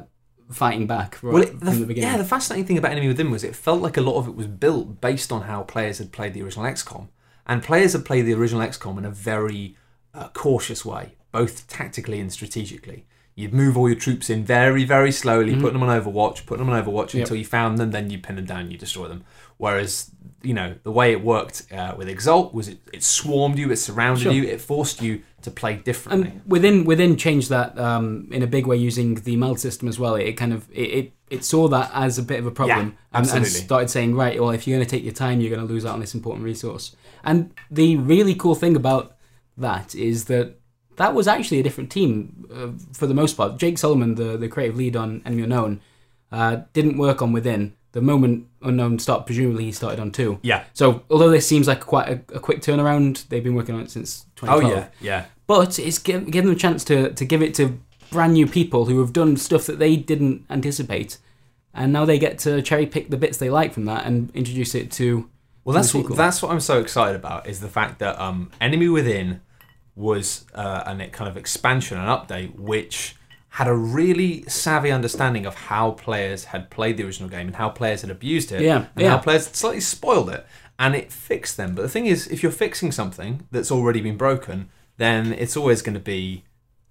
fighting 0.51 0.85
back 0.85 1.17
right 1.23 1.33
well, 1.33 1.41
it, 1.41 1.49
from 1.49 1.59
the, 1.59 1.71
the 1.71 1.85
beginning. 1.87 2.11
yeah, 2.11 2.17
the 2.17 2.23
fascinating 2.23 2.67
thing 2.67 2.77
about 2.77 2.91
Enemy 2.91 3.07
Within 3.07 3.31
was 3.31 3.43
it 3.43 3.55
felt 3.55 3.81
like 3.81 3.97
a 3.97 4.01
lot 4.01 4.17
of 4.17 4.27
it 4.27 4.35
was 4.35 4.45
built 4.45 5.01
based 5.01 5.31
on 5.31 5.43
how 5.43 5.63
players 5.63 5.97
had 5.97 6.11
played 6.11 6.35
the 6.35 6.43
original 6.43 6.65
XCOM, 6.65 7.07
and 7.47 7.63
players 7.63 7.93
had 7.93 8.05
played 8.05 8.27
the 8.27 8.35
original 8.35 8.61
XCOM 8.61 8.99
in 8.99 9.05
a 9.05 9.09
very 9.09 9.75
uh, 10.13 10.27
cautious 10.33 10.85
way, 10.85 11.15
both 11.31 11.67
tactically 11.67 12.19
and 12.19 12.31
strategically. 12.31 13.07
You'd 13.39 13.53
move 13.53 13.77
all 13.77 13.87
your 13.87 13.99
troops 13.99 14.31
in 14.31 14.43
very, 14.43 14.83
very 14.83 15.11
slowly, 15.11 15.55
put 15.55 15.71
them 15.71 15.83
on 15.83 15.89
Overwatch, 16.01 16.47
put 16.47 16.57
them 16.57 16.69
on 16.71 16.83
Overwatch 16.83 17.09
Mm-hmm. 17.09 17.17
Yep. 17.19 17.25
until 17.27 17.37
you 17.37 17.45
found 17.45 17.77
them, 17.77 17.91
then 17.91 18.09
you 18.09 18.17
pin 18.17 18.35
them 18.35 18.45
down, 18.45 18.71
you 18.71 18.77
destroy 18.79 19.07
them. 19.07 19.23
Whereas, 19.57 20.09
you 20.41 20.55
know, 20.55 20.73
the 20.81 20.91
way 20.91 21.11
it 21.11 21.23
worked 21.23 21.71
uh, 21.71 21.93
with 21.95 22.09
Exalt 22.09 22.51
was 22.53 22.67
it, 22.67 22.79
it 22.91 23.03
swarmed 23.03 23.59
you, 23.59 23.71
it 23.71 23.75
surrounded 23.77 24.23
Sure. 24.23 24.31
you, 24.31 24.43
it 24.43 24.59
forced 24.59 25.03
you 25.03 25.21
to 25.43 25.51
play 25.51 25.75
differently. 25.75 26.31
and 26.31 26.41
within 26.47 26.83
within 26.83 27.15
changed 27.15 27.49
that 27.51 27.77
um, 27.77 28.27
in 28.31 28.41
a 28.41 28.47
big 28.47 28.65
way 28.65 28.75
using 28.75 29.15
the 29.15 29.35
meld 29.35 29.59
system 29.59 29.87
as 29.87 29.99
well. 29.99 30.15
It, 30.15 30.33
kind 30.33 30.51
of 30.51 30.67
it, 30.71 30.81
it 30.99 31.13
it 31.29 31.45
saw 31.45 31.67
that 31.67 31.91
as 31.93 32.17
a 32.17 32.23
bit 32.23 32.39
of 32.39 32.47
a 32.47 32.51
problem 32.51 32.87
Yeah, 33.13 33.19
and, 33.19 33.29
and 33.29 33.45
started 33.45 33.89
saying 33.89 34.15
right, 34.15 34.39
well, 34.41 34.49
if 34.49 34.65
you're 34.65 34.77
going 34.77 34.87
to 34.87 34.89
take 34.95 35.03
your 35.03 35.13
time, 35.13 35.41
you're 35.41 35.53
going 35.55 35.65
to 35.67 35.71
lose 35.71 35.85
out 35.85 35.93
on 35.93 35.99
this 35.99 36.15
important 36.15 36.43
resource. 36.43 36.95
And 37.23 37.53
the 37.69 37.97
really 37.97 38.33
cool 38.33 38.55
thing 38.55 38.75
about 38.75 39.15
that 39.57 39.93
is 39.93 40.25
that 40.25 40.56
that 40.97 41.13
was 41.13 41.27
actually 41.27 41.59
a 41.59 41.63
different 41.63 41.91
team 41.91 42.45
uh, 42.53 42.69
for 42.93 43.07
the 43.07 43.13
most 43.13 43.37
part. 43.37 43.57
Jake 43.57 43.77
Solomon, 43.77 44.15
the 44.15 44.37
the 44.37 44.47
creative 44.47 44.75
lead 44.75 44.95
on 44.95 45.21
Enemy 45.25 45.43
Unknown, 45.43 45.81
uh, 46.31 46.61
didn't 46.73 46.97
work 46.97 47.21
on 47.21 47.31
Within. 47.31 47.75
The 47.93 48.01
moment 48.01 48.47
Unknown 48.61 48.99
stopped, 48.99 49.25
presumably 49.25 49.65
he 49.65 49.71
started 49.71 49.99
on 49.99 50.11
two. 50.11 50.39
yeah. 50.43 50.65
So 50.73 51.03
although 51.09 51.29
this 51.29 51.47
seems 51.47 51.67
like 51.67 51.79
quite 51.79 52.09
a, 52.09 52.35
a 52.35 52.39
quick 52.39 52.61
turnaround, 52.61 53.27
they've 53.29 53.43
been 53.43 53.55
working 53.55 53.73
on 53.73 53.81
it 53.81 53.89
since 53.89 54.25
2012. 54.35 54.49
Oh, 54.49 54.59
2012 54.59 54.93
yeah, 55.01 55.13
yeah. 55.21 55.25
but 55.47 55.79
it's 55.79 55.97
given 55.97 56.29
them 56.29 56.51
a 56.51 56.55
chance 56.55 56.83
to, 56.85 57.11
to 57.13 57.25
give 57.25 57.41
it 57.41 57.55
to 57.55 57.79
brand 58.11 58.33
new 58.33 58.45
people 58.45 58.85
who 58.85 58.99
have 58.99 59.13
done 59.13 59.37
stuff 59.37 59.65
that 59.65 59.79
they 59.79 59.95
didn't 59.95 60.45
anticipate, 60.49 61.17
and 61.73 61.93
now 61.93 62.05
they 62.05 62.19
get 62.19 62.37
to 62.39 62.61
cherry 62.61 62.85
pick 62.85 63.09
the 63.09 63.17
bits 63.17 63.37
they 63.37 63.49
like 63.49 63.73
from 63.73 63.85
that 63.85 64.05
and 64.05 64.31
introduce 64.35 64.75
it 64.75 64.91
to. 64.91 65.29
Well, 65.63 65.75
that's 65.75 65.91
the 65.91 65.99
what, 65.99 66.15
that's 66.15 66.41
what 66.41 66.51
I'm 66.51 66.59
so 66.59 66.79
excited 66.79 67.15
about 67.15 67.47
is 67.47 67.59
the 67.59 67.67
fact 67.67 67.99
that 67.99 68.19
um, 68.19 68.51
Enemy 68.61 68.89
Within 68.89 69.41
was 69.97 70.45
uh, 70.53 70.83
an 70.85 70.99
kind 71.11 71.29
of 71.29 71.35
expansion, 71.35 71.97
an 71.97 72.05
update, 72.07 72.55
which 72.57 73.15
had 73.49 73.67
a 73.67 73.73
really 73.73 74.43
savvy 74.43 74.91
understanding 74.91 75.45
of 75.45 75.55
how 75.55 75.91
players 75.91 76.45
had 76.45 76.69
played 76.69 76.95
the 76.97 77.03
original 77.03 77.27
game 77.29 77.47
and 77.47 77.55
how 77.55 77.69
players 77.69 78.01
had 78.01 78.11
abused 78.11 78.51
it, 78.51 78.61
Yeah, 78.61 78.85
and 78.95 79.03
yeah. 79.03 79.09
how 79.09 79.17
players 79.17 79.47
had 79.47 79.55
slightly 79.55 79.81
spoiled 79.81 80.29
it, 80.29 80.45
and 80.77 80.95
it 80.95 81.11
fixed 81.11 81.57
them. 81.57 81.73
But 81.73 81.81
the 81.81 81.89
thing 81.89 82.05
is, 82.05 82.27
if 82.27 82.43
you're 82.43 82.51
fixing 82.51 82.91
something 82.91 83.47
that's 83.51 83.71
already 83.71 83.99
been 84.01 84.17
broken, 84.17 84.69
then 84.97 85.33
it's 85.33 85.57
always 85.57 85.81
going 85.81 85.95
to 85.95 85.99
be 85.99 86.43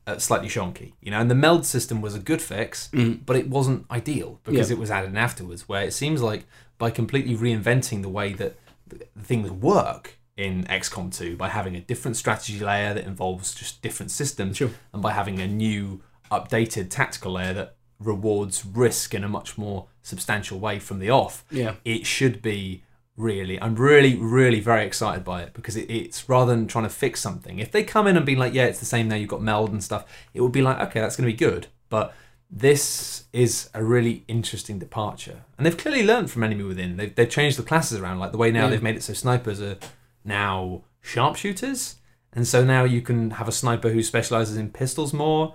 uh, 0.09 0.19
slightly 0.19 0.49
shonky, 0.49 0.93
you 1.01 1.11
know. 1.13 1.21
And 1.21 1.31
the 1.31 1.35
meld 1.37 1.65
system 1.67 2.01
was 2.01 2.15
a 2.17 2.21
good 2.21 2.43
fix, 2.43 2.89
but 3.27 3.37
it 3.37 3.49
wasn't 3.49 3.87
ideal 3.91 4.41
because 4.45 4.67
Mm. 4.67 4.71
Yeah. 4.71 4.77
it 4.77 4.81
was 4.81 4.91
added 4.91 5.11
in 5.11 5.17
afterwards. 5.17 5.69
Where 5.69 5.83
it 5.85 5.93
seems 5.93 6.21
like 6.23 6.47
by 6.79 6.91
completely 6.91 7.37
reinventing 7.37 8.03
the 8.03 8.09
way 8.09 8.33
that 8.35 8.57
th- 8.91 9.03
things 9.23 9.51
work 9.51 10.19
in 10.37 10.65
XCOM 10.65 11.15
2 11.17 11.37
by 11.37 11.49
having 11.49 11.75
a 11.77 11.81
different 11.81 12.17
strategy 12.17 12.59
layer 12.61 12.93
that 12.95 13.05
involves 13.07 13.55
just 13.55 13.81
different 13.83 14.11
systems, 14.11 14.57
Sure. 14.59 14.71
and 14.93 15.03
by 15.03 15.13
having 15.13 15.41
a 15.41 15.47
new 15.47 16.03
updated 16.31 16.91
tactical 16.91 17.33
layer 17.33 17.55
that 17.55 17.77
rewards 17.99 18.67
risk 18.67 19.15
in 19.15 19.25
a 19.25 19.29
much 19.29 19.57
more 19.57 19.87
substantial 20.03 20.59
way 20.59 20.79
from 20.79 20.99
the 20.99 21.09
off, 21.11 21.45
Yeah. 21.51 21.75
it 21.85 22.07
should 22.07 22.43
be 22.43 22.83
Really, 23.19 23.59
I'm 23.63 23.77
really, 23.77 24.15
really 24.15 24.61
very 24.61 24.85
excited 24.85 25.25
by 25.25 25.41
it 25.43 25.55
because 25.55 25.75
it, 25.75 25.91
it's 25.91 26.29
rather 26.29 26.55
than 26.55 26.67
trying 26.67 26.85
to 26.85 26.91
fix 26.91 27.19
something. 27.19 27.59
If 27.59 27.73
they 27.73 27.83
come 27.83 28.07
in 28.07 28.15
and 28.15 28.27
be 28.27 28.37
like, 28.37 28.53
"Yeah, 28.53 28.67
it's 28.67 28.79
the 28.79 28.85
same 28.85 29.09
now," 29.09 29.15
you've 29.17 29.31
got 29.31 29.41
meld 29.41 29.71
and 29.73 29.83
stuff, 29.83 30.05
it 30.35 30.43
would 30.43 30.53
be 30.53 30.61
like, 30.61 30.79
"Okay, 30.79 31.01
that's 31.01 31.17
going 31.17 31.27
to 31.27 31.33
be 31.33 31.39
good." 31.39 31.69
But 31.89 32.13
this 32.51 33.25
is 33.33 33.71
a 33.73 33.83
really 33.83 34.23
interesting 34.29 34.79
departure, 34.79 35.45
and 35.57 35.65
they've 35.65 35.79
clearly 35.79 36.05
learned 36.05 36.31
from 36.31 36.43
Enemy 36.45 36.65
Within. 36.65 36.99
They've, 36.99 37.15
they've 37.15 37.31
changed 37.31 37.57
the 37.59 37.63
classes 37.63 37.99
around, 37.99 38.19
like 38.19 38.33
the 38.33 38.37
way 38.39 38.51
now 38.51 38.65
Yeah. 38.65 38.69
they've 38.73 38.83
made 38.83 38.97
it 38.97 39.03
so 39.03 39.15
snipers 39.15 39.63
are 39.63 39.79
now 40.27 40.83
sharpshooters, 41.01 41.97
and 42.33 42.47
so 42.47 42.65
now 42.65 42.85
you 42.85 43.01
can 43.01 43.31
have 43.33 43.49
a 43.49 43.53
sniper 43.53 43.91
who 43.91 44.03
specializes 44.03 44.57
in 44.57 44.71
pistols 44.71 45.13
more. 45.13 45.55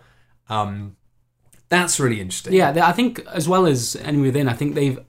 Um, 0.49 0.95
that's 1.69 1.99
really 1.99 2.19
interesting. 2.19 2.53
Yeah, 2.53 2.85
I 2.85 2.91
think 2.91 3.25
as 3.27 3.47
well 3.47 3.65
as 3.65 3.95
Enemy 3.95 4.23
Within, 4.23 4.49
I 4.49 4.53
think 4.53 4.75
they've 4.75 4.99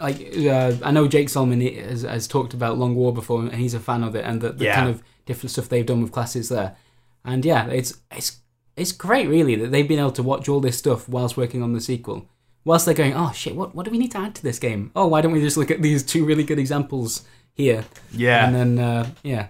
like 0.00 0.20
uh, 0.36 0.72
I 0.82 0.90
know 0.90 1.08
Jake 1.08 1.28
Solomon 1.28 1.60
has, 1.60 2.02
has 2.02 2.26
talked 2.28 2.54
about 2.54 2.78
Long 2.78 2.94
War 2.94 3.12
before, 3.12 3.40
and 3.42 3.54
he's 3.54 3.74
a 3.74 3.80
fan 3.80 4.02
of 4.02 4.14
it, 4.14 4.24
and 4.24 4.40
the, 4.40 4.52
the 4.52 4.64
Yeah. 4.64 4.74
kind 4.76 4.88
of 4.90 5.02
different 5.26 5.50
stuff 5.50 5.68
they've 5.68 5.86
done 5.86 6.02
with 6.02 6.12
classes 6.12 6.48
there. 6.48 6.76
And 7.24 7.44
yeah, 7.44 7.66
it's 7.68 8.00
it's 8.12 8.38
it's 8.76 8.92
great, 8.92 9.28
really, 9.28 9.56
that 9.56 9.70
they've 9.72 9.88
been 9.88 9.98
able 9.98 10.12
to 10.12 10.22
watch 10.22 10.48
all 10.48 10.60
this 10.60 10.78
stuff 10.78 11.08
whilst 11.08 11.36
working 11.36 11.62
on 11.62 11.72
the 11.72 11.80
sequel. 11.80 12.28
Whilst 12.64 12.84
they're 12.84 12.94
going, 12.94 13.14
oh 13.14 13.32
shit, 13.32 13.54
what 13.56 13.74
what 13.74 13.84
do 13.84 13.90
we 13.90 13.98
need 13.98 14.12
to 14.12 14.18
add 14.18 14.34
to 14.36 14.42
this 14.42 14.58
game? 14.58 14.90
Oh, 14.94 15.06
why 15.06 15.20
don't 15.20 15.32
we 15.32 15.40
just 15.40 15.56
look 15.56 15.70
at 15.70 15.82
these 15.82 16.02
two 16.02 16.24
really 16.24 16.44
good 16.44 16.58
examples 16.58 17.24
here, 17.58 17.84
yeah. 18.12 18.46
and 18.46 18.54
then 18.54 18.78
uh, 18.78 19.10
yeah, 19.22 19.48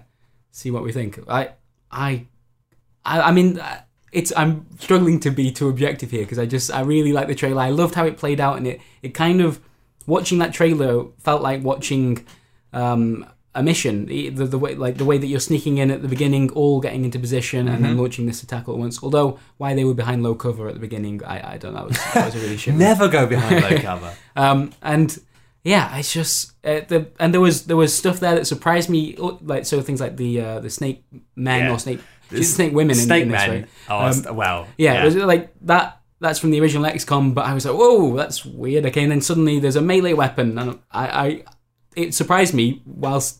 see 0.51 0.71
what 0.71 0.83
we 0.83 0.91
think. 0.91 1.19
I 1.29 1.51
I 1.89 2.25
I, 3.05 3.21
I 3.21 3.31
mean. 3.31 3.59
uh, 3.59 3.81
It's 4.11 4.33
I'm 4.35 4.65
struggling 4.79 5.19
to 5.19 5.29
be 5.29 5.51
too 5.51 5.69
objective 5.69 6.09
here 6.09 6.23
because 6.25 6.39
I 6.39 6.47
just 6.47 6.71
I 6.73 6.81
really 6.81 7.13
like 7.13 7.27
the 7.27 7.35
trailer. 7.35 7.61
I 7.61 7.69
loved 7.69 7.93
how 7.93 8.05
it 8.07 8.17
played 8.17 8.39
out, 8.39 8.57
and 8.57 8.65
it 8.65 8.81
it 9.03 9.13
kind 9.13 9.39
of 9.39 9.59
watching 10.07 10.39
that 10.39 10.51
trailer 10.51 11.05
felt 11.19 11.43
like 11.43 11.63
watching 11.63 12.25
um, 12.73 13.23
a 13.53 13.61
mission. 13.61 14.07
The, 14.07 14.29
the, 14.31 14.57
way 14.57 14.73
like 14.73 14.97
the 14.97 15.05
way 15.05 15.19
that 15.19 15.27
you're 15.27 15.39
sneaking 15.39 15.77
in 15.77 15.91
at 15.91 16.01
the 16.01 16.07
beginning, 16.07 16.49
all 16.53 16.81
getting 16.81 17.05
into 17.05 17.19
position, 17.19 17.67
and 17.67 17.85
then 17.85 17.97
launching 18.01 18.25
this 18.25 18.41
attack 18.41 18.67
all 18.67 18.73
at 18.73 18.79
once. 18.79 18.97
Although 19.03 19.37
why 19.61 19.75
they 19.75 19.85
were 19.85 19.93
behind 19.93 20.23
low 20.23 20.33
cover 20.33 20.67
at 20.67 20.73
the 20.73 20.79
beginning, 20.87 21.21
I, 21.23 21.53
I 21.53 21.57
don't 21.61 21.73
know. 21.75 21.87
That 21.87 21.89
was, 21.89 22.13
that 22.13 22.25
was 22.25 22.35
a 22.35 22.39
really 22.39 22.57
shit. 22.57 22.73
Never 22.89 23.07
go 23.07 23.27
behind 23.27 23.61
low 23.61 23.77
cover. 23.77 24.11
Um, 24.35 24.71
and 24.81 25.09
yeah, 25.63 25.97
it's 25.97 26.13
just 26.13 26.53
uh, 26.63 26.81
the 26.87 27.07
and 27.19 27.33
there 27.33 27.41
was 27.41 27.65
there 27.65 27.77
was 27.77 27.93
stuff 27.95 28.19
there 28.19 28.35
that 28.35 28.45
surprised 28.47 28.89
me, 28.89 29.15
oh, 29.19 29.37
like 29.41 29.65
so 29.65 29.81
things 29.81 29.99
like 30.01 30.17
the 30.17 30.41
uh, 30.41 30.59
the 30.59 30.69
snake 30.69 31.03
men 31.35 31.65
Yeah. 31.65 31.73
or 31.73 31.79
snake 31.79 31.99
snake 32.41 32.73
women 32.73 32.91
in, 32.97 33.03
Snake 33.03 33.23
in 33.23 33.29
this, 33.29 33.47
men. 33.47 33.49
right? 33.61 33.69
Oh, 33.89 34.29
Um, 34.29 34.35
well. 34.35 34.67
Yeah, 34.77 35.01
it 35.01 35.05
was 35.05 35.15
like 35.15 35.53
that. 35.61 35.95
That's 36.21 36.37
from 36.37 36.51
the 36.51 36.59
original 36.59 36.83
XCOM, 36.89 37.33
but 37.33 37.45
I 37.45 37.53
was 37.53 37.65
like, 37.65 37.75
"Whoa, 37.75 38.15
that's 38.15 38.45
weird." 38.45 38.85
Okay, 38.87 39.03
and 39.03 39.11
then 39.11 39.21
suddenly 39.21 39.59
there's 39.59 39.77
a 39.77 39.81
melee 39.81 40.13
weapon, 40.13 40.57
and 40.59 40.79
I, 40.91 41.07
I, 41.25 41.43
it 41.95 42.13
surprised 42.13 42.53
me 42.53 42.81
whilst 42.85 43.39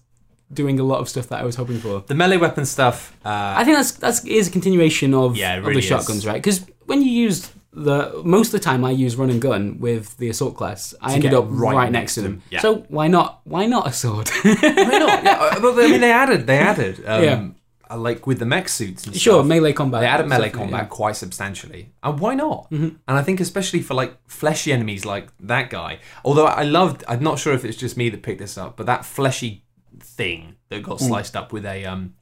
doing 0.52 0.80
a 0.80 0.84
lot 0.84 1.00
of 1.00 1.08
stuff 1.10 1.28
that 1.28 1.40
I 1.42 1.44
was 1.44 1.56
hoping 1.58 1.78
for. 1.80 2.04
the 2.08 2.16
melee 2.16 2.38
weapon 2.38 2.66
stuff. 2.66 3.16
Uh, 3.26 3.54
I 3.58 3.64
think 3.66 3.76
that's 3.78 3.92
that's 3.92 4.24
is 4.26 4.48
a 4.48 4.52
continuation 4.52 5.14
of, 5.14 5.36
Yeah, 5.38 5.56
it 5.56 5.60
of 5.60 5.66
really 5.66 5.76
the 5.76 5.80
is. 5.80 5.86
shotguns, 5.86 6.26
right? 6.26 6.42
Because 6.42 6.66
when 6.86 7.02
you 7.04 7.12
use 7.12 7.52
the 7.72 8.22
most 8.24 8.48
of 8.48 8.52
the 8.54 8.60
time, 8.60 8.84
I 8.84 8.92
use 8.92 9.16
run 9.16 9.30
and 9.30 9.42
gun 9.42 9.80
with 9.80 10.18
the 10.18 10.30
assault 10.30 10.56
class. 10.56 10.94
I 11.02 11.14
ended 11.14 11.34
up 11.34 11.46
right, 11.50 11.92
next 11.92 12.16
to 12.16 12.22
them. 12.22 12.42
yeah. 12.50 12.62
So 12.62 12.86
why 12.90 13.08
not? 13.08 13.42
Why 13.44 13.66
not 13.68 13.88
a 13.88 13.94
sword? 13.94 14.30
why 14.44 14.54
not? 14.54 15.24
Yeah, 15.24 15.38
uh, 15.40 15.60
but 15.60 15.74
I 15.80 15.88
mean, 15.88 16.02
they 16.02 16.12
added. 16.24 16.48
They 16.48 16.58
added. 16.58 17.04
Um, 17.06 17.24
Yeah. 17.24 17.48
uh, 17.92 17.98
Like 17.98 18.26
with 18.28 18.40
the 18.40 18.46
mech 18.46 18.70
suits 18.70 19.06
and 19.06 19.16
sure, 19.16 19.36
stuff. 19.42 19.46
melee 19.48 19.74
combat. 19.74 20.02
They 20.02 20.08
added 20.08 20.28
melee 20.28 20.50
combat 20.50 20.90
quite 20.90 21.16
substantially, 21.16 21.92
and 22.02 22.20
why 22.20 22.34
not? 22.36 22.72
And 22.72 23.00
I 23.08 23.22
think 23.22 23.40
especially 23.40 23.82
for 23.82 23.94
like 23.94 24.16
fleshy 24.28 24.72
enemies 24.74 25.06
like 25.06 25.28
that 25.40 25.70
guy. 25.70 26.00
Although 26.26 26.48
I 26.48 26.64
loved, 26.64 27.04
I'm 27.08 27.22
not 27.24 27.38
sure 27.40 27.54
if 27.54 27.64
it's 27.66 27.78
just 27.78 27.98
me 27.98 28.10
that 28.10 28.24
picked 28.24 28.40
this 28.40 28.58
up, 28.58 28.78
but 28.78 28.86
that 28.88 29.06
fleshy 29.06 29.64
thing 30.00 30.56
that 30.70 30.82
got 30.84 31.00
sliced 31.00 31.36
up 31.36 31.52
with 31.52 31.66
a 31.66 31.86
um 31.86 32.14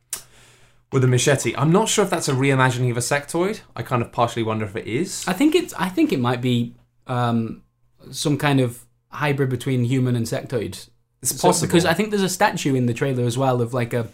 with 0.92 1.04
a 1.04 1.08
machete. 1.08 1.54
I'm 1.58 1.72
not 1.72 1.90
sure 1.90 2.04
if 2.06 2.10
that's 2.10 2.28
a 2.30 2.34
reimagining 2.34 2.92
of 2.92 2.98
a 2.98 3.02
sectoid. 3.02 3.62
I 3.76 3.84
kind 3.84 4.02
of 4.02 4.12
partially 4.12 4.44
wonder 4.44 4.66
if 4.66 4.76
it 4.76 4.88
is. 4.88 5.26
I 5.28 5.34
think 5.34 5.56
it's. 5.56 5.74
I 5.74 5.90
think 5.90 6.12
it 6.14 6.20
might 6.20 6.42
be 6.42 6.76
um, 7.08 7.64
some 8.12 8.38
kind 8.38 8.60
of 8.60 8.86
hybrid 9.10 9.50
between 9.50 9.84
human 9.84 10.16
and 10.16 10.26
sectoid. 10.26 10.88
It's 11.22 11.36
So- 11.36 11.48
possible 11.48 11.68
because 11.68 11.86
I 11.86 11.94
think 11.94 12.10
there's 12.12 12.22
a 12.24 12.30
statue 12.30 12.76
in 12.76 12.86
the 12.86 12.94
trailer 12.94 13.26
as 13.26 13.38
well 13.38 13.62
of 13.62 13.74
like 13.74 13.94
a, 13.94 14.08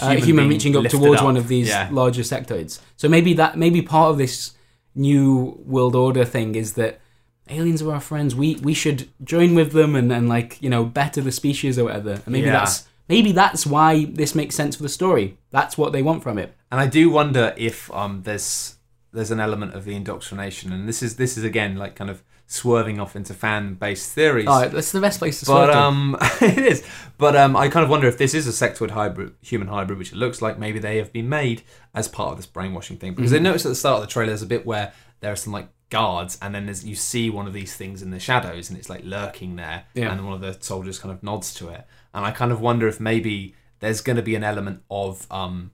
A 0.00 0.16
a 0.16 0.20
human, 0.20 0.48
reaching 0.48 0.76
up 0.76 0.86
towards 0.86 1.20
up. 1.20 1.24
one 1.24 1.36
of 1.36 1.46
these 1.48 1.68
Yeah. 1.68 1.88
larger 1.92 2.22
sectoids. 2.22 2.80
So 2.96 3.08
maybe 3.08 3.32
that 3.34 3.56
maybe 3.56 3.80
part 3.82 4.10
of 4.10 4.18
this 4.18 4.52
new 4.94 5.58
world 5.64 5.94
order 5.94 6.24
thing 6.24 6.54
is 6.54 6.72
that 6.74 7.00
aliens 7.48 7.82
are 7.82 7.92
our 7.92 8.00
friends. 8.00 8.34
We 8.34 8.56
we 8.56 8.74
should 8.74 9.08
join 9.22 9.54
with 9.54 9.72
them 9.72 9.94
and, 9.94 10.12
and 10.12 10.28
like 10.28 10.60
you 10.60 10.68
know 10.70 10.84
better 10.84 11.20
the 11.20 11.32
species 11.32 11.78
or 11.78 11.84
whatever. 11.84 12.12
And 12.24 12.28
maybe 12.28 12.46
Yeah. 12.46 12.52
that's 12.60 12.84
maybe 13.08 13.32
that's 13.32 13.66
why 13.66 14.04
this 14.06 14.34
makes 14.34 14.54
sense 14.54 14.76
for 14.76 14.82
the 14.82 14.88
story. 14.88 15.38
That's 15.50 15.76
what 15.78 15.92
they 15.92 16.02
want 16.02 16.22
from 16.22 16.38
it. 16.38 16.54
And 16.70 16.80
I 16.80 16.86
do 16.86 17.10
wonder 17.10 17.54
if 17.56 17.90
um, 17.92 18.22
there's 18.24 18.76
there's 19.12 19.30
an 19.30 19.40
element 19.40 19.74
of 19.74 19.84
the 19.84 19.94
indoctrination, 19.94 20.72
and 20.72 20.88
this 20.88 21.02
is 21.02 21.16
this 21.16 21.36
is 21.38 21.44
again 21.44 21.76
like 21.76 21.94
kind 21.96 22.10
of 22.10 22.22
swerving 22.46 23.00
off 23.00 23.16
into 23.16 23.32
fan 23.32 23.74
based 23.74 24.12
theories. 24.12 24.46
Oh, 24.48 24.68
that's 24.68 24.92
the 24.92 25.00
best 25.00 25.18
place 25.18 25.40
to 25.40 25.46
but 25.46 25.70
start. 25.70 25.74
um, 25.76 26.16
it 26.42 26.58
is. 26.58 26.84
But 27.16 27.36
um, 27.36 27.56
I 27.56 27.68
kind 27.68 27.84
of 27.84 27.90
wonder 27.90 28.06
if 28.08 28.18
this 28.18 28.34
is 28.34 28.46
a 28.46 28.50
sectoid 28.68 28.90
hybrid, 28.90 29.32
human 29.40 29.68
hybrid, 29.68 29.98
which 29.98 30.12
it 30.12 30.16
looks 30.16 30.42
like. 30.42 30.58
Maybe 30.58 30.78
they 30.78 30.98
have 30.98 31.12
been 31.12 31.28
made 31.28 31.62
as 31.94 32.08
part 32.08 32.32
of 32.32 32.36
this 32.36 32.46
brainwashing 32.46 32.98
thing. 32.98 33.14
Because 33.14 33.32
I 33.32 33.36
Mm-hmm. 33.36 33.44
noticed 33.44 33.66
at 33.66 33.70
the 33.70 33.74
start 33.76 33.96
of 34.02 34.08
the 34.08 34.12
trailer, 34.12 34.28
there's 34.30 34.42
a 34.42 34.46
bit 34.46 34.66
where 34.66 34.92
there 35.20 35.32
are 35.32 35.36
some 35.36 35.52
like 35.52 35.68
guards, 35.90 36.36
and 36.42 36.54
then 36.54 36.66
there's 36.66 36.84
you 36.84 36.96
see 36.96 37.30
one 37.30 37.46
of 37.46 37.52
these 37.52 37.74
things 37.76 38.02
in 38.02 38.10
the 38.10 38.18
shadows, 38.20 38.68
and 38.68 38.78
it's 38.78 38.90
like 38.90 39.04
lurking 39.04 39.56
there, 39.56 39.84
Yeah. 39.94 40.10
and 40.12 40.24
one 40.26 40.34
of 40.34 40.40
the 40.40 40.56
soldiers 40.60 40.98
kind 40.98 41.12
of 41.14 41.22
nods 41.22 41.54
to 41.54 41.68
it, 41.68 41.86
and 42.14 42.24
I 42.24 42.30
kind 42.30 42.52
of 42.52 42.60
wonder 42.60 42.88
if 42.88 43.00
maybe 43.00 43.54
there's 43.80 44.00
going 44.00 44.16
to 44.16 44.22
be 44.22 44.34
an 44.34 44.44
element 44.44 44.82
of 44.90 45.26
um, 45.30 45.72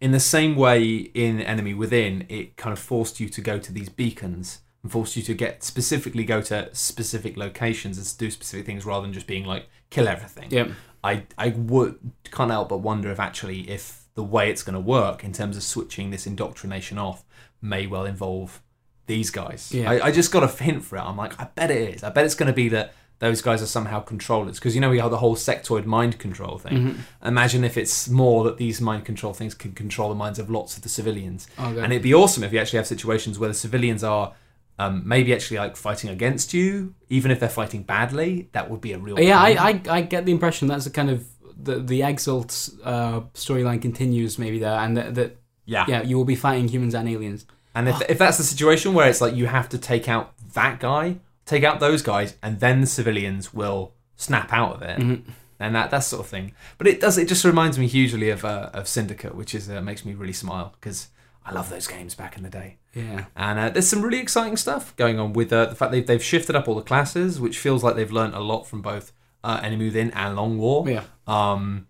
in 0.00 0.12
the 0.12 0.20
same 0.20 0.54
way 0.54 0.86
in 0.88 1.40
Enemy 1.40 1.74
Within, 1.74 2.26
it 2.28 2.56
kind 2.56 2.72
of 2.72 2.78
forced 2.78 3.18
you 3.18 3.28
to 3.28 3.40
go 3.40 3.58
to 3.58 3.72
these 3.72 3.88
beacons 3.88 4.60
and 4.82 4.92
forced 4.92 5.16
you 5.16 5.22
to 5.22 5.34
get 5.34 5.62
specifically 5.62 6.24
go 6.24 6.40
to 6.42 6.74
specific 6.74 7.36
locations 7.36 7.98
and 7.98 8.18
do 8.18 8.30
specific 8.30 8.66
things 8.66 8.86
rather 8.86 9.02
than 9.02 9.12
just 9.12 9.26
being 9.26 9.44
like 9.44 9.68
kill 9.90 10.06
everything. 10.06 10.48
yeah. 10.50 10.68
I 11.02 11.24
I 11.38 11.48
would 11.48 11.98
can't 12.30 12.50
help 12.50 12.68
but 12.68 12.78
wonder 12.78 13.10
if 13.10 13.18
actually 13.18 13.70
if 13.70 14.04
the 14.14 14.22
way 14.22 14.50
it's 14.50 14.62
going 14.62 14.74
to 14.74 14.80
work 14.80 15.24
in 15.24 15.32
terms 15.32 15.56
of 15.56 15.62
switching 15.62 16.10
this 16.10 16.26
indoctrination 16.26 16.98
off 16.98 17.24
may 17.62 17.86
well 17.86 18.04
involve 18.04 18.62
these 19.06 19.30
guys. 19.30 19.72
Yeah. 19.72 19.90
I, 19.90 20.06
I 20.06 20.12
just 20.12 20.30
got 20.30 20.42
a 20.42 20.46
hint 20.46 20.84
for 20.84 20.96
it. 20.96 21.00
I'm 21.02 21.16
like, 21.16 21.40
I 21.40 21.44
bet 21.54 21.70
it 21.70 21.94
is. 21.94 22.04
I 22.04 22.10
bet 22.10 22.24
it's 22.24 22.34
going 22.34 22.48
to 22.48 22.52
be 22.52 22.68
that 22.70 22.94
those 23.20 23.40
guys 23.40 23.62
are 23.62 23.66
somehow 23.66 24.00
controllers 24.00 24.58
because 24.58 24.74
you 24.74 24.80
know 24.80 24.90
we 24.90 24.98
have 24.98 25.10
the 25.10 25.18
whole 25.18 25.36
sectoid 25.36 25.84
mind 25.84 26.18
control 26.18 26.58
thing. 26.58 26.72
Mm-hmm. 26.78 27.26
Imagine 27.28 27.64
if 27.64 27.76
it's 27.76 28.08
more 28.08 28.44
that 28.44 28.56
these 28.56 28.80
mind 28.80 29.04
control 29.04 29.32
things 29.32 29.54
can 29.54 29.72
control 29.72 30.08
the 30.08 30.14
minds 30.14 30.38
of 30.38 30.50
lots 30.50 30.76
of 30.76 30.82
the 30.82 30.88
civilians, 30.88 31.46
Okay. 31.58 31.80
and 31.80 31.92
it'd 31.92 32.02
be 32.02 32.12
awesome 32.14 32.42
if 32.42 32.52
you 32.52 32.58
actually 32.58 32.78
have 32.78 32.86
situations 32.86 33.38
where 33.38 33.48
the 33.48 33.54
civilians 33.54 34.02
are. 34.02 34.34
Um, 34.78 35.02
maybe 35.04 35.34
actually 35.34 35.58
like 35.58 35.76
fighting 35.76 36.08
against 36.08 36.54
you, 36.54 36.94
even 37.10 37.30
if 37.30 37.38
they're 37.38 37.50
fighting 37.50 37.82
badly, 37.82 38.48
that 38.52 38.70
would 38.70 38.80
be 38.80 38.94
a 38.94 38.98
real. 38.98 39.20
Yeah. 39.20 39.38
I, 39.38 39.50
I, 39.50 39.82
I 39.90 40.00
get 40.00 40.24
the 40.24 40.32
impression 40.32 40.68
that's 40.68 40.84
the 40.84 40.90
kind 40.90 41.10
of 41.10 41.26
the 41.62 41.80
the 41.80 42.00
Exalt 42.02 42.70
uh, 42.82 43.20
storyline 43.34 43.82
continues 43.82 44.38
maybe 44.38 44.58
there, 44.58 44.78
and 44.78 44.96
that, 44.96 45.14
that 45.16 45.36
yeah, 45.66 45.84
yeah, 45.86 46.00
you 46.00 46.16
will 46.16 46.24
be 46.24 46.34
fighting 46.34 46.66
humans 46.68 46.94
and 46.94 47.06
aliens. 47.10 47.44
And 47.74 47.90
if, 47.90 48.00
if 48.08 48.16
that's 48.16 48.38
the 48.38 48.42
situation 48.42 48.94
where 48.94 49.06
it's 49.08 49.20
like 49.20 49.34
you 49.34 49.46
have 49.46 49.68
to 49.68 49.78
take 49.78 50.08
out 50.08 50.32
that 50.54 50.80
guy, 50.80 51.18
take 51.50 51.64
out 51.64 51.80
those 51.80 52.02
guys, 52.02 52.36
and 52.42 52.60
then 52.60 52.80
the 52.80 52.86
civilians 52.86 53.52
will 53.52 53.92
snap 54.16 54.52
out 54.52 54.72
of 54.76 54.82
it, 54.82 54.98
Mm-hmm. 54.98 55.30
and 55.58 55.74
that 55.74 55.90
that 55.90 56.04
sort 56.04 56.20
of 56.24 56.28
thing. 56.34 56.52
But 56.78 56.86
it 56.86 57.00
does. 57.00 57.18
It 57.18 57.28
just 57.28 57.44
reminds 57.44 57.76
me 57.78 57.86
hugely 57.86 58.30
of 58.30 58.44
uh, 58.44 58.70
of 58.72 58.86
Syndicate, 58.88 59.34
which 59.34 59.54
is 59.54 59.68
uh, 59.68 59.80
makes 59.80 60.04
me 60.04 60.12
really 60.14 60.32
smile 60.44 60.74
because 60.80 61.08
I 61.44 61.52
love 61.52 61.68
those 61.70 61.86
games 61.86 62.14
back 62.14 62.36
in 62.36 62.42
the 62.42 62.50
day. 62.62 62.76
Yeah, 62.94 63.26
And 63.36 63.56
uh, 63.58 63.68
there's 63.70 63.86
some 63.88 64.02
really 64.02 64.18
exciting 64.18 64.56
stuff 64.56 64.94
going 64.96 65.20
on 65.20 65.32
with 65.32 65.52
uh, 65.52 65.66
the 65.66 65.76
fact 65.76 65.92
they've 65.92 66.06
they've 66.06 66.22
shifted 66.32 66.56
up 66.56 66.66
all 66.68 66.74
the 66.74 66.82
classes, 66.92 67.40
which 67.40 67.56
feels 67.58 67.84
like 67.84 67.94
they've 67.96 68.10
learned 68.20 68.34
a 68.34 68.40
lot 68.40 68.66
from 68.66 68.82
both 68.82 69.12
uh, 69.44 69.60
Enemy 69.62 69.84
Within 69.86 70.10
and 70.12 70.34
Long 70.36 70.58
War. 70.58 70.88
yeah. 70.88 71.04
Um, 71.26 71.86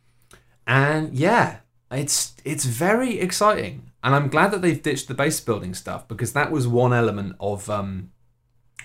and 0.66 1.14
yeah, 1.14 1.58
it's 1.90 2.34
it's 2.44 2.64
very 2.66 3.18
exciting, 3.18 3.90
and 4.04 4.14
I'm 4.14 4.28
glad 4.28 4.50
that 4.52 4.60
they've 4.62 4.82
ditched 4.82 5.08
the 5.08 5.14
base 5.14 5.40
building 5.40 5.74
stuff 5.74 6.06
because 6.06 6.32
that 6.34 6.52
was 6.52 6.68
one 6.68 6.92
element 6.92 7.36
of 7.40 7.68
um, 7.70 8.10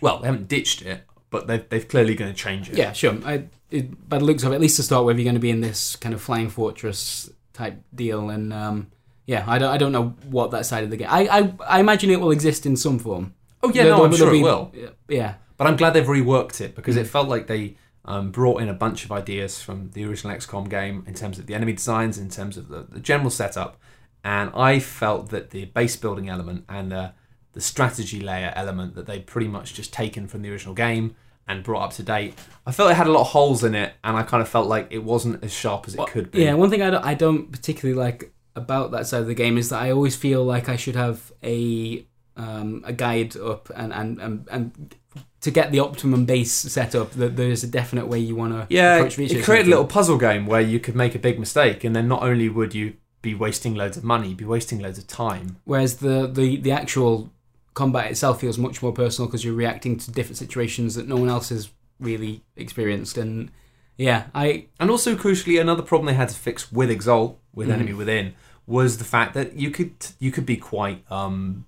well, 0.01 0.19
they 0.19 0.27
haven't 0.27 0.47
ditched 0.47 0.81
it, 0.81 1.03
but 1.29 1.47
they've 1.47 1.67
they've 1.69 1.87
clearly 1.87 2.15
going 2.15 2.31
to 2.33 2.37
change 2.37 2.69
it. 2.69 2.77
Yeah, 2.77 2.91
sure. 2.93 3.17
I, 3.25 3.45
it, 3.71 4.07
by 4.09 4.17
the 4.19 4.25
looks 4.25 4.43
of 4.43 4.51
it, 4.51 4.55
at 4.55 4.61
least 4.61 4.75
to 4.77 4.83
start 4.83 5.05
with, 5.05 5.17
you're 5.17 5.23
going 5.25 5.35
to 5.35 5.39
be 5.39 5.49
in 5.49 5.61
this 5.61 5.95
kind 5.95 6.13
of 6.13 6.21
flying 6.21 6.49
fortress 6.49 7.29
type 7.53 7.81
deal, 7.93 8.29
and 8.29 8.53
um, 8.53 8.87
yeah, 9.25 9.43
I 9.47 9.57
don't, 9.57 9.71
I 9.71 9.77
don't 9.77 9.91
know 9.91 10.09
what 10.29 10.51
that 10.51 10.65
side 10.65 10.83
of 10.83 10.89
the 10.89 10.97
game. 10.97 11.07
I, 11.09 11.27
I, 11.27 11.53
I 11.67 11.79
imagine 11.79 12.09
it 12.11 12.19
will 12.19 12.31
exist 12.31 12.65
in 12.65 12.75
some 12.77 12.99
form. 12.99 13.33
Oh 13.63 13.69
yeah, 13.73 13.83
There- 13.83 13.91
no, 13.97 14.05
I'm 14.05 14.13
sure 14.15 14.31
be- 14.31 14.39
it 14.39 14.43
will. 14.43 14.71
Yeah, 15.07 15.35
But 15.57 15.67
I'm 15.67 15.75
glad 15.77 15.91
they've 15.93 16.05
reworked 16.05 16.61
it 16.61 16.75
because 16.75 16.95
Mm. 16.95 16.99
it 17.01 17.05
felt 17.05 17.27
like 17.27 17.47
they 17.47 17.75
um, 18.05 18.29
brought 18.31 18.61
in 18.61 18.69
a 18.69 18.73
bunch 18.73 19.03
of 19.05 19.11
ideas 19.11 19.61
from 19.61 19.89
the 19.93 20.05
original 20.05 20.35
XCOM 20.37 20.69
game 20.69 21.03
in 21.07 21.15
terms 21.15 21.39
of 21.39 21.47
the 21.47 21.55
enemy 21.55 21.73
designs, 21.73 22.19
in 22.19 22.29
terms 22.29 22.55
of 22.57 22.67
the, 22.67 22.85
the 22.87 22.99
general 22.99 23.31
setup, 23.31 23.77
and 24.23 24.51
I 24.55 24.79
felt 24.79 25.29
that 25.29 25.49
the 25.49 25.65
base 25.65 25.95
building 25.95 26.29
element 26.29 26.65
and 26.69 26.93
uh, 26.93 27.11
the 27.55 27.61
strategy 27.61 28.19
layer 28.19 28.53
element 28.55 28.93
that 28.95 29.07
they'd 29.07 29.25
pretty 29.25 29.47
much 29.47 29.73
just 29.73 29.91
taken 29.91 30.27
from 30.27 30.43
the 30.43 30.51
original 30.51 30.75
game 30.75 31.15
and 31.47 31.63
brought 31.63 31.83
up 31.83 31.93
to 31.93 32.03
date. 32.03 32.33
I 32.65 32.71
felt 32.71 32.91
it 32.91 32.95
had 32.95 33.07
a 33.07 33.11
lot 33.11 33.21
of 33.21 33.27
holes 33.27 33.63
in 33.63 33.73
it, 33.75 33.93
and 34.03 34.15
I 34.17 34.23
kind 34.23 34.41
of 34.41 34.49
felt 34.49 34.67
like 34.67 34.87
it 34.91 35.03
wasn't 35.03 35.43
as 35.43 35.53
sharp 35.53 35.85
as 35.87 35.93
it 35.95 35.97
Well, 35.97 36.07
could 36.07 36.31
be. 36.31 36.43
Yeah, 36.43 36.53
one 36.53 36.69
thing 36.69 36.81
I 36.81 36.89
don't, 36.89 37.03
I 37.05 37.13
don't 37.13 37.51
particularly 37.51 37.99
like 37.99 38.31
about 38.55 38.91
that 38.91 39.07
side 39.07 39.21
of 39.21 39.27
the 39.27 39.33
game 39.33 39.57
is 39.57 39.69
that 39.69 39.81
I 39.81 39.91
always 39.91 40.15
feel 40.15 40.43
like 40.43 40.69
I 40.69 40.75
should 40.75 40.95
have 40.95 41.31
a 41.43 42.05
um, 42.37 42.83
a 42.85 42.91
guide 42.91 43.37
up 43.37 43.69
and, 43.75 43.93
and, 43.93 44.19
and, 44.19 44.47
and 44.51 44.95
to 45.39 45.51
get 45.51 45.71
the 45.71 45.79
optimum 45.79 46.25
base 46.25 46.51
set 46.51 46.93
up. 46.95 47.11
That 47.11 47.37
there's 47.37 47.63
a 47.63 47.67
definite 47.67 48.07
way 48.07 48.19
you 48.19 48.35
want 48.35 48.53
to 48.53 48.67
Yeah, 48.69 48.95
approach 48.95 49.17
it 49.19 49.43
created 49.43 49.67
a 49.67 49.69
little 49.69 49.87
puzzle 49.87 50.17
game 50.17 50.45
where 50.45 50.61
you 50.61 50.79
could 50.79 50.95
make 50.95 51.15
a 51.15 51.19
big 51.19 51.39
mistake, 51.39 51.83
and 51.83 51.95
then 51.95 52.07
not 52.07 52.23
only 52.23 52.49
would 52.49 52.73
you 52.75 52.95
be 53.21 53.33
wasting 53.33 53.73
loads 53.75 53.97
of 53.97 54.03
money, 54.03 54.29
you'd 54.29 54.37
be 54.37 54.45
wasting 54.45 54.79
loads 54.79 54.97
of 54.97 55.07
time. 55.07 55.57
Whereas 55.63 55.97
the, 55.97 56.27
the, 56.27 56.57
the 56.57 56.71
actual 56.71 57.31
combat 57.75 58.09
itself 58.09 58.41
feels 58.41 58.57
much 58.57 58.81
more 58.81 58.91
personal 58.91 59.27
because 59.27 59.45
you're 59.45 59.53
reacting 59.53 59.97
to 59.97 60.09
different 60.11 60.37
situations 60.37 60.95
that 60.95 61.07
no 61.07 61.15
one 61.17 61.29
else 61.29 61.49
has 61.49 61.69
really 61.99 62.41
experienced. 62.55 63.17
And 63.17 63.51
yeah, 63.97 64.23
I 64.33 64.65
And 64.79 64.89
also, 64.89 65.15
crucially, 65.15 65.61
another 65.61 65.83
problem 65.83 66.07
they 66.07 66.13
had 66.13 66.29
to 66.29 66.35
fix 66.35 66.71
with 66.71 66.89
Exalt, 66.89 67.37
with 67.53 67.67
Mhm. 67.69 67.73
Enemy 67.73 67.93
Within, 67.93 68.33
was 68.67 68.97
the 68.97 69.03
fact 69.05 69.33
that 69.35 69.53
you 69.53 69.69
could 69.69 69.93
you 70.19 70.31
could 70.31 70.45
be 70.45 70.57
quite 70.57 70.99
um, 71.11 71.65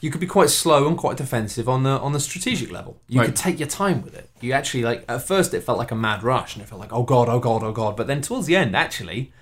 you 0.00 0.10
could 0.10 0.20
be 0.20 0.26
quite 0.26 0.50
slow 0.50 0.86
and 0.86 0.96
quite 0.96 1.16
defensive 1.16 1.68
on 1.68 1.82
the 1.82 1.90
on 2.00 2.12
the 2.12 2.20
strategic 2.20 2.70
level. 2.70 2.96
You 3.08 3.20
Right. 3.20 3.26
could 3.26 3.36
take 3.36 3.58
your 3.58 3.68
time 3.68 4.02
with 4.02 4.14
it. 4.14 4.30
You 4.40 4.52
actually 4.52 4.82
like 4.84 5.04
at 5.08 5.26
first 5.26 5.52
it 5.54 5.62
felt 5.62 5.78
like 5.78 5.90
a 5.90 5.96
mad 5.96 6.22
rush, 6.22 6.54
and 6.54 6.62
it 6.62 6.68
felt 6.68 6.80
like 6.80 6.92
oh 6.92 7.02
god, 7.02 7.28
oh 7.28 7.38
god, 7.40 7.62
oh 7.62 7.72
god. 7.72 7.96
But 7.96 8.06
then 8.06 8.20
towards 8.22 8.46
the 8.46 8.56
end, 8.56 8.76
actually, 8.76 9.32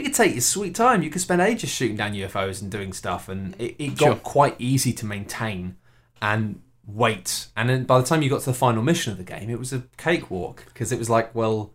you 0.00 0.06
could 0.08 0.14
take 0.16 0.32
your 0.32 0.40
sweet 0.40 0.74
time. 0.74 1.02
You 1.02 1.10
could 1.10 1.20
spend 1.20 1.40
ages 1.40 1.70
shooting 1.70 1.96
down 1.96 2.12
UFOs 2.14 2.60
and 2.62 2.70
doing 2.70 2.92
stuff, 2.92 3.28
and 3.28 3.54
it, 3.60 3.76
it 3.78 3.88
got 3.96 4.06
Sure. 4.06 4.14
quite 4.16 4.56
easy 4.58 4.92
to 4.94 5.06
maintain 5.06 5.76
and 6.20 6.60
wait. 6.86 7.46
And 7.56 7.68
then 7.68 7.84
by 7.84 8.00
the 8.00 8.06
time 8.06 8.22
you 8.22 8.30
got 8.30 8.40
to 8.40 8.46
the 8.46 8.54
final 8.54 8.82
mission 8.82 9.12
of 9.12 9.18
the 9.18 9.24
game, 9.24 9.48
it 9.50 9.58
was 9.58 9.72
a 9.72 9.84
cakewalk 9.96 10.64
because 10.66 10.92
it 10.92 10.98
was 10.98 11.08
like, 11.08 11.34
well, 11.34 11.72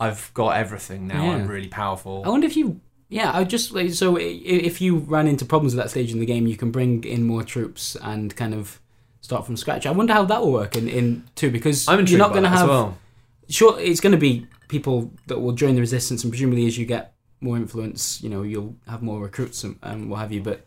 I've 0.00 0.30
got 0.34 0.56
everything 0.56 1.06
now. 1.06 1.30
I'm 1.30 1.46
really 1.46 1.68
powerful. 1.68 2.22
I 2.24 2.28
wonder 2.28 2.46
if 2.46 2.56
you. 2.56 2.80
Yeah, 3.08 3.30
I 3.32 3.44
just 3.44 3.72
like 3.72 3.92
so. 3.92 4.16
If 4.18 4.80
you 4.80 4.98
ran 4.98 5.28
into 5.28 5.44
problems 5.44 5.74
at 5.74 5.76
that 5.82 5.90
stage 5.90 6.12
in 6.12 6.18
the 6.18 6.26
game, 6.26 6.46
you 6.46 6.56
can 6.56 6.70
bring 6.72 7.04
in 7.04 7.22
more 7.22 7.44
troops 7.44 7.96
and 8.02 8.34
kind 8.34 8.52
of 8.52 8.80
start 9.20 9.46
from 9.46 9.56
scratch. 9.56 9.86
I 9.86 9.92
wonder 9.92 10.12
how 10.12 10.24
that 10.24 10.40
will 10.40 10.52
work 10.52 10.76
in 10.76 10.88
in 10.88 11.24
two 11.36 11.50
because 11.50 11.86
I'm 11.88 12.04
you're 12.06 12.18
not 12.18 12.32
going 12.32 12.42
to 12.42 12.48
have. 12.48 12.68
well. 12.68 12.98
Sure, 13.48 13.78
it's 13.78 14.00
going 14.00 14.10
to 14.12 14.18
be 14.18 14.48
people 14.68 15.12
that 15.28 15.38
will 15.40 15.52
join 15.52 15.76
the 15.76 15.80
resistance, 15.80 16.24
and 16.24 16.32
presumably 16.32 16.66
as 16.66 16.76
you 16.76 16.84
get 16.84 17.14
more 17.46 17.56
influence, 17.56 18.22
you 18.22 18.28
know, 18.28 18.42
you'll 18.42 18.76
have 18.86 19.02
more 19.02 19.20
recruits 19.20 19.64
and, 19.64 19.78
and 19.82 20.10
what 20.10 20.18
have 20.18 20.32
you. 20.32 20.42
But 20.42 20.66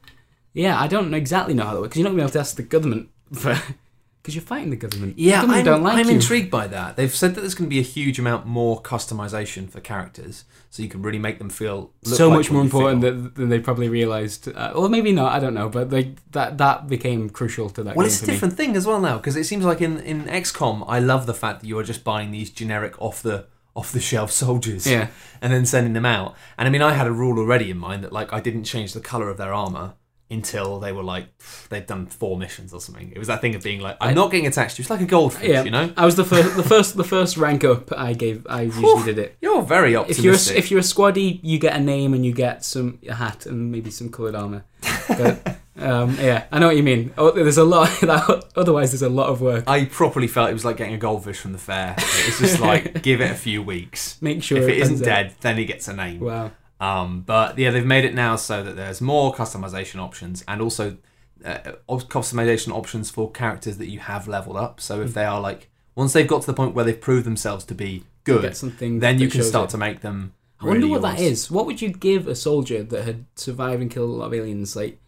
yeah, 0.53 0.79
I 0.79 0.87
don't 0.87 1.13
exactly 1.13 1.53
know 1.53 1.65
how 1.65 1.73
that 1.73 1.81
works 1.81 1.89
because 1.89 1.99
you're 1.99 2.09
not 2.09 2.15
going 2.15 2.19
to 2.19 2.23
be 2.23 2.27
able 2.27 2.33
to 2.33 2.39
ask 2.39 2.55
the 2.55 2.63
government 2.63 3.09
for 3.33 3.55
because 4.21 4.35
you're 4.35 4.41
fighting 4.41 4.69
the 4.69 4.75
government. 4.75 5.17
Yeah, 5.17 5.41
the 5.41 5.47
government 5.47 5.59
I'm, 5.59 5.65
don't 5.65 5.83
like 5.83 5.97
I'm 5.97 6.07
you. 6.07 6.15
intrigued 6.15 6.49
by 6.51 6.67
that. 6.67 6.95
They've 6.95 7.13
said 7.13 7.35
that 7.35 7.41
there's 7.41 7.53
going 7.53 7.69
to 7.69 7.73
be 7.73 7.79
a 7.79 7.83
huge 7.83 8.19
amount 8.19 8.45
more 8.45 8.81
customization 8.81 9.69
for 9.69 9.79
characters, 9.79 10.45
so 10.69 10.83
you 10.83 10.89
can 10.89 11.01
really 11.01 11.19
make 11.19 11.37
them 11.37 11.49
feel 11.49 11.91
so 12.03 12.29
like 12.29 12.37
much 12.37 12.51
more 12.51 12.61
important 12.61 13.01
than, 13.01 13.33
than 13.33 13.49
they 13.49 13.59
probably 13.59 13.89
realized, 13.89 14.47
uh, 14.47 14.71
or 14.75 14.89
maybe 14.89 15.11
not. 15.11 15.31
I 15.31 15.39
don't 15.39 15.53
know, 15.53 15.69
but 15.69 15.89
they 15.89 16.15
that 16.31 16.57
that 16.57 16.87
became 16.87 17.29
crucial 17.29 17.69
to 17.71 17.83
that. 17.83 17.95
Well, 17.95 18.05
it's 18.05 18.17
a 18.17 18.19
for 18.19 18.27
me. 18.27 18.33
different 18.33 18.53
thing 18.55 18.75
as 18.75 18.85
well 18.85 18.99
now 18.99 19.17
because 19.17 19.35
it 19.35 19.45
seems 19.45 19.65
like 19.65 19.81
in 19.81 19.99
in 19.99 20.25
XCOM, 20.25 20.85
I 20.87 20.99
love 20.99 21.25
the 21.25 21.33
fact 21.33 21.61
that 21.61 21.67
you 21.67 21.77
are 21.79 21.83
just 21.83 22.03
buying 22.03 22.31
these 22.31 22.49
generic 22.49 23.01
off 23.01 23.21
the 23.21 23.47
off 23.79 23.91
the 23.91 23.99
shelf 23.99 24.31
soldiers, 24.31 24.85
Yeah, 24.85 25.07
and 25.41 25.53
then 25.53 25.65
sending 25.65 25.93
them 25.93 26.05
out. 26.05 26.35
And 26.57 26.67
I 26.67 26.71
mean, 26.71 26.81
I 26.81 26.93
had 26.93 27.07
a 27.07 27.11
rule 27.11 27.39
already 27.39 27.71
in 27.71 27.77
mind 27.77 28.03
that 28.03 28.11
like 28.11 28.33
I 28.33 28.39
didn't 28.39 28.65
change 28.65 28.93
the 28.93 28.99
color 28.99 29.29
of 29.29 29.37
their 29.37 29.53
armor 29.53 29.93
until 30.31 30.79
they 30.79 30.91
were 30.91 31.01
like 31.01 31.25
they'd 31.69 31.87
done 31.87 32.05
four 32.05 32.37
missions 32.37 32.73
or 32.73 32.79
something. 32.79 33.11
It 33.11 33.17
was 33.17 33.27
that 33.27 33.41
thing 33.41 33.55
of 33.55 33.63
being 33.63 33.81
like, 33.81 33.97
I'm 33.99 34.13
not 34.15 34.31
getting 34.31 34.47
attached 34.47 34.75
to. 34.75 34.81
It's 34.81 34.89
like 34.89 35.01
a 35.01 35.05
goldfish, 35.05 35.49
yeah. 35.49 35.63
you 35.63 35.71
know. 35.71 35.91
I 35.97 36.05
was 36.05 36.15
the 36.15 36.23
first, 36.23 36.55
the 36.55 36.63
first, 36.63 36.97
the 36.97 37.03
first 37.03 37.37
rank 37.37 37.63
up. 37.63 37.91
I 37.97 38.13
gave. 38.13 38.45
I 38.47 38.61
usually 38.63 39.03
did 39.03 39.17
it. 39.17 39.37
You're 39.41 39.63
very 39.63 39.95
optimistic. 39.95 40.25
If 40.25 40.25
you're 40.25 40.33
a, 40.33 40.59
if 40.59 40.71
you're 40.71 40.79
a 40.79 40.83
squaddy, 40.83 41.39
you 41.41 41.57
get 41.57 41.75
a 41.75 41.79
name 41.79 42.13
and 42.13 42.25
you 42.25 42.33
get 42.33 42.63
some 42.63 42.99
a 43.07 43.15
hat 43.15 43.45
and 43.45 43.71
maybe 43.71 43.89
some 43.89 44.09
coloured 44.09 44.35
armor. 44.35 44.65
But 45.07 45.57
um, 45.81 46.17
yeah, 46.19 46.45
I 46.51 46.59
know 46.59 46.67
what 46.67 46.77
you 46.77 46.83
mean. 46.83 47.13
Oh, 47.17 47.31
there's 47.31 47.57
a 47.57 47.63
lot. 47.63 48.03
otherwise, 48.55 48.91
there's 48.91 49.01
a 49.01 49.09
lot 49.09 49.29
of 49.29 49.41
work. 49.41 49.65
I 49.67 49.85
properly 49.85 50.27
felt 50.27 50.49
it 50.49 50.53
was 50.53 50.65
like 50.65 50.77
getting 50.77 50.93
a 50.93 50.97
goldfish 50.97 51.39
from 51.39 51.53
the 51.53 51.57
fair. 51.57 51.95
It's 51.97 52.39
just 52.39 52.59
like 52.61 53.01
give 53.01 53.21
it 53.21 53.31
a 53.31 53.35
few 53.35 53.61
weeks. 53.63 54.21
Make 54.21 54.43
sure 54.43 54.57
if 54.57 54.67
it 54.67 54.77
isn't 54.77 54.95
pans 54.95 55.01
out. 55.01 55.05
dead, 55.05 55.35
then 55.41 55.57
he 55.57 55.65
gets 55.65 55.87
a 55.87 55.93
name. 55.93 56.19
Wow. 56.21 56.51
Um, 56.79 57.21
but 57.21 57.57
yeah, 57.57 57.71
they've 57.71 57.85
made 57.85 58.05
it 58.05 58.13
now 58.13 58.35
so 58.35 58.63
that 58.63 58.75
there's 58.75 59.01
more 59.01 59.33
customization 59.33 59.99
options 59.99 60.43
and 60.47 60.61
also 60.61 60.97
uh, 61.43 61.73
customization 61.87 62.73
options 62.73 63.09
for 63.09 63.29
characters 63.31 63.77
that 63.77 63.89
you 63.89 63.99
have 63.99 64.27
leveled 64.27 64.57
up. 64.57 64.79
So 64.79 65.01
if 65.01 65.13
they 65.13 65.25
are 65.25 65.41
like 65.41 65.69
once 65.95 66.13
they've 66.13 66.27
got 66.27 66.41
to 66.41 66.47
the 66.47 66.53
point 66.53 66.75
where 66.75 66.85
they've 66.85 66.99
proved 66.99 67.25
themselves 67.25 67.65
to 67.65 67.75
be 67.75 68.05
good, 68.23 68.55
something. 68.55 68.99
then 68.99 69.19
you 69.19 69.29
can 69.29 69.43
start 69.43 69.69
it. 69.69 69.71
to 69.71 69.77
make 69.77 70.01
them. 70.01 70.33
I 70.61 70.65
wonder 70.65 70.87
what 70.87 71.01
that 71.01 71.19
yours. 71.19 71.31
is. 71.31 71.51
What 71.51 71.65
would 71.65 71.81
you 71.81 71.89
give 71.89 72.27
a 72.27 72.35
soldier 72.35 72.83
that 72.83 73.03
had 73.03 73.25
survived 73.35 73.81
and 73.81 73.91
killed 73.91 74.09
a 74.09 74.13
lot 74.13 74.27
of 74.27 74.33
aliens? 74.33 74.75
Like, 74.75 74.99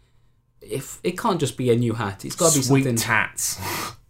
if 0.62 0.98
it 1.02 1.18
can't 1.18 1.38
just 1.40 1.56
be 1.56 1.70
a 1.70 1.76
new 1.76 1.92
hat, 1.94 2.24
it's 2.24 2.36
got 2.36 2.52
to 2.52 2.58
be 2.58 2.62
Sweet 2.62 2.84
something. 2.84 2.96
tats. 2.96 3.60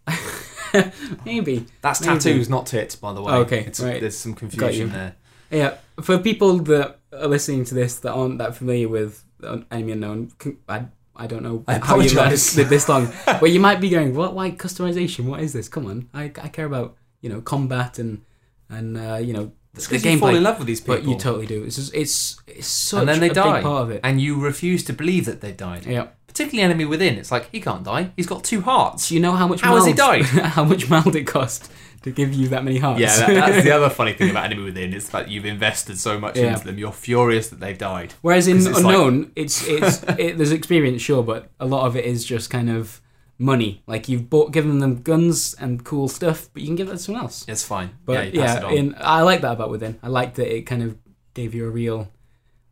Maybe. 1.25 1.65
That's 1.81 2.01
Maybe. 2.01 2.13
tattoos, 2.13 2.49
not 2.49 2.65
tits, 2.65 2.95
by 2.95 3.13
the 3.13 3.21
way. 3.21 3.33
Okay, 3.33 3.59
It's- 3.59 3.79
right. 3.79 3.99
There's 4.01 4.17
some 4.17 4.33
confusion 4.33 4.91
there. 4.91 5.15
Yeah, 5.51 5.75
for 6.01 6.17
people 6.17 6.57
that 6.59 6.99
are 7.11 7.27
listening 7.27 7.63
to 7.65 7.75
this 7.75 7.97
that 7.97 8.11
aren't 8.11 8.39
that 8.39 8.55
familiar 8.55 8.89
with 8.89 9.23
Enemy 9.71 9.91
Unknown, 9.91 10.31
I, 10.67 10.85
I 11.15 11.27
don't 11.27 11.43
know 11.43 11.63
I 11.67 11.77
how 11.77 11.99
you 11.99 12.15
lasted 12.15 12.69
this 12.69 12.89
long. 12.89 13.11
but 13.25 13.51
you 13.51 13.59
might 13.59 13.79
be 13.79 13.89
going, 13.89 14.15
"What? 14.15 14.33
Why 14.33 14.49
customization? 14.49 15.25
What 15.25 15.41
is 15.41 15.53
this? 15.53 15.69
Come 15.69 15.85
on, 15.85 16.09
I, 16.11 16.23
I 16.41 16.47
care 16.47 16.65
about 16.65 16.95
you 17.21 17.29
know 17.29 17.39
combat 17.41 17.99
and 17.99 18.23
and 18.67 18.97
uh, 18.97 19.17
you 19.21 19.33
know 19.33 19.51
It's 19.75 19.85
the 19.87 19.97
because 19.97 20.05
you 20.11 20.17
fall 20.17 20.33
in 20.35 20.41
love 20.41 20.57
with 20.57 20.65
these 20.65 20.81
people, 20.81 20.95
But 20.95 21.03
you 21.05 21.17
totally 21.19 21.45
do. 21.45 21.63
It's 21.65 21.75
just, 21.75 21.93
it's 21.93 22.41
it's 22.47 22.65
such 22.67 23.01
and 23.01 23.09
then 23.09 23.19
they 23.19 23.29
a 23.29 23.33
die, 23.35 23.53
big 23.57 23.63
part 23.63 23.83
of 23.83 23.91
it. 23.91 24.01
and 24.03 24.19
you 24.19 24.39
refuse 24.41 24.83
to 24.85 24.93
believe 24.93 25.25
that 25.25 25.41
they 25.41 25.51
died. 25.51 25.85
yeah. 25.85 26.07
Particularly 26.33 26.63
enemy 26.63 26.85
within. 26.85 27.17
It's 27.17 27.31
like 27.31 27.49
he 27.51 27.61
can't 27.61 27.83
die. 27.83 28.11
He's 28.15 28.25
got 28.27 28.43
two 28.43 28.61
hearts. 28.61 29.09
Do 29.09 29.15
you 29.15 29.21
know 29.21 29.33
how 29.33 29.47
much 29.47 29.61
How 29.61 29.75
has 29.75 29.85
he 29.85 29.93
mild- 29.93 30.23
died? 30.23 30.25
how 30.57 30.63
much 30.63 30.89
meld 30.89 31.15
it 31.15 31.25
cost 31.25 31.71
to 32.01 32.11
give 32.11 32.33
you 32.33 32.47
that 32.49 32.63
many 32.63 32.79
hearts? 32.79 32.99
Yeah, 32.99 33.15
that, 33.17 33.33
that's 33.33 33.63
the 33.63 33.71
other 33.77 33.89
funny 33.89 34.13
thing 34.13 34.31
about 34.31 34.45
Enemy 34.45 34.63
Within 34.63 34.93
is 34.93 35.09
that 35.09 35.29
you've 35.29 35.45
invested 35.45 35.99
so 35.99 36.19
much 36.19 36.35
Yeah. 36.35 36.53
into 36.53 36.65
them. 36.65 36.77
You're 36.79 36.91
furious 36.91 37.49
that 37.49 37.59
they've 37.59 37.77
died. 37.77 38.13
Whereas 38.21 38.47
in 38.47 38.57
it's 38.57 38.65
like- 38.67 38.77
unknown, 38.77 39.31
it's 39.35 39.65
it's 39.67 40.01
it, 40.17 40.37
there's 40.37 40.51
experience, 40.51 41.01
sure, 41.01 41.21
but 41.23 41.49
a 41.59 41.65
lot 41.65 41.85
of 41.85 41.95
it 41.95 42.03
is 42.05 42.25
just 42.25 42.49
kind 42.49 42.69
of 42.69 42.99
money. 43.37 43.83
Like 43.87 44.09
you've 44.09 44.29
bought, 44.29 44.51
given 44.51 44.79
them 44.79 45.01
guns 45.03 45.53
and 45.59 45.83
cool 45.85 46.07
stuff, 46.07 46.49
but 46.53 46.61
you 46.61 46.67
can 46.67 46.75
give 46.75 46.87
that 46.87 46.93
to 46.93 46.99
someone 46.99 47.23
else. 47.23 47.45
It's 47.47 47.63
fine. 47.63 47.91
But 48.05 48.13
yeah, 48.13 48.21
you 48.23 48.39
pass 48.41 48.57
it 48.57 48.61
yeah, 48.63 48.67
on. 48.67 48.73
in 48.73 48.95
I 48.99 49.21
like 49.21 49.41
that 49.41 49.53
about 49.53 49.69
Within. 49.69 49.99
I 50.01 50.07
like 50.07 50.33
that 50.35 50.51
it 50.53 50.63
kind 50.63 50.81
of 50.83 50.97
gave 51.35 51.53
you 51.53 51.65
a 51.65 51.69
real 51.69 52.09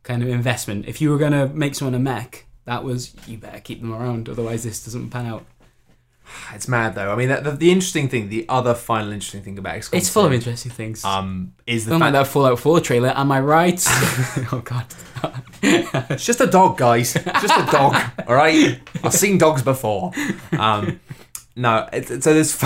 kind 0.02 0.22
of 0.22 0.28
investment. 0.28 0.86
If 0.86 1.00
you 1.00 1.10
were 1.10 1.18
gonna 1.18 1.46
make 1.46 1.74
someone 1.76 1.94
a 1.94 1.98
mech, 2.00 2.46
that 2.64 2.84
was 2.84 3.14
you 3.26 3.38
better 3.38 3.60
keep 3.60 3.80
them 3.80 3.92
around, 3.92 4.28
otherwise 4.28 4.64
this 4.64 4.84
doesn't 4.84 5.10
pan 5.10 5.26
out. 5.26 5.44
It's 6.54 6.68
mad 6.68 6.94
though. 6.94 7.12
I 7.12 7.16
mean, 7.16 7.28
the, 7.28 7.50
the 7.58 7.70
interesting 7.70 8.08
thing, 8.08 8.28
the 8.28 8.46
other 8.48 8.74
final 8.74 9.12
interesting 9.12 9.42
thing 9.42 9.58
about 9.58 9.74
XCOM, 9.76 9.98
It's 9.98 10.08
full 10.08 10.24
of 10.24 10.32
interesting 10.32 10.70
things. 10.72 11.04
Um, 11.04 11.52
is 11.66 11.84
the 11.84 11.90
Don't 11.90 12.00
like 12.00 12.12
that 12.12 12.26
Fallout 12.26 12.58
4 12.58 12.80
trailer. 12.80 13.12
Am 13.14 13.30
I 13.32 13.40
right? 13.40 13.82
oh 14.52 14.62
god. 14.64 14.86
it's 15.62 16.24
just 16.24 16.40
a 16.40 16.46
dog, 16.46 16.78
guys. 16.78 17.16
It's 17.16 17.42
just 17.42 17.68
a 17.68 17.70
dog. 17.70 17.94
all 18.26 18.34
right. 18.34 18.80
I've 19.04 19.12
seen 19.14 19.36
dogs 19.38 19.62
before. 19.62 20.12
Um, 20.58 21.00
no, 21.54 21.86
it's, 21.92 22.10
it's- 22.10 22.24
so 22.24 22.32
there's 22.32 22.56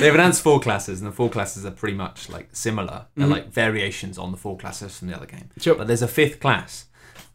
they've 0.00 0.14
announced 0.14 0.42
four 0.42 0.58
classes, 0.60 1.00
and 1.00 1.08
the 1.10 1.14
four 1.14 1.30
classes 1.30 1.64
are 1.64 1.70
pretty 1.70 1.96
much 1.96 2.28
like 2.28 2.48
similar. 2.52 3.06
They're 3.16 3.26
Mhm. 3.28 3.30
like 3.30 3.48
variations 3.52 4.18
on 4.18 4.32
the 4.32 4.36
four 4.38 4.56
classes 4.58 4.98
from 4.98 5.08
the 5.08 5.16
other 5.16 5.26
game. 5.26 5.50
Sure. 5.58 5.74
But 5.76 5.86
there's 5.86 6.02
a 6.02 6.08
fifth 6.08 6.40
class, 6.40 6.86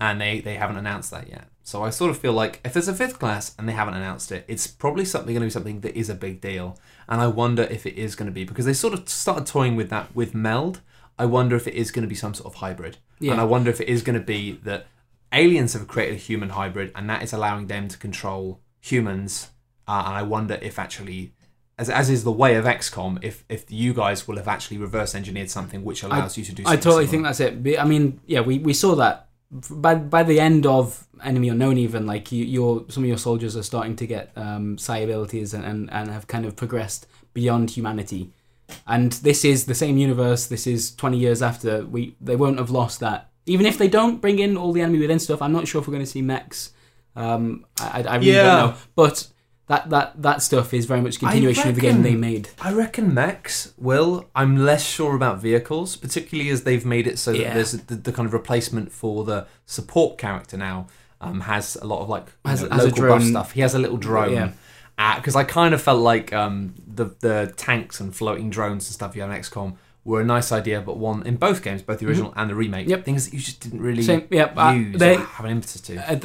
and 0.01 0.19
they 0.19 0.41
they 0.41 0.55
haven't 0.55 0.77
announced 0.77 1.11
that 1.11 1.29
yet. 1.29 1.47
So 1.63 1.83
I 1.83 1.91
sort 1.91 2.09
of 2.09 2.17
feel 2.17 2.33
like 2.33 2.59
if 2.65 2.73
there's 2.73 2.87
a 2.87 2.93
fifth 2.93 3.19
class 3.19 3.55
and 3.57 3.69
they 3.69 3.73
haven't 3.73 3.93
announced 3.93 4.31
it, 4.31 4.43
it's 4.47 4.65
probably 4.65 5.05
something 5.05 5.33
going 5.33 5.41
to 5.41 5.45
be 5.45 5.51
something 5.51 5.81
that 5.81 5.95
is 5.95 6.09
a 6.09 6.15
big 6.15 6.41
deal. 6.41 6.77
And 7.07 7.21
I 7.21 7.27
wonder 7.27 7.63
if 7.63 7.85
it 7.85 7.95
is 7.95 8.15
going 8.15 8.25
to 8.25 8.33
be 8.33 8.43
because 8.43 8.65
they 8.65 8.73
sort 8.73 8.95
of 8.95 9.07
started 9.07 9.45
toying 9.45 9.75
with 9.75 9.89
that 9.91 10.13
with 10.15 10.33
meld. 10.33 10.81
I 11.19 11.25
wonder 11.25 11.55
if 11.55 11.67
it 11.67 11.75
is 11.75 11.91
going 11.91 12.01
to 12.01 12.09
be 12.09 12.15
some 12.15 12.33
sort 12.33 12.51
of 12.51 12.59
hybrid. 12.59 12.97
Yeah. 13.19 13.33
And 13.33 13.41
I 13.41 13.43
wonder 13.43 13.69
if 13.69 13.79
it 13.79 13.87
is 13.87 14.01
going 14.01 14.19
to 14.19 14.25
be 14.25 14.53
that 14.63 14.87
aliens 15.31 15.73
have 15.73 15.87
created 15.87 16.15
a 16.15 16.19
human 16.19 16.49
hybrid 16.49 16.91
and 16.95 17.07
that 17.09 17.21
is 17.21 17.31
allowing 17.31 17.67
them 17.67 17.87
to 17.87 17.97
control 17.97 18.59
humans. 18.79 19.51
Uh, 19.87 20.03
and 20.07 20.15
I 20.15 20.23
wonder 20.23 20.57
if 20.63 20.79
actually, 20.79 21.35
as, 21.77 21.91
as 21.91 22.09
is 22.09 22.23
the 22.23 22.31
way 22.31 22.55
of 22.55 22.65
XCOM, 22.65 23.23
if, 23.23 23.43
if 23.49 23.69
you 23.69 23.93
guys 23.93 24.27
will 24.27 24.37
have 24.37 24.47
actually 24.47 24.79
reverse 24.79 25.13
engineered 25.13 25.51
something 25.51 25.83
which 25.83 26.01
allows 26.01 26.39
you 26.39 26.43
to 26.45 26.55
do 26.55 26.63
I 26.65 26.75
totally 26.75 27.05
similar. 27.05 27.07
think 27.07 27.23
that's 27.23 27.39
it. 27.39 27.79
I 27.79 27.85
mean, 27.85 28.19
yeah, 28.25 28.41
we, 28.41 28.57
we 28.57 28.73
saw 28.73 28.95
that 28.95 29.27
by 29.51 29.95
by 29.95 30.23
the 30.23 30.39
end 30.39 30.65
of 30.65 31.07
Enemy 31.23 31.49
Unknown. 31.49 31.77
Even 31.77 32.05
like 32.05 32.31
you, 32.31 32.45
your 32.45 32.85
some 32.89 33.03
of 33.03 33.07
your 33.07 33.17
soldiers 33.17 33.55
are 33.55 33.63
starting 33.63 33.95
to 33.97 34.07
get 34.07 34.31
um, 34.35 34.77
psi 34.77 34.99
abilities 34.99 35.53
and, 35.53 35.63
and 35.65 35.91
and 35.91 36.09
have 36.09 36.27
kind 36.27 36.45
of 36.45 36.55
progressed 36.55 37.07
beyond 37.33 37.71
humanity. 37.71 38.31
And 38.87 39.11
this 39.13 39.43
is 39.43 39.65
the 39.65 39.75
same 39.75 39.97
universe. 39.97 40.47
This 40.47 40.65
is 40.65 40.95
twenty 40.95 41.17
years 41.17 41.41
after 41.41 41.85
we. 41.85 42.15
They 42.21 42.35
won't 42.37 42.57
have 42.57 42.69
lost 42.69 42.99
that. 43.01 43.29
Even 43.45 43.65
if 43.65 43.77
they 43.77 43.87
don't 43.89 44.21
bring 44.21 44.39
in 44.39 44.55
all 44.55 44.71
the 44.71 44.81
enemy 44.81 44.99
within 44.99 45.19
stuff, 45.19 45.41
I'm 45.41 45.51
not 45.51 45.67
sure 45.67 45.81
if 45.81 45.87
we're 45.87 45.93
going 45.93 46.05
to 46.05 46.09
see 46.11 46.21
mechs. 46.21 46.71
Um, 47.15 47.65
I, 47.79 48.01
I 48.01 48.13
I 48.13 48.15
really 48.15 48.31
Yeah. 48.31 48.43
don't 48.43 48.69
know. 48.71 48.75
But 48.95 49.27
that 49.71 49.89
that 49.89 50.21
that 50.21 50.41
stuff 50.41 50.73
is 50.73 50.85
very 50.85 51.01
much 51.01 51.15
a 51.17 51.19
continuation 51.19 51.69
of 51.69 51.75
the 51.75 51.81
game 51.81 52.01
they 52.03 52.15
made. 52.15 52.49
I 52.61 52.71
reckon 52.73 53.13
mechs 53.13 53.73
will. 53.77 54.29
I'm 54.35 54.57
less 54.57 54.83
sure 54.85 55.15
about 55.15 55.39
vehicles, 55.41 55.95
particularly 55.95 56.49
as 56.49 56.63
they've 56.63 56.85
made 56.85 57.07
it 57.07 57.17
so 57.19 57.31
that 57.33 57.53
there's 57.53 57.71
the, 57.71 57.95
the 57.95 58.11
kind 58.11 58.25
of 58.27 58.33
replacement 58.33 58.91
for 58.91 59.23
the 59.23 59.47
support 59.65 60.17
character 60.17 60.57
now 60.57 60.87
um, 61.21 61.41
has 61.41 61.75
a 61.77 61.85
lot 61.85 62.01
of 62.01 62.09
like 62.09 62.25
Has- 62.45 62.63
know, 62.63 62.69
has 62.69 62.83
a 62.83 62.85
local 62.87 62.97
drone. 63.03 63.21
stuff. 63.21 63.51
He 63.53 63.61
has 63.61 63.73
a 63.75 63.79
little 63.79 63.97
drone. 63.97 64.33
Yeah. 64.33 65.15
Because 65.15 65.35
I 65.35 65.43
kind 65.43 65.73
of 65.73 65.81
felt 65.81 66.01
like 66.01 66.31
um, 66.31 66.75
the 66.85 67.05
the 67.21 67.53
tanks 67.57 67.99
and 67.99 68.15
floating 68.15 68.49
drones 68.51 68.87
and 68.87 68.93
stuff 68.93 69.15
you 69.15 69.21
have 69.23 69.31
in 69.31 69.37
XCOM 69.41 69.75
were 70.03 70.21
a 70.21 70.25
nice 70.25 70.51
idea, 70.51 70.81
but 70.81 70.97
one 70.97 71.25
in 71.25 71.35
both 71.37 71.61
games, 71.63 71.81
both 71.81 71.99
the 71.99 72.07
original 72.07 72.33
and 72.35 72.49
the 72.49 72.55
remake, 72.55 72.83
Mm-hmm. 72.85 72.91
Yep. 72.91 73.05
things 73.05 73.25
that 73.25 73.33
you 73.33 73.39
just 73.39 73.59
didn't 73.61 73.81
really 73.81 74.01
Same, 74.03 74.27
yeah, 74.31 74.45
uh, 74.57 74.71
use 74.73 74.99
they- 74.99 75.15
or 75.15 75.19
have 75.19 75.45
an 75.45 75.51
impetus 75.51 75.81
to. 75.81 75.97
Uh, 75.97 76.15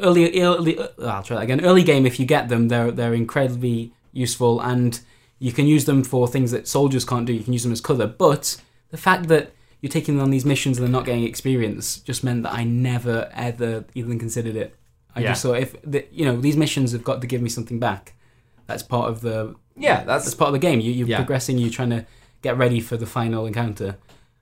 early, 0.00 0.40
early 0.40 0.78
uh, 0.78 0.88
I'll 1.02 1.22
try 1.22 1.36
that 1.36 1.42
again. 1.44 1.64
Early 1.64 1.82
game, 1.82 2.06
if 2.06 2.18
you 2.20 2.26
get 2.26 2.48
them, 2.48 2.68
they're 2.68 2.90
they're 2.90 3.14
incredibly 3.14 3.92
useful, 4.12 4.60
and 4.60 5.00
you 5.38 5.52
can 5.52 5.66
use 5.66 5.84
them 5.84 6.02
for 6.04 6.26
things 6.28 6.50
that 6.50 6.66
soldiers 6.68 7.04
can't 7.04 7.26
do. 7.26 7.32
You 7.32 7.42
can 7.44 7.52
use 7.52 7.62
them 7.62 7.72
as 7.72 7.80
cover, 7.80 8.06
but 8.06 8.60
the 8.90 8.96
fact 8.96 9.28
that 9.28 9.52
you're 9.82 9.90
taking 9.90 10.16
them 10.16 10.24
on 10.24 10.30
these 10.30 10.44
missions 10.46 10.78
and 10.78 10.86
they're 10.86 10.92
not 10.92 11.04
getting 11.04 11.24
experience 11.24 11.98
just 11.98 12.24
meant 12.24 12.42
that 12.44 12.52
I 12.54 12.64
never 12.64 13.30
ever 13.34 13.84
even 13.94 14.18
considered 14.18 14.56
it. 14.56 14.74
I 15.14 15.20
Yeah. 15.20 15.28
just 15.28 15.42
thought 15.42 15.58
if 15.58 15.76
the, 15.82 16.06
you 16.10 16.24
know 16.24 16.40
these 16.40 16.56
missions 16.56 16.92
have 16.92 17.04
got 17.04 17.20
to 17.20 17.26
give 17.26 17.42
me 17.42 17.48
something 17.50 17.78
back. 17.78 18.14
That's 18.66 18.82
part 18.82 19.10
of 19.10 19.20
the 19.20 19.54
yeah, 19.76 20.04
that's 20.04 20.24
that's 20.24 20.34
part 20.34 20.48
of 20.48 20.52
the 20.54 20.58
game. 20.58 20.80
You, 20.80 20.90
you're 20.92 21.08
Yeah. 21.08 21.16
progressing. 21.18 21.58
You're 21.58 21.70
trying 21.70 21.90
to 21.90 22.06
get 22.42 22.56
ready 22.56 22.80
for 22.80 22.96
the 22.96 23.06
final 23.06 23.44
encounter. 23.46 23.96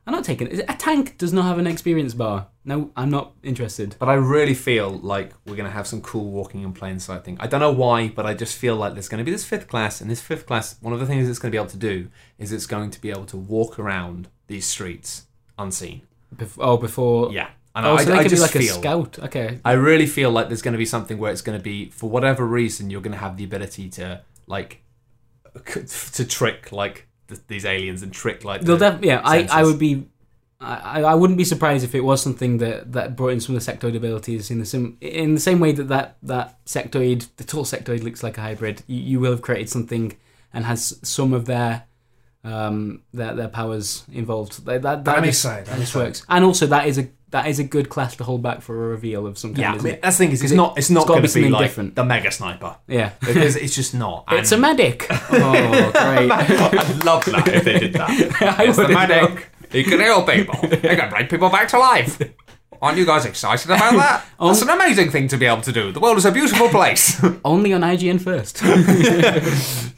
I'm 0.06 0.12
not 0.12 0.24
taking 0.24 0.48
it. 0.48 0.60
A 0.68 0.74
tank 0.74 1.16
does 1.16 1.32
not 1.32 1.44
have 1.46 1.58
an 1.58 1.66
experience 1.66 2.12
bar. 2.12 2.48
No, 2.64 2.90
I'm 2.94 3.10
not 3.10 3.32
interested. 3.42 3.96
But 3.98 4.08
I 4.10 4.14
really 4.14 4.54
feel 4.54 4.90
like 4.90 5.32
we're 5.46 5.56
going 5.56 5.68
to 5.68 5.74
have 5.74 5.86
some 5.86 6.02
cool 6.02 6.30
walking 6.30 6.62
in 6.62 6.72
plain 6.72 6.98
sight 7.00 7.24
thing. 7.24 7.36
I 7.40 7.46
don't 7.46 7.60
know 7.60 7.72
why, 7.72 8.08
but 8.08 8.26
I 8.26 8.34
just 8.34 8.56
feel 8.56 8.76
like 8.76 8.92
there's 8.92 9.08
going 9.08 9.18
to 9.18 9.24
be 9.24 9.30
this 9.30 9.44
fifth 9.44 9.66
class, 9.66 10.00
and 10.00 10.10
this 10.10 10.20
fifth 10.20 10.46
class, 10.46 10.76
one 10.80 10.92
of 10.92 11.00
the 11.00 11.06
things 11.06 11.28
it's 11.28 11.38
going 11.38 11.50
to 11.50 11.54
be 11.54 11.58
able 11.58 11.70
to 11.70 11.78
do 11.78 12.08
is 12.38 12.52
it's 12.52 12.66
going 12.66 12.90
to 12.90 13.00
be 13.00 13.10
able 13.10 13.24
to 13.26 13.36
walk 13.36 13.78
around 13.78 14.28
these 14.46 14.66
streets 14.66 15.26
unseen. 15.58 16.02
Bef- 16.34 16.58
oh, 16.58 16.76
before. 16.76 17.32
Yeah. 17.32 17.48
And 17.74 17.86
Oh, 17.86 17.94
I, 17.94 18.04
so 18.04 18.10
they 18.10 18.16
I 18.16 18.16
could 18.18 18.24
be 18.24 18.28
just 18.36 18.42
like 18.42 18.50
feel, 18.50 18.76
a 18.76 18.78
scout. 18.78 19.18
Okay. 19.18 19.58
I 19.64 19.72
really 19.72 20.06
feel 20.06 20.30
like 20.30 20.48
there's 20.48 20.62
going 20.62 20.72
to 20.72 20.78
be 20.78 20.86
something 20.86 21.18
where 21.18 21.32
it's 21.32 21.42
going 21.42 21.58
to 21.58 21.62
be, 21.62 21.90
for 21.90 22.08
whatever 22.10 22.46
reason, 22.46 22.90
you're 22.90 23.00
going 23.00 23.12
to 23.12 23.18
have 23.18 23.36
the 23.36 23.44
ability 23.44 23.88
to, 23.90 24.22
like, 24.46 24.82
to 25.64 26.24
trick, 26.24 26.72
like, 26.72 27.08
th- 27.28 27.40
these 27.48 27.64
aliens 27.64 28.02
and 28.02 28.12
trick, 28.12 28.44
like, 28.44 28.62
They'll 28.62 28.76
the- 28.76 28.90
def- 28.90 29.04
yeah, 29.04 29.20
I, 29.24 29.48
I 29.50 29.62
would 29.64 29.78
be. 29.78 30.06
I, 30.60 31.02
I 31.02 31.14
wouldn't 31.14 31.36
be 31.36 31.44
surprised 31.44 31.84
if 31.84 31.94
it 31.94 32.00
was 32.02 32.22
something 32.22 32.56
that, 32.58 32.92
that 32.92 33.16
brought 33.16 33.32
in 33.34 33.40
some 33.40 33.54
of 33.54 33.62
the 33.62 33.70
sectoid 33.72 33.94
abilities 33.94 34.50
in 34.50 34.60
the 34.60 34.64
sim 34.64 34.96
in 35.02 35.34
the 35.34 35.40
same 35.40 35.60
way 35.60 35.72
that 35.72 35.88
that, 35.88 36.16
that 36.22 36.64
sectoid 36.64 37.26
the 37.36 37.44
tall 37.44 37.64
sectoid 37.64 38.02
looks 38.02 38.22
like 38.22 38.38
a 38.38 38.40
hybrid. 38.40 38.82
You, 38.86 38.98
you 39.00 39.20
will 39.20 39.32
have 39.32 39.42
created 39.42 39.68
something 39.68 40.16
and 40.54 40.64
has 40.64 40.98
some 41.02 41.34
of 41.34 41.44
their 41.44 41.82
um 42.44 43.02
their, 43.12 43.34
their 43.34 43.48
powers 43.48 44.04
involved. 44.10 44.64
That 44.64 44.80
that, 44.82 45.04
that 45.04 45.18
I'm 45.18 45.24
just, 45.24 45.44
excited, 45.44 45.66
that 45.66 45.78
just 45.80 45.90
excited. 45.90 46.06
works. 46.06 46.22
And 46.30 46.44
also 46.46 46.66
that 46.68 46.86
is 46.86 46.96
a 46.98 47.08
that 47.34 47.48
is 47.48 47.58
a 47.58 47.64
good 47.64 47.88
class 47.88 48.14
to 48.14 48.22
hold 48.22 48.42
back 48.44 48.62
for 48.62 48.84
a 48.84 48.88
reveal 48.90 49.26
of 49.26 49.36
some 49.36 49.54
kind. 49.54 49.58
Yeah, 49.58 49.72
I 49.72 49.82
mean, 49.82 49.98
that's 50.00 50.16
the 50.18 50.24
thing 50.24 50.32
is, 50.32 50.40
it's 50.40 50.52
it- 50.52 50.56
not, 50.56 50.78
it's 50.78 50.88
not 50.88 51.08
going 51.08 51.20
be 51.20 51.26
to 51.26 51.34
be 51.34 51.40
something 51.40 51.50
like 51.50 51.62
different. 51.66 51.96
the 51.96 52.04
mega 52.04 52.30
sniper 52.30 52.76
yeah. 52.86 53.10
because 53.18 53.56
it's 53.56 53.74
just 53.74 53.92
not. 53.92 54.24
It's 54.30 54.52
a 54.52 54.56
medic. 54.56 55.06
Oh, 55.10 55.90
great. 55.90 56.30
I'd 56.30 57.04
love 57.04 57.24
that 57.24 57.48
if 57.48 57.64
they 57.64 57.80
did 57.80 57.92
that. 57.94 58.08
I 58.58 58.64
It's 58.64 58.76
the 58.76 58.88
medic. 58.88 59.48
He 59.72 59.82
can 59.82 59.98
heal 59.98 60.22
people. 60.22 60.54
He 60.68 60.76
can 60.96 61.10
bring 61.10 61.26
people 61.26 61.50
back 61.50 61.66
to 61.68 61.78
life. 61.78 62.20
Aren't 62.80 62.98
you 62.98 63.06
guys 63.06 63.24
excited 63.24 63.66
about 63.68 63.94
that? 63.94 64.24
That's 64.38 64.62
an 64.62 64.68
amazing 64.68 65.10
thing 65.10 65.26
to 65.28 65.36
be 65.36 65.46
able 65.46 65.62
to 65.62 65.72
do. 65.72 65.90
The 65.90 65.98
world 66.00 66.18
is 66.18 66.26
a 66.26 66.30
beautiful 66.30 66.68
place. 66.68 67.20
Only 67.44 67.72
on 67.72 67.80
IGN 67.80 68.20
first. 68.20 68.62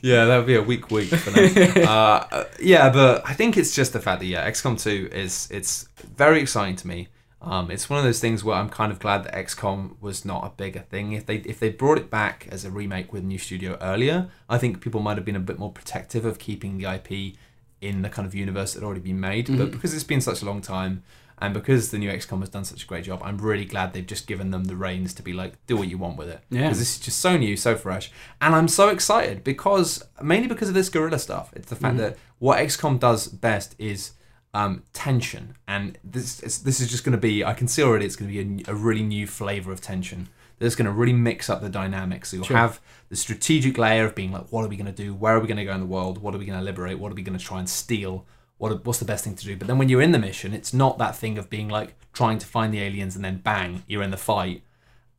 yeah, 0.02 0.24
that 0.24 0.36
would 0.38 0.46
be 0.46 0.54
a 0.54 0.62
weak 0.62 0.90
week 0.90 1.08
for 1.08 1.30
them. 1.30 1.72
uh, 1.86 1.90
uh, 1.90 2.44
yeah, 2.60 2.88
but 2.88 3.28
I 3.28 3.34
think 3.34 3.58
it's 3.58 3.74
just 3.74 3.92
the 3.92 4.00
fact 4.00 4.20
that 4.20 4.26
yeah, 4.26 4.48
XCOM 4.48 4.80
2 4.80 5.10
is 5.12 5.48
it's 5.50 5.88
very 6.16 6.40
exciting 6.40 6.76
to 6.76 6.86
me. 6.86 7.08
Um, 7.46 7.70
it's 7.70 7.88
one 7.88 7.98
of 7.98 8.04
those 8.04 8.20
things 8.20 8.42
where 8.42 8.56
I'm 8.56 8.68
kind 8.68 8.90
of 8.90 8.98
glad 8.98 9.24
that 9.24 9.34
XCOM 9.34 9.94
was 10.00 10.24
not 10.24 10.44
a 10.44 10.50
bigger 10.50 10.80
thing. 10.80 11.12
If 11.12 11.26
they 11.26 11.36
if 11.36 11.60
they 11.60 11.70
brought 11.70 11.96
it 11.96 12.10
back 12.10 12.48
as 12.50 12.64
a 12.64 12.70
remake 12.70 13.12
with 13.12 13.22
a 13.22 13.26
new 13.26 13.38
studio 13.38 13.78
earlier, 13.80 14.28
I 14.48 14.58
think 14.58 14.80
people 14.80 15.00
might 15.00 15.16
have 15.16 15.24
been 15.24 15.36
a 15.36 15.40
bit 15.40 15.58
more 15.58 15.70
protective 15.70 16.24
of 16.24 16.38
keeping 16.38 16.76
the 16.76 16.92
IP 16.92 17.36
in 17.80 18.02
the 18.02 18.08
kind 18.08 18.26
of 18.26 18.34
universe 18.34 18.74
that 18.74 18.80
had 18.80 18.86
already 18.86 19.00
been 19.00 19.20
made. 19.20 19.56
But 19.56 19.70
because 19.70 19.94
it's 19.94 20.04
been 20.04 20.20
such 20.20 20.42
a 20.42 20.44
long 20.44 20.60
time, 20.60 21.04
and 21.38 21.52
because 21.52 21.90
the 21.90 21.98
new 21.98 22.10
XCOM 22.10 22.40
has 22.40 22.48
done 22.48 22.64
such 22.64 22.82
a 22.82 22.86
great 22.86 23.04
job, 23.04 23.20
I'm 23.22 23.38
really 23.38 23.66
glad 23.66 23.92
they've 23.92 24.06
just 24.06 24.26
given 24.26 24.50
them 24.50 24.64
the 24.64 24.76
reins 24.76 25.12
to 25.14 25.22
be 25.22 25.32
like, 25.32 25.54
do 25.66 25.76
what 25.76 25.88
you 25.88 25.98
want 25.98 26.16
with 26.16 26.28
it. 26.28 26.40
Yeah. 26.50 26.62
Because 26.62 26.78
this 26.78 26.96
is 26.96 27.00
just 27.00 27.20
so 27.20 27.36
new, 27.36 27.56
so 27.56 27.76
fresh, 27.76 28.10
and 28.40 28.54
I'm 28.54 28.68
so 28.68 28.88
excited 28.88 29.44
because 29.44 30.04
mainly 30.20 30.48
because 30.48 30.68
of 30.68 30.74
this 30.74 30.88
guerrilla 30.88 31.18
stuff. 31.18 31.52
It's 31.54 31.68
the 31.68 31.76
fact 31.76 31.98
that 31.98 32.16
what 32.38 32.58
XCOM 32.58 32.98
does 32.98 33.28
best 33.28 33.74
is 33.78 34.12
um, 34.56 34.82
tension, 34.94 35.54
and 35.68 35.98
this 36.02 36.40
is, 36.42 36.62
this 36.62 36.80
is 36.80 36.90
just 36.90 37.04
going 37.04 37.12
to 37.12 37.18
be. 37.18 37.44
I 37.44 37.52
can 37.52 37.68
see 37.68 37.82
already 37.82 38.06
it's 38.06 38.16
going 38.16 38.32
to 38.32 38.44
be 38.44 38.64
a, 38.66 38.72
a 38.72 38.74
really 38.74 39.02
new 39.02 39.26
flavor 39.26 39.70
of 39.70 39.82
tension. 39.82 40.28
That's 40.58 40.74
going 40.74 40.86
to 40.86 40.92
really 40.92 41.12
mix 41.12 41.50
up 41.50 41.60
the 41.60 41.68
dynamics. 41.68 42.30
So 42.30 42.36
you'll 42.38 42.46
Sure. 42.46 42.56
have 42.56 42.80
the 43.10 43.16
strategic 43.16 43.76
layer 43.76 44.06
of 44.06 44.14
being 44.14 44.32
like, 44.32 44.50
what 44.50 44.64
are 44.64 44.68
we 44.68 44.76
going 44.76 44.86
to 44.86 44.92
do? 44.92 45.12
Where 45.12 45.36
are 45.36 45.40
we 45.40 45.46
going 45.46 45.58
to 45.58 45.64
go 45.66 45.74
in 45.74 45.80
the 45.80 45.86
world? 45.86 46.22
What 46.22 46.34
are 46.34 46.38
we 46.38 46.46
going 46.46 46.58
to 46.58 46.64
liberate? 46.64 46.98
What 46.98 47.12
are 47.12 47.14
we 47.14 47.22
going 47.22 47.38
to 47.38 47.44
try 47.44 47.58
and 47.58 47.68
steal? 47.68 48.24
What 48.56 48.86
what's 48.86 48.98
the 48.98 49.04
best 49.04 49.24
thing 49.24 49.34
to 49.34 49.44
do? 49.44 49.56
But 49.58 49.66
then 49.68 49.76
when 49.76 49.90
you're 49.90 50.00
in 50.00 50.12
the 50.12 50.18
mission, 50.18 50.54
it's 50.54 50.72
not 50.72 50.96
that 50.96 51.14
thing 51.14 51.36
of 51.36 51.50
being 51.50 51.68
like 51.68 51.94
trying 52.14 52.38
to 52.38 52.46
find 52.46 52.72
the 52.72 52.80
aliens 52.80 53.14
and 53.14 53.22
then 53.22 53.36
bang, 53.38 53.82
you're 53.86 54.02
in 54.02 54.10
the 54.10 54.16
fight. 54.16 54.62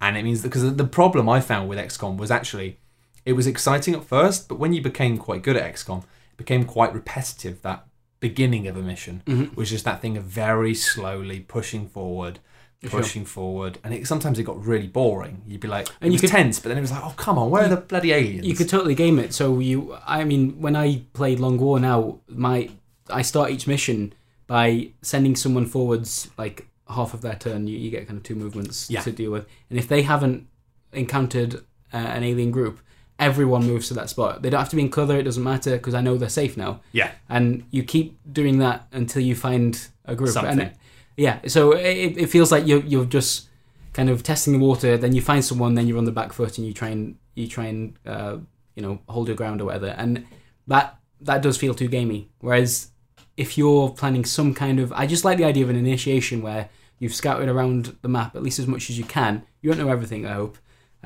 And 0.02 0.18
it 0.18 0.24
means 0.24 0.42
because 0.42 0.76
the 0.76 0.88
problem 0.88 1.30
I 1.30 1.42
found 1.42 1.70
with 1.70 1.78
XCOM 1.78 2.18
was 2.18 2.32
actually 2.32 2.80
it 3.24 3.34
was 3.34 3.46
exciting 3.46 3.94
at 3.94 4.04
first, 4.04 4.48
but 4.50 4.58
when 4.58 4.74
you 4.74 4.82
became 4.82 5.18
quite 5.20 5.44
good 5.44 5.58
at 5.58 5.76
XCOM, 5.76 6.00
it 6.32 6.38
became 6.38 6.64
quite 6.66 6.94
repetitive. 6.94 7.62
That 7.62 7.86
beginning 8.20 8.68
of 8.68 8.76
a 8.78 8.82
mission 8.82 9.52
was 9.56 9.70
just 9.70 9.86
that 9.86 10.02
thing 10.02 10.18
of 10.18 10.24
very 10.24 10.74
slowly 10.74 11.40
pushing 11.42 11.88
forward, 11.88 12.40
Sure. 12.84 12.92
pushing 13.02 13.26
forward, 13.26 13.80
and 13.84 13.92
it, 13.94 14.06
sometimes 14.08 14.38
it 14.38 14.44
got 14.44 14.64
really 14.64 14.86
boring. 14.88 15.42
You'd 15.48 15.62
be 15.62 15.68
like, 15.68 15.88
And 16.00 16.08
it 16.08 16.08
you 16.08 16.12
was 16.14 16.22
could- 16.22 16.30
tense, 16.30 16.60
but 16.60 16.70
then 16.70 16.78
it 16.78 16.82
was 16.82 16.92
like, 16.92 17.04
oh 17.04 17.14
come 17.18 17.38
on, 17.40 17.50
where 17.50 17.64
are 17.64 17.68
the 17.70 17.78
bloody 17.78 18.12
aliens? 18.12 18.46
You 18.46 18.54
could 18.56 18.70
totally 18.70 18.94
game 18.96 19.18
it. 19.20 19.34
So 19.34 19.58
you, 19.60 19.98
I 20.06 20.24
mean, 20.24 20.62
when 20.62 20.76
I 20.76 21.02
played 21.14 21.40
Long 21.40 21.58
War 21.58 21.80
now, 21.80 22.20
my 22.28 22.70
I 23.10 23.22
start 23.24 23.50
each 23.52 23.66
mission 23.68 24.14
by 24.48 24.90
sending 25.02 25.36
someone 25.36 25.66
forwards 25.66 26.30
like 26.38 26.68
half 26.90 27.14
of 27.14 27.22
their 27.22 27.36
turn. 27.36 27.68
You, 27.68 27.78
you 27.78 27.90
get 27.90 28.06
kind 28.08 28.18
of 28.18 28.24
two 28.24 28.36
movements 28.36 28.90
Yeah. 28.90 29.02
to 29.02 29.12
deal 29.12 29.32
with, 29.32 29.46
and 29.70 29.80
if 29.80 29.88
they 29.88 30.04
haven't 30.04 30.48
encountered 30.94 31.56
uh, 31.94 31.98
an 31.98 32.24
alien 32.24 32.52
group, 32.52 32.80
everyone 33.20 33.66
moves 33.66 33.88
to 33.88 33.94
that 33.96 34.10
spot. 34.10 34.42
They 34.42 34.50
don't 34.50 34.60
have 34.60 34.70
to 34.70 34.76
be 34.76 34.82
in 34.84 34.92
colour, 34.92 35.18
It 35.18 35.24
doesn't 35.24 35.44
matter 35.44 35.72
because 35.78 35.94
I 35.94 36.02
know 36.02 36.18
they're 36.18 36.30
safe 36.30 36.56
now. 36.58 36.82
yeah, 36.92 37.12
And 37.30 37.66
you 37.72 37.84
keep 37.84 38.18
doing 38.32 38.60
that 38.60 38.88
until 38.92 39.22
you 39.24 39.36
find 39.36 39.88
a 40.06 40.16
group. 40.16 40.30
Something. 40.32 40.60
And 40.60 40.72
yeah, 41.18 41.40
so 41.48 41.72
it, 41.72 42.18
it 42.18 42.28
feels 42.30 42.52
like 42.52 42.68
you're 42.68 42.84
you're 42.84 43.06
just 43.06 43.50
kind 43.94 44.10
of 44.10 44.22
testing 44.22 44.54
the 44.54 44.60
water. 44.60 44.98
Then 44.98 45.14
you 45.16 45.22
find 45.22 45.44
someone, 45.44 45.74
then 45.74 45.88
you're 45.88 45.98
on 45.98 46.06
the 46.06 46.12
back 46.12 46.32
foot, 46.34 46.58
and 46.58 46.68
you 46.68 46.74
try 46.74 46.90
and 46.90 47.16
you 47.34 47.48
try 47.48 47.66
and 47.66 47.96
uh, 48.06 48.38
you 48.76 48.84
know 48.84 49.00
hold 49.10 49.28
your 49.28 49.36
ground 49.36 49.60
or 49.62 49.66
whatever. 49.66 49.88
And 49.88 50.26
that 50.68 51.00
that 51.22 51.42
does 51.42 51.58
feel 51.58 51.74
too 51.74 51.88
gamey. 51.88 52.30
Whereas 52.40 52.92
if 53.36 53.58
you're 53.58 53.90
planning 53.90 54.26
some 54.26 54.54
kind 54.54 54.80
of, 54.80 54.92
I 54.94 55.06
just 55.08 55.24
like 55.26 55.38
the 55.38 55.46
idea 55.46 55.64
of 55.64 55.70
an 55.70 55.76
initiation 55.76 56.42
where 56.44 56.70
you've 57.00 57.14
scouted 57.16 57.48
around 57.50 57.96
the 58.02 58.08
map 58.08 58.36
at 58.36 58.42
least 58.44 58.58
as 58.60 58.66
much 58.68 58.90
as 58.90 58.98
you 58.98 59.04
can. 59.06 59.44
You 59.62 59.72
don't 59.72 59.86
know 59.86 59.92
everything, 59.92 60.26
I 60.26 60.34
hope, 60.34 60.58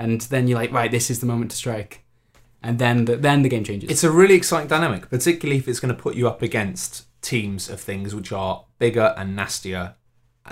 and 0.04 0.22
then 0.22 0.48
you're 0.48 0.60
like, 0.60 0.72
right, 0.72 0.92
this 0.92 1.10
is 1.12 1.20
the 1.20 1.26
moment 1.26 1.52
to 1.52 1.58
strike, 1.58 2.04
and 2.64 2.80
then 2.80 3.06
the, 3.06 3.16
then 3.18 3.42
the 3.44 3.50
game 3.50 3.64
changes. 3.64 3.90
It's 3.90 4.04
a 4.04 4.12
really 4.12 4.36
exciting 4.36 4.68
dynamic, 4.68 5.10
particularly 5.10 5.58
if 5.60 5.68
it's 5.68 5.80
going 5.80 5.96
to 5.96 6.02
put 6.02 6.16
you 6.16 6.28
up 6.28 6.42
against 6.42 7.06
teams 7.22 7.70
of 7.70 7.80
things 7.80 8.14
which 8.16 8.32
are 8.32 8.66
bigger 8.80 9.14
and 9.18 9.36
nastier 9.36 9.96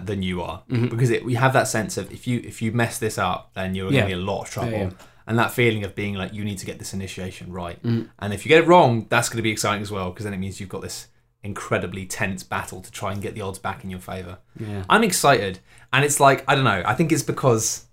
than 0.01 0.21
you 0.21 0.41
are, 0.41 0.63
Mm-hmm. 0.69 0.87
because 0.89 1.09
it, 1.09 1.25
we 1.25 1.33
have 1.35 1.53
that 1.53 1.67
sense 1.67 1.97
of 1.97 2.11
if 2.11 2.27
you 2.27 2.39
if 2.45 2.61
you 2.61 2.71
mess 2.71 2.99
this 2.99 3.17
up, 3.17 3.51
then 3.55 3.73
you're 3.75 3.91
Yeah. 3.91 4.01
going 4.01 4.09
to 4.11 4.15
be 4.17 4.21
a 4.21 4.25
lot 4.31 4.41
of 4.43 4.49
trouble. 4.49 4.71
yeah. 4.71 4.89
And 5.27 5.37
that 5.37 5.51
feeling 5.51 5.83
of 5.83 5.93
being 5.93 6.15
like 6.15 6.33
you 6.33 6.43
need 6.43 6.57
to 6.59 6.65
get 6.65 6.79
this 6.79 6.93
initiation 6.93 7.51
right, 7.51 7.81
Mm. 7.83 8.09
and 8.19 8.33
if 8.33 8.45
you 8.45 8.49
get 8.49 8.63
it 8.63 8.67
wrong, 8.67 9.05
that's 9.09 9.29
going 9.29 9.37
to 9.37 9.43
be 9.43 9.51
exciting 9.51 9.81
as 9.81 9.91
well 9.91 10.09
because 10.11 10.23
then 10.25 10.33
it 10.33 10.37
means 10.37 10.59
you've 10.59 10.69
got 10.77 10.81
this 10.81 11.07
incredibly 11.43 12.05
tense 12.05 12.43
battle 12.43 12.81
to 12.81 12.91
try 12.91 13.11
and 13.13 13.21
get 13.21 13.33
the 13.35 13.41
odds 13.41 13.59
back 13.59 13.83
in 13.83 13.89
your 13.89 13.99
favor. 13.99 14.37
yeah. 14.59 14.83
I'm 14.89 15.03
excited, 15.03 15.59
and 15.93 16.03
it's 16.05 16.19
like 16.19 16.43
I 16.47 16.55
don't 16.55 16.63
know. 16.65 16.81
I 16.85 16.93
think 16.95 17.11
it's 17.11 17.23
because, 17.23 17.85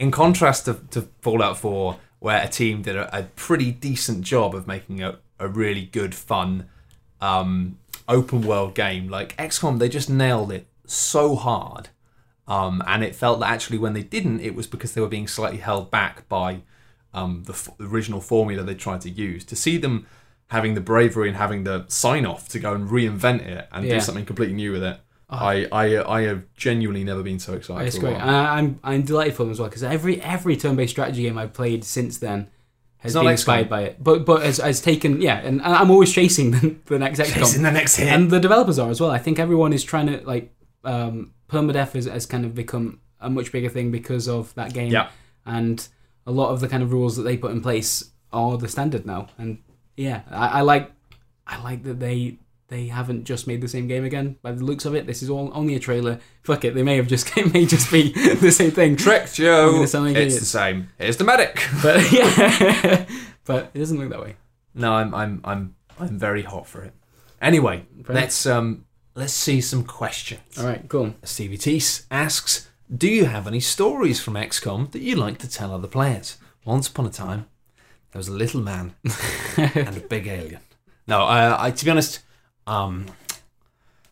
in 0.00 0.10
contrast 0.10 0.64
to, 0.64 0.80
to 0.90 1.02
Fallout 1.20 1.58
4, 1.58 1.96
where 2.18 2.42
a 2.42 2.48
team 2.48 2.82
did 2.82 2.96
a, 2.96 3.16
a 3.16 3.22
pretty 3.36 3.70
decent 3.70 4.22
job 4.24 4.54
of 4.54 4.66
making 4.66 5.02
a, 5.02 5.18
a 5.38 5.46
really 5.46 5.84
good, 5.84 6.14
fun, 6.14 6.66
um, 7.20 7.78
open 8.08 8.40
world 8.42 8.74
game, 8.74 9.08
like 9.08 9.36
XCOM, 9.36 9.78
they 9.78 9.88
just 9.88 10.10
nailed 10.10 10.50
it 10.50 10.66
so 10.86 11.36
hard. 11.36 11.90
Um, 12.48 12.82
and 12.86 13.04
it 13.04 13.14
felt 13.14 13.38
that 13.40 13.50
actually 13.50 13.78
when 13.78 13.92
they 13.92 14.02
didn't, 14.02 14.40
it 14.40 14.54
was 14.56 14.66
because 14.66 14.92
they 14.94 15.00
were 15.00 15.06
being 15.06 15.28
slightly 15.28 15.58
held 15.58 15.90
back 15.90 16.28
by 16.28 16.62
um, 17.14 17.44
the 17.46 17.52
f- 17.52 17.68
original 17.78 18.20
formula 18.20 18.62
they 18.64 18.74
tried 18.74 19.02
to 19.02 19.10
use. 19.10 19.44
To 19.44 19.54
see 19.54 19.76
them 19.76 20.06
having 20.48 20.74
the 20.74 20.80
bravery 20.80 21.28
and 21.28 21.36
having 21.36 21.62
the 21.64 21.84
sign 21.88 22.26
off 22.26 22.48
to 22.48 22.58
go 22.58 22.72
and 22.74 22.88
reinvent 22.88 23.46
it 23.46 23.68
and 23.70 23.84
Yeah. 23.84 23.94
do 23.94 24.00
something 24.00 24.24
completely 24.26 24.56
new 24.56 24.72
with 24.72 24.82
it, 24.82 24.98
I, 25.30 25.66
I 25.70 26.18
I 26.18 26.22
have 26.22 26.42
genuinely 26.56 27.04
never 27.04 27.22
been 27.22 27.38
so 27.38 27.54
excited. 27.54 27.86
It's 27.86 27.96
for 27.98 28.06
a 28.08 28.10
great. 28.10 28.20
I- 28.22 28.58
I'm 28.58 28.80
I'm 28.82 29.02
delighted 29.02 29.34
for 29.34 29.44
them 29.44 29.52
as 29.52 29.60
well 29.60 29.68
because 29.68 29.82
every 29.84 30.20
every 30.22 30.56
turn-based 30.56 30.90
strategy 30.90 31.22
game 31.22 31.38
I've 31.38 31.52
played 31.52 31.84
since 31.84 32.18
then 32.18 32.48
has 32.98 33.14
been 33.14 33.26
inspired 33.28 33.68
by 33.68 33.82
it, 33.82 34.02
but 34.02 34.26
but 34.26 34.42
has, 34.42 34.58
has 34.58 34.80
taken 34.80 35.20
yeah, 35.22 35.38
and 35.38 35.62
I'm 35.62 35.90
always 35.90 36.12
chasing 36.12 36.50
the, 36.56 36.76
the 36.86 36.98
next 36.98 37.18
XCOM. 37.20 37.34
Chasing 37.34 37.62
the 37.62 37.70
next 37.70 37.96
hit. 37.96 38.08
and 38.08 38.30
the 38.30 38.40
developers 38.40 38.78
are 38.78 38.90
as 38.90 39.00
well. 39.00 39.10
I 39.10 39.18
think 39.18 39.38
everyone 39.38 39.72
is 39.72 39.84
trying 39.84 40.06
to 40.08 40.20
like 40.26 40.52
um, 40.84 41.32
permadeath 41.48 41.92
has, 41.92 42.06
has 42.06 42.26
kind 42.26 42.44
of 42.44 42.54
become 42.54 43.00
a 43.20 43.30
much 43.30 43.52
bigger 43.52 43.68
thing 43.68 43.90
because 43.90 44.28
of 44.28 44.54
that 44.54 44.72
game. 44.74 44.90
Yeah. 44.90 45.08
and 45.46 45.86
a 46.26 46.30
lot 46.30 46.50
of 46.50 46.60
the 46.60 46.68
kind 46.68 46.82
of 46.82 46.92
rules 46.92 47.16
that 47.16 47.22
they 47.22 47.36
put 47.36 47.50
in 47.52 47.60
place 47.62 48.10
are 48.32 48.56
the 48.58 48.68
standard 48.68 49.06
now. 49.06 49.28
And 49.38 49.58
yeah, 49.96 50.22
I, 50.30 50.46
I 50.46 50.60
like 50.62 50.90
I 51.46 51.62
like 51.62 51.82
that 51.84 52.00
they 52.00 52.38
they 52.70 52.86
haven't 52.86 53.24
just 53.24 53.46
made 53.46 53.60
the 53.60 53.68
same 53.68 53.86
game 53.88 54.04
again. 54.04 54.36
By 54.42 54.52
the 54.52 54.64
looks 54.64 54.84
of 54.84 54.94
it, 54.94 55.06
this 55.06 55.22
is 55.22 55.28
all 55.28 55.50
only 55.52 55.74
a 55.74 55.80
trailer. 55.80 56.20
Fuck 56.44 56.64
it, 56.64 56.74
they 56.74 56.82
may 56.82 56.96
have 56.96 57.08
just 57.08 57.36
it 57.36 57.52
may 57.52 57.66
just 57.66 57.90
be 57.92 58.12
the 58.34 58.50
same 58.50 58.70
thing. 58.70 58.96
Tricked 58.96 59.38
you. 59.38 59.46
gonna 59.46 59.86
sound 59.86 60.06
like 60.06 60.16
it's 60.16 60.34
idiots. 60.36 60.40
the 60.40 60.46
same. 60.46 60.88
Here's 60.98 61.16
the 61.18 61.24
medic. 61.24 61.62
But 61.82 62.10
yeah, 62.12 63.06
but 63.44 63.70
it 63.74 63.78
doesn't 63.80 63.98
look 63.98 64.08
that 64.10 64.20
way. 64.22 64.36
No, 64.74 64.92
I'm 64.94 65.14
I'm 65.14 65.40
I'm 65.44 65.74
I'm 65.98 66.18
very 66.18 66.42
hot 66.42 66.66
for 66.66 66.82
it. 66.82 66.94
Anyway, 67.42 67.84
Fair. 68.04 68.14
let's 68.16 68.46
um 68.46 68.84
let's 69.14 69.32
see 69.32 69.60
some 69.60 69.84
questions. 69.84 70.40
All 70.58 70.64
right, 70.66 70.88
cool. 70.88 71.14
Stevie 71.24 71.58
Teese 71.58 72.06
asks, 72.10 72.68
"Do 72.94 73.08
you 73.08 73.24
have 73.26 73.46
any 73.46 73.60
stories 73.60 74.20
from 74.20 74.34
XCOM 74.34 74.92
that 74.92 75.00
you'd 75.02 75.18
like 75.18 75.38
to 75.38 75.48
tell 75.50 75.74
other 75.74 75.88
players?" 75.88 76.36
Once 76.64 76.86
upon 76.88 77.06
a 77.06 77.10
time, 77.10 77.46
there 78.12 78.18
was 78.20 78.28
a 78.28 78.32
little 78.32 78.60
man 78.60 78.94
and 79.56 79.96
a 79.96 80.04
big 80.08 80.26
alien. 80.28 80.60
No, 81.08 81.22
I, 81.24 81.66
I 81.66 81.70
to 81.72 81.84
be 81.84 81.90
honest, 81.90 82.20
um, 82.70 83.06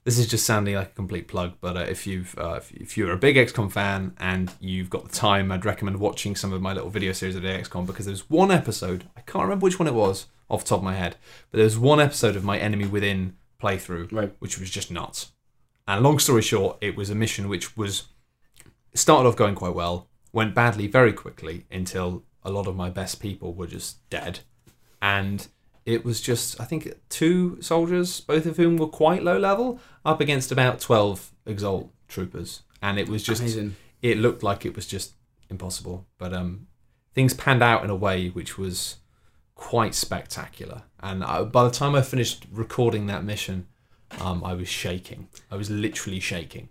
this 0.05 0.19
is 0.19 0.27
just 0.27 0.47
sounding 0.47 0.75
like 0.75 0.89
a 0.89 0.95
complete 0.95 1.29
plug. 1.29 1.55
But 1.61 1.77
uh, 1.77 1.81
if 1.81 2.07
you've 2.07 2.37
uh, 2.39 2.55
if, 2.59 2.73
if 2.73 2.97
you're 2.97 3.13
a 3.13 3.17
big 3.19 3.37
XCOM 3.37 3.71
fan 3.71 4.15
and 4.19 4.53
you've 4.61 4.91
got 4.91 5.09
the 5.09 5.15
time, 5.15 5.53
I'd 5.53 5.65
recommend 5.65 5.99
watching 6.01 6.35
some 6.35 6.53
of 6.53 6.61
my 6.63 6.73
little 6.73 6.91
video 6.91 7.13
series 7.13 7.37
of 7.37 7.43
the 7.43 7.49
XCOM 7.49 7.87
because 7.87 8.07
there's 8.07 8.29
one 8.31 8.51
episode 8.51 9.05
I 9.17 9.21
can't 9.23 9.45
remember 9.45 9.65
which 9.65 9.79
one 9.79 9.87
it 9.89 9.95
was 9.95 10.27
off 10.51 10.65
the 10.65 10.71
top 10.71 10.79
of 10.79 10.85
my 10.85 10.95
head, 10.95 11.17
but 11.51 11.59
there's 11.59 11.79
one 11.79 12.01
episode 12.01 12.37
of 12.37 12.43
my 12.45 12.59
Enemy 12.59 12.87
Within 12.87 13.37
playthrough 13.63 14.11
Right. 14.13 14.33
which 14.39 14.59
was 14.59 14.71
just 14.71 14.91
nuts. 14.91 15.33
And 15.87 16.03
long 16.03 16.19
story 16.19 16.43
short, 16.43 16.79
it 16.81 16.97
was 16.97 17.11
a 17.11 17.15
mission 17.15 17.49
which 17.49 17.77
was 17.77 18.05
started 18.95 19.29
off 19.29 19.37
going 19.37 19.55
quite 19.55 19.75
well, 19.75 20.09
went 20.33 20.55
badly 20.55 20.87
very 20.87 21.13
quickly 21.13 21.67
until 21.71 22.25
a 22.43 22.51
lot 22.51 22.67
of 22.67 22.77
my 22.77 22.89
best 22.89 23.21
people 23.21 23.53
were 23.53 23.67
just 23.67 24.09
dead, 24.09 24.41
and 25.03 25.49
it 25.89 26.05
was 26.05 26.21
just 26.21 26.61
I 26.61 26.65
think 26.65 26.93
two 27.09 27.61
soldiers, 27.63 28.21
both 28.21 28.45
of 28.45 28.59
whom 28.59 28.77
were 28.77 28.89
quite 28.89 29.25
low 29.25 29.39
level, 29.39 29.81
up 30.05 30.21
against 30.21 30.53
about 30.53 30.81
twelve 30.81 31.33
Exalt 31.47 31.91
troopers, 32.09 32.63
and 32.83 32.99
it 32.99 33.09
was 33.09 33.23
just 33.23 33.41
Amazing. 33.41 33.75
it 34.03 34.19
looked 34.19 34.43
like 34.43 34.67
it 34.67 34.77
was 34.77 34.87
just 34.87 35.15
impossible. 35.49 36.07
But 36.19 36.35
um, 36.35 36.67
things 37.15 37.33
panned 37.33 37.63
out 37.63 37.85
in 37.85 37.89
a 37.91 37.97
way 37.97 38.29
which 38.29 38.59
was 38.59 38.97
quite 39.55 39.95
spectacular. 39.95 40.83
And 41.01 41.25
I, 41.25 41.43
by 41.45 41.65
the 41.65 41.71
time 41.71 41.95
I 41.95 42.03
finished 42.03 42.45
recording 42.53 43.07
that 43.07 43.25
mission, 43.25 43.67
um, 44.21 44.45
I 44.45 44.53
was 44.53 44.69
shaking. 44.69 45.29
I 45.51 45.57
was 45.57 45.71
literally 45.71 46.21
shaking. 46.21 46.69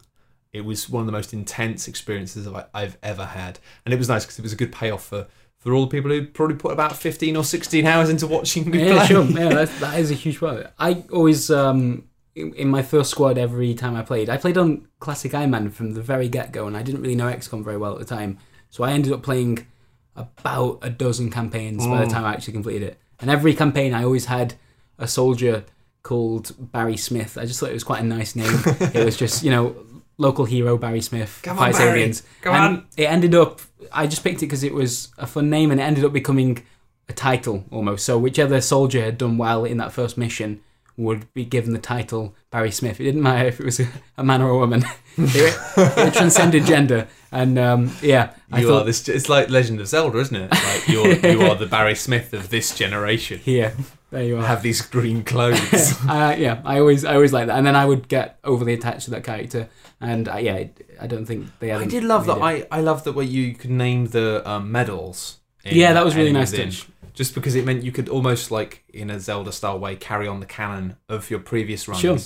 It 0.54 0.62
was 0.62 0.90
one 0.90 1.02
of 1.02 1.08
the 1.08 1.12
most 1.12 1.34
intense 1.34 1.88
experiences 1.88 2.48
I've 2.72 2.98
ever 3.02 3.26
had, 3.26 3.58
and 3.84 3.96
it 3.96 3.98
was 3.98 4.10
nice 4.10 4.26
because 4.26 4.38
it 4.38 4.44
was 4.44 4.54
a 4.54 4.58
good 4.58 4.72
payoff 4.72 5.06
for. 5.06 5.26
For 5.68 5.74
all 5.74 5.82
the 5.82 5.88
people 5.92 6.10
who 6.12 6.26
probably 6.26 6.56
put 6.56 6.72
about 6.72 6.96
fifteen 6.96 7.36
or 7.36 7.44
sixteen 7.44 7.86
hours 7.86 8.10
into 8.10 8.26
watching 8.26 8.70
me 8.72 8.86
Yeah, 8.88 8.96
play. 9.00 9.08
sure. 9.08 9.26
Yeah, 9.26 9.50
that, 9.66 9.70
that 9.82 10.00
is 10.00 10.12
a 10.12 10.14
huge 10.14 10.40
part. 10.40 10.72
I 10.80 11.04
always, 11.12 11.52
um, 11.52 12.06
in, 12.36 12.54
in 12.54 12.70
my 12.70 12.82
first 12.82 13.12
squad, 13.12 13.38
every 13.38 13.74
time 13.74 13.94
I 13.94 14.02
played, 14.02 14.30
I 14.30 14.38
played 14.38 14.58
on 14.58 14.88
classic 15.02 15.34
Iron 15.34 15.52
Man 15.52 15.70
from 15.70 15.92
the 15.94 16.02
very 16.02 16.30
get 16.30 16.54
go, 16.54 16.68
and 16.68 16.78
I 16.78 16.84
didn't 16.84 17.02
really 17.02 17.16
know 17.16 17.26
XCOM 17.30 17.66
very 17.66 17.76
well 17.76 17.92
at 17.92 18.00
the 18.00 18.06
time. 18.06 18.38
So 18.70 18.86
I 18.86 18.92
ended 18.94 19.12
up 19.12 19.24
playing 19.24 19.68
about 20.16 20.80
a 20.82 20.90
dozen 20.90 21.30
campaigns 21.30 21.86
by 21.86 22.00
the 22.00 22.06
Mm. 22.06 22.12
time 22.14 22.24
I 22.24 22.32
actually 22.34 22.54
completed 22.54 22.84
it. 22.84 22.98
And 23.20 23.30
every 23.30 23.54
campaign, 23.54 23.94
I 23.94 24.06
always 24.06 24.26
had 24.28 24.54
a 24.98 25.08
soldier 25.08 25.66
called 26.02 26.56
Barry 26.72 26.96
Smith. 26.96 27.38
I 27.38 27.46
just 27.46 27.60
thought 27.60 27.70
it 27.72 27.74
was 27.74 27.84
quite 27.84 28.02
a 28.02 28.06
nice 28.06 28.36
name. 28.38 28.58
it 28.94 29.04
was 29.04 29.18
just, 29.18 29.44
you 29.44 29.52
know, 29.52 29.76
local 30.18 30.46
hero 30.46 30.78
Barry 30.78 31.02
Smith 31.02 31.40
Come 31.44 31.60
on, 31.60 31.72
Barry. 31.72 32.00
aliens. 32.02 32.24
Come 32.42 32.56
and 32.56 32.78
on. 32.78 32.88
It 32.98 33.06
ended 33.06 33.36
up. 33.36 33.62
I 33.92 34.08
just 34.08 34.24
picked 34.24 34.38
it 34.44 34.48
because 34.48 34.64
it 34.64 34.74
was 34.74 35.10
a 35.18 35.28
fun 35.28 35.50
name, 35.50 35.72
and 35.72 35.80
it 35.80 35.84
ended 35.84 36.04
up 36.04 36.14
becoming 36.14 36.64
a 37.10 37.14
title 37.14 37.64
almost. 37.72 38.06
So 38.06 38.18
whichever 38.18 38.60
soldier 38.62 39.02
had 39.04 39.18
done 39.18 39.38
well 39.38 39.64
in 39.66 39.78
that 39.78 39.92
first 39.94 40.18
mission 40.18 40.62
would 40.98 41.32
be 41.34 41.46
given 41.46 41.74
the 41.74 41.80
title 41.80 42.36
Barry 42.50 42.72
Smith. 42.72 43.00
It 43.00 43.04
didn't 43.04 43.22
matter 43.22 43.48
if 43.48 43.60
it 43.60 43.66
was 43.66 43.80
a, 43.80 43.88
a 44.18 44.24
man 44.24 44.42
or 44.42 44.50
a 44.50 44.58
woman. 44.58 44.84
it, 45.18 45.56
it 45.78 46.14
transcended 46.14 46.66
gender, 46.66 47.08
and 47.32 47.58
um, 47.60 47.92
yeah, 48.02 48.34
I 48.52 48.62
You 48.62 48.68
thought 48.68 48.82
are 48.82 48.86
this. 48.86 49.08
It's 49.08 49.30
like 49.30 49.50
Legend 49.50 49.80
of 49.80 49.88
Zelda, 49.88 50.18
isn't 50.20 50.36
it? 50.36 50.52
Like 50.52 50.88
you're 50.88 51.14
you 51.32 51.42
are 51.44 51.56
the 51.56 51.68
Barry 51.68 51.96
Smith 51.96 52.34
of 52.34 52.50
this 52.50 52.76
generation. 52.76 53.42
Yeah. 53.46 53.72
there 54.10 54.24
you 54.24 54.38
are. 54.38 54.44
Have 54.44 54.64
these 54.64 54.82
green 54.82 55.24
clothes. 55.24 55.94
uh, 56.10 56.36
yeah, 56.38 56.62
I 56.66 56.80
always, 56.80 57.06
I 57.06 57.14
always 57.14 57.32
like 57.32 57.48
that, 57.48 57.58
and 57.58 57.66
then 57.66 57.76
I 57.76 57.86
would 57.86 58.08
get 58.08 58.40
overly 58.44 58.74
attached 58.74 59.06
to 59.06 59.12
that 59.12 59.24
character, 59.24 59.70
and 60.00 60.28
uh, 60.30 60.38
yeah, 60.38 60.66
I 61.00 61.08
don't 61.08 61.26
think 61.26 61.48
they. 61.60 61.72
I 61.72 61.86
did 61.86 62.04
love 62.04 62.26
that. 62.28 62.38
it. 62.38 62.42
I, 62.42 62.68
I 62.72 62.82
love 62.82 63.04
that 63.06 63.14
where 63.14 63.26
you 63.26 63.54
could 63.56 63.72
name 63.72 64.08
the 64.08 64.48
um, 64.50 64.72
medals. 64.72 65.38
in 65.64 65.76
Yeah, 65.76 65.94
that 65.94 66.06
was 66.06 66.16
really 66.16 66.32
nice 66.32 66.52
touch. 66.52 66.88
Just 67.14 67.34
because 67.34 67.56
it 67.56 67.66
meant 67.66 67.84
you 67.84 67.92
could 67.92 68.10
almost 68.10 68.52
like 68.52 68.84
in 68.90 69.10
a 69.10 69.20
Zelda 69.20 69.52
style 69.52 69.80
way 69.80 69.96
carry 69.96 70.28
on 70.28 70.40
the 70.40 70.46
canon 70.46 70.98
of 71.10 71.32
your 71.32 71.40
previous 71.40 71.88
runs. 71.88 72.02
Sure. 72.02 72.18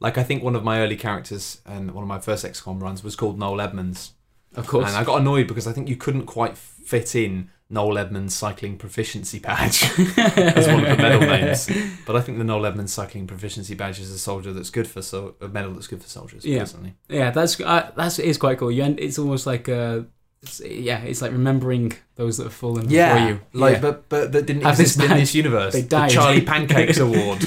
Like 0.00 0.16
I 0.16 0.22
think 0.22 0.42
one 0.42 0.56
of 0.56 0.64
my 0.64 0.80
early 0.80 0.96
characters 0.96 1.60
and 1.66 1.90
one 1.90 2.02
of 2.02 2.08
my 2.08 2.18
first 2.18 2.46
XCOM 2.46 2.80
runs 2.80 3.04
was 3.04 3.14
called 3.14 3.38
Noel 3.38 3.60
Edmonds, 3.60 4.12
Of 4.54 4.66
course, 4.66 4.88
and 4.88 4.96
I 4.96 5.04
got 5.04 5.20
annoyed 5.20 5.48
because 5.48 5.66
I 5.66 5.72
think 5.72 5.88
you 5.88 5.96
couldn't 5.96 6.26
quite 6.26 6.56
fit 6.56 7.14
in 7.14 7.50
Noel 7.70 7.98
Edmonds 7.98 8.34
cycling 8.34 8.78
proficiency 8.78 9.38
badge 9.38 9.82
as 10.18 10.66
one 10.66 10.84
of 10.86 10.96
the 10.96 11.02
medal 11.02 11.20
names. 11.36 11.68
But 12.06 12.16
I 12.16 12.22
think 12.22 12.38
the 12.38 12.44
Noel 12.44 12.64
Edmonds 12.66 12.92
cycling 12.92 13.26
proficiency 13.26 13.74
badge 13.74 14.00
is 14.00 14.10
a 14.10 14.18
soldier 14.18 14.52
that's 14.54 14.70
good 14.70 14.86
for 14.88 15.02
so 15.02 15.34
a 15.40 15.48
medal 15.48 15.72
that's 15.72 15.86
good 15.86 16.02
for 16.02 16.08
soldiers. 16.08 16.44
Yeah. 16.44 16.60
Personally, 16.60 16.94
Yeah, 17.08 17.30
that's 17.30 17.60
uh, 17.60 17.90
that's 17.94 18.18
is 18.18 18.38
quite 18.38 18.58
cool. 18.58 18.70
You 18.70 18.84
end, 18.84 18.98
it's 19.00 19.18
almost 19.18 19.46
like 19.46 19.68
uh, 19.68 20.00
it's, 20.42 20.60
yeah, 20.60 21.00
it's 21.02 21.20
like 21.20 21.32
remembering 21.32 21.92
those 22.14 22.38
that 22.38 22.44
have 22.44 22.54
fallen 22.54 22.86
before 22.86 23.18
you. 23.18 23.40
like 23.52 23.74
yeah. 23.74 23.80
but 23.80 24.08
but 24.08 24.32
that 24.32 24.46
didn't 24.46 24.62
Have 24.62 24.76
this 24.78 24.96
exist 24.96 25.10
in 25.10 25.16
this 25.18 25.34
universe. 25.34 25.74
They 25.74 25.82
The. 25.82 26.08
Charlie 26.08 26.40
Pancakes 26.40 26.98
Award 27.06 27.44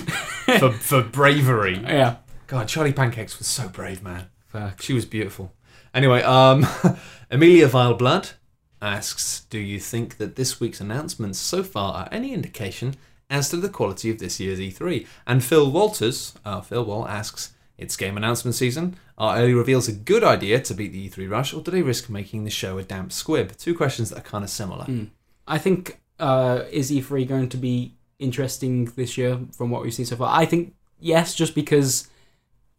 for 0.60 0.72
for 0.72 1.02
bravery. 1.02 1.78
yeah. 1.80 2.18
God, 2.48 2.68
Charlie 2.68 2.94
Pancakes 2.94 3.40
was 3.40 3.48
so 3.48 3.70
brave, 3.70 4.04
man. 4.04 4.28
Fuck. 4.50 4.82
She 4.82 4.92
was 4.94 5.06
beautiful. 5.06 5.54
Anyway, 5.94 6.22
um, 6.22 6.68
Amelia 7.32 7.68
Vileblood 7.70 8.34
asks, 8.82 9.46
"Do 9.50 9.60
you 9.60 9.80
think 9.80 10.18
that 10.18 10.36
this 10.36 10.60
week's 10.60 10.82
announcements 10.82 11.40
so 11.40 11.64
far 11.64 11.94
are 11.94 12.10
any 12.12 12.34
indication 12.34 12.96
as 13.30 13.50
to 13.50 13.58
the 13.58 13.70
quality 13.70 14.10
of 14.10 14.20
this 14.20 14.40
year's 14.40 14.60
E3?" 14.60 15.06
And 15.26 15.44
Phil 15.44 15.72
Walters, 15.72 16.34
uh, 16.46 16.62
Phil 16.62 16.86
Wall 16.86 17.08
asks, 17.08 17.54
"It's 17.78 17.96
game 17.96 18.18
announcement 18.18 18.56
season. 18.56 18.96
Are 19.18 19.38
early 19.38 19.54
reveals 19.54 19.88
a 19.88 19.94
good 19.94 20.24
idea 20.24 20.60
to 20.62 20.74
beat 20.74 20.94
the 20.94 21.06
E3 21.06 21.28
rush, 21.28 21.54
or 21.54 21.62
do 21.62 21.72
they 21.72 21.82
risk 21.82 22.10
making 22.10 22.44
the 22.44 22.50
show 22.50 22.78
a 22.78 22.84
damp 22.84 23.12
squib?" 23.12 23.58
Two 23.58 23.76
questions 23.76 24.10
that 24.10 24.20
are 24.20 24.30
kind 24.30 24.44
of 24.44 24.50
similar. 24.50 24.86
Mm. 24.86 25.10
I 25.48 25.58
think 25.58 26.00
uh, 26.20 26.64
is 26.72 26.92
E3 26.92 27.28
going 27.28 27.50
to 27.50 27.58
be 27.58 27.96
interesting 28.20 28.86
this 28.96 29.18
year 29.18 29.40
from 29.52 29.70
what 29.70 29.82
we've 29.82 29.94
seen 29.94 30.06
so 30.06 30.16
far? 30.16 30.40
I 30.40 30.46
think 30.46 30.74
yes, 31.00 31.36
just 31.36 31.56
because 31.56 32.10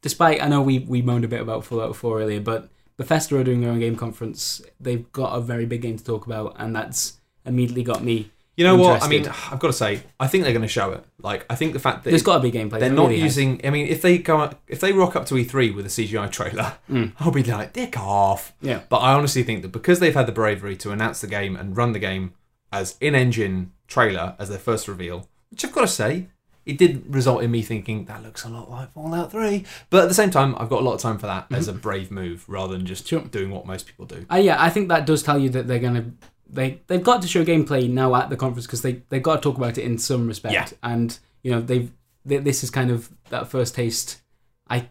despite 0.01 0.43
I 0.43 0.49
know 0.49 0.63
we 0.63 0.79
we 0.81 1.03
moaned 1.03 1.25
a 1.25 1.29
bit 1.29 1.41
about 1.41 1.65
Fallout 1.65 1.97
4 1.97 2.23
earlier, 2.23 2.41
but 2.41 2.71
Bethesda 3.03 3.37
are 3.37 3.45
doing 3.45 3.61
their 3.61 3.71
own 3.71 3.81
game 3.81 3.97
conference. 3.97 4.63
They've 4.79 5.11
got 5.13 5.37
a 5.37 5.41
very 5.41 5.67
big 5.67 5.83
game 5.83 5.97
to 5.99 6.05
talk 6.05 6.25
about, 6.27 6.55
and 6.59 6.75
that's 6.75 7.19
immediately 7.45 7.83
got 7.83 8.03
me. 8.05 8.31
You 8.57 8.65
know 8.65 8.77
what? 8.77 9.03
I 9.03 9.09
mean, 9.09 9.27
I've 9.27 9.59
got 9.59 9.69
to 9.69 9.73
say, 9.73 10.03
I 10.21 10.29
think 10.29 10.45
they're 10.45 10.53
going 10.53 10.63
to 10.63 10.69
show 10.69 10.93
it. 10.93 11.03
Like, 11.21 11.47
I 11.51 11.55
think 11.57 11.73
the 11.73 11.79
fact 11.81 12.05
that 12.05 12.11
There's 12.11 12.23
it- 12.23 12.25
got 12.27 12.37
to 12.37 12.43
be 12.43 12.53
gameplay. 12.53 12.79
they're 12.81 12.91
not 12.91 13.09
really 13.09 13.21
has. 13.21 13.37
using. 13.37 13.61
I 13.65 13.71
mean, 13.71 13.87
if 13.89 14.03
they 14.03 14.19
go, 14.19 14.51
if 14.69 14.79
they 14.81 14.93
rock 14.93 15.17
up 15.17 15.27
to 15.27 15.35
E3 15.35 15.75
with 15.75 15.87
a 15.87 15.89
CGI 15.89 16.31
trailer, 16.31 16.75
Mm. 16.91 17.13
I'll 17.21 17.31
be 17.33 17.43
like, 17.43 17.73
dick 17.73 17.99
off. 17.99 18.53
Yeah. 18.61 18.81
But 18.89 18.99
I 18.99 19.15
honestly 19.15 19.43
think 19.43 19.63
that 19.63 19.69
because 19.73 19.99
they've 20.01 20.15
had 20.15 20.27
the 20.27 20.33
bravery 20.33 20.77
to 20.77 20.91
announce 20.93 21.23
the 21.23 21.27
game 21.27 21.57
and 21.57 21.77
run 21.77 21.93
the 21.93 21.99
game 21.99 22.35
as 22.71 22.97
in-engine 23.01 23.73
trailer 23.89 24.37
as 24.39 24.49
their 24.51 24.59
first 24.59 24.87
reveal, 24.87 25.29
which 25.51 25.65
I've 25.65 25.73
got 25.73 25.81
to 25.83 25.89
say, 25.89 26.29
it 26.65 26.79
did 26.79 27.13
result 27.13 27.43
in 27.43 27.51
me 27.51 27.63
thinking 27.63 28.05
that 28.05 28.23
looks 28.23 28.45
a 28.45 28.49
lot 28.49 28.71
like 28.71 28.93
Fallout 28.93 29.33
3. 29.33 29.65
But 29.91 30.05
at 30.05 30.09
the 30.09 30.15
same 30.15 30.31
time, 30.31 30.55
I've 30.59 30.69
got 30.69 30.81
a 30.81 30.85
lot 30.85 30.95
of 30.95 31.01
time 31.01 31.19
for 31.19 31.27
that 31.27 31.47
as 31.51 31.67
a 31.69 31.73
brave 31.73 32.11
move 32.11 32.45
rather 32.49 32.77
than 32.77 32.87
just 32.87 33.05
Mm-hmm. 33.07 33.09
Sure. 33.19 33.29
doing 33.29 33.51
what 33.51 33.67
most 33.67 33.87
people 33.87 34.07
do. 34.07 34.25
Uh, 34.31 34.37
yeah, 34.37 34.63
I 34.63 34.71
think 34.71 34.89
that 34.89 35.07
does 35.07 35.23
tell 35.23 35.39
you 35.39 35.49
that 35.51 35.67
they're 35.67 35.79
gonna 35.81 36.13
they 36.49 36.81
they've 36.87 37.03
got 37.03 37.23
to 37.23 37.29
show 37.29 37.45
gameplay 37.45 37.89
now 37.91 38.15
at 38.15 38.31
the 38.31 38.37
conference 38.37 38.67
because 38.67 38.83
they 38.83 39.03
they've 39.09 39.23
got 39.23 39.37
to 39.37 39.41
talk 39.43 39.57
about 39.57 39.79
it 39.79 39.85
in 39.85 39.99
some 39.99 40.27
respect. 40.29 40.53
Yeah. 40.55 40.69
And 40.83 41.19
you 41.43 41.51
know 41.51 41.61
they've 41.61 41.91
they, 42.25 42.37
this 42.39 42.63
is 42.63 42.71
kind 42.71 42.91
of 42.91 43.11
that 43.31 43.49
first 43.49 43.75
taste. 43.75 44.21
I 44.69 44.89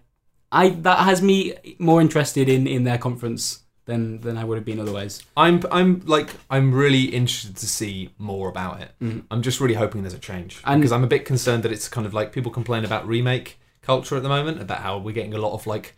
I 0.51 0.69
that 0.69 0.99
has 0.99 1.21
me 1.21 1.53
more 1.79 2.01
interested 2.01 2.49
in 2.49 2.67
in 2.67 2.83
their 2.83 2.97
conference 2.97 3.59
than 3.91 4.21
than 4.21 4.37
I 4.37 4.43
would 4.43 4.57
have 4.57 4.65
been 4.65 4.79
otherwise. 4.79 5.21
I'm 5.35 5.61
I'm 5.71 6.01
like 6.05 6.29
I'm 6.49 6.73
really 6.73 7.03
interested 7.19 7.55
to 7.57 7.67
see 7.67 8.09
more 8.17 8.47
about 8.49 8.81
it. 8.81 8.91
Mhm. 9.01 9.23
I'm 9.31 9.41
just 9.41 9.59
really 9.59 9.75
hoping 9.75 10.01
there's 10.03 10.13
a 10.13 10.19
change 10.31 10.61
And- 10.65 10.81
because 10.81 10.91
I'm 10.91 11.03
a 11.03 11.07
bit 11.15 11.23
concerned 11.25 11.63
that 11.63 11.71
it's 11.71 11.87
kind 11.87 12.07
of 12.07 12.13
like 12.13 12.31
people 12.31 12.51
complain 12.51 12.83
about 12.85 13.07
remake 13.07 13.59
culture 13.81 14.15
at 14.15 14.23
the 14.23 14.29
moment 14.29 14.61
about 14.61 14.79
how 14.81 14.97
we're 14.97 15.13
getting 15.19 15.33
a 15.33 15.37
lot 15.45 15.53
of 15.53 15.65
like 15.67 15.95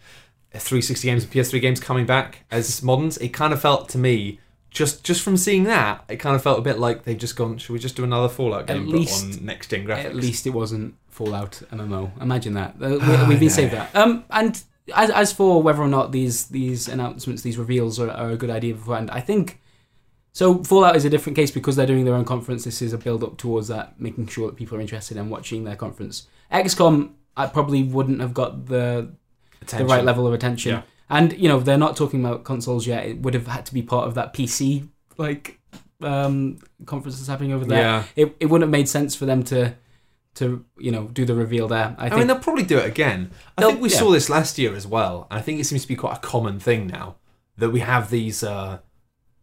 360 0.54 1.08
games 1.08 1.24
and 1.24 1.32
PS3 1.34 1.60
games 1.60 1.80
coming 1.80 2.06
back 2.06 2.46
as 2.52 2.82
moderns. 2.84 3.18
It 3.18 3.30
kind 3.30 3.54
of 3.54 3.62
felt 3.62 3.90
to 3.90 3.98
me 3.98 4.40
just 4.72 5.04
just 5.04 5.22
from 5.22 5.38
seeing 5.38 5.64
that, 5.66 6.04
it 6.10 6.18
kind 6.18 6.36
of 6.36 6.42
felt 6.42 6.58
a 6.60 6.62
bit 6.62 6.80
like 6.80 7.04
they've 7.04 7.18
just 7.18 7.36
gone. 7.36 7.58
Should 7.58 7.74
we 7.74 7.80
just 7.80 7.96
do 7.96 8.04
another 8.04 8.30
Fallout 8.30 8.62
At 8.62 8.68
game 8.78 8.88
least- 8.90 9.30
but 9.32 9.40
on 9.40 9.46
next 9.46 9.70
gen 9.70 9.86
graphics? 9.86 10.06
At 10.06 10.16
least 10.16 10.48
it 10.48 10.52
wasn't 10.52 10.96
Fallout 11.10 11.62
MMO. 11.72 12.12
Imagine 12.22 12.54
that. 12.56 12.76
Uh, 12.82 12.90
we, 12.90 12.98
Ah, 13.02 13.26
we've 13.30 13.40
been 13.40 13.50
saved 13.52 13.74
that. 13.74 13.96
Um, 13.96 14.24
and 14.32 14.64
as, 14.94 15.10
as 15.10 15.32
for 15.34 15.62
whether 15.62 15.82
or 15.82 15.88
not 15.88 16.12
these 16.12 16.48
these 16.48 16.88
announcements, 16.88 17.42
these 17.42 17.58
reveals 17.58 18.00
are, 18.00 18.10
are 18.12 18.32
a 18.32 18.38
good 18.38 18.50
idea 18.50 18.74
beforehand, 18.74 19.10
I 19.12 19.22
think. 19.22 19.60
So 20.34 20.64
Fallout 20.64 20.96
is 20.96 21.06
a 21.06 21.10
different 21.12 21.36
case 21.36 21.52
because 21.52 21.76
they're 21.76 21.86
doing 21.86 22.06
their 22.06 22.16
own 22.16 22.26
conference. 22.26 22.64
This 22.64 22.82
is 22.82 22.92
a 22.92 22.98
build 22.98 23.24
up 23.24 23.38
towards 23.38 23.68
that, 23.68 24.00
making 24.00 24.28
sure 24.28 24.48
that 24.50 24.56
people 24.56 24.78
are 24.78 24.82
interested 24.82 25.16
in 25.16 25.30
watching 25.30 25.64
their 25.64 25.76
conference. 25.76 26.28
XCOM, 26.52 27.12
I 27.38 27.46
probably 27.48 27.84
wouldn't 27.84 28.20
have 28.20 28.34
got 28.34 28.66
the 28.66 29.12
Attention. 29.62 29.88
the 29.88 29.94
right 29.94 30.04
level 30.04 30.26
of 30.28 30.34
attention. 30.34 30.72
Yeah. 30.74 30.82
And 31.10 31.34
you 31.34 31.48
know 31.48 31.60
they're 31.60 31.78
not 31.78 31.96
talking 31.96 32.26
about 32.26 32.44
consoles 32.44 32.88
yet. 32.88 33.06
It 33.06 33.22
would 33.22 33.34
have 33.36 33.48
had 33.48 33.66
to 33.68 33.74
be 33.74 33.82
part 33.84 34.08
of 34.08 34.16
that 34.16 34.34
PC 34.34 34.88
like 35.18 35.60
um, 36.02 36.58
conference 36.86 37.18
that's 37.18 37.28
happening 37.30 37.54
over 37.54 37.64
there 37.66 37.80
Yeah. 37.82 38.04
it, 38.16 38.36
it 38.40 38.48
wouldn't 38.48 38.64
have 38.68 38.72
made 38.72 38.90
sense 38.90 39.16
for 39.16 39.26
them 39.26 39.44
to 39.44 39.76
to 40.36 40.66
you 40.78 40.92
know 40.92 41.06
do 41.08 41.26
the 41.26 41.36
reveal 41.36 41.68
there. 41.68 41.96
I 41.98 42.10
I, 42.10 42.16
mean, 42.18 42.28
they'll 42.28 42.40
probably 42.40 42.64
do 42.64 42.78
it 42.80 42.86
again. 42.88 43.32
I 43.58 43.62
They'll- 43.62 43.70
think 43.72 43.82
we 43.82 43.90
yeah. 43.90 44.00
saw 44.00 44.12
this 44.12 44.30
last 44.30 44.58
year 44.58 44.74
as 44.76 44.88
well, 44.88 45.28
and 45.30 45.40
I 45.40 45.42
think 45.42 45.60
it 45.60 45.66
seems 45.66 45.84
to 45.84 45.88
be 45.88 45.96
quite 45.96 46.18
a 46.18 46.20
common 46.22 46.60
thing 46.60 46.88
now 46.88 47.16
that 47.58 47.70
we 47.72 47.82
have 47.82 48.10
these 48.10 48.44
uh, 48.44 48.80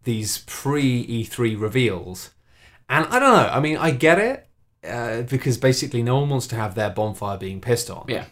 these 0.04 0.38
pre 0.46 1.06
E3 1.24 1.60
reveals. 1.60 2.30
And 2.88 3.06
I 3.06 3.18
don't 3.20 3.32
know. 3.36 3.48
I 3.52 3.60
mean, 3.60 3.76
I 3.76 3.92
get 3.92 4.18
it 4.18 4.48
uh, 4.84 5.22
because 5.22 5.58
basically 5.58 6.02
no 6.02 6.18
one 6.18 6.28
wants 6.28 6.46
to 6.48 6.56
have 6.56 6.74
their 6.74 6.90
bonfire 6.90 7.38
being 7.38 7.60
pissed 7.60 7.88
on. 7.90 8.06
Yeah. 8.08 8.24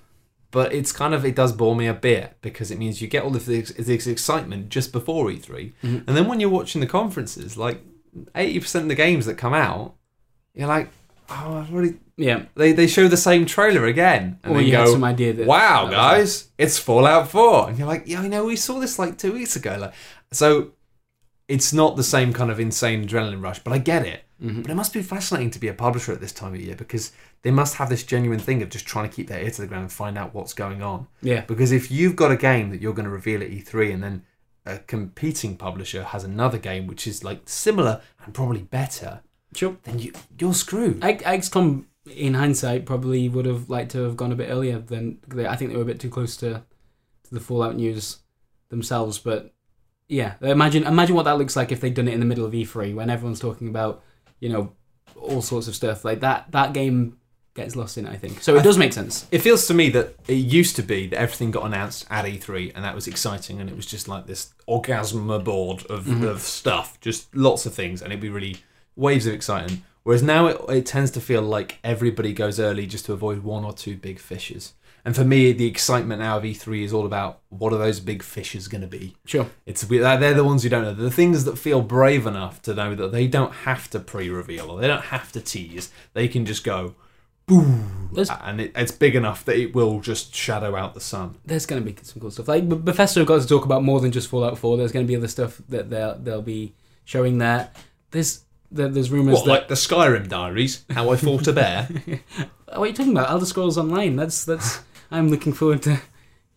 But 0.51 0.73
it's 0.73 0.91
kind 0.93 1.13
of 1.15 1.25
it 1.25 1.37
does 1.37 1.53
bore 1.53 1.77
me 1.77 1.87
a 1.87 1.95
bit 1.95 2.39
because 2.41 2.71
it 2.71 2.79
means 2.79 3.01
you 3.03 3.07
get 3.07 3.23
all 3.23 3.37
of 3.37 3.45
this, 3.47 3.71
this 3.73 4.07
excitement 4.07 4.71
just 4.71 4.93
before 4.93 5.27
E3, 5.27 5.75
Mhm. 5.85 6.09
and 6.09 6.17
then 6.17 6.27
when 6.27 6.41
you're 6.41 6.49
watching 6.51 6.81
the 6.81 6.87
conferences, 6.87 7.57
like 7.59 7.83
eighty 8.35 8.59
percent 8.59 8.85
of 8.85 8.89
the 8.89 8.95
games 8.95 9.27
that 9.27 9.35
come 9.37 9.53
out, 9.55 9.95
you're 10.55 10.67
like, 10.67 10.89
oh, 11.31 11.59
I've 11.59 11.73
already 11.73 11.97
yeah. 12.17 12.45
they 12.55 12.73
they 12.73 12.87
show 12.87 13.09
the 13.09 13.17
same 13.17 13.47
trailer 13.47 13.85
again 13.87 14.39
and 14.43 14.53
Or 14.53 14.57
then 14.59 14.67
you 14.67 14.77
had 14.77 14.87
go 14.87 14.93
some 14.93 15.05
idea 15.05 15.33
that 15.35 15.47
wow 15.47 15.85
that 15.87 15.91
guys 15.93 16.49
it's 16.59 16.79
fallout 16.79 17.29
4 17.31 17.69
and 17.69 17.79
you're 17.79 17.87
like 17.87 18.05
yeah 18.07 18.21
i 18.21 18.29
know 18.29 18.45
we 18.45 18.57
saw 18.57 18.81
this 18.81 18.99
like 18.99 19.19
two 19.19 19.33
weeks 19.33 19.55
ago 19.57 19.77
like 19.81 19.95
so 20.33 20.73
it's 21.47 21.73
not 21.73 21.97
the 21.97 22.03
same 22.03 22.33
kind 22.33 22.51
of 22.51 22.59
insane 22.59 23.07
adrenaline 23.07 23.43
rush 23.43 23.61
but 23.61 23.73
i 23.73 23.79
get 23.79 24.05
it. 24.07 24.25
Mhm. 24.43 24.63
but 24.63 24.71
it 24.71 24.75
must 24.75 24.93
be 24.93 25.03
fascinating 25.03 25.51
to 25.51 25.59
be 25.59 25.69
a 25.69 25.75
publisher 25.75 26.13
at 26.13 26.21
this 26.21 26.33
time 26.33 26.55
of 26.55 26.61
year 26.61 26.77
because 26.77 27.11
they 27.43 27.51
must 27.51 27.75
have 27.75 27.89
this 27.89 28.05
genuine 28.05 28.39
thing 28.39 28.63
of 28.63 28.69
just 28.69 28.87
trying 28.87 29.09
to 29.09 29.15
keep 29.15 29.29
their 29.29 29.41
ear 29.43 29.51
to 29.51 29.61
the 29.61 29.67
ground 29.67 29.83
and 29.83 29.93
find 29.93 30.17
out 30.19 30.33
what's 30.35 30.53
going 30.55 30.81
on 30.83 31.07
Yeah, 31.23 31.41
because 31.43 31.73
if 31.73 31.91
you've 31.91 32.15
got 32.17 32.31
a 32.31 32.37
game 32.37 32.71
that 32.71 32.81
you're 32.81 32.93
going 32.95 33.05
to 33.05 33.11
reveal 33.11 33.43
at 33.43 33.51
E3 33.51 33.93
and 33.95 34.03
then 34.03 34.23
a 34.67 34.79
competing 34.79 35.57
publisher 35.57 36.03
has 36.05 36.23
another 36.25 36.59
game 36.59 36.87
which 36.87 37.07
is 37.07 37.25
like 37.25 37.41
similar 37.49 38.01
and 38.25 38.33
probably 38.35 38.63
better, 38.63 39.23
sure. 39.59 39.77
then 39.85 39.99
you 39.99 40.13
you're 40.39 40.55
screwed. 40.55 41.01
XCOM, 41.01 41.85
in 42.11 42.35
hindsight, 42.35 42.87
probably 42.87 43.29
would 43.29 43.45
have 43.47 43.69
liked 43.69 43.91
to 43.93 44.03
have 44.05 44.17
gone 44.17 44.33
a 44.33 44.37
bit 44.37 44.49
earlier. 44.51 44.79
Than 44.79 45.19
they, 45.29 45.47
I 45.47 45.57
think 45.57 45.71
they 45.71 45.77
were 45.77 45.83
a 45.83 45.87
bit 45.93 46.01
too 46.01 46.11
close 46.11 46.37
to, 46.39 46.63
to 47.25 47.31
the 47.35 47.41
Fallout 47.41 47.77
news 47.77 48.19
themselves. 48.71 49.19
But 49.19 49.53
yeah, 50.09 50.35
imagine 50.41 50.85
imagine 50.85 51.17
what 51.17 51.25
that 51.25 51.39
looks 51.39 51.57
like 51.57 51.71
if 51.73 51.81
they'd 51.81 51.95
done 51.95 52.09
it 52.09 52.15
in 52.15 52.21
the 52.21 52.27
middle 52.27 52.45
of 52.47 52.53
E3 52.53 52.95
when 52.95 53.11
everyone's 53.11 53.41
talking 53.41 53.69
about 53.69 54.03
you 54.41 54.49
know 54.49 54.73
all 55.17 55.43
sorts 55.43 55.69
of 55.69 55.75
stuff 55.75 56.05
like 56.05 56.21
that. 56.21 56.47
That 56.53 56.73
game 56.73 57.19
gets 57.55 57.75
lost 57.75 57.99
in 57.99 58.07
it. 58.07 58.11
I 58.11 58.17
think 58.17 58.41
so. 58.41 58.55
It 58.57 58.63
does 58.63 58.79
make 58.79 58.93
sense. 58.93 59.27
It 59.33 59.41
feels 59.41 59.67
to 59.67 59.75
me 59.75 59.91
that 59.91 60.15
it 60.29 60.35
used 60.35 60.77
to 60.77 60.83
be 60.83 61.09
that 61.09 61.19
everything 61.19 61.51
got 61.51 61.65
announced 61.67 62.07
at 62.09 62.25
E3 62.25 62.73
and 62.77 62.85
that 62.85 62.95
was 62.95 63.09
exciting 63.09 63.61
and 63.61 63.69
it 63.69 63.75
was 63.75 63.85
just 63.85 64.07
like 64.07 64.27
this 64.27 64.55
orgasm 64.67 65.27
board 65.43 65.85
of, 65.87 66.05
Mhm. 66.05 66.23
of 66.29 66.41
stuff, 66.43 67.01
just 67.01 67.35
lots 67.35 67.67
of 67.67 67.75
things, 67.75 68.01
and 68.01 68.13
it'd 68.13 68.21
be 68.23 68.29
really 68.29 68.59
waves 68.99 69.27
of 69.27 69.33
excitement. 69.33 69.83
Whereas 70.03 70.23
now 70.23 70.47
it, 70.47 70.59
it 70.69 70.87
tends 70.87 71.11
to 71.13 71.21
feel 71.21 71.43
like 71.43 71.79
everybody 71.85 72.33
goes 72.33 72.59
early 72.59 72.87
just 72.87 73.05
to 73.07 73.13
avoid 73.13 73.43
one 73.43 73.65
or 73.65 73.73
two 73.73 73.97
big 73.97 74.19
fishes. 74.19 74.75
And 75.05 75.15
for 75.15 75.25
me, 75.25 75.53
the 75.53 75.67
excitement 75.67 76.21
now 76.21 76.39
of 76.39 76.43
E3 76.45 76.83
is 76.83 76.93
all 76.93 77.07
about 77.07 77.41
what 77.51 77.73
are 77.73 77.79
those 77.79 78.01
big 78.01 78.23
fishes 78.23 78.69
going 78.69 78.81
to 78.83 78.87
be. 78.89 79.17
Sure. 79.25 79.47
It's 79.65 79.85
uh, 79.85 80.17
they're 80.17 80.35
the 80.35 80.45
ones 80.45 80.65
you 80.65 80.71
don't 80.71 80.83
know. 80.83 80.93
They're 80.93 81.05
the 81.05 81.11
things 81.11 81.45
that 81.45 81.57
feel 81.57 81.81
brave 81.83 82.27
enough 82.27 82.61
to 82.63 82.75
know 82.75 82.95
that 82.95 83.13
they 83.13 83.27
don't 83.27 83.53
have 83.53 83.89
to 83.91 84.01
pre-reveal 84.01 84.71
or 84.71 84.81
they 84.81 84.87
don't 84.87 85.05
have 85.05 85.31
to 85.33 85.41
tease. 85.41 85.91
They 86.15 86.27
can 86.29 86.45
just 86.45 86.65
go, 86.65 86.95
boom, 87.47 88.11
There's- 88.13 88.31
and 88.43 88.61
it, 88.61 88.73
it's 88.77 88.93
big 88.93 89.15
enough 89.15 89.45
that 89.45 89.57
it 89.57 89.75
will 89.75 90.01
just 90.01 90.35
shadow 90.35 90.75
out 90.77 90.95
the 90.95 91.01
sun. 91.01 91.37
there's 91.45 91.67
going 91.67 91.83
to 91.83 91.91
be 91.91 91.97
some 92.03 92.21
cool 92.21 92.31
stuff. 92.31 92.49
Like 92.49 92.69
Bethesda 92.69 93.21
have 93.21 93.29
got 93.29 93.41
to 93.41 93.49
talk 93.49 93.65
about 93.65 93.83
more 93.85 94.01
than 94.01 94.13
just 94.13 94.29
Fallout 94.29 94.59
4. 94.59 94.77
There's 94.77 94.93
going 94.93 95.07
to 95.07 95.09
be 95.09 95.17
other 95.17 95.29
stuff 95.29 95.61
that 95.69 95.91
they'll 95.91 96.19
they'll 96.19 96.43
be 96.43 96.75
showing 97.05 97.39
there. 97.39 97.71
There's 98.11 98.41
there, 98.41 98.48
there's 98.71 99.11
rumors 99.11 99.37
What, 99.37 99.45
that 99.45 99.51
like 99.51 99.69
the 99.69 99.75
Skyrim 99.75 100.29
diaries? 100.29 100.85
How 100.91 101.11
I 101.11 101.17
fought 101.17 101.47
a 101.47 101.53
bear? 101.53 101.85
what 102.67 102.79
are 102.79 102.87
you 102.87 102.93
talking 102.93 103.13
about? 103.13 103.31
Elder 103.31 103.47
Scrolls 103.47 103.79
Online. 103.79 104.17
That's 104.17 104.45
that's. 104.45 104.81
I'm 105.11 105.29
looking 105.29 105.53
forward 105.55 105.83
to 105.83 106.01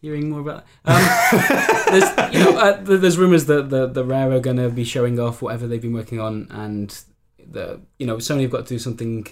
hearing 0.01 0.29
more 0.29 0.41
about. 0.41 0.65
That. 0.83 1.87
Um, 1.89 1.93
there's 1.99 2.33
you 2.33 2.39
know 2.43 2.57
uh, 2.59 2.81
there's 2.81 3.17
rumors 3.17 3.45
that 3.45 3.69
the 3.69 3.87
the 3.87 4.03
Rare 4.03 4.31
are 4.31 4.39
going 4.39 4.57
to 4.57 4.69
be 4.69 4.83
showing 4.83 5.19
off 5.19 5.41
whatever 5.41 5.67
they've 5.67 5.81
been 5.81 5.93
working 5.93 6.19
on, 6.19 6.47
and 6.51 7.03
the 7.39 7.81
you 7.97 8.07
know 8.07 8.17
Sony 8.17 8.41
have 8.41 8.51
got 8.51 8.65
to 8.65 8.73
do 8.73 8.79
something 8.79 9.27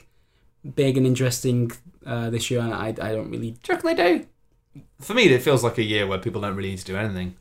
big 0.76 0.98
and 0.98 1.06
interesting 1.06 1.72
uh, 2.06 2.30
this 2.30 2.50
year, 2.50 2.62
and 2.62 2.74
I 2.74 2.88
I 2.90 3.12
don't 3.14 3.30
really 3.30 3.52
Do 3.64 3.76
they 3.78 3.96
do? 3.96 4.26
For 5.02 5.14
me, 5.14 5.24
it 5.24 5.42
feels 5.42 5.64
like 5.64 5.78
a 5.78 5.84
year 5.84 6.08
where 6.08 6.20
people 6.20 6.42
don't 6.42 6.56
really 6.56 6.70
need 6.70 6.80
to 6.80 6.86
do 6.86 6.96
anything. 6.96 7.36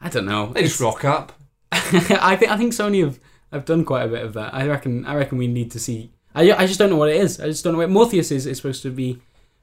I 0.00 0.08
don't 0.08 0.26
know. 0.26 0.52
They 0.52 0.62
just 0.62 0.80
rock 0.80 1.04
up. 1.04 1.32
I 1.72 2.36
think 2.36 2.50
I 2.50 2.56
think 2.56 2.72
Sony 2.72 3.04
have, 3.04 3.18
have 3.52 3.64
done 3.64 3.84
quite 3.84 4.04
a 4.04 4.08
bit 4.08 4.24
of 4.24 4.32
that. 4.34 4.54
I 4.54 4.66
reckon 4.66 5.04
I 5.06 5.14
reckon 5.16 5.38
we 5.38 5.46
need 5.46 5.70
to 5.72 5.78
see. 5.80 6.12
I, 6.34 6.52
I 6.52 6.66
just 6.66 6.78
don't 6.78 6.90
know 6.90 6.96
what 6.96 7.08
it 7.10 7.16
is. 7.16 7.40
I 7.40 7.46
just 7.46 7.64
don't 7.64 7.72
know. 7.72 7.78
What, 7.80 7.90
Morpheus 7.90 8.30
is, 8.30 8.46
is 8.46 8.56
supposed 8.56 8.82
to 8.82 8.90
be 8.90 9.20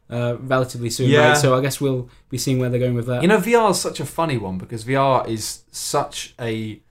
uh, 0.09 0.35
relatively 0.41 0.89
soon, 0.89 1.09
Yeah. 1.09 1.29
right? 1.29 1.37
So 1.37 1.55
I 1.55 1.61
guess 1.61 1.79
we'll 1.79 2.09
be 2.29 2.37
seeing 2.37 2.59
where 2.59 2.69
they're 2.69 2.79
going 2.79 2.95
with 2.95 3.07
that. 3.07 3.21
You 3.21 3.27
know, 3.29 3.37
VR 3.39 3.71
is 3.71 3.79
such 3.79 3.99
a 4.01 4.05
funny 4.05 4.37
one 4.37 4.57
because 4.57 4.83
VR 4.83 5.25
is 5.27 5.63
such 5.71 6.33
a 6.39 6.81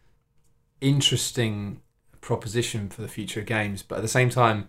interesting 0.80 1.80
proposition 2.20 2.88
for 2.88 3.02
the 3.02 3.08
future 3.08 3.40
of 3.40 3.46
games, 3.46 3.82
but 3.82 3.96
at 3.96 4.02
the 4.02 4.08
same 4.08 4.30
time, 4.30 4.68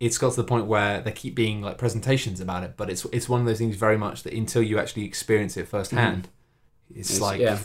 it's 0.00 0.18
got 0.18 0.30
to 0.30 0.36
the 0.36 0.44
point 0.44 0.66
where 0.66 1.00
they 1.00 1.12
keep 1.12 1.34
being 1.34 1.62
like 1.62 1.78
presentations 1.78 2.40
about 2.40 2.62
it. 2.62 2.74
But 2.76 2.90
it's 2.90 3.04
it's 3.06 3.28
one 3.28 3.40
of 3.40 3.46
those 3.46 3.58
things 3.58 3.76
very 3.76 3.96
much 3.96 4.22
that 4.24 4.32
until 4.32 4.62
you 4.62 4.78
actually 4.78 5.04
experience 5.04 5.56
it 5.56 5.68
firsthand, 5.68 6.28
it's, 6.94 7.10
It's- 7.10 7.20
like 7.20 7.40
yeah. 7.40 7.58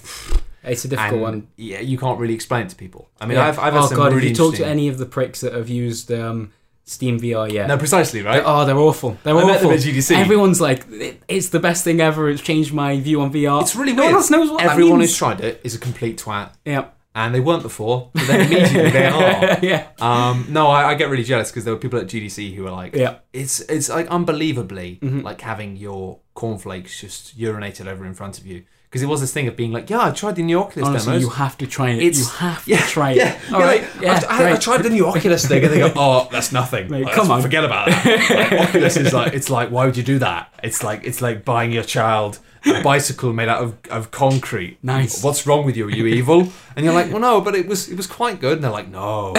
It's 0.64 0.86
a 0.86 0.88
difficult 0.88 1.14
and, 1.14 1.22
one. 1.22 1.48
Yeah, 1.58 1.80
you 1.80 1.98
can't 1.98 2.20
really 2.20 2.34
explain 2.34 2.66
it 2.66 2.70
to 2.70 2.76
people. 2.76 3.10
I 3.20 3.26
mean, 3.26 3.38
Yeah. 3.38 3.48
I've 3.48 3.60
I've 3.60 3.74
had 3.74 3.84
oh 3.84 3.88
some 3.88 3.98
god, 3.98 4.14
really 4.14 4.30
have 4.30 4.30
you 4.30 4.36
talked 4.36 4.58
to 4.58 4.66
any 4.66 4.88
of 4.88 4.98
the 4.98 5.06
pricks 5.06 5.42
that 5.42 5.54
have 5.54 5.70
used 5.70 6.12
um, 6.12 6.52
Steam 6.86 7.20
VR 7.20 7.52
yet? 7.52 7.68
No, 7.68 7.78
precisely 7.78 8.22
right. 8.22 8.42
oh, 8.46 8.66
they're 8.66 8.78
awful. 8.78 9.18
They're 9.24 9.36
I 9.38 9.46
met 9.46 9.56
awful. 9.58 9.70
them 9.70 9.78
at 9.78 9.84
GDC. 9.84 10.16
Everyone's 10.16 10.60
like, 10.62 10.86
"It- 10.92 11.22
it's 11.28 11.50
the 11.50 11.60
best 11.60 11.84
thing 11.84 12.00
ever. 12.02 12.30
It's 12.30 12.42
changed 12.42 12.74
my 12.74 13.00
view 13.00 13.22
on 13.22 13.32
VR. 13.32 13.62
It's 13.62 13.76
really 13.76 13.94
weird. 13.94 13.98
no 13.98 14.06
one 14.06 14.14
else 14.16 14.30
knows 14.30 14.50
what 14.52 14.64
Everyone 14.64 15.00
who's 15.00 15.16
tried 15.16 15.42
it 15.42 15.62
is 15.64 15.74
a 15.76 15.80
complete 15.80 16.18
twat, 16.22 16.52
Yeah, 16.66 16.86
and 17.16 17.34
they 17.36 17.40
weren't 17.40 17.62
before, 17.64 18.10
but 18.14 18.26
then 18.28 18.42
immediately 18.52 18.90
they 18.92 19.06
are. 19.08 19.60
yeah, 19.62 19.88
Um, 20.00 20.48
no, 20.50 20.68
I, 20.68 20.90
I 20.92 20.96
get 20.96 21.10
really 21.10 21.24
jealous 21.24 21.50
because 21.52 21.66
there 21.66 21.74
were 21.74 21.80
people 21.80 22.00
at 22.00 22.08
GDC 22.08 22.54
who 22.56 22.64
were 22.64 22.72
like, 22.72 22.96
yeah. 22.96 23.16
it's 23.34 23.60
it's 23.62 23.90
like 23.90 24.08
unbelievably 24.08 25.00
Mhm. 25.02 25.24
like 25.24 25.42
having 25.42 25.76
your 25.78 26.20
cornflakes 26.34 27.00
just 27.00 27.38
urinated 27.38 27.88
over 27.88 28.06
in 28.06 28.14
front 28.14 28.38
of 28.40 28.46
you 28.48 28.64
because 28.92 29.02
it 29.02 29.06
was 29.08 29.22
this 29.22 29.32
thing 29.32 29.48
of 29.48 29.56
being 29.56 29.72
like, 29.72 29.90
yeah, 29.90 30.08
I 30.08 30.12
tried 30.12 30.36
the 30.36 30.44
new 30.44 30.60
Oculus 30.60 30.86
Honestly, 30.90 31.14
demos. 31.14 31.22
you 31.24 31.30
have 31.30 31.58
to 31.60 31.66
try 31.66 31.92
it. 31.92 32.00
It's- 32.04 32.20
you 32.20 32.26
have 32.40 32.66
to 32.66 32.70
yeah, 32.72 32.86
try 32.88 33.12
it. 33.12 33.18
yeah, 33.18 33.40
All 33.54 33.60
yeah, 33.62 33.66
right. 33.66 33.82
like, 33.82 34.02
yeah, 34.02 34.22
I, 34.30 34.44
I, 34.50 34.54
I 34.54 34.58
tried 34.58 34.84
the 34.84 34.90
new 34.90 35.08
Oculus 35.08 35.48
thing, 35.48 35.64
and 35.64 35.72
they 35.72 35.80
go, 35.80 35.94
"Oh, 35.96 36.28
that's 36.30 36.52
nothing. 36.52 36.90
Mate, 36.92 37.06
Like, 37.06 37.16
come 37.16 37.32
on. 37.32 37.42
forget 37.42 37.64
about 37.64 37.88
that." 37.88 38.52
Like, 38.52 38.60
Oculus 38.68 38.98
is 38.98 39.14
like, 39.14 39.34
it's 39.34 39.50
like, 39.50 39.70
why 39.72 39.86
would 39.86 39.96
you 39.96 40.04
do 40.04 40.20
that? 40.20 40.54
It's 40.62 40.84
like, 40.84 41.06
it's 41.06 41.22
like 41.22 41.46
buying 41.46 41.72
your 41.72 41.84
child 41.86 42.40
a 42.66 42.84
bicycle 42.90 43.32
made 43.34 43.48
out 43.50 43.64
of, 43.64 43.76
of 43.90 44.12
concrete. 44.12 44.78
Nice. 44.84 45.24
What's 45.24 45.48
wrong 45.48 45.66
with 45.66 45.76
you? 45.78 45.88
Are 45.88 45.90
you 45.90 46.06
evil? 46.06 46.50
And 46.76 46.84
you're 46.86 46.94
like, 46.94 47.10
well, 47.12 47.22
no, 47.22 47.42
but 47.42 47.56
it 47.56 47.66
was 47.68 47.88
it 47.90 47.96
was 47.96 48.06
quite 48.08 48.40
good. 48.42 48.56
And 48.58 48.64
they're 48.64 48.72
like, 48.72 48.90
no, 48.90 49.34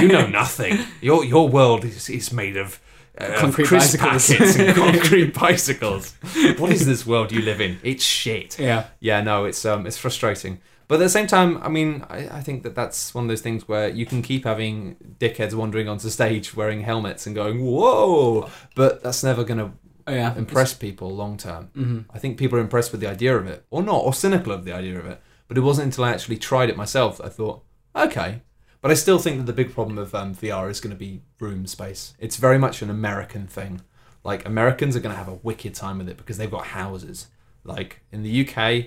you 0.00 0.08
know 0.08 0.26
nothing. 0.26 0.78
Your 1.02 1.22
your 1.24 1.48
world 1.48 1.84
is, 1.84 2.08
is 2.08 2.32
made 2.32 2.56
of. 2.56 2.80
Uh, 3.18 3.38
Concrete 3.40 3.70
bicycles. 3.70 4.28
packets 4.28 4.56
and 4.58 4.76
concrete 4.76 5.32
bicycles. 5.32 6.14
What 6.58 6.70
is 6.70 6.84
this 6.84 7.06
world 7.06 7.32
you 7.32 7.40
live 7.40 7.60
in? 7.62 7.78
It's 7.82 8.04
shit. 8.04 8.58
Yeah, 8.58 8.88
yeah 9.00 9.22
no 9.22 9.44
it's 9.46 9.64
um 9.64 9.86
it's 9.86 9.96
frustrating. 9.96 10.60
But 10.88 10.96
at 10.96 10.98
the 10.98 11.08
same 11.08 11.26
time 11.26 11.58
i 11.62 11.68
mean 11.68 12.04
I, 12.10 12.28
I 12.28 12.40
think 12.42 12.62
that 12.62 12.74
that's 12.74 13.14
one 13.14 13.24
of 13.24 13.28
those 13.28 13.40
things 13.40 13.66
where 13.66 13.88
you 13.88 14.06
can 14.06 14.22
keep 14.22 14.44
having 14.44 14.96
dickheads 15.18 15.54
wandering 15.54 15.88
onto 15.88 16.08
stage 16.10 16.54
wearing 16.54 16.82
helmets 16.82 17.26
and 17.26 17.34
going 17.34 17.64
whoa! 17.64 18.50
But 18.74 19.02
that's 19.02 19.24
never 19.24 19.42
going 19.44 19.58
to 19.58 19.72
oh, 20.06 20.12
yeah. 20.12 20.36
impress 20.36 20.74
people 20.74 21.10
long 21.10 21.38
term. 21.38 21.70
Hmm 21.74 22.00
i 22.14 22.18
think 22.18 22.38
people 22.38 22.58
are 22.58 22.62
impressed 22.62 22.92
with 22.92 23.00
the 23.00 23.08
idea 23.08 23.36
of 23.36 23.46
it. 23.46 23.64
Or 23.70 23.82
not 23.82 24.04
or 24.04 24.12
cynical 24.14 24.52
of 24.52 24.64
the 24.64 24.72
idea 24.72 24.98
of 24.98 25.06
it. 25.06 25.20
But 25.48 25.56
it 25.56 25.62
wasn't 25.62 25.86
until 25.86 26.04
i 26.04 26.10
actually 26.12 26.36
tried 26.38 26.68
it 26.68 26.76
myself 26.76 27.16
that 27.18 27.26
i 27.26 27.30
thought 27.30 27.62
okay 27.96 28.42
but 28.86 28.92
i 28.92 28.94
still 28.94 29.18
think 29.18 29.36
that 29.38 29.46
the 29.46 29.52
big 29.52 29.72
problem 29.74 29.98
of 29.98 30.14
um, 30.14 30.34
vr 30.34 30.70
is 30.70 30.80
going 30.80 30.94
to 30.94 30.98
be 30.98 31.20
room 31.40 31.66
space 31.66 32.14
it's 32.18 32.36
very 32.36 32.58
much 32.58 32.82
an 32.82 32.90
american 32.90 33.46
thing 33.46 33.80
like 34.24 34.46
americans 34.46 34.94
are 34.96 35.00
going 35.00 35.12
to 35.14 35.18
have 35.18 35.28
a 35.28 35.38
wicked 35.42 35.74
time 35.74 35.98
with 35.98 36.08
it 36.08 36.16
because 36.16 36.38
they've 36.38 36.50
got 36.50 36.66
houses 36.66 37.26
like 37.64 38.00
in 38.12 38.22
the 38.22 38.48
uk 38.48 38.86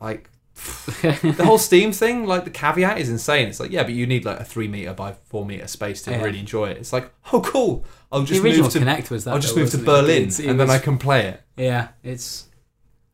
like 0.00 0.28
the 1.02 1.42
whole 1.44 1.56
Steam 1.56 1.92
thing, 1.92 2.26
like 2.26 2.44
the 2.44 2.50
caveat 2.50 2.98
is 2.98 3.08
insane. 3.08 3.48
It's 3.48 3.58
like, 3.58 3.70
yeah, 3.70 3.84
but 3.84 3.94
you 3.94 4.06
need 4.06 4.26
like 4.26 4.38
a 4.38 4.44
three 4.44 4.68
meter 4.68 4.92
by 4.92 5.12
four 5.14 5.46
meter 5.46 5.66
space 5.66 6.02
to 6.02 6.10
Yeah. 6.10 6.22
really 6.22 6.40
enjoy 6.40 6.66
it. 6.68 6.76
It's 6.76 6.92
like, 6.92 7.10
oh, 7.32 7.40
cool. 7.40 7.86
I'll 8.12 8.22
just 8.22 8.42
move 8.42 8.70
to 8.70 8.78
Kinect 8.78 9.10
was 9.10 9.24
that. 9.24 9.32
I'll 9.32 9.38
just 9.40 9.54
though, 9.54 9.62
move 9.62 9.70
to 9.70 9.78
wasn't 9.78 9.82
it? 9.82 9.86
Berlin 9.86 10.28
it 10.28 10.38
and 10.40 10.60
then 10.60 10.68
I 10.68 10.78
can 10.78 10.98
play 10.98 11.26
it. 11.28 11.42
Yeah, 11.56 11.88
it's 12.02 12.48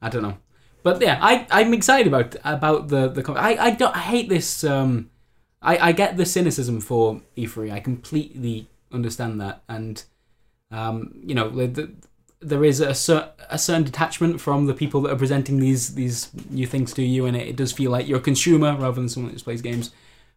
I 0.03 0.09
don't 0.09 0.23
know, 0.23 0.37
but 0.83 1.01
yeah, 1.01 1.19
I 1.23 1.47
I'm 1.51 1.73
excited 1.75 2.09
about 2.09 2.35
about 2.45 2.89
the 2.89 3.09
the. 3.09 3.33
I 3.35 3.67
I 3.67 3.71
don't 3.71 3.95
I 3.95 4.01
hate 4.01 4.29
this. 4.29 4.65
Um, 4.65 5.11
I 5.63 5.89
I 5.89 5.93
get 5.93 6.17
the 6.17 6.27
cynicism 6.27 6.81
for 6.81 7.23
E3. 7.37 7.73
I 7.73 7.81
completely 7.81 8.69
understand 8.93 9.41
that, 9.41 9.63
and 9.69 10.03
um, 10.71 11.15
you 11.25 11.35
know, 11.35 11.49
the, 11.49 11.67
the, 11.67 11.93
there 12.41 12.65
is 12.65 12.81
a, 12.81 12.95
cer- 12.95 13.31
a 13.51 13.59
certain 13.59 13.85
detachment 13.85 14.41
from 14.41 14.67
the 14.67 14.75
people 14.75 15.01
that 15.03 15.13
are 15.13 15.17
presenting 15.17 15.59
these 15.59 15.95
these 15.95 16.31
new 16.51 16.67
things 16.67 16.93
to 16.95 17.03
you, 17.03 17.27
and 17.27 17.37
it, 17.37 17.49
it 17.49 17.57
does 17.57 17.73
feel 17.73 17.91
like 17.91 18.07
you're 18.07 18.19
a 18.19 18.23
consumer 18.23 18.77
rather 18.77 18.93
than 18.93 19.09
someone 19.09 19.31
that 19.31 19.37
just 19.37 19.45
plays 19.45 19.63
games. 19.63 19.91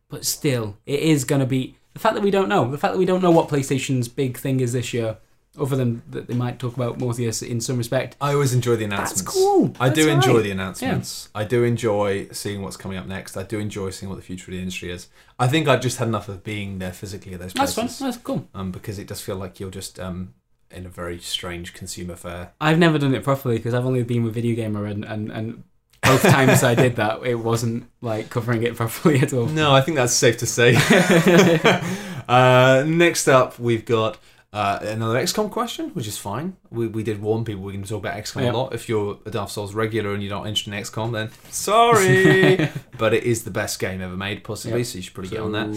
But 0.09 0.25
still, 0.25 0.77
it 0.85 0.99
is 0.99 1.23
going 1.23 1.39
to 1.39 1.45
be 1.45 1.75
the 1.93 1.99
fact 1.99 2.15
that 2.15 2.23
we 2.23 2.31
don't 2.31 2.49
know. 2.49 2.69
The 2.69 2.77
fact 2.77 2.93
that 2.93 2.99
we 2.99 3.05
don't 3.05 3.21
know 3.21 3.31
what 3.31 3.49
PlayStation's 3.49 4.07
big 4.07 4.37
thing 4.37 4.59
is 4.59 4.73
this 4.73 4.93
year, 4.93 5.17
other 5.59 5.75
than 5.75 6.01
that 6.09 6.27
they 6.27 6.33
might 6.33 6.59
talk 6.59 6.75
about 6.75 6.97
Morpheus 6.97 7.41
in 7.41 7.59
some 7.59 7.77
respect. 7.77 8.15
I 8.21 8.33
always 8.33 8.53
enjoy 8.53 8.77
the 8.77 8.85
announcements. 8.85 9.23
That's 9.23 9.35
cool. 9.35 9.73
I 9.79 9.89
do 9.89 10.05
That's 10.05 10.15
enjoy 10.15 10.29
alright. 10.29 10.43
the 10.45 10.51
announcements. 10.51 11.29
I 11.35 11.43
do 11.43 11.63
enjoy 11.63 12.29
seeing 12.31 12.61
what's 12.61 12.77
coming 12.77 12.97
up 12.97 13.05
next. 13.05 13.35
I 13.35 13.43
do 13.43 13.59
enjoy 13.59 13.89
seeing 13.89 14.09
what 14.09 14.15
the 14.15 14.21
future 14.21 14.49
of 14.49 14.53
the 14.53 14.59
industry 14.59 14.91
is. 14.91 15.09
I 15.37 15.47
think 15.47 15.67
I've 15.67 15.81
just 15.81 15.97
had 15.97 16.07
enough 16.07 16.29
of 16.29 16.43
being 16.43 16.79
there 16.79 16.93
physically 16.93 17.33
at 17.33 17.41
those 17.41 17.53
places. 17.53 17.75
That's 17.75 17.97
fun. 17.99 18.07
That's 18.07 18.23
cool. 18.23 18.47
Um, 18.53 18.71
because 18.71 18.97
it 18.97 19.07
does 19.07 19.19
feel 19.19 19.35
like 19.35 19.59
you're 19.59 19.71
just 19.71 19.99
um, 19.99 20.33
in 20.69 20.85
a 20.85 20.89
very 20.89 21.19
strange 21.19 21.73
consumer 21.73 22.15
fair. 22.15 22.53
I've 22.61 22.79
never 22.79 22.97
done 22.97 23.13
it 23.13 23.23
properly 23.23 23.57
because 23.57 23.73
I've 23.73 23.85
only 23.85 24.03
been 24.03 24.23
with 24.23 24.33
Video 24.33 24.55
Gamer, 24.55 24.85
and, 24.85 25.03
and, 25.03 25.31
and 25.31 25.63
both 26.01 26.21
times 26.23 26.63
I 26.63 26.75
did 26.75 26.95
that, 26.95 27.23
it 27.25 27.35
wasn't 27.35 27.89
like 28.01 28.29
covering 28.29 28.63
it 28.63 28.75
properly 28.77 29.19
at 29.19 29.33
all. 29.33 29.47
No, 29.47 29.73
I 29.73 29.81
think 29.81 29.97
that's 29.97 30.13
safe 30.13 30.37
to 30.37 30.45
say. 30.45 30.75
uh, 32.27 32.85
next 32.87 33.27
up, 33.27 33.59
we've 33.59 33.85
got 33.85 34.17
uh, 34.53 34.79
another 34.81 35.15
XCOM 35.17 35.49
question, 35.49 35.89
which 35.91 36.07
is 36.07 36.17
fine. 36.17 36.57
We, 36.69 36.87
we 36.87 37.03
did 37.03 37.21
warn 37.21 37.45
people 37.45 37.63
we 37.63 37.71
can 37.73 37.83
talk 37.83 37.99
about 37.99 38.15
XCOM 38.17 38.43
Yeah. 38.43 38.51
a 38.51 38.53
lot. 38.53 38.73
If 38.73 38.89
you're 38.89 39.17
a 39.25 39.31
Dark 39.31 39.49
Souls 39.49 39.73
regular 39.73 40.13
and 40.13 40.21
you're 40.21 40.29
not 40.35 40.45
interested 40.47 40.73
in 40.73 40.81
XCOM, 40.83 41.13
then 41.13 41.29
sorry. 41.49 42.69
but 42.97 43.13
it 43.13 43.23
is 43.23 43.43
the 43.43 43.51
best 43.51 43.79
game 43.79 44.01
ever 44.01 44.17
made, 44.17 44.43
possibly, 44.43 44.79
Yep. 44.79 44.87
so 44.87 44.95
you 44.97 45.01
should 45.03 45.13
probably 45.13 45.29
get 45.31 45.39
on 45.39 45.51
that. 45.53 45.67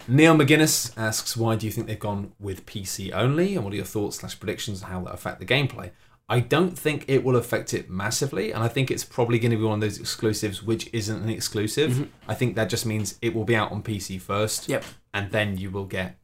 Neil 0.08 0.34
McGuinness 0.36 0.92
asks, 0.98 1.36
why 1.36 1.56
do 1.56 1.64
you 1.66 1.72
think 1.72 1.86
they've 1.86 1.98
gone 1.98 2.32
with 2.38 2.66
PC 2.66 3.10
only? 3.14 3.54
And 3.56 3.64
what 3.64 3.72
are 3.72 3.76
your 3.76 3.84
thoughts 3.86 4.16
slash 4.18 4.38
predictions 4.38 4.82
on 4.82 4.90
how 4.90 5.00
that 5.04 5.14
affect 5.14 5.40
the 5.40 5.46
gameplay? 5.46 5.90
I 6.28 6.40
don't 6.40 6.78
think 6.78 7.04
it 7.06 7.22
will 7.22 7.36
affect 7.36 7.74
it 7.74 7.90
massively, 7.90 8.50
and 8.50 8.62
I 8.62 8.68
think 8.68 8.90
it's 8.90 9.04
probably 9.04 9.38
going 9.38 9.50
to 9.50 9.58
be 9.58 9.62
one 9.62 9.74
of 9.74 9.80
those 9.82 9.98
exclusives 9.98 10.62
which 10.62 10.88
isn't 10.92 11.22
an 11.22 11.28
exclusive. 11.28 11.92
Mhm. 11.92 12.08
I 12.26 12.34
think 12.34 12.56
that 12.56 12.70
just 12.70 12.86
means 12.86 13.18
it 13.20 13.34
will 13.34 13.44
be 13.44 13.54
out 13.54 13.70
on 13.72 13.82
PC 13.82 14.18
first, 14.20 14.66
Yep. 14.68 14.84
and 15.12 15.30
then 15.32 15.58
you 15.58 15.70
will 15.70 15.84
get 15.84 16.16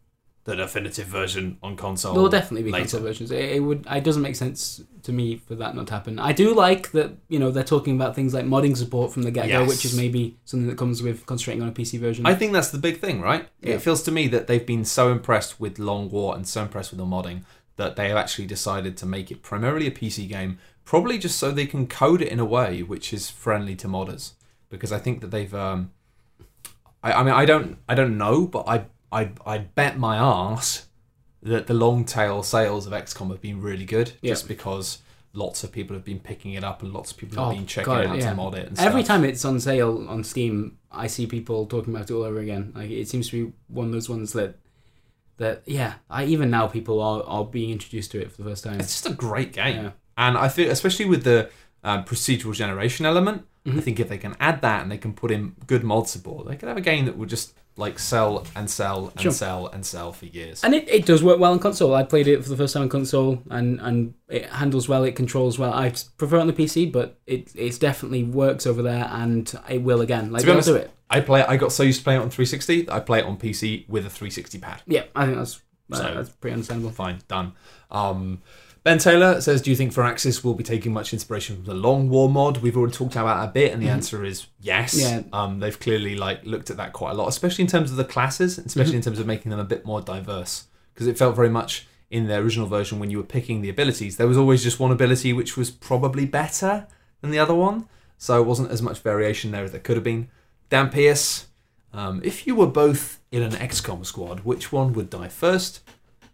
the 0.50 0.56
definitive 0.56 1.06
version 1.06 1.56
on 1.62 1.76
console. 1.76 2.12
There 2.12 2.22
will 2.22 2.28
definitely 2.28 2.64
be 2.64 2.72
later. 2.72 2.82
console 2.84 3.00
versions. 3.02 3.30
It, 3.30 3.44
it 3.56 3.60
would. 3.60 3.86
It 3.90 4.04
doesn't 4.04 4.22
make 4.22 4.36
sense 4.36 4.82
to 5.02 5.12
me 5.12 5.36
for 5.36 5.54
that 5.54 5.74
not 5.74 5.86
to 5.86 5.92
happen. 5.94 6.18
I 6.18 6.32
do 6.32 6.52
like 6.54 6.90
that. 6.92 7.12
You 7.28 7.38
know, 7.38 7.50
they're 7.50 7.64
talking 7.64 7.94
about 7.96 8.14
things 8.14 8.34
like 8.34 8.44
modding 8.44 8.76
support 8.76 9.12
from 9.12 9.22
the 9.22 9.30
get 9.30 9.48
go, 9.48 9.60
Yes. 9.60 9.68
which 9.68 9.84
is 9.84 9.96
maybe 9.96 10.36
something 10.44 10.68
that 10.68 10.76
comes 10.76 11.02
with 11.02 11.24
concentrating 11.26 11.62
on 11.62 11.68
a 11.68 11.72
PC 11.72 11.98
version. 11.98 12.26
I 12.26 12.34
think 12.34 12.52
that's 12.52 12.70
the 12.70 12.78
big 12.78 12.98
thing, 13.00 13.20
right? 13.20 13.48
Yeah. 13.62 13.74
It 13.74 13.82
feels 13.82 14.02
to 14.02 14.10
me 14.10 14.26
that 14.28 14.46
they've 14.48 14.66
been 14.66 14.84
so 14.84 15.10
impressed 15.12 15.60
with 15.60 15.78
Long 15.78 16.10
War 16.10 16.34
and 16.36 16.46
so 16.46 16.62
impressed 16.62 16.90
with 16.90 16.98
the 16.98 17.06
modding 17.06 17.44
that 17.76 17.96
they 17.96 18.08
have 18.08 18.16
actually 18.18 18.46
decided 18.46 18.96
to 18.98 19.06
make 19.06 19.30
it 19.30 19.42
primarily 19.42 19.86
a 19.86 19.90
PC 19.90 20.28
game, 20.28 20.58
probably 20.84 21.16
just 21.18 21.38
so 21.38 21.50
they 21.50 21.66
can 21.66 21.86
code 21.86 22.20
it 22.20 22.28
in 22.28 22.38
a 22.40 22.44
way 22.44 22.82
which 22.82 23.12
is 23.12 23.30
friendly 23.30 23.74
to 23.76 23.88
modders. 23.88 24.32
Because 24.68 24.92
I 24.92 24.98
think 24.98 25.20
that 25.22 25.30
they've, 25.30 25.54
um, 25.54 25.90
I, 27.02 27.12
I 27.12 27.22
mean, 27.22 27.32
I 27.34 27.44
don't, 27.44 27.78
I 27.88 27.94
don't 27.94 28.18
know, 28.18 28.46
but 28.46 28.68
I, 28.68 28.84
I, 29.12 29.30
I 29.44 29.58
bet 29.58 29.98
my 29.98 30.16
ass 30.16 30.86
that 31.42 31.66
the 31.66 31.74
long 31.74 32.04
tail 32.04 32.42
sales 32.42 32.86
of 32.86 32.92
XCOM 32.92 33.30
have 33.30 33.40
been 33.40 33.60
really 33.60 33.84
good, 33.84 34.12
Yeah. 34.22 34.32
just 34.32 34.46
because 34.46 34.98
lots 35.32 35.62
of 35.64 35.72
people 35.72 35.94
have 35.96 36.04
been 36.04 36.18
picking 36.20 36.52
it 36.54 36.64
up 36.64 36.82
and 36.82 36.92
lots 36.92 37.10
of 37.12 37.16
people 37.16 37.38
Oh, 37.40 37.46
have 37.48 37.54
been 37.56 37.66
checking 37.66 37.92
God, 37.92 38.04
it 38.04 38.08
out 38.08 38.18
yeah. 38.18 38.30
to 38.30 38.36
mod 38.36 38.54
it. 38.56 38.68
And 38.68 38.78
Every 38.78 39.02
time 39.02 39.24
it's 39.24 39.44
on 39.44 39.58
sale 39.60 40.06
on 40.08 40.22
Steam, 40.24 40.76
I 40.92 41.06
see 41.06 41.26
people 41.26 41.66
talking 41.66 41.94
about 41.94 42.10
it 42.10 42.14
all 42.14 42.24
over 42.24 42.40
again. 42.40 42.72
Like 42.74 42.90
it 42.90 43.08
seems 43.08 43.30
to 43.30 43.46
be 43.46 43.52
one 43.68 43.86
of 43.86 43.92
those 43.92 44.08
ones 44.08 44.32
that 44.34 44.56
that 45.38 45.62
yeah, 45.66 45.94
I 46.10 46.24
even 46.24 46.50
now 46.50 46.66
people 46.66 47.00
are, 47.00 47.22
are 47.22 47.44
being 47.46 47.70
introduced 47.70 48.10
to 48.12 48.20
it 48.20 48.30
for 48.30 48.42
the 48.42 48.48
first 48.50 48.62
time. 48.64 48.78
It's 48.78 48.92
just 49.00 49.06
a 49.06 49.14
great 49.14 49.52
game. 49.54 49.84
Yeah. 49.84 49.90
And 50.18 50.36
I 50.36 50.48
feel, 50.48 50.70
especially 50.70 51.06
with 51.06 51.24
the 51.24 51.48
um, 51.82 52.04
procedural 52.04 52.54
generation 52.54 53.06
element, 53.06 53.46
I 53.64 53.70
Mhm. 53.70 53.82
think 53.82 54.00
if 54.00 54.08
they 54.10 54.18
can 54.18 54.36
add 54.38 54.60
that 54.62 54.82
and 54.82 54.90
they 54.92 54.98
can 54.98 55.14
put 55.14 55.30
in 55.30 55.54
good 55.66 55.82
mod 55.82 56.08
support, 56.08 56.46
they 56.46 56.56
could 56.56 56.68
have 56.68 56.76
a 56.76 56.82
game 56.82 57.06
that 57.06 57.16
will 57.16 57.26
just 57.26 57.54
like 57.76 57.98
sell 57.98 58.44
and 58.54 58.68
sell 58.68 59.08
and 59.08 59.20
Sure. 59.20 59.32
sell 59.32 59.66
and 59.68 59.86
sell 59.86 60.12
for 60.12 60.26
years. 60.26 60.62
And 60.62 60.74
it, 60.74 60.88
it 60.88 61.06
does 61.06 61.22
work 61.22 61.38
well 61.38 61.52
on 61.52 61.58
console. 61.58 61.94
I 61.94 62.02
played 62.02 62.28
it 62.28 62.42
for 62.42 62.48
the 62.50 62.56
first 62.56 62.74
time 62.74 62.82
on 62.82 62.88
console, 62.88 63.42
and, 63.50 63.80
and 63.80 64.14
it 64.28 64.46
handles 64.46 64.88
well. 64.88 65.04
It 65.04 65.16
controls 65.16 65.58
well. 65.58 65.72
I 65.72 65.92
prefer 66.18 66.36
it 66.36 66.40
on 66.40 66.46
the 66.46 66.52
PC, 66.52 66.92
but 66.92 67.18
it 67.26 67.50
it 67.56 67.80
definitely 67.80 68.24
works 68.24 68.66
over 68.66 68.82
there, 68.82 69.08
and 69.10 69.52
it 69.68 69.82
will 69.82 70.00
again. 70.02 70.30
Like 70.30 70.40
To 70.40 70.46
be 70.46 70.52
honest- 70.52 70.68
do 70.68 70.74
it. 70.76 70.90
I 71.12 71.20
play. 71.20 71.42
I 71.42 71.56
got 71.56 71.72
so 71.72 71.82
used 71.82 71.98
to 72.00 72.04
playing 72.04 72.20
it 72.20 72.24
on 72.24 72.30
360. 72.30 72.82
that 72.82 72.92
I 72.94 73.00
play 73.00 73.18
it 73.20 73.24
on 73.24 73.36
PC 73.36 73.88
with 73.88 74.06
a 74.06 74.10
360 74.10 74.58
pad. 74.58 74.82
Yeah, 74.86 75.04
I 75.16 75.24
think 75.26 75.38
that's 75.38 75.60
uh, 75.92 75.96
So- 75.96 76.14
that's 76.14 76.30
pretty 76.30 76.52
understandable. 76.54 76.90
Fine, 76.92 77.18
done. 77.28 77.52
Um, 77.90 78.42
ben 78.82 78.98
Taylor 78.98 79.40
says, 79.40 79.60
"Do 79.62 79.70
you 79.70 79.76
think 79.76 79.92
Firaxis 79.92 80.42
will 80.42 80.54
be 80.54 80.64
taking 80.64 80.92
much 80.92 81.12
inspiration 81.12 81.56
from 81.56 81.64
the 81.64 81.74
Long 81.74 82.08
War 82.08 82.28
mod?" 82.28 82.58
We've 82.58 82.76
already 82.76 82.94
talked 82.94 83.14
about 83.14 83.40
that 83.42 83.48
a 83.48 83.52
bit, 83.52 83.72
and 83.72 83.82
the 83.82 83.86
Mhm. 83.86 83.92
answer 83.92 84.24
is 84.24 84.46
yes. 84.60 84.94
Yeah. 84.98 85.22
Um, 85.32 85.60
they've 85.60 85.78
clearly 85.78 86.14
like 86.16 86.44
looked 86.44 86.70
at 86.70 86.76
that 86.78 86.92
quite 86.92 87.12
a 87.12 87.14
lot, 87.14 87.28
especially 87.28 87.62
in 87.62 87.68
terms 87.68 87.90
of 87.90 87.96
the 87.96 88.04
classes, 88.04 88.58
especially 88.58 88.92
Mm-hmm. 88.92 88.96
in 88.96 89.02
terms 89.02 89.18
of 89.18 89.26
making 89.26 89.50
them 89.50 89.60
a 89.60 89.64
bit 89.64 89.84
more 89.84 90.00
diverse, 90.00 90.64
because 90.94 91.06
it 91.06 91.18
felt 91.18 91.36
very 91.36 91.50
much 91.50 91.86
in 92.10 92.26
the 92.26 92.34
original 92.36 92.66
version 92.66 92.98
when 92.98 93.10
you 93.10 93.18
were 93.18 93.22
picking 93.22 93.60
the 93.60 93.68
abilities, 93.68 94.16
there 94.16 94.26
was 94.26 94.36
always 94.36 94.62
just 94.64 94.80
one 94.80 94.90
ability 94.90 95.32
which 95.32 95.56
was 95.56 95.70
probably 95.70 96.26
better 96.26 96.86
than 97.20 97.30
the 97.30 97.38
other 97.38 97.54
one, 97.54 97.86
so 98.18 98.40
it 98.40 98.46
wasn't 98.46 98.70
as 98.70 98.82
much 98.82 98.98
variation 98.98 99.52
there 99.52 99.62
as 99.64 99.70
there 99.70 99.80
could 99.80 99.96
have 99.96 100.02
been. 100.02 100.28
Dan 100.70 100.88
Pierce, 100.88 101.46
um, 101.92 102.20
if 102.24 102.46
you 102.48 102.54
were 102.56 102.66
both 102.66 103.20
in 103.30 103.42
an 103.42 103.52
XCOM 103.52 104.04
squad, 104.04 104.40
which 104.40 104.72
one 104.72 104.92
would 104.94 105.08
die 105.10 105.28
first? 105.28 105.80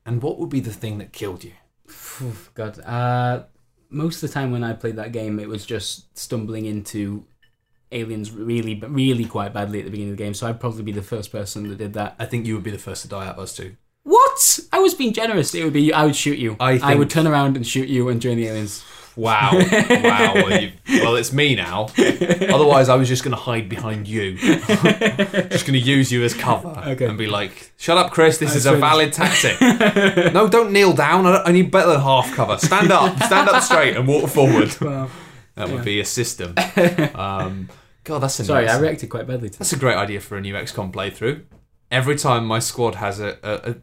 And 0.07 0.23
what 0.23 0.39
would 0.39 0.49
be 0.49 0.61
the 0.61 0.73
thing 0.73 0.97
that 0.99 1.13
killed 1.13 1.43
you? 1.45 1.53
Phew, 1.89 2.33
God, 2.55 2.79
uh, 2.81 3.45
most 3.91 4.23
of 4.23 4.29
the 4.29 4.35
time 4.35 4.51
when 4.51 4.65
I 4.65 4.73
played 4.73 4.97
that 4.97 5.13
game, 5.13 5.39
it 5.39 5.49
was 5.49 5.65
just 5.65 6.17
stumbling 6.19 6.67
into 6.67 7.25
aliens 7.93 8.33
really, 8.33 8.81
really 8.89 9.25
quite 9.25 9.53
badly 9.53 9.79
at 9.79 9.85
the 9.85 9.91
beginning 9.91 10.13
of 10.13 10.19
the 10.19 10.25
game. 10.25 10.35
So 10.35 10.47
I'd 10.47 10.61
probably 10.61 10.83
be 10.83 10.93
the 10.93 11.03
first 11.03 11.31
person 11.33 11.69
that 11.69 11.79
did 11.79 11.93
that. 11.95 12.17
I 12.19 12.27
think 12.27 12.47
you 12.47 12.55
would 12.55 12.65
be 12.65 12.71
the 12.71 12.79
first 12.79 13.03
to 13.03 13.09
die 13.09 13.27
out 13.27 13.37
of 13.37 13.39
us 13.39 13.55
two. 13.55 13.77
What? 14.03 14.61
I 14.73 14.79
was 14.79 14.95
being 14.95 15.13
generous. 15.13 15.55
It 15.55 15.65
would 15.65 15.73
be 15.73 15.93
I 15.93 16.05
would 16.05 16.17
shoot 16.17 16.39
you. 16.39 16.57
I 16.61 16.79
I 16.79 16.95
would 16.95 17.11
turn 17.11 17.27
around 17.27 17.57
and 17.57 17.67
shoot 17.67 17.89
you 17.89 18.09
and 18.09 18.21
join 18.21 18.37
the 18.37 18.47
aliens. 18.47 18.85
Wow. 19.17 19.53
wow. 19.55 20.33
Well, 20.35 20.61
you, 20.63 20.73
well, 20.89 21.17
it's 21.17 21.33
me 21.33 21.55
now. 21.55 21.89
Otherwise, 21.99 22.89
I 22.91 22.97
was 22.97 23.09
just 23.09 23.25
going 23.25 23.35
to 23.35 23.41
hide 23.41 23.69
behind 23.69 24.07
you. 24.07 24.37
just 24.39 25.67
going 25.67 25.73
to 25.73 25.79
use 25.79 26.13
you 26.13 26.23
as 26.23 26.35
cover 26.35 26.69
Okay. 26.87 27.07
and 27.07 27.17
be 27.17 27.27
like, 27.27 27.73
shut 27.79 27.97
up, 27.97 28.13
Chris. 28.13 28.39
This 28.39 28.53
I 28.53 28.57
is 28.57 28.67
a 28.67 28.77
valid 28.77 29.13
tactic. 29.13 29.59
no, 30.35 30.49
don't 30.49 30.73
kneel 30.73 30.93
down. 30.93 31.27
I, 31.27 31.33
don't- 31.37 31.49
I 31.49 31.53
need 31.53 31.71
better 31.71 31.93
than 31.93 32.01
half 32.01 32.35
cover. 32.35 32.59
Stand 32.59 32.91
up. 32.93 33.17
Stand 33.23 33.49
up 33.49 33.63
straight 33.63 33.97
and 33.97 34.07
walk 34.07 34.29
forward. 34.31 34.75
Well, 34.81 35.11
That 35.55 35.69
Yeah. 35.69 35.75
would 35.75 35.85
be 35.85 36.01
a 36.01 36.05
system. 36.05 36.55
Um, 37.15 37.71
God, 38.05 38.19
that's 38.21 38.35
sorry, 38.45 38.69
I 38.69 38.79
reacted 38.79 39.09
quite 39.09 39.27
badly 39.27 39.49
to 39.51 39.59
That's 39.59 39.73
a 39.73 39.79
great 39.79 39.97
idea 39.97 40.21
for 40.21 40.37
a 40.37 40.41
new 40.41 40.53
XCOM 40.55 40.93
playthrough. 40.93 41.43
Every 41.91 42.17
time 42.17 42.45
my 42.47 42.59
squad 42.59 42.97
has 42.97 43.21
a, 43.21 43.39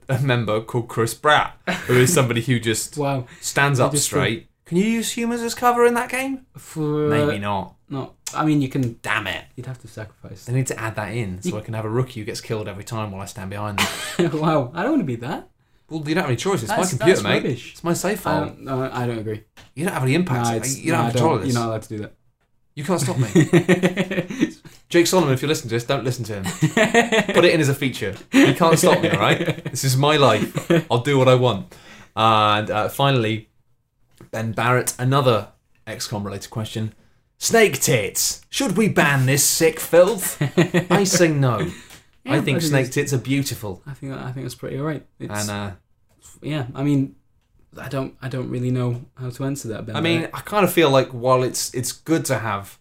a, 0.09 0.15
a 0.15 0.19
member 0.21 0.61
called 0.61 0.88
Chris 0.89 1.13
Pratt, 1.13 1.57
who 1.88 1.95
is 1.95 2.13
somebody 2.13 2.41
who 2.41 2.59
just 2.59 2.97
Wow. 2.97 3.25
stands 3.41 3.79
up 3.79 3.91
just 3.93 4.05
straight. 4.05 4.47
Can 4.74 4.82
you 4.82 4.88
use 4.89 5.11
humans 5.11 5.41
as 5.43 5.53
cover 5.53 5.86
in 5.86 5.93
that 5.93 6.09
game? 6.09 6.47
For, 6.57 7.07
Maybe 7.07 7.38
not. 7.38 7.76
No, 7.89 8.13
I 8.34 8.43
mean, 8.43 8.59
you 8.59 8.69
can. 8.69 8.97
Damn 9.03 9.28
it. 9.28 9.45
You'd 9.55 9.67
have 9.67 9.78
to 9.82 9.88
sacrifice. 9.88 10.45
They 10.45 10.53
need 10.53 10.65
to 10.65 10.80
add 10.80 10.95
that 10.95 11.13
in 11.13 11.43
so 11.43 11.49
You- 11.49 11.57
I 11.59 11.61
can 11.61 11.76
have 11.76 11.86
a 11.86 11.89
rookie 11.89 12.21
who 12.21 12.26
gets 12.26 12.41
killed 12.41 12.67
every 12.67 12.84
time 12.84 13.11
while 13.11 13.21
I 13.21 13.26
stand 13.26 13.51
behind 13.51 13.78
them. 13.78 14.41
wow, 14.41 14.71
I 14.74 14.82
don't 14.82 14.93
want 14.93 15.01
to 15.01 15.05
be 15.05 15.17
that. 15.17 15.47
well, 15.91 15.99
you 15.99 16.15
don't 16.15 16.24
have 16.24 16.32
any 16.32 16.38
choice. 16.38 16.63
It's 16.63 16.69
That's- 16.71 16.88
my 16.91 16.97
computer, 16.97 17.21
that's 17.21 17.24
mate. 17.24 17.43
rubbish. 17.43 17.74
It's 17.74 17.84
my 17.84 17.93
save 17.93 18.17
I 18.21 18.21
file. 18.21 18.45
don't, 18.47 18.61
no, 18.61 18.89
I 18.91 19.05
don't 19.05 19.19
agree. 19.19 19.43
you 19.76 19.84
don't 19.86 19.93
have 19.93 20.01
any 20.01 20.15
impact. 20.15 20.43
No, 20.49 20.55
it's- 20.55 20.76
you 20.80 20.91
don't 20.91 21.01
no, 21.01 21.03
have 21.05 21.09
I 21.09 21.19
control 21.19 21.36
of 21.36 21.41
this. 21.43 21.53
You're 21.53 21.61
not 21.61 21.69
allowed 21.69 21.82
to 21.84 21.89
do 21.89 21.97
that. 21.99 22.13
You 22.74 22.84
can't 22.84 22.99
stop 22.99 23.17
me. 23.19 23.30
Jake 24.89 25.05
Solomon, 25.05 25.34
if 25.36 25.43
you're 25.43 25.49
listening 25.49 25.69
to 25.69 25.76
this, 25.76 25.84
don't 25.84 26.03
listen 26.03 26.26
to 26.26 26.34
him. 26.41 26.43
Put 27.36 27.45
it 27.45 27.53
in 27.53 27.61
as 27.61 27.69
a 27.69 27.76
feature. 27.76 28.15
You 28.32 28.55
can't 28.55 28.80
stop 28.80 28.99
me, 29.03 29.09
all 29.11 29.19
right? 29.19 29.63
This 29.69 29.84
is 29.84 29.95
my 29.95 30.17
life. 30.17 30.71
I'll 30.89 31.01
do 31.01 31.19
what 31.19 31.28
I 31.28 31.36
want. 31.36 31.76
And 32.15 32.71
uh, 32.71 32.89
finally, 32.89 33.49
Ben 34.32 34.51
Barrett, 34.51 34.95
another 34.99 35.49
XCOM 35.88 36.24
related 36.24 36.49
question. 36.49 36.93
Snake 37.38 37.80
tits. 37.80 38.41
Should 38.49 38.78
we 38.78 38.88
ban 38.88 39.26
this 39.26 39.43
sick 39.43 39.80
filth? 39.80 40.41
I 40.91 41.03
say 41.03 41.28
no. 41.28 41.69
I 42.26 42.39
think 42.39 42.57
I 42.57 42.61
snake 42.61 42.91
tits 42.91 43.11
are 43.11 43.17
beautiful. 43.17 43.82
I 43.86 43.93
think 43.93 44.13
I 44.13 44.32
think 44.32 44.45
that's 44.45 44.55
pretty 44.55 44.80
alright. 44.80 45.05
It's, 45.19 45.49
And 45.49 45.49
uh, 45.49 45.76
yeah, 46.41 46.67
I 46.74 46.84
mean, 46.84 47.15
I 47.78 47.89
don't 47.89 48.15
I 48.21 48.30
don't 48.30 48.49
really 48.49 48.71
know 48.71 49.05
how 49.17 49.30
to 49.30 49.43
answer 49.43 49.67
that. 49.69 49.86
Ben 49.86 49.95
I 49.95 50.01
mean, 50.01 50.19
Barrett. 50.19 50.36
I 50.36 50.39
kind 50.41 50.63
of 50.63 50.71
feel 50.71 50.89
like 50.89 51.09
while 51.09 51.43
it's 51.43 51.74
it's 51.74 51.91
good 51.91 52.24
to 52.26 52.38
have 52.38 52.80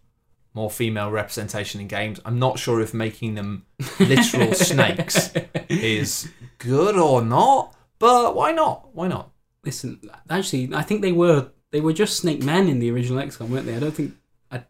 more 0.55 0.70
female 0.70 1.11
representation 1.11 1.80
in 1.80 1.88
games. 1.88 2.20
I'm 2.24 2.38
not 2.38 2.59
sure 2.59 2.80
if 2.80 2.93
making 2.93 3.34
them 3.34 3.64
literal 3.99 4.55
snakes 4.55 5.32
is 5.68 6.28
good 6.59 6.97
or 6.97 7.22
not, 7.22 7.74
but 7.99 8.36
why 8.36 8.53
not? 8.53 8.95
Why 8.95 9.09
not? 9.09 9.32
Listen, 9.65 10.01
actually, 10.29 10.71
I 10.75 10.83
think 10.83 11.03
they 11.03 11.13
were 11.13 11.51
they 11.71 11.81
were 11.81 11.93
just 11.93 12.17
Snake 12.19 12.43
Men 12.43 12.69
in 12.69 12.79
the 12.79 12.91
original 12.91 13.23
XCOM, 13.23 13.49
weren't 13.49 13.67
they? 13.67 13.77
I 13.77 13.81
don't 13.81 13.95
think. 13.95 14.15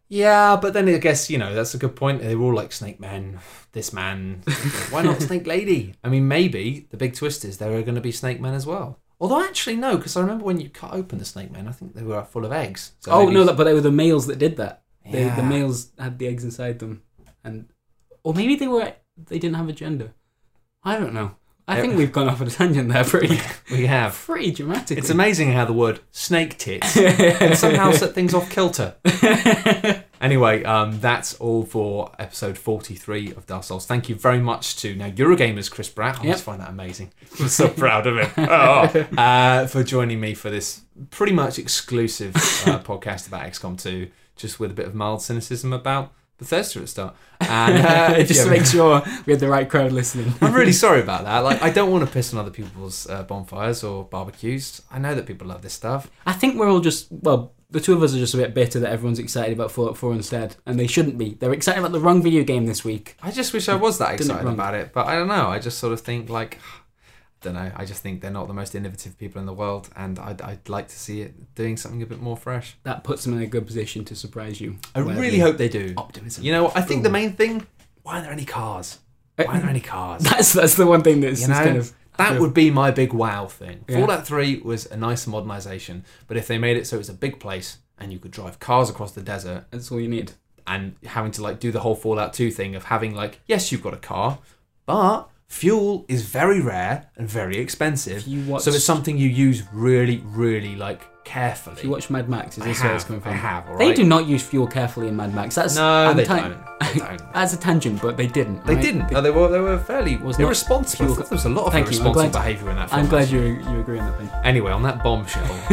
Yeah, 0.09 0.57
but 0.63 0.75
then 0.75 0.89
I 0.89 0.99
guess 0.99 1.29
you 1.29 1.39
know 1.39 1.55
that's 1.55 1.75
a 1.75 1.79
good 1.79 1.97
point. 1.97 2.23
They 2.23 2.37
were 2.37 2.47
all 2.47 2.55
like 2.55 2.73
Snake 2.73 3.01
Men, 3.01 3.41
this 3.73 3.93
man. 3.93 4.43
Why 4.91 5.03
not 5.03 5.21
Snake 5.29 5.47
Lady? 5.47 5.95
I 6.05 6.09
mean, 6.09 6.29
maybe 6.29 6.87
the 6.91 6.97
big 6.97 7.15
twist 7.15 7.45
is 7.45 7.59
there 7.59 7.73
are 7.77 7.83
going 7.83 7.97
to 7.97 8.01
be 8.01 8.13
Snake 8.13 8.41
Men 8.41 8.55
as 8.55 8.67
well. 8.67 9.01
Although 9.21 9.45
actually 9.45 9.77
no, 9.77 9.97
because 9.97 10.17
I 10.17 10.21
remember 10.21 10.45
when 10.45 10.61
you 10.61 10.69
cut 10.69 10.93
open 10.93 11.19
the 11.19 11.25
Snake 11.25 11.51
Men, 11.51 11.67
I 11.67 11.73
think 11.73 11.95
they 11.95 12.03
were 12.03 12.23
full 12.25 12.45
of 12.45 12.53
eggs. 12.53 12.93
So 13.01 13.11
oh 13.11 13.27
maybe- 13.27 13.45
no, 13.45 13.53
but 13.55 13.65
they 13.65 13.75
were 13.75 13.81
the 13.81 13.91
males 13.91 14.27
that 14.29 14.39
did 14.39 14.57
that. 14.59 14.83
Yeah. 15.05 15.35
the 15.35 15.43
males 15.43 15.91
had 15.99 16.19
the 16.19 16.29
eggs 16.29 16.45
inside 16.45 16.79
them, 16.79 17.03
and 17.43 17.69
or 18.23 18.35
maybe 18.35 18.55
they 18.55 18.69
were 18.69 18.93
they 19.17 19.39
didn't 19.41 19.57
have 19.57 19.69
a 19.69 19.73
gender. 19.73 20.13
I 20.85 20.97
don't 20.97 21.15
know. 21.15 21.37
I 21.69 21.81
think 21.81 21.97
we've 21.97 22.13
gone 22.13 22.29
off 22.29 22.41
on 22.41 22.47
a 22.49 22.51
tangent 22.51 22.89
there, 22.93 23.05
pretty 23.05 23.39
we 23.71 23.87
have. 23.87 24.15
pretty 24.15 24.51
dramatically. 24.51 24.97
It's 24.99 25.11
amazing 25.11 25.53
how 25.53 25.65
the 25.65 25.73
word 25.73 26.01
snake 26.11 26.59
tits 26.59 26.93
can 26.95 27.55
somehow 27.57 27.93
set 27.93 28.15
things 28.15 28.35
off 28.35 28.51
kilter. 28.51 28.95
Anyway, 30.23 30.63
um, 30.63 31.01
that's 31.01 31.35
all 31.41 31.65
for 31.65 32.13
episode 32.17 32.57
43 32.57 33.33
of 33.33 33.45
Dark 33.47 33.65
Souls. 33.65 33.87
Thank 33.87 34.09
you 34.09 34.15
very 34.15 34.39
much 34.39 34.77
to 34.77 34.95
now 34.95 35.11
Eurogamers 35.11 35.69
Chris 35.69 35.89
Bratt. 35.91 36.21
I 36.21 36.23
Yep. 36.27 36.35
just 36.35 36.45
find 36.45 36.61
that 36.61 36.71
amazing. 36.71 37.13
I'm 37.41 37.49
so 37.49 37.67
proud 37.69 38.07
of 38.07 38.17
him. 38.19 38.31
Oh, 38.49 39.07
uh, 39.21 39.67
for 39.67 39.83
joining 39.83 40.21
me 40.21 40.35
for 40.35 40.49
this 40.49 40.83
pretty 41.11 41.33
much 41.33 41.59
exclusive 41.59 42.37
uh, 42.37 42.79
podcast 42.79 43.27
about 43.27 43.43
XCOM 43.51 43.83
2, 43.83 44.11
just 44.37 44.61
with 44.61 44.71
a 44.71 44.75
bit 44.75 44.87
of 44.87 44.95
mild 44.95 45.23
cynicism 45.23 45.73
about 45.73 46.13
Bethesda 46.39 46.79
at 46.79 46.83
the 46.83 46.89
start. 46.89 47.17
And 47.43 47.85
uh, 47.85 48.23
just 48.23 48.45
to 48.45 48.51
make 48.51 48.65
sure 48.65 49.03
we 49.27 49.33
had 49.33 49.41
the 49.41 49.49
right 49.49 49.69
crowd 49.69 49.91
listening. 49.91 50.33
I'm 50.41 50.55
really 50.55 50.73
sorry 50.73 51.01
about 51.01 51.25
that. 51.25 51.41
Like, 51.41 51.61
I 51.61 51.71
don't 51.71 51.91
want 51.91 52.07
to 52.07 52.11
piss 52.13 52.33
on 52.33 52.39
other 52.39 52.53
people's 52.53 53.11
uh, 53.11 53.25
bonfires 53.25 53.83
or 53.83 54.05
barbecues. 54.05 54.81
I 54.93 55.01
know 55.01 55.17
that 55.17 55.27
people 55.27 55.49
love 55.49 55.63
this 55.63 55.73
stuff. 55.73 56.09
I 56.25 56.35
think 56.35 56.57
we're 56.57 56.71
all 56.71 56.79
just 56.79 57.09
well, 57.11 57.53
the 57.73 57.81
two 57.81 57.95
of 57.95 58.03
us 58.03 58.15
are 58.15 58.19
just 58.19 58.35
a 58.35 58.37
bit 58.37 58.55
bitter 58.55 58.79
that 58.81 58.93
everyone's 58.93 59.19
excited 59.19 59.53
about 59.53 59.73
Fallout 59.73 59.97
4 59.97 60.13
instead, 60.13 60.57
and 60.67 60.79
they 60.79 60.87
shouldn't 60.87 61.19
be. 61.19 61.35
They're 61.35 61.53
excited 61.53 61.81
about 61.81 61.93
the 61.93 62.01
wrong 62.01 62.23
video 62.23 62.45
game 62.45 62.67
this 62.67 62.85
week. 62.85 63.17
I 63.23 63.31
just 63.31 63.53
wish 63.53 63.69
I 63.69 63.75
was 63.75 63.99
that 63.99 64.15
excited 64.15 64.47
about 64.47 64.75
it, 64.75 64.93
but 64.93 65.07
I 65.07 65.15
don't 65.15 65.29
know. 65.29 65.49
I 65.49 65.59
just 65.59 65.79
sort 65.79 65.93
of 65.93 66.01
think 66.01 66.29
like, 66.29 66.59
don't 67.43 67.55
know. 67.55 67.71
I 67.75 67.85
just 67.85 68.03
think 68.03 68.21
they're 68.23 68.31
not 68.31 68.49
the 68.49 68.55
most 68.55 68.75
innovative 68.75 69.19
people 69.19 69.41
in 69.41 69.47
the 69.47 69.53
world, 69.53 69.89
and 69.97 70.19
I'd, 70.19 70.41
I'd 70.41 70.69
like 70.69 70.89
to 70.89 70.99
see 70.99 71.23
it 71.23 71.55
doing 71.55 71.77
something 71.77 72.03
a 72.03 72.07
bit 72.07 72.21
more 72.21 72.37
fresh. 72.37 72.77
That 72.85 73.05
puts 73.05 73.25
them 73.25 73.35
in 73.37 73.43
a 73.43 73.47
good 73.47 73.67
position 73.67 74.05
to 74.07 74.15
surprise 74.17 74.61
you. 74.61 74.77
I 74.95 75.01
really 75.01 75.39
hope 75.39 75.57
they 75.57 75.69
do. 75.69 75.95
optimism. 75.97 76.45
You 76.45 76.53
know, 76.53 76.73
I 76.75 76.81
think 76.83 77.03
the 77.03 77.11
main 77.11 77.33
thing. 77.33 77.67
Why 78.03 78.15
aren't 78.15 78.25
there 78.25 78.33
any 78.33 78.45
cars? 78.45 78.99
Uh, 79.39 79.45
Why 79.45 79.53
aren't 79.53 79.63
there 79.63 79.71
any 79.71 79.81
cars? 79.81 80.23
That's 80.31 80.53
that's 80.53 80.75
the 80.75 80.87
one 80.87 81.03
thing 81.03 81.21
that's 81.21 81.41
You 81.41 81.49
know, 81.49 81.55
kind 81.55 81.77
of 81.79 81.93
That 82.19 82.39
would 82.41 82.53
be 82.53 82.71
my 82.71 82.91
big 82.91 83.13
wow 83.13 83.47
thing. 83.47 83.85
Yeah. 83.89 84.01
Fallout 84.01 84.27
3 84.27 84.61
was 84.61 84.85
a 84.87 84.97
nice 84.97 85.27
modernization, 85.27 86.05
but 86.27 86.37
if 86.37 86.47
they 86.49 86.59
made 86.59 86.77
it 86.77 86.87
so 86.87 86.97
it 86.97 86.99
was 86.99 87.09
a 87.09 87.15
big 87.15 87.41
place 87.41 87.79
and 87.99 88.13
you 88.13 88.19
could 88.19 88.31
drive 88.33 88.59
cars 88.59 88.91
across 88.91 89.13
the 89.13 89.23
desert 89.23 89.65
that's 89.71 89.91
all 89.91 90.01
you 90.01 90.09
need. 90.09 90.33
and 90.67 90.97
having 91.07 91.31
to 91.33 91.43
like 91.43 91.61
do 91.61 91.71
the 91.73 91.81
whole 91.81 91.95
Fallout 91.95 92.33
2 92.35 92.51
thing 92.51 92.75
of 92.75 92.85
having 92.85 93.15
like, 93.15 93.41
yes, 93.47 93.73
you've 93.73 93.83
got 93.83 93.95
a 93.95 93.99
car, 93.99 94.39
but 94.85 95.29
fuel 95.53 96.05
is 96.09 96.23
very 96.23 96.61
rare 96.61 97.11
and 97.17 97.29
very 97.29 97.59
expensive. 97.59 98.19
If 98.19 98.29
you 98.29 98.43
watch, 98.51 98.63
So 98.63 98.71
it's 98.71 98.85
something 98.85 99.19
you 99.19 99.29
use 99.29 99.63
really, 99.73 100.23
really 100.25 100.75
like 100.77 101.03
carefully. 101.25 101.77
if 101.77 101.85
you 101.85 101.91
watch 101.91 102.09
Mad 102.11 102.29
Max, 102.29 102.57
is 102.57 102.65
I 102.65 102.67
this 102.69 102.83
where 102.83 102.95
it's 102.95 103.05
have, 103.05 103.09
coming 103.09 103.23
I 103.23 103.25
from? 103.25 103.35
have, 103.39 103.69
all 103.69 103.77
They 103.79 103.93
do 103.93 104.03
not 104.05 104.27
use 104.27 104.43
fuel 104.43 104.67
carefully 104.67 105.09
in 105.09 105.17
Mad 105.17 105.35
Max. 105.35 105.55
That's 105.55 105.77
No, 105.77 106.15
they 106.15 106.25
don't. 106.25 106.57
They 106.81 106.99
don't. 106.99 107.21
As 107.35 107.53
a 107.53 107.59
tangent, 107.59 108.01
but 108.01 108.17
they 108.17 108.27
didn't. 108.27 108.65
They 108.67 108.75
right? 108.75 108.83
didn't. 108.83 109.13
No, 109.13 109.21
they 109.21 109.31
were. 109.31 109.49
They 109.49 109.61
were 109.61 109.79
fairly 109.79 110.17
Was 110.17 110.39
irresponsible. 110.41 111.05
Fuel- 111.15 111.17
there 111.29 111.37
was 111.37 111.45
a 111.45 111.51
lot 111.51 111.67
of 111.67 111.73
Thank 111.73 111.87
irresponsible 111.87 112.31
behaviour 112.31 112.71
in 112.71 112.77
that 112.77 112.89
film. 112.91 113.01
I'm 113.03 113.09
glad 113.09 113.29
you 113.31 113.41
you 113.41 113.81
agree 113.81 113.99
on 113.99 114.07
that 114.11 114.19
thing. 114.19 114.31
Anyway, 114.45 114.73
on 114.73 114.83
that 114.85 115.05
bombshell, 115.05 115.47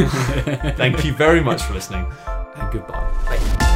thank 0.76 1.06
you 1.06 1.14
very 1.14 1.42
much 1.42 1.64
for 1.64 1.74
listening, 1.74 2.06
and 2.58 2.72
goodbye. 2.72 3.69